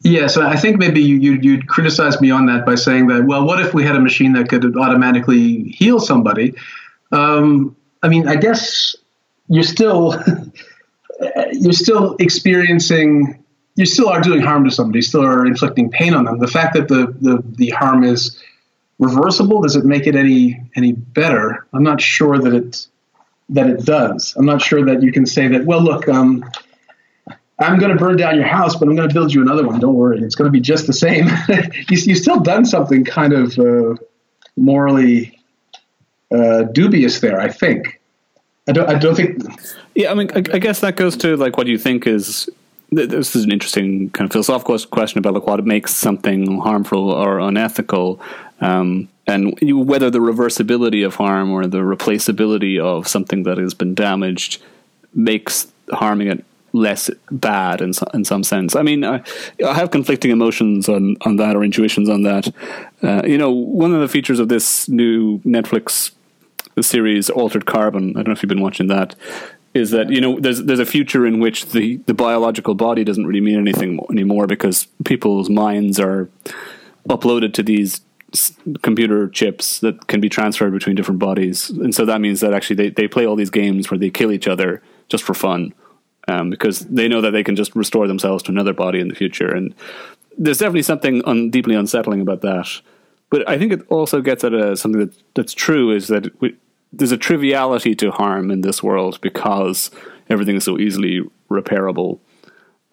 Yeah, 0.03 0.27
so 0.27 0.47
I 0.47 0.57
think 0.57 0.79
maybe 0.79 1.01
you, 1.01 1.17
you'd, 1.17 1.45
you'd 1.45 1.69
criticize 1.69 2.21
me 2.21 2.31
on 2.31 2.47
that 2.47 2.67
by 2.67 2.75
saying 2.75 3.07
that, 3.07 3.25
well, 3.25 3.47
what 3.47 3.61
if 3.61 3.73
we 3.73 3.85
had 3.85 3.97
a 3.97 4.01
machine 4.01 4.33
that 4.35 4.49
could 4.49 4.77
automatically 4.77 5.63
heal 5.65 6.01
somebody? 6.01 6.55
Um, 7.13 7.77
I 8.03 8.09
mean, 8.09 8.29
I 8.29 8.37
guess 8.37 8.97
you're 9.49 9.63
still 9.63 10.15
you're 11.53 11.73
still 11.73 12.17
experiencing 12.19 13.43
you 13.77 13.85
still 13.85 14.09
are 14.09 14.21
doing 14.21 14.41
harm 14.41 14.65
to 14.65 14.71
somebody, 14.71 14.99
You 14.99 15.03
still 15.03 15.25
are 15.25 15.47
inflicting 15.47 15.91
pain 15.91 16.15
on 16.15 16.25
them. 16.25 16.39
The 16.39 16.49
fact 16.49 16.75
that 16.75 16.89
the, 16.89 17.15
the, 17.21 17.43
the 17.45 17.69
harm 17.71 18.05
is 18.05 18.43
reversible, 18.99 19.61
does 19.61 19.77
it 19.77 19.85
make 19.85 20.07
it 20.07 20.17
any 20.17 20.63
any 20.75 20.93
better? 20.93 21.67
I'm 21.73 21.83
not 21.83 22.01
sure 22.01 22.39
that 22.39 22.55
it 22.55 22.87
that 23.51 23.69
it 23.69 23.85
does. 23.85 24.35
I'm 24.37 24.47
not 24.47 24.63
sure 24.63 24.85
that 24.87 25.03
you 25.03 25.13
can 25.13 25.27
say 25.27 25.47
that, 25.49 25.67
well 25.67 25.81
look, 25.81 26.09
um, 26.09 26.45
I'm 27.59 27.79
going 27.79 27.93
to 27.93 27.99
burn 27.99 28.17
down 28.17 28.35
your 28.35 28.47
house, 28.47 28.75
but 28.75 28.89
I'm 28.89 28.97
going 28.97 29.09
to 29.09 29.15
build 29.15 29.33
you 29.33 29.41
another 29.41 29.67
one. 29.67 29.79
Don't 29.79 29.95
worry, 29.95 30.21
it's 30.21 30.35
going 30.35 30.47
to 30.47 30.53
be 30.53 30.61
just 30.61 30.87
the 30.87 30.93
same. 30.93 31.27
you, 31.49 31.99
you've 31.99 32.19
still 32.19 32.41
done 32.41 32.65
something 32.65 33.05
kind 33.05 33.33
of 33.33 33.59
uh, 33.59 33.95
morally 34.57 35.39
uh, 36.35 36.63
dubious 36.65 37.21
there, 37.21 37.41
I 37.41 37.49
think. 37.49 37.96
I 38.69 38.73
don't. 38.73 38.89
I 38.89 38.99
don't 38.99 39.15
think. 39.15 39.43
Yeah, 39.95 40.11
I 40.11 40.15
mean, 40.15 40.31
I, 40.35 40.39
I, 40.39 40.59
guess 40.59 40.81
that 40.81 40.97
goes 40.97 41.17
to 41.19 41.37
like 41.37 41.57
what 41.57 41.67
you 41.67 41.79
think 41.79 42.07
is. 42.07 42.51
This 42.91 43.35
is 43.35 43.45
an 43.45 43.53
interesting 43.53 44.11
kind 44.11 44.29
of 44.29 44.33
philosophical 44.33 44.79
question 44.79 45.19
about 45.19 45.35
like 45.35 45.47
what 45.47 45.65
makes 45.65 45.95
something 45.95 46.61
harmful 46.61 47.11
or 47.11 47.41
unethical, 47.41 48.21
um, 48.61 49.09
and 49.27 49.59
you, 49.61 49.79
whether 49.79 50.11
the 50.11 50.21
reversibility 50.21 51.05
of 51.05 51.17
harm 51.17 51.51
or 51.51 51.67
the 51.67 51.79
replaceability 51.79 52.81
of 52.81 53.09
something 53.09 53.43
that 53.45 53.59
has 53.59 53.75
been 53.75 53.95
damaged 53.95 54.63
makes 55.15 55.67
harming 55.93 56.29
it 56.29 56.45
less 56.73 57.11
bad 57.31 57.81
in 57.81 57.93
in 58.15 58.25
some 58.25 58.43
sense. 58.43 58.77
I 58.77 58.83
mean, 58.83 59.05
I, 59.05 59.23
I, 59.65 59.75
have 59.75 59.91
conflicting 59.91 60.31
emotions 60.31 60.89
on 60.89 61.17
on 61.23 61.37
that 61.37 61.57
or 61.57 61.65
intuitions 61.65 62.09
on 62.09 62.23
that. 62.23 62.53
Uh, 63.03 63.23
you 63.25 63.39
know, 63.39 63.51
one 63.51 63.95
of 63.95 64.01
the 64.01 64.09
features 64.09 64.39
of 64.39 64.49
this 64.49 64.89
new 64.89 65.39
Netflix 65.41 66.13
the 66.77 66.83
series 66.83 67.29
Altered 67.29 67.67
Carbon. 67.67 68.11
I 68.11 68.23
don't 68.23 68.29
know 68.29 68.33
if 68.33 68.43
you've 68.43 68.49
been 68.49 68.61
watching 68.61 68.87
that. 68.87 69.17
Is 69.75 69.91
that 69.91 70.09
you 70.09 70.21
know 70.21 70.39
there's 70.39 70.63
there's 70.63 70.79
a 70.79 70.87
future 70.87 71.27
in 71.27 71.41
which 71.41 71.67
the 71.67 71.97
the 72.07 72.15
biological 72.15 72.75
body 72.75 73.03
doesn't 73.03 73.27
really 73.27 73.41
mean 73.41 73.59
anything 73.59 73.99
anymore 74.11 74.47
because 74.47 74.87
people's 75.05 75.51
minds 75.51 75.99
are 75.99 76.31
uploaded 77.09 77.53
to 77.55 77.63
these 77.63 78.01
computer 78.83 79.29
chips 79.29 79.81
that 79.81 80.07
can 80.07 80.21
be 80.21 80.29
transferred 80.29 80.73
between 80.73 80.97
different 80.97 81.19
bodies, 81.19 81.71
and 81.71 81.95
so 81.95 82.05
that 82.07 82.21
means 82.21 82.41
that 82.41 82.55
actually 82.55 82.77
they 82.77 82.91
they 82.91 83.09
play 83.09 83.27
all 83.27 83.37
these 83.37 83.51
games 83.51 83.91
where 83.91 83.99
they 83.99 84.11
kill 84.11 84.33
each 84.33 84.49
other 84.49 84.83
just 85.09 85.25
for 85.25 85.35
fun. 85.35 85.75
Um, 86.29 86.51
because 86.51 86.81
they 86.81 87.07
know 87.07 87.21
that 87.21 87.31
they 87.31 87.45
can 87.45 87.55
just 87.55 87.77
restore 87.77 88.09
themselves 88.09 88.43
to 88.45 88.51
another 88.51 88.73
body 88.73 88.99
in 88.99 89.07
the 89.07 89.15
future. 89.15 89.47
And 89.47 89.73
there's 90.37 90.59
definitely 90.59 90.83
something 90.83 91.23
un- 91.25 91.51
deeply 91.51 91.77
unsettling 91.77 92.21
about 92.21 92.41
that. 92.41 92.69
But 93.31 93.49
I 93.49 93.59
think 93.59 93.73
it 93.73 93.87
also 93.91 94.21
gets 94.21 94.43
at 94.43 94.53
a, 94.53 94.77
something 94.77 95.03
that, 95.03 95.15
that's 95.35 95.55
true 95.55 95.93
is 95.93 96.09
that 96.09 96.41
we, 96.41 96.57
there's 96.99 97.13
a 97.13 97.17
triviality 97.17 97.95
to 97.97 98.11
harm 98.11 98.51
in 98.51 98.63
this 98.63 98.83
world 98.83 99.21
because 99.21 99.91
everything 100.29 100.57
is 100.57 100.65
so 100.65 100.79
easily 100.79 101.23
repairable. 101.51 102.19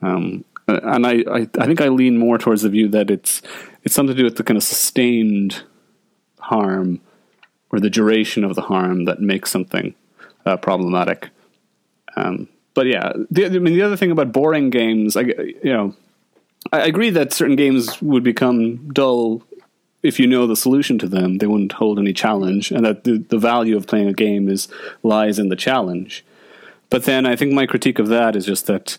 Um, 0.01 0.45
and 0.67 1.05
I, 1.05 1.23
I, 1.29 1.47
I 1.59 1.65
think 1.65 1.81
I 1.81 1.89
lean 1.89 2.17
more 2.17 2.37
towards 2.37 2.61
the 2.61 2.69
view 2.69 2.87
that 2.89 3.09
it's 3.09 3.41
it's 3.83 3.93
something 3.93 4.15
to 4.15 4.21
do 4.21 4.25
with 4.25 4.37
the 4.37 4.43
kind 4.43 4.57
of 4.57 4.63
sustained 4.63 5.63
harm 6.39 7.01
or 7.71 7.79
the 7.79 7.89
duration 7.89 8.43
of 8.43 8.55
the 8.55 8.61
harm 8.61 9.05
that 9.05 9.19
makes 9.19 9.51
something 9.51 9.95
uh, 10.45 10.57
problematic. 10.57 11.29
Um, 12.15 12.47
but 12.73 12.85
yeah, 12.87 13.11
the, 13.29 13.45
I 13.45 13.49
mean, 13.49 13.73
the 13.73 13.81
other 13.81 13.97
thing 13.97 14.11
about 14.11 14.31
boring 14.31 14.69
games, 14.69 15.17
I, 15.17 15.21
you 15.21 15.73
know, 15.73 15.95
I 16.71 16.81
agree 16.81 17.09
that 17.09 17.33
certain 17.33 17.55
games 17.55 18.01
would 18.01 18.23
become 18.23 18.89
dull 18.93 19.43
if 20.03 20.19
you 20.19 20.27
know 20.27 20.45
the 20.45 20.55
solution 20.55 20.99
to 20.99 21.07
them. 21.07 21.37
They 21.37 21.47
wouldn't 21.47 21.71
hold 21.71 21.97
any 21.97 22.13
challenge, 22.13 22.71
and 22.71 22.85
that 22.85 23.05
the, 23.05 23.17
the 23.17 23.37
value 23.37 23.75
of 23.75 23.87
playing 23.87 24.09
a 24.09 24.13
game 24.13 24.49
is 24.49 24.67
lies 25.01 25.39
in 25.39 25.49
the 25.49 25.55
challenge. 25.55 26.23
But 26.89 27.05
then 27.05 27.25
I 27.25 27.35
think 27.35 27.53
my 27.53 27.65
critique 27.65 27.97
of 27.97 28.09
that 28.09 28.35
is 28.35 28.45
just 28.45 28.67
that, 28.67 28.97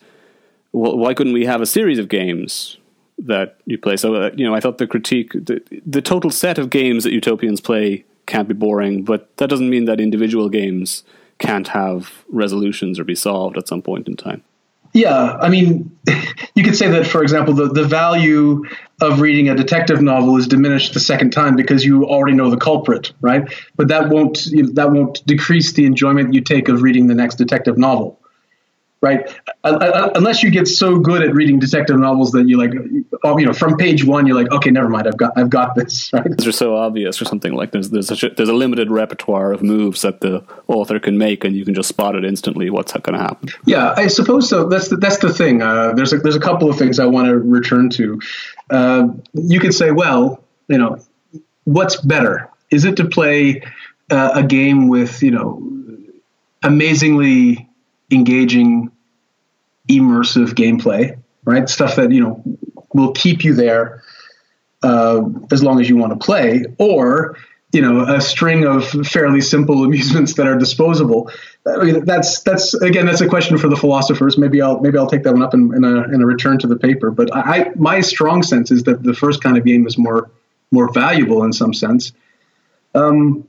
well, 0.72 0.97
why 0.97 1.14
couldn't 1.14 1.35
we 1.35 1.44
have 1.44 1.60
a 1.60 1.66
series 1.66 1.98
of 1.98 2.09
games 2.09 2.78
that 3.18 3.59
you 3.66 3.78
play? 3.78 3.97
So, 3.97 4.14
uh, 4.14 4.31
you 4.35 4.44
know, 4.44 4.55
I 4.55 4.60
thought 4.60 4.78
the 4.78 4.86
critique, 4.86 5.32
the, 5.32 5.62
the 5.86 6.02
total 6.02 6.31
set 6.31 6.59
of 6.59 6.70
games 6.70 7.05
that 7.05 7.12
utopians 7.12 7.60
play 7.60 8.05
can't 8.26 8.48
be 8.48 8.55
boring, 8.55 9.05
but 9.05 9.36
that 9.36 9.48
doesn't 9.48 9.70
mean 9.70 9.85
that 9.85 10.01
individual 10.01 10.48
games 10.48 11.05
can't 11.39 11.68
have 11.68 12.24
resolutions 12.28 12.98
or 12.98 13.05
be 13.05 13.14
solved 13.14 13.59
at 13.59 13.68
some 13.68 13.82
point 13.82 14.09
in 14.09 14.16
time. 14.16 14.43
Yeah, 14.93 15.36
I 15.40 15.48
mean, 15.48 15.97
you 16.55 16.64
could 16.64 16.76
say 16.76 16.89
that, 16.89 17.06
for 17.06 17.22
example, 17.22 17.52
the, 17.52 17.68
the 17.68 17.85
value 17.85 18.64
of 19.01 19.21
reading 19.21 19.49
a 19.49 19.55
detective 19.55 20.01
novel 20.01 20.37
is 20.37 20.47
diminished 20.47 20.95
the 20.95 21.01
second 21.01 21.33
time 21.33 21.57
because 21.57 21.85
you 21.85 22.05
already 22.07 22.37
know 22.37 22.51
the 22.51 22.57
culprit, 22.57 23.12
right? 23.21 23.53
But 23.77 23.89
that 23.89 24.09
won't 24.09 24.49
that 24.75 24.91
won't 24.93 25.25
decrease 25.27 25.73
the 25.73 25.85
enjoyment 25.87 26.35
you 26.35 26.41
take 26.41 26.69
of 26.69 26.83
reading 26.83 27.07
the 27.07 27.15
next 27.15 27.37
detective 27.37 27.77
novel 27.77 28.21
right? 29.05 29.29
Uh, 29.62 29.69
uh, 29.69 29.85
uh, 29.85 30.11
unless 30.15 30.43
you 30.43 30.51
get 30.51 30.66
so 30.66 30.99
good 30.99 31.23
at 31.23 31.35
reading 31.35 31.59
detective 31.59 31.99
novels 31.99 32.33
that 32.33 32.49
you 32.49 32.57
like, 32.57 32.73
you 32.73 33.47
know, 33.47 33.53
from 33.53 33.77
page 33.77 34.03
one, 34.03 34.27
you're 34.27 34.37
like, 34.37 34.51
okay, 34.51 34.71
never 34.71 34.89
mind, 34.89 35.07
I've 35.07 35.19
got, 35.19 35.33
I've 35.37 35.51
got 35.51 35.75
this. 35.75 36.11
Right? 36.15 36.37
These 36.37 36.47
are 36.47 36.53
so 36.53 36.77
obvious, 36.77 37.21
or 37.21 37.25
something 37.25 37.55
like 37.55 37.73
there's 37.73 37.91
there's 37.91 38.11
a, 38.23 38.31
there's 38.31 38.49
a 38.49 38.55
limited 38.55 38.91
repertoire 38.91 39.53
of 39.53 39.62
moves 39.62 40.03
that 40.03 40.21
the 40.21 40.45
author 40.69 41.01
can 41.01 41.19
make, 41.19 41.45
and 41.45 41.57
you 41.57 41.65
can 41.65 41.75
just 41.75 41.89
spot 41.89 42.15
it 42.15 42.25
instantly. 42.25 42.71
What's 42.71 42.93
going 42.93 43.19
to 43.19 43.23
happen? 43.23 43.49
Yeah, 43.66 43.95
I 43.97 44.07
suppose 44.07 44.49
so. 44.49 44.69
That's 44.69 44.89
the, 44.89 44.97
that's 44.97 45.19
the 45.19 45.33
thing. 45.33 45.61
Uh, 45.61 45.93
there's 45.93 46.12
a, 46.12 46.19
there's 46.19 46.37
a 46.37 46.41
couple 46.41 46.71
of 46.71 46.79
things 46.79 47.01
I 47.01 47.07
want 47.07 47.29
to 47.29 47.37
return 47.37 47.91
to. 47.91 48.21
Uh, 48.70 49.09
you 49.35 49.61
could 49.61 49.74
say, 49.74 49.91
well, 49.91 50.43
you 50.69 50.78
know, 50.78 50.99
what's 51.65 51.97
better? 52.01 52.51
Is 52.70 52.85
it 52.85 52.97
to 52.97 53.05
play 53.05 53.62
uh, 54.11 54.32
a 54.35 54.43
game 54.43 54.89
with 54.89 55.23
you 55.23 55.31
know 55.31 55.62
amazingly 56.62 57.69
engaging 58.11 58.91
immersive 59.89 60.51
gameplay, 60.51 61.19
right? 61.45 61.69
Stuff 61.69 61.97
that 61.97 62.12
you 62.12 62.20
know 62.20 62.43
will 62.93 63.12
keep 63.12 63.45
you 63.45 63.55
there 63.55 64.03
uh, 64.82 65.23
as 65.51 65.62
long 65.62 65.81
as 65.81 65.89
you 65.89 65.97
want 65.97 66.12
to 66.12 66.24
play, 66.24 66.65
or 66.78 67.36
you 67.75 67.83
know 67.83 68.01
a 68.03 68.21
string 68.21 68.65
of 68.65 68.89
fairly 68.89 69.41
simple 69.41 69.85
amusements 69.85 70.35
that 70.35 70.47
are 70.47 70.57
disposable. 70.57 71.31
I 71.67 71.85
mean, 71.85 72.05
that's 72.05 72.43
that's 72.43 72.75
again 72.75 73.07
that's 73.07 73.21
a 73.21 73.29
question 73.29 73.59
for 73.59 73.69
the 73.69 73.77
philosophers. 73.77 74.39
Maybe 74.39 74.63
I'll 74.63 74.81
maybe 74.81 74.97
I'll 74.97 75.09
take 75.09 75.25
that 75.25 75.33
one 75.33 75.43
up 75.43 75.55
in, 75.55 75.75
in, 75.75 75.85
a, 75.85 76.03
in 76.05 76.23
a 76.23 76.27
return 76.27 76.59
to 76.61 76.67
the 76.67 76.77
paper. 76.77 77.11
But 77.11 77.35
I, 77.35 77.71
my 77.75 78.01
strong 78.01 78.43
sense 78.43 78.71
is 78.71 78.85
that 78.85 79.03
the 79.03 79.15
first 79.15 79.43
kind 79.43 79.59
of 79.59 79.65
game 79.65 79.87
is 79.87 79.99
more 79.99 80.31
more 80.71 80.93
valuable 80.93 81.43
in 81.45 81.53
some 81.53 81.75
sense. 81.75 82.13
Um, 82.95 83.49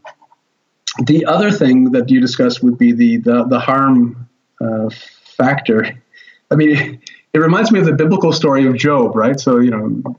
the 1.04 1.26
other 1.26 1.52
thing 1.52 1.92
that 1.92 2.10
you 2.10 2.20
discussed 2.20 2.64
would 2.64 2.78
be 2.78 2.92
the 2.92 3.18
the, 3.18 3.44
the 3.46 3.60
harm 3.60 4.28
uh, 4.60 4.90
factor. 5.38 6.02
I 6.50 6.56
mean, 6.56 7.02
it 7.34 7.40
reminds 7.40 7.72
me 7.72 7.80
of 7.80 7.86
the 7.86 7.94
biblical 7.94 8.32
story 8.32 8.66
of 8.66 8.76
Job, 8.78 9.16
right? 9.16 9.40
So, 9.40 9.60
you 9.60 9.72
know, 9.72 10.18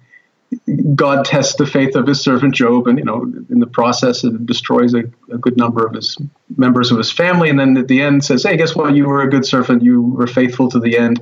God 0.94 1.24
tests 1.24 1.56
the 1.56 1.66
faith 1.66 1.97
of 1.97 2.06
his 2.06 2.20
servant 2.20 2.55
Job, 2.55 2.86
and, 2.86 2.98
you 2.98 3.05
know, 3.05 3.23
in 3.51 3.59
the 3.59 3.66
process, 3.66 4.23
it 4.24 4.47
destroys 4.47 4.94
a, 4.94 5.05
a, 5.32 5.39
good 5.39 5.56
number 5.56 5.85
of 5.85 5.94
his 5.94 6.16
members 6.56 6.93
of 6.93 6.98
his 6.98 7.10
family. 7.10 7.51
And 7.51 7.59
then 7.59 7.77
at 7.77 7.89
the 7.89 8.01
end 8.01 8.24
says, 8.24 8.44
hey, 8.44 8.56
guess 8.56 8.74
what? 8.74 8.94
You 8.94 9.06
were 9.06 9.23
a 9.23 9.31
good 9.31 9.44
servant. 9.44 9.82
You 9.82 10.02
were 10.02 10.27
faithful 10.27 10.70
to 10.70 10.78
the 10.78 10.97
end. 10.98 11.20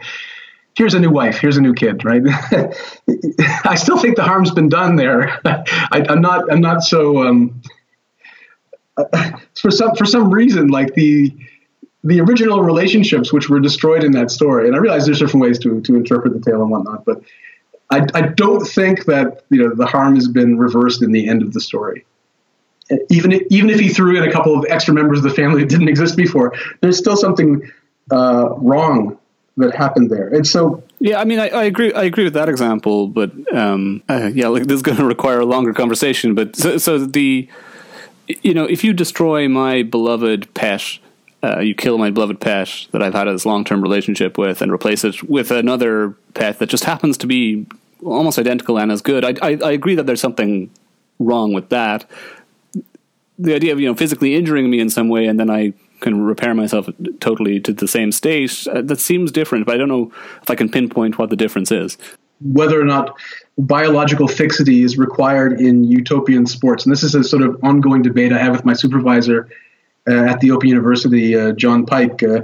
Here's 0.77 0.95
a 0.95 1.01
new 1.01 1.11
wife. 1.11 1.39
Here's 1.39 1.57
a 1.57 1.61
new 1.61 1.73
kid, 1.73 2.05
right? 2.05 2.23
I 3.65 3.77
still 3.77 3.97
think 3.99 4.17
the 4.17 4.25
harm's 4.25 4.51
been 4.51 4.69
done 4.69 4.97
there. 4.97 5.41
I, 5.45 6.05
am 6.09 6.21
not. 6.21 6.53
I'm 6.53 6.61
not 6.61 6.83
so. 6.83 7.27
Um, 7.27 7.63
for 9.61 9.71
some 9.71 9.95
for 9.95 10.05
some 10.05 10.31
reason, 10.31 10.69
like 10.69 10.95
the 10.95 11.33
the 12.03 12.21
original 12.21 12.61
relationships 12.61 13.33
which 13.33 13.49
were 13.49 13.61
destroyed 13.61 14.05
in 14.05 14.13
that 14.13 14.31
story, 14.31 14.67
and 14.67 14.77
I 14.77 14.79
realize 14.79 15.07
there's 15.07 15.21
different 15.21 15.43
ways 15.43 15.59
to, 15.61 15.81
to 15.81 15.95
interpret 15.95 16.35
the 16.35 16.41
tale 16.41 16.61
and 16.61 16.71
whatnot, 16.71 17.05
but 17.05 17.23
I, 17.91 18.07
I 18.15 18.23
don't 18.23 18.65
think 18.65 19.05
that 19.07 19.45
you 19.51 19.59
know 19.59 19.75
the 19.75 19.87
harm 19.87 20.15
has 20.17 20.29
been 20.29 20.59
reversed 20.59 21.03
in 21.03 21.13
the 21.13 21.29
end 21.29 21.43
of 21.43 21.53
the 21.53 21.61
story. 21.61 22.05
Even 23.09 23.33
if, 23.33 23.43
even 23.51 23.71
if 23.71 23.81
he 23.81 23.89
threw 23.89 24.17
in 24.17 24.29
a 24.29 24.33
couple 24.33 24.59
of 24.59 24.67
extra 24.69 24.93
members 24.93 25.19
of 25.19 25.25
the 25.25 25.31
family 25.31 25.63
that 25.63 25.71
didn't 25.71 25.89
exist 25.89 26.17
before, 26.17 26.55
there's 26.81 26.99
still 26.99 27.17
something 27.17 27.71
uh, 28.11 28.51
wrong 28.59 29.19
that 29.57 29.75
happened 29.75 30.11
there. 30.11 30.29
And 30.29 30.47
so, 30.47 30.83
yeah, 30.99 31.19
I 31.19 31.25
mean, 31.25 31.39
I, 31.39 31.49
I 31.49 31.65
agree. 31.65 31.93
I 31.95 32.03
agree 32.03 32.25
with 32.25 32.35
that 32.35 32.49
example, 32.49 33.09
but 33.09 33.33
um, 33.55 34.03
uh, 34.09 34.31
yeah, 34.35 34.49
like 34.49 34.65
this 34.65 34.77
is 34.77 34.83
going 34.83 34.99
to 34.99 35.05
require 35.05 35.41
a 35.41 35.47
longer 35.47 35.73
conversation. 35.73 36.35
But 36.35 36.57
so, 36.57 36.77
so 36.77 36.99
the 36.99 37.49
you 38.43 38.55
know, 38.55 38.65
if 38.65 38.85
you 38.85 38.93
destroy 38.93 39.49
my 39.49 39.83
beloved 39.83 40.53
pet 40.55 40.99
uh, 41.45 41.61
you 41.61 41.75
kill 41.75 41.99
my 41.99 42.11
beloved 42.11 42.41
pet 42.41 42.87
that 42.93 43.03
I've 43.03 43.13
had 43.13 43.25
this 43.25 43.45
long 43.45 43.65
term 43.65 43.83
relationship 43.83 44.39
with 44.39 44.63
and 44.63 44.73
replace 44.73 45.05
it 45.05 45.23
with 45.25 45.51
another 45.51 46.17
pet 46.33 46.59
that 46.59 46.69
just 46.69 46.85
happens 46.85 47.19
to 47.19 47.27
be 47.27 47.67
almost 48.03 48.39
identical 48.39 48.79
and 48.79 48.91
as 48.91 49.03
good. 49.03 49.25
I, 49.25 49.35
I, 49.43 49.59
I 49.63 49.73
agree 49.73 49.95
that 49.95 50.07
there's 50.07 50.21
something 50.21 50.71
wrong 51.19 51.53
with 51.53 51.69
that. 51.69 52.09
The 53.39 53.55
idea 53.55 53.73
of 53.73 53.81
you 53.81 53.89
know 53.89 53.95
physically 53.95 54.35
injuring 54.35 54.71
me 54.71 54.81
in 54.81 54.89
some 54.89 55.09
way 55.09 55.27
and 55.27 55.39
then 55.39 55.51
I 55.51 55.75
can 56.01 56.23
repair 56.23 56.55
myself 56.55 56.89
totally 57.21 57.61
to 57.61 57.73
the 57.73 57.89
same 57.89 58.13
state 58.13 58.67
uh, 58.69 58.83
that 58.83 59.01
seems 59.01 59.33
different, 59.33 59.67
but 59.67 59.75
I 59.75 59.79
don't 59.79 59.89
know 59.89 60.13
if 60.43 60.51
I 60.51 60.55
can 60.55 60.69
pinpoint 60.69 61.19
what 61.19 61.31
the 61.31 61.37
difference 61.37 61.71
is. 61.71 61.99
Whether 62.41 62.81
or 62.81 62.85
not 62.85 63.17
biological 63.59 64.29
fixity 64.29 64.83
is 64.83 64.99
required 64.99 65.61
in 65.61 65.85
utopian 65.85 66.47
sports, 66.47 66.85
and 66.85 66.93
this 66.93 67.03
is 67.03 67.15
a 67.15 67.25
sort 67.25 67.43
of 67.43 67.59
ongoing 67.63 68.03
debate 68.03 68.33
I 68.33 68.39
have 68.39 68.53
with 68.53 68.65
my 68.65 68.75
supervisor 68.75 69.49
at 70.07 70.41
the 70.41 70.51
Open 70.51 70.69
University, 70.69 71.37
uh, 71.37 71.53
John 71.53 71.87
Pike, 71.87 72.23
uh, 72.23 72.43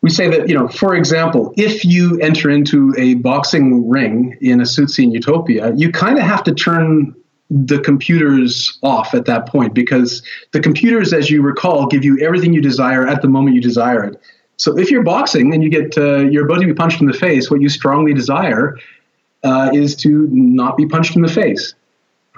we 0.00 0.10
say 0.10 0.28
that, 0.28 0.48
you 0.48 0.54
know, 0.54 0.68
for 0.68 0.94
example, 0.94 1.52
if 1.56 1.84
you 1.84 2.20
enter 2.20 2.50
into 2.50 2.94
a 2.96 3.14
boxing 3.14 3.88
ring 3.88 4.36
in 4.40 4.60
a 4.60 4.64
Suitsian 4.64 5.12
utopia, 5.12 5.72
you 5.74 5.90
kind 5.90 6.18
of 6.18 6.24
have 6.24 6.44
to 6.44 6.54
turn 6.54 7.14
the 7.50 7.80
computers 7.80 8.78
off 8.82 9.14
at 9.14 9.24
that 9.24 9.48
point 9.48 9.74
because 9.74 10.22
the 10.52 10.60
computers, 10.60 11.12
as 11.12 11.30
you 11.30 11.42
recall, 11.42 11.86
give 11.86 12.04
you 12.04 12.18
everything 12.20 12.52
you 12.52 12.60
desire 12.60 13.06
at 13.06 13.22
the 13.22 13.28
moment 13.28 13.56
you 13.56 13.62
desire 13.62 14.04
it. 14.04 14.20
So 14.56 14.76
if 14.78 14.90
you're 14.90 15.02
boxing 15.02 15.54
and 15.54 15.62
you 15.62 15.70
get 15.70 15.96
uh, 15.96 16.18
you're 16.18 16.44
about 16.44 16.60
to 16.60 16.66
be 16.66 16.74
punched 16.74 17.00
in 17.00 17.06
the 17.06 17.12
face, 17.12 17.50
what 17.50 17.60
you 17.60 17.68
strongly 17.68 18.12
desire 18.12 18.76
uh, 19.42 19.70
is 19.72 19.96
to 19.96 20.28
not 20.30 20.76
be 20.76 20.86
punched 20.86 21.16
in 21.16 21.22
the 21.22 21.28
face, 21.28 21.74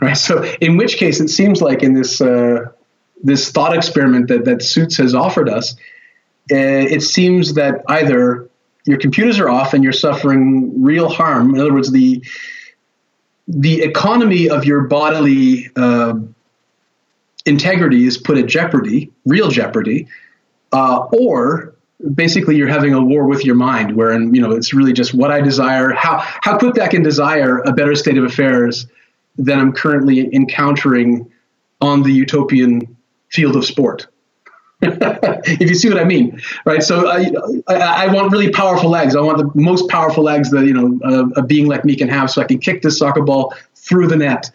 right? 0.01 0.17
So 0.17 0.45
in 0.61 0.77
which 0.77 0.97
case, 0.97 1.19
it 1.21 1.29
seems 1.29 1.61
like 1.61 1.83
in 1.83 1.95
this 1.95 2.21
uh, 2.21 2.67
this 3.23 3.51
thought 3.51 3.77
experiment 3.77 4.29
that, 4.29 4.45
that 4.45 4.63
Suits 4.63 4.97
has 4.97 5.15
offered 5.15 5.49
us, 5.49 5.75
uh, 6.53 6.57
it 6.57 7.03
seems 7.03 7.55
that 7.55 7.83
either 7.89 8.49
your 8.87 8.99
computers 8.99 9.39
are 9.39 9.49
off 9.49 9.75
and 9.75 9.85
you're 9.85 9.93
suffering 9.93 10.83
real 10.83 11.09
harm. 11.09 11.55
In 11.55 11.61
other 11.61 11.73
words, 11.73 11.91
the 11.91 12.25
the 13.47 13.83
economy 13.83 14.49
of 14.49 14.65
your 14.65 14.83
bodily 14.83 15.71
uh, 15.75 16.15
integrity 17.47 18.07
is 18.07 18.17
put 18.17 18.39
at 18.39 18.47
jeopardy, 18.47 19.11
real 19.27 19.49
jeopardy, 19.49 20.07
uh, 20.73 20.99
or 21.13 21.75
basically 22.15 22.57
you're 22.57 22.69
having 22.69 22.95
a 22.95 23.01
war 23.03 23.27
with 23.27 23.45
your 23.45 23.57
mind, 23.57 23.97
wherein 23.97 24.35
you 24.35 24.41
know 24.41 24.53
it's 24.53 24.73
really 24.73 24.93
just 24.93 25.15
what 25.15 25.31
I 25.31 25.41
desire, 25.41 25.91
how 25.91 26.19
how 26.19 26.59
quickly 26.59 26.83
I 26.83 26.89
can 26.89 27.03
desire 27.03 27.59
a 27.59 27.73
better 27.73 27.95
state 27.95 28.19
of 28.19 28.25
affairs 28.25 28.87
than 29.37 29.59
I'm 29.59 29.73
currently 29.73 30.33
encountering 30.35 31.31
on 31.81 32.03
the 32.03 32.13
utopian 32.13 32.97
field 33.31 33.57
of 33.57 33.65
sport. 33.65 34.07
if 34.83 35.69
you 35.69 35.75
see 35.75 35.91
what 35.91 35.99
I 35.99 36.05
mean, 36.05 36.41
right? 36.65 36.83
So 36.83 37.07
I, 37.07 37.31
I, 37.69 38.07
I, 38.07 38.15
want 38.15 38.33
really 38.33 38.51
powerful 38.51 38.89
legs. 38.89 39.15
I 39.15 39.21
want 39.21 39.37
the 39.37 39.61
most 39.61 39.91
powerful 39.91 40.25
legs 40.25 40.51
that 40.53 40.65
you 40.65 40.73
know 40.73 40.99
a, 41.05 41.41
a, 41.41 41.43
being 41.43 41.69
like 41.69 41.85
me 41.85 41.95
can 41.95 42.09
have, 42.09 42.31
so 42.31 42.41
I 42.41 42.47
can 42.47 42.59
kick 42.59 42.81
this 42.81 42.99
soccer 42.99 43.21
ball 43.21 43.55
through 43.75 44.07
the 44.07 44.17
net, 44.17 44.51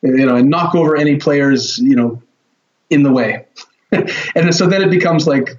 you 0.00 0.24
know, 0.24 0.36
and 0.36 0.48
knock 0.48 0.74
over 0.74 0.96
any 0.96 1.16
players, 1.16 1.76
you 1.76 1.94
know, 1.94 2.22
in 2.88 3.02
the 3.02 3.12
way. 3.12 3.44
and 3.92 4.54
so 4.54 4.66
then 4.66 4.80
it 4.80 4.90
becomes 4.90 5.26
like 5.26 5.58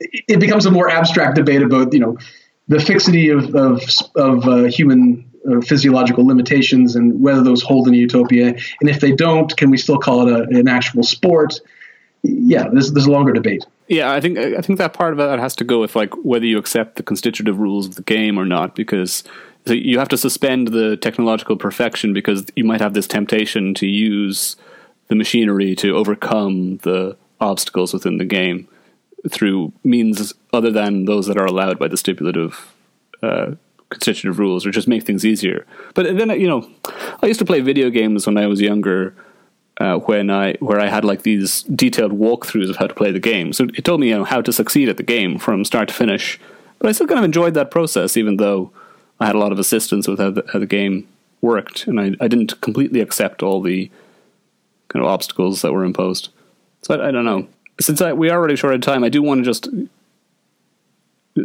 it 0.00 0.38
becomes 0.38 0.66
a 0.66 0.70
more 0.70 0.88
abstract 0.88 1.34
debate 1.34 1.62
about 1.62 1.92
you 1.92 1.98
know 1.98 2.16
the 2.68 2.78
fixity 2.78 3.30
of 3.30 3.52
of, 3.56 3.82
of 4.14 4.46
uh, 4.46 4.62
human 4.64 5.28
uh, 5.50 5.60
physiological 5.60 6.24
limitations 6.24 6.94
and 6.94 7.20
whether 7.20 7.42
those 7.42 7.62
hold 7.62 7.88
in 7.88 7.94
a 7.94 7.96
utopia, 7.96 8.54
and 8.80 8.88
if 8.88 9.00
they 9.00 9.10
don't, 9.10 9.56
can 9.56 9.70
we 9.70 9.76
still 9.76 9.98
call 9.98 10.28
it 10.28 10.32
a, 10.32 10.56
an 10.56 10.68
actual 10.68 11.02
sport? 11.02 11.60
Yeah, 12.26 12.68
there's 12.68 12.92
there's 12.92 13.06
a 13.06 13.10
longer 13.10 13.32
debate. 13.32 13.64
Yeah, 13.88 14.12
I 14.12 14.20
think 14.20 14.38
I 14.38 14.60
think 14.60 14.78
that 14.78 14.92
part 14.92 15.12
of 15.12 15.18
that 15.18 15.38
has 15.38 15.54
to 15.56 15.64
go 15.64 15.80
with 15.80 15.94
like 15.94 16.12
whether 16.24 16.44
you 16.44 16.58
accept 16.58 16.96
the 16.96 17.02
constitutive 17.02 17.58
rules 17.58 17.86
of 17.86 17.94
the 17.94 18.02
game 18.02 18.38
or 18.38 18.44
not, 18.44 18.74
because 18.74 19.22
you 19.66 19.98
have 19.98 20.08
to 20.08 20.18
suspend 20.18 20.68
the 20.68 20.96
technological 20.96 21.56
perfection 21.56 22.12
because 22.12 22.46
you 22.54 22.64
might 22.64 22.80
have 22.80 22.94
this 22.94 23.06
temptation 23.06 23.74
to 23.74 23.86
use 23.86 24.56
the 25.08 25.14
machinery 25.14 25.74
to 25.76 25.96
overcome 25.96 26.78
the 26.78 27.16
obstacles 27.40 27.92
within 27.92 28.18
the 28.18 28.24
game 28.24 28.68
through 29.28 29.72
means 29.82 30.32
other 30.52 30.70
than 30.70 31.04
those 31.04 31.26
that 31.26 31.36
are 31.36 31.46
allowed 31.46 31.78
by 31.78 31.88
the 31.88 31.96
stipulative 31.96 32.74
uh, 33.22 33.52
constitutive 33.90 34.38
rules, 34.38 34.66
or 34.66 34.70
just 34.70 34.88
make 34.88 35.04
things 35.04 35.24
easier. 35.24 35.66
But 35.94 36.16
then 36.16 36.30
you 36.40 36.48
know, 36.48 36.68
I 37.22 37.26
used 37.26 37.40
to 37.40 37.46
play 37.46 37.60
video 37.60 37.90
games 37.90 38.26
when 38.26 38.36
I 38.36 38.46
was 38.46 38.60
younger 38.60 39.14
uh, 39.78 39.96
when 39.98 40.30
I 40.30 40.54
where 40.60 40.80
I 40.80 40.86
had 40.86 41.04
like 41.04 41.22
these 41.22 41.62
detailed 41.62 42.12
walkthroughs 42.12 42.70
of 42.70 42.76
how 42.76 42.86
to 42.86 42.94
play 42.94 43.10
the 43.10 43.20
game. 43.20 43.52
So 43.52 43.64
it 43.74 43.84
told 43.84 44.00
me 44.00 44.08
you 44.08 44.16
know, 44.16 44.24
how 44.24 44.40
to 44.40 44.52
succeed 44.52 44.88
at 44.88 44.96
the 44.96 45.02
game 45.02 45.38
from 45.38 45.64
start 45.64 45.88
to 45.88 45.94
finish. 45.94 46.40
But 46.78 46.88
I 46.88 46.92
still 46.92 47.06
kind 47.06 47.18
of 47.18 47.24
enjoyed 47.24 47.54
that 47.54 47.70
process, 47.70 48.16
even 48.16 48.36
though 48.36 48.70
I 49.20 49.26
had 49.26 49.34
a 49.34 49.38
lot 49.38 49.52
of 49.52 49.58
assistance 49.58 50.08
with 50.08 50.18
how 50.18 50.30
the, 50.30 50.44
how 50.52 50.58
the 50.58 50.66
game 50.66 51.08
worked, 51.40 51.86
and 51.86 52.00
I, 52.00 52.12
I 52.20 52.28
didn't 52.28 52.60
completely 52.60 53.00
accept 53.00 53.42
all 53.42 53.62
the 53.62 53.90
kind 54.88 55.04
of 55.04 55.10
obstacles 55.10 55.62
that 55.62 55.72
were 55.72 55.84
imposed. 55.84 56.28
So 56.82 56.94
I, 56.94 57.08
I 57.08 57.10
don't 57.10 57.24
know. 57.24 57.48
Since 57.80 58.00
I, 58.00 58.12
we 58.12 58.30
are 58.30 58.38
already 58.38 58.56
short 58.56 58.74
of 58.74 58.80
time, 58.80 59.04
I 59.04 59.08
do 59.08 59.22
want 59.22 59.44
to 59.44 59.44
just 59.44 59.68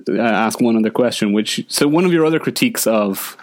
uh, 0.10 0.22
ask 0.22 0.62
one 0.62 0.78
other 0.78 0.90
question. 0.90 1.34
Which 1.34 1.66
so 1.68 1.88
one 1.88 2.06
of 2.06 2.14
your 2.14 2.26
other 2.26 2.40
critiques 2.40 2.88
of 2.88 3.38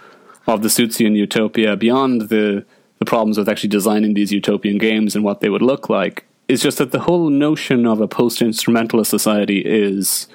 of 0.47 0.63
the 0.63 0.69
Suitsian 0.69 1.15
utopia 1.15 1.75
beyond 1.75 2.29
the 2.29 2.65
the 2.99 3.05
problems 3.05 3.37
with 3.37 3.49
actually 3.49 3.69
designing 3.69 4.13
these 4.13 4.31
utopian 4.31 4.77
games 4.77 5.15
and 5.15 5.23
what 5.23 5.41
they 5.41 5.49
would 5.49 5.61
look 5.61 5.89
like 5.89 6.25
is 6.47 6.61
just 6.61 6.77
that 6.79 6.91
the 6.91 6.99
whole 6.99 7.29
notion 7.29 7.85
of 7.85 8.01
a 8.01 8.07
post-instrumentalist 8.07 9.09
society 9.09 9.59
is 9.59 10.27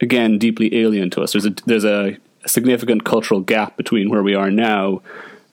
again 0.00 0.38
deeply 0.38 0.74
alien 0.80 1.10
to 1.10 1.22
us. 1.22 1.32
There's 1.32 1.46
a 1.46 1.54
there's 1.66 1.84
a, 1.84 2.16
significant 2.46 3.04
cultural 3.04 3.40
gap 3.40 3.76
between 3.76 4.08
where 4.08 4.22
we 4.22 4.34
are 4.34 4.50
now 4.50 5.02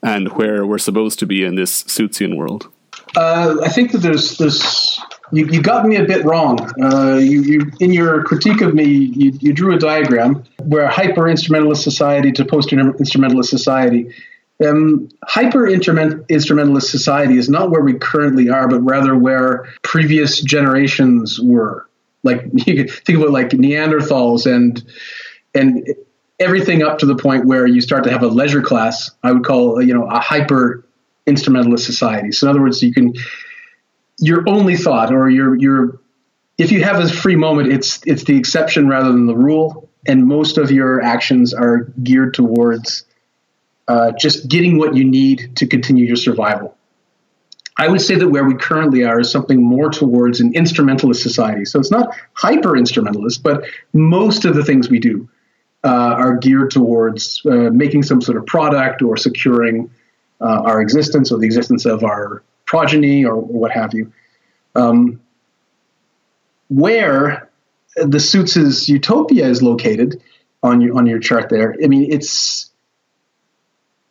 and 0.03 0.31
where 0.33 0.65
we're 0.65 0.77
supposed 0.77 1.19
to 1.19 1.25
be 1.25 1.43
in 1.43 1.55
this 1.55 1.83
Suitsian 1.83 2.37
world. 2.37 2.71
Uh, 3.15 3.57
I 3.63 3.69
think 3.69 3.91
that 3.91 3.99
there's 3.99 4.37
this. 4.37 4.99
You, 5.31 5.47
you 5.47 5.61
got 5.61 5.85
me 5.85 5.95
a 5.95 6.03
bit 6.03 6.23
wrong. 6.25 6.59
Uh, 6.81 7.15
you, 7.15 7.41
you, 7.41 7.71
in 7.79 7.91
your 7.91 8.23
critique 8.23 8.61
of 8.61 8.75
me, 8.75 8.83
you, 8.83 9.31
you 9.39 9.53
drew 9.53 9.73
a 9.73 9.79
diagram 9.79 10.43
where 10.63 10.87
hyper 10.87 11.27
instrumentalist 11.27 11.83
society 11.83 12.31
to 12.33 12.45
post 12.45 12.71
instrumentalist 12.71 13.49
society 13.49 14.13
um, 14.63 15.09
hyper 15.23 15.67
instrumentalist 15.67 16.89
society 16.89 17.37
is 17.37 17.49
not 17.49 17.71
where 17.71 17.81
we 17.81 17.93
currently 17.93 18.49
are, 18.49 18.67
but 18.67 18.79
rather 18.79 19.15
where 19.15 19.65
previous 19.81 20.41
generations 20.41 21.39
were. 21.41 21.87
Like 22.23 22.45
you 22.53 22.75
could 22.75 22.91
think 22.91 23.19
about 23.19 23.31
like 23.31 23.49
Neanderthals 23.49 24.45
and 24.45 24.83
and 25.53 25.87
everything 26.39 26.83
up 26.83 26.99
to 26.99 27.05
the 27.05 27.15
point 27.15 27.45
where 27.45 27.65
you 27.65 27.81
start 27.81 28.03
to 28.05 28.11
have 28.11 28.23
a 28.23 28.27
leisure 28.27 28.61
class. 28.61 29.11
I 29.23 29.31
would 29.31 29.43
call 29.43 29.81
you 29.81 29.93
know 29.93 30.07
a 30.07 30.19
hyper 30.19 30.85
instrumentalist 31.25 31.85
society. 31.85 32.31
So 32.31 32.47
in 32.47 32.51
other 32.51 32.61
words, 32.61 32.81
you 32.81 32.93
can 32.93 33.13
your 34.19 34.47
only 34.47 34.77
thought 34.77 35.13
or 35.13 35.29
your 35.29 35.55
your 35.55 35.99
if 36.57 36.71
you 36.71 36.83
have 36.83 37.01
a 37.01 37.09
free 37.09 37.35
moment, 37.35 37.73
it's 37.73 38.01
it's 38.05 38.23
the 38.23 38.37
exception 38.37 38.87
rather 38.87 39.11
than 39.11 39.25
the 39.25 39.35
rule, 39.35 39.89
and 40.07 40.25
most 40.25 40.57
of 40.57 40.71
your 40.71 41.01
actions 41.01 41.53
are 41.53 41.91
geared 42.01 42.33
towards 42.33 43.03
uh, 43.87 44.11
just 44.19 44.47
getting 44.47 44.77
what 44.77 44.95
you 44.95 45.03
need 45.03 45.55
to 45.57 45.67
continue 45.67 46.05
your 46.05 46.15
survival. 46.15 46.75
I 47.77 47.89
would 47.89 48.01
say 48.01 48.15
that 48.15 48.29
where 48.29 48.45
we 48.45 48.55
currently 48.55 49.03
are 49.03 49.19
is 49.19 49.29
something 49.29 49.61
more 49.61 49.89
towards 49.89 50.39
an 50.39 50.53
instrumentalist 50.55 51.21
society. 51.21 51.65
So 51.65 51.79
it's 51.79 51.91
not 51.91 52.15
hyper 52.33 52.77
instrumentalist, 52.77 53.43
but 53.43 53.65
most 53.91 54.45
of 54.45 54.55
the 54.55 54.63
things 54.63 54.89
we 54.89 54.99
do 54.99 55.29
uh, 55.83 55.89
are 55.89 56.37
geared 56.37 56.71
towards 56.71 57.41
uh, 57.45 57.69
making 57.71 58.03
some 58.03 58.21
sort 58.21 58.37
of 58.37 58.45
product 58.45 59.01
or 59.01 59.17
securing 59.17 59.91
uh, 60.39 60.61
our 60.63 60.81
existence 60.81 61.31
or 61.31 61.37
the 61.37 61.45
existence 61.45 61.85
of 61.85 62.03
our 62.03 62.43
progeny 62.65 63.25
or, 63.25 63.35
or 63.35 63.41
what 63.41 63.71
have 63.71 63.93
you. 63.93 64.11
Um, 64.73 65.21
where 66.69 67.49
the 67.95 68.19
Suits' 68.19 68.89
utopia 68.89 69.47
is 69.47 69.61
located 69.61 70.21
on 70.63 70.81
your 70.81 70.97
on 70.97 71.05
your 71.05 71.19
chart 71.19 71.49
there, 71.49 71.75
I 71.81 71.87
mean 71.87 72.11
it's 72.11 72.71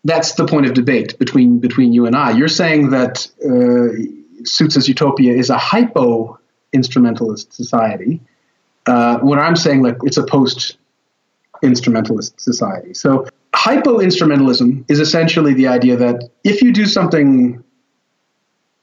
that's 0.04 0.34
the 0.34 0.46
point 0.46 0.66
of 0.66 0.74
debate 0.74 1.18
between 1.18 1.58
between 1.58 1.92
you 1.92 2.06
and 2.06 2.14
I. 2.14 2.30
You're 2.32 2.48
saying 2.48 2.90
that 2.90 3.26
uh, 3.44 4.44
Suits' 4.44 4.86
Utopia 4.86 5.32
is 5.32 5.50
a 5.50 5.58
hypo 5.58 6.38
instrumentalist 6.72 7.52
society. 7.52 8.20
Uh, 8.86 9.18
what 9.20 9.38
I'm 9.38 9.56
saying, 9.56 9.82
like, 9.82 9.96
it's 10.02 10.18
a 10.18 10.24
post 10.24 10.76
instrumentalist 11.62 12.38
society. 12.38 12.92
So, 12.92 13.26
hypo 13.54 13.98
instrumentalism 13.98 14.84
is 14.88 15.00
essentially 15.00 15.54
the 15.54 15.68
idea 15.68 15.96
that 15.96 16.28
if 16.42 16.60
you 16.60 16.72
do 16.72 16.84
something 16.84 17.64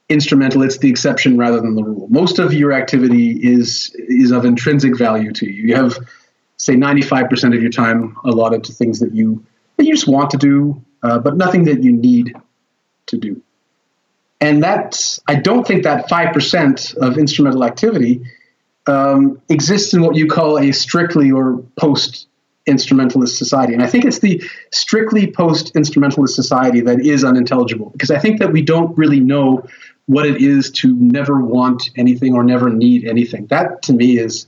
instrumental, 0.10 0.64
it's 0.64 0.80
the 0.80 0.90
exception 0.90 1.38
rather 1.38 1.62
than 1.62 1.76
the 1.76 1.84
rule. 1.84 2.08
Most 2.10 2.40
of 2.40 2.54
your 2.54 2.74
activity 2.74 3.32
is 3.32 3.96
is 3.96 4.32
of 4.32 4.44
intrinsic 4.44 4.98
value 4.98 5.32
to 5.34 5.46
you. 5.46 5.68
You 5.68 5.76
have, 5.76 6.00
say, 6.58 6.74
95% 6.74 7.56
of 7.56 7.62
your 7.62 7.72
time 7.72 8.18
allotted 8.26 8.64
to 8.64 8.74
things 8.74 9.00
that 9.02 9.14
you 9.14 9.46
that 9.82 9.88
you 9.88 9.96
just 9.96 10.08
want 10.08 10.30
to 10.30 10.38
do, 10.38 10.84
uh, 11.02 11.18
but 11.18 11.36
nothing 11.36 11.64
that 11.66 11.82
you 11.82 11.92
need 11.92 12.36
to 13.08 13.18
do. 13.18 13.42
And 14.40 14.62
that's, 14.62 15.20
I 15.28 15.36
don't 15.36 15.66
think 15.66 15.84
that 15.84 16.08
5% 16.08 16.98
of 16.98 17.18
instrumental 17.18 17.64
activity 17.64 18.22
um, 18.86 19.42
exists 19.50 19.94
in 19.94 20.02
what 20.02 20.16
you 20.16 20.28
call 20.28 20.60
a 20.60 20.72
strictly 20.72 21.32
or 21.32 21.64
post 21.78 22.28
instrumentalist 22.68 23.38
society. 23.38 23.74
And 23.74 23.82
I 23.82 23.88
think 23.88 24.06
it's 24.06 24.20
the 24.20 24.44
strictly 24.72 25.32
post 25.32 25.76
instrumentalist 25.76 26.36
society 26.36 26.82
that 26.82 27.00
is 27.00 27.24
unintelligible 27.24 27.90
because 27.90 28.12
I 28.12 28.20
think 28.20 28.40
that 28.40 28.52
we 28.52 28.62
don't 28.62 28.96
really 28.96 29.20
know 29.20 29.68
what 30.06 30.28
it 30.28 30.42
is 30.42 30.70
to 30.72 30.96
never 30.96 31.42
want 31.42 31.90
anything 31.96 32.36
or 32.36 32.44
never 32.44 32.70
need 32.70 33.08
anything. 33.08 33.48
That 33.48 33.82
to 33.84 33.94
me 33.94 34.20
is 34.20 34.46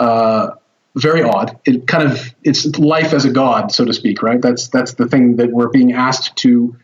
uh, 0.00 0.50
very 0.96 1.22
odd. 1.22 1.58
It 1.64 1.86
kind 1.86 2.10
of 2.10 2.34
it's 2.42 2.78
life 2.78 3.12
as 3.12 3.24
a 3.24 3.30
god, 3.30 3.70
so 3.70 3.84
to 3.84 3.92
speak, 3.92 4.22
right? 4.22 4.40
That's 4.40 4.68
that's 4.68 4.94
the 4.94 5.06
thing 5.06 5.36
that 5.36 5.50
we're 5.50 5.68
being 5.68 5.92
asked 5.92 6.36
to 6.36 6.76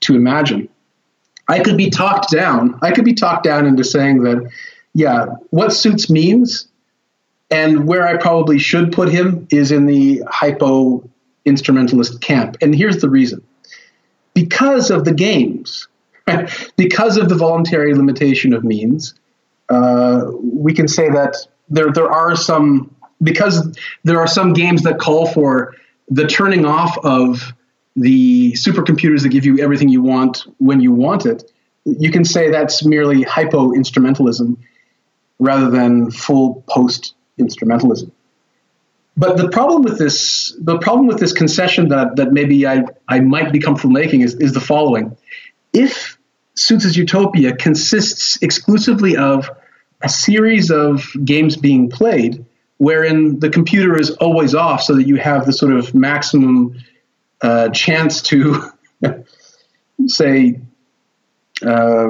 to 0.00 0.16
imagine. 0.16 0.68
I 1.48 1.60
could 1.60 1.76
be 1.76 1.90
talked 1.90 2.30
down. 2.30 2.78
I 2.82 2.92
could 2.92 3.04
be 3.04 3.14
talked 3.14 3.44
down 3.44 3.66
into 3.66 3.84
saying 3.84 4.22
that, 4.24 4.50
yeah, 4.94 5.26
what 5.50 5.72
Suits 5.72 6.10
means, 6.10 6.68
and 7.50 7.86
where 7.86 8.06
I 8.06 8.16
probably 8.16 8.58
should 8.58 8.92
put 8.92 9.08
him 9.08 9.46
is 9.50 9.70
in 9.72 9.86
the 9.86 10.22
hypo 10.28 11.08
instrumentalist 11.44 12.20
camp. 12.20 12.56
And 12.60 12.74
here's 12.74 13.00
the 13.00 13.08
reason: 13.08 13.42
because 14.34 14.90
of 14.90 15.04
the 15.04 15.14
games, 15.14 15.86
because 16.76 17.16
of 17.16 17.28
the 17.28 17.36
voluntary 17.36 17.94
limitation 17.94 18.52
of 18.52 18.64
means, 18.64 19.14
uh, 19.68 20.22
we 20.42 20.74
can 20.74 20.88
say 20.88 21.08
that 21.10 21.36
there 21.68 21.92
there 21.92 22.10
are 22.10 22.34
some 22.34 22.92
because 23.22 23.76
there 24.04 24.18
are 24.20 24.26
some 24.26 24.52
games 24.52 24.82
that 24.82 24.98
call 24.98 25.26
for 25.26 25.74
the 26.08 26.26
turning 26.26 26.64
off 26.64 26.96
of 27.04 27.52
the 27.96 28.52
supercomputers 28.52 29.22
that 29.22 29.28
give 29.28 29.44
you 29.44 29.58
everything 29.58 29.88
you 29.88 30.02
want 30.02 30.44
when 30.58 30.80
you 30.80 30.92
want 30.92 31.26
it, 31.26 31.50
you 31.84 32.10
can 32.10 32.24
say 32.24 32.50
that's 32.50 32.84
merely 32.84 33.22
hypo 33.22 33.72
instrumentalism 33.72 34.56
rather 35.38 35.70
than 35.70 36.10
full 36.10 36.64
post 36.68 37.14
instrumentalism. 37.38 38.10
But 39.16 39.36
the 39.36 39.48
problem 39.48 39.82
with 39.82 39.98
this, 39.98 40.56
the 40.58 40.78
problem 40.78 41.06
with 41.06 41.18
this 41.18 41.32
concession 41.32 41.88
that, 41.88 42.16
that 42.16 42.32
maybe 42.32 42.66
I, 42.66 42.84
I 43.08 43.20
might 43.20 43.52
be 43.52 43.58
comfortable 43.58 43.92
making 43.92 44.22
is, 44.22 44.34
is 44.36 44.52
the 44.54 44.60
following. 44.60 45.16
If 45.74 46.16
Suits' 46.54 46.96
Utopia 46.96 47.54
consists 47.54 48.38
exclusively 48.42 49.16
of 49.16 49.50
a 50.00 50.08
series 50.08 50.70
of 50.70 51.06
games 51.24 51.56
being 51.56 51.90
played, 51.90 52.44
wherein 52.82 53.38
the 53.38 53.48
computer 53.48 53.96
is 53.96 54.10
always 54.16 54.56
off 54.56 54.82
so 54.82 54.96
that 54.96 55.06
you 55.06 55.14
have 55.14 55.46
the 55.46 55.52
sort 55.52 55.72
of 55.72 55.94
maximum 55.94 56.76
uh, 57.40 57.68
chance 57.68 58.20
to, 58.20 58.60
say, 60.08 60.58
uh, 61.64 62.08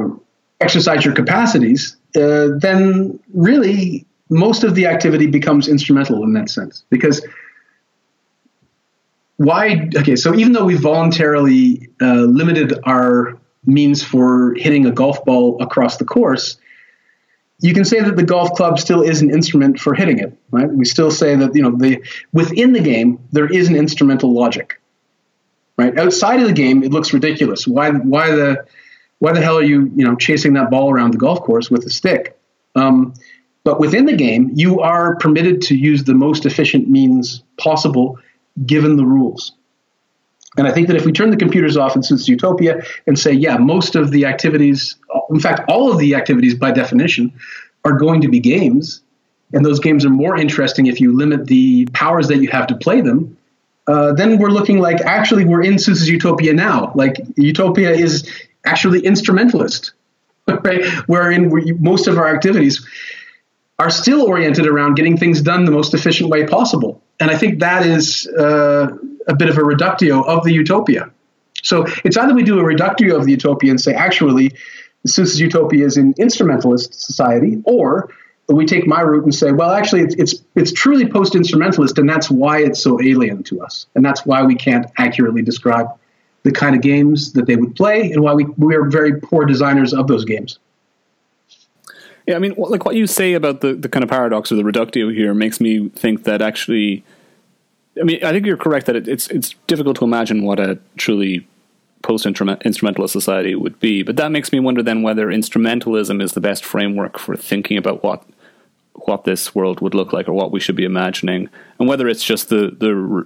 exercise 0.62 1.04
your 1.04 1.12
capacities, 1.12 1.98
uh, 2.16 2.48
then 2.56 3.20
really 3.34 4.06
most 4.30 4.64
of 4.64 4.74
the 4.74 4.86
activity 4.86 5.26
becomes 5.26 5.68
instrumental 5.68 6.24
in 6.24 6.32
that 6.32 6.48
sense. 6.48 6.86
Because 6.88 7.22
why? 9.36 9.90
Okay, 9.94 10.16
so 10.16 10.34
even 10.34 10.52
though 10.54 10.64
we 10.64 10.76
voluntarily 10.76 11.90
uh, 12.00 12.22
limited 12.22 12.72
our 12.84 13.38
means 13.66 14.02
for 14.02 14.54
hitting 14.54 14.86
a 14.86 14.90
golf 14.90 15.22
ball 15.26 15.62
across 15.62 15.98
the 15.98 16.06
course, 16.06 16.56
you 17.62 17.72
can 17.72 17.84
say 17.84 18.00
that 18.00 18.16
the 18.16 18.22
golf 18.24 18.52
club 18.52 18.78
still 18.78 19.02
is 19.02 19.22
an 19.22 19.30
instrument 19.30 19.78
for 19.78 19.94
hitting 19.94 20.18
it, 20.18 20.36
right? 20.50 20.70
We 20.70 20.84
still 20.84 21.10
say 21.10 21.36
that 21.36 21.54
you 21.54 21.62
know 21.62 21.76
the 21.76 22.02
within 22.32 22.72
the 22.72 22.80
game 22.80 23.18
there 23.30 23.46
is 23.50 23.68
an 23.68 23.76
instrumental 23.76 24.32
logic, 24.32 24.80
right? 25.78 25.96
Outside 25.98 26.40
of 26.40 26.48
the 26.48 26.52
game, 26.52 26.82
it 26.82 26.92
looks 26.92 27.12
ridiculous. 27.14 27.66
Why 27.66 27.90
why 27.90 28.32
the 28.32 28.66
why 29.20 29.32
the 29.32 29.40
hell 29.40 29.58
are 29.58 29.62
you 29.62 29.90
you 29.96 30.04
know 30.04 30.16
chasing 30.16 30.52
that 30.54 30.70
ball 30.70 30.90
around 30.90 31.12
the 31.12 31.18
golf 31.18 31.40
course 31.40 31.70
with 31.70 31.86
a 31.86 31.90
stick? 31.90 32.38
Um, 32.74 33.14
But 33.64 33.78
within 33.78 34.06
the 34.06 34.16
game, 34.16 34.50
you 34.54 34.80
are 34.80 35.14
permitted 35.16 35.62
to 35.68 35.76
use 35.76 36.02
the 36.02 36.14
most 36.14 36.46
efficient 36.46 36.88
means 36.88 37.44
possible 37.58 38.18
given 38.66 38.96
the 38.96 39.06
rules. 39.06 39.52
And 40.56 40.68
I 40.68 40.72
think 40.72 40.88
that 40.88 40.96
if 40.96 41.06
we 41.06 41.12
turn 41.12 41.30
the 41.30 41.36
computers 41.36 41.76
off 41.76 41.96
in 41.96 42.02
Suits 42.02 42.28
Utopia 42.28 42.82
and 43.06 43.18
say, 43.18 43.32
yeah, 43.32 43.56
most 43.56 43.96
of 43.96 44.10
the 44.10 44.26
activities, 44.26 44.96
in 45.30 45.40
fact, 45.40 45.62
all 45.68 45.90
of 45.90 45.98
the 45.98 46.14
activities 46.14 46.54
by 46.54 46.70
definition, 46.72 47.32
are 47.84 47.92
going 47.92 48.20
to 48.20 48.28
be 48.28 48.38
games, 48.38 49.00
and 49.52 49.64
those 49.64 49.80
games 49.80 50.04
are 50.04 50.10
more 50.10 50.36
interesting 50.36 50.86
if 50.86 51.00
you 51.00 51.16
limit 51.16 51.46
the 51.46 51.86
powers 51.86 52.28
that 52.28 52.38
you 52.38 52.48
have 52.48 52.66
to 52.68 52.76
play 52.76 53.00
them, 53.00 53.36
uh, 53.86 54.12
then 54.12 54.38
we're 54.38 54.50
looking 54.50 54.78
like 54.78 55.00
actually 55.00 55.44
we're 55.44 55.62
in 55.62 55.78
Suits's 55.78 56.08
Utopia 56.08 56.52
now. 56.52 56.92
Like 56.94 57.16
Utopia 57.36 57.90
is 57.90 58.30
actually 58.64 59.00
instrumentalist, 59.00 59.92
right? 60.46 60.84
Wherein 61.06 61.50
we, 61.50 61.72
most 61.72 62.06
of 62.06 62.18
our 62.18 62.32
activities 62.32 62.86
are 63.78 63.90
still 63.90 64.22
oriented 64.22 64.66
around 64.66 64.94
getting 64.94 65.16
things 65.16 65.42
done 65.42 65.64
the 65.64 65.72
most 65.72 65.92
efficient 65.94 66.30
way 66.30 66.46
possible. 66.46 67.02
And 67.18 67.30
I 67.30 67.36
think 67.36 67.58
that 67.60 67.84
is 67.84 68.28
uh, 68.28 68.96
a 69.28 69.34
bit 69.34 69.48
of 69.48 69.58
a 69.58 69.64
reductio 69.64 70.22
of 70.22 70.44
the 70.44 70.52
utopia. 70.52 71.10
So 71.62 71.86
it's 72.04 72.16
either 72.16 72.34
we 72.34 72.42
do 72.42 72.58
a 72.58 72.64
reductio 72.64 73.16
of 73.16 73.24
the 73.24 73.30
utopia 73.32 73.70
and 73.70 73.80
say, 73.80 73.94
actually, 73.94 74.52
Suits's 75.06 75.40
utopia 75.40 75.86
is 75.86 75.96
an 75.96 76.14
instrumentalist 76.18 76.94
society, 76.94 77.62
or 77.64 78.10
we 78.48 78.66
take 78.66 78.86
my 78.86 79.00
route 79.00 79.24
and 79.24 79.34
say, 79.34 79.52
well, 79.52 79.70
actually, 79.70 80.02
it's 80.02 80.14
it's, 80.16 80.34
it's 80.54 80.72
truly 80.72 81.08
post-instrumentalist, 81.08 81.98
and 81.98 82.08
that's 82.08 82.30
why 82.30 82.58
it's 82.58 82.82
so 82.82 83.00
alien 83.00 83.42
to 83.44 83.62
us, 83.62 83.86
and 83.94 84.04
that's 84.04 84.26
why 84.26 84.42
we 84.42 84.54
can't 84.54 84.86
accurately 84.98 85.42
describe 85.42 85.86
the 86.42 86.50
kind 86.50 86.74
of 86.74 86.82
games 86.82 87.32
that 87.34 87.46
they 87.46 87.56
would 87.56 87.74
play, 87.76 88.12
and 88.12 88.22
why 88.22 88.34
we 88.34 88.44
we 88.58 88.74
are 88.74 88.84
very 88.84 89.20
poor 89.20 89.44
designers 89.44 89.94
of 89.94 90.06
those 90.08 90.24
games. 90.24 90.58
Yeah, 92.26 92.36
I 92.36 92.38
mean, 92.38 92.54
like 92.56 92.84
what 92.84 92.94
you 92.94 93.06
say 93.06 93.34
about 93.34 93.62
the, 93.62 93.74
the 93.74 93.88
kind 93.88 94.04
of 94.04 94.10
paradox 94.10 94.52
or 94.52 94.56
the 94.56 94.64
reductio 94.64 95.08
here 95.08 95.34
makes 95.34 95.60
me 95.60 95.88
think 95.88 96.22
that 96.24 96.40
actually, 96.40 97.04
I 98.00 98.04
mean, 98.04 98.24
I 98.24 98.32
think 98.32 98.46
you're 98.46 98.56
correct 98.56 98.86
that 98.86 98.96
it, 98.96 99.08
it's 99.08 99.28
it's 99.28 99.54
difficult 99.66 99.96
to 99.98 100.04
imagine 100.04 100.42
what 100.44 100.58
a 100.58 100.78
truly 100.96 101.46
post 102.02 102.26
instrumentalist 102.26 103.12
society 103.12 103.54
would 103.54 103.78
be. 103.80 104.02
But 104.02 104.16
that 104.16 104.32
makes 104.32 104.52
me 104.52 104.60
wonder 104.60 104.82
then 104.82 105.02
whether 105.02 105.28
instrumentalism 105.28 106.22
is 106.22 106.32
the 106.32 106.40
best 106.40 106.64
framework 106.64 107.18
for 107.18 107.36
thinking 107.36 107.76
about 107.76 108.02
what 108.02 108.24
what 108.94 109.24
this 109.24 109.54
world 109.54 109.80
would 109.80 109.94
look 109.94 110.12
like 110.12 110.28
or 110.28 110.32
what 110.32 110.52
we 110.52 110.60
should 110.60 110.76
be 110.76 110.84
imagining, 110.84 111.48
and 111.78 111.88
whether 111.88 112.08
it's 112.08 112.24
just 112.24 112.48
the 112.48 112.74
the 112.78 112.94
re- 112.94 113.24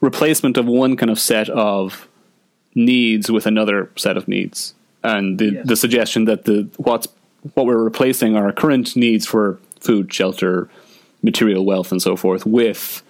replacement 0.00 0.56
of 0.56 0.66
one 0.66 0.96
kind 0.96 1.10
of 1.10 1.18
set 1.18 1.48
of 1.48 2.08
needs 2.74 3.30
with 3.30 3.46
another 3.46 3.90
set 3.96 4.16
of 4.16 4.28
needs, 4.28 4.74
and 5.02 5.38
the 5.38 5.52
yes. 5.52 5.66
the 5.66 5.76
suggestion 5.76 6.24
that 6.24 6.44
the 6.44 6.68
what's 6.76 7.08
what 7.54 7.66
we're 7.66 7.82
replacing 7.82 8.36
our 8.36 8.52
current 8.52 8.94
needs 8.96 9.26
for 9.26 9.58
food, 9.80 10.12
shelter, 10.12 10.68
material 11.22 11.64
wealth, 11.64 11.90
and 11.90 12.02
so 12.02 12.16
forth 12.16 12.44
with, 12.44 13.02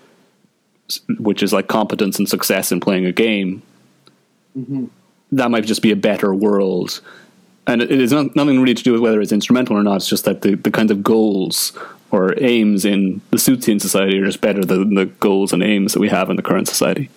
which 1.18 1.42
is 1.42 1.52
like 1.52 1.68
competence 1.68 2.18
and 2.18 2.28
success 2.28 2.72
in 2.72 2.80
playing 2.80 3.06
a 3.06 3.12
game. 3.12 3.62
Mm-hmm. 4.56 4.86
That 5.32 5.50
might 5.50 5.64
just 5.64 5.82
be 5.82 5.92
a 5.92 5.96
better 5.96 6.34
world. 6.34 7.00
And 7.66 7.82
it 7.82 7.90
is 7.90 8.12
not, 8.12 8.34
nothing 8.34 8.60
really 8.60 8.74
to 8.74 8.82
do 8.82 8.92
with 8.92 9.00
whether 9.00 9.20
it's 9.20 9.32
instrumental 9.32 9.76
or 9.76 9.82
not. 9.82 9.96
It's 9.96 10.08
just 10.08 10.24
that 10.24 10.42
the, 10.42 10.56
the 10.56 10.70
kind 10.70 10.90
of 10.90 11.02
goals 11.02 11.72
or 12.10 12.34
aims 12.42 12.84
in 12.84 13.20
the 13.30 13.36
Suitsian 13.36 13.80
society 13.80 14.18
are 14.18 14.26
just 14.26 14.40
better 14.40 14.64
than 14.64 14.94
the 14.94 15.06
goals 15.06 15.52
and 15.52 15.62
aims 15.62 15.92
that 15.92 16.00
we 16.00 16.08
have 16.08 16.30
in 16.30 16.36
the 16.36 16.42
current 16.42 16.66
society. 16.66 17.08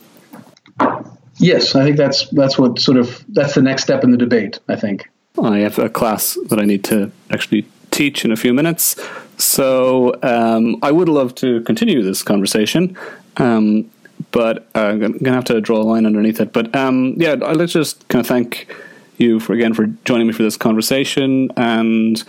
Yes, 1.38 1.76
I 1.76 1.84
think 1.84 1.98
that's 1.98 2.30
that's 2.30 2.60
what 2.60 2.80
sort 2.80 2.98
of 2.98 3.24
that's 3.30 3.56
the 3.56 3.62
next 3.62 3.84
step 3.84 4.04
in 4.04 4.12
the 4.12 4.18
debate. 4.18 4.60
I 4.70 4.76
think. 4.76 5.10
I 5.41 5.60
have 5.60 5.80
a 5.80 5.90
class 5.90 6.38
that 6.50 6.60
I 6.60 6.66
need 6.66 6.84
to 6.86 7.12
actually 7.32 7.66
teach 7.90 8.24
in 8.24 8.32
a 8.32 8.36
few 8.36 8.54
minutes. 8.54 8.95
So 9.38 10.14
um, 10.24 10.78
I 10.82 10.92
would 10.92 11.10
love 11.10 11.36
to 11.36 11.62
continue 11.62 12.02
this 12.02 12.24
conversation, 12.24 12.98
um, 13.38 13.90
but 14.32 14.68
uh, 14.76 14.80
I'm 14.80 15.00
going 15.00 15.20
to 15.20 15.32
have 15.32 15.46
to 15.46 15.62
draw 15.62 15.78
a 15.78 15.84
line 15.84 16.06
underneath 16.06 16.40
it. 16.40 16.54
But 16.54 16.76
um, 16.76 17.16
yeah, 17.18 17.34
let's 17.34 17.74
just 17.74 18.08
kind 18.08 18.20
of 18.20 18.28
thank 18.28 18.74
you 19.18 19.40
for 19.40 19.54
again 19.54 19.74
for 19.74 19.88
joining 20.06 20.28
me 20.28 20.34
for 20.34 20.44
this 20.44 20.58
conversation, 20.58 21.52
and 21.58 22.24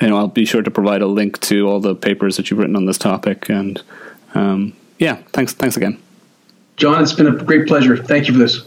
you 0.00 0.08
know 0.08 0.16
I'll 0.16 0.28
be 0.28 0.44
sure 0.44 0.62
to 0.62 0.70
provide 0.70 1.02
a 1.02 1.06
link 1.06 1.40
to 1.42 1.68
all 1.68 1.80
the 1.80 1.94
papers 1.94 2.36
that 2.36 2.50
you've 2.50 2.58
written 2.58 2.76
on 2.76 2.86
this 2.86 2.98
topic. 2.98 3.48
And 3.48 3.82
um, 4.34 4.74
yeah, 4.98 5.16
thanks, 5.32 5.52
thanks 5.52 5.76
again, 5.76 6.00
John. 6.76 7.02
It's 7.02 7.12
been 7.12 7.26
a 7.26 7.32
great 7.32 7.66
pleasure. 7.66 7.96
Thank 7.96 8.26
you 8.26 8.34
for 8.34 8.38
this. 8.38 8.64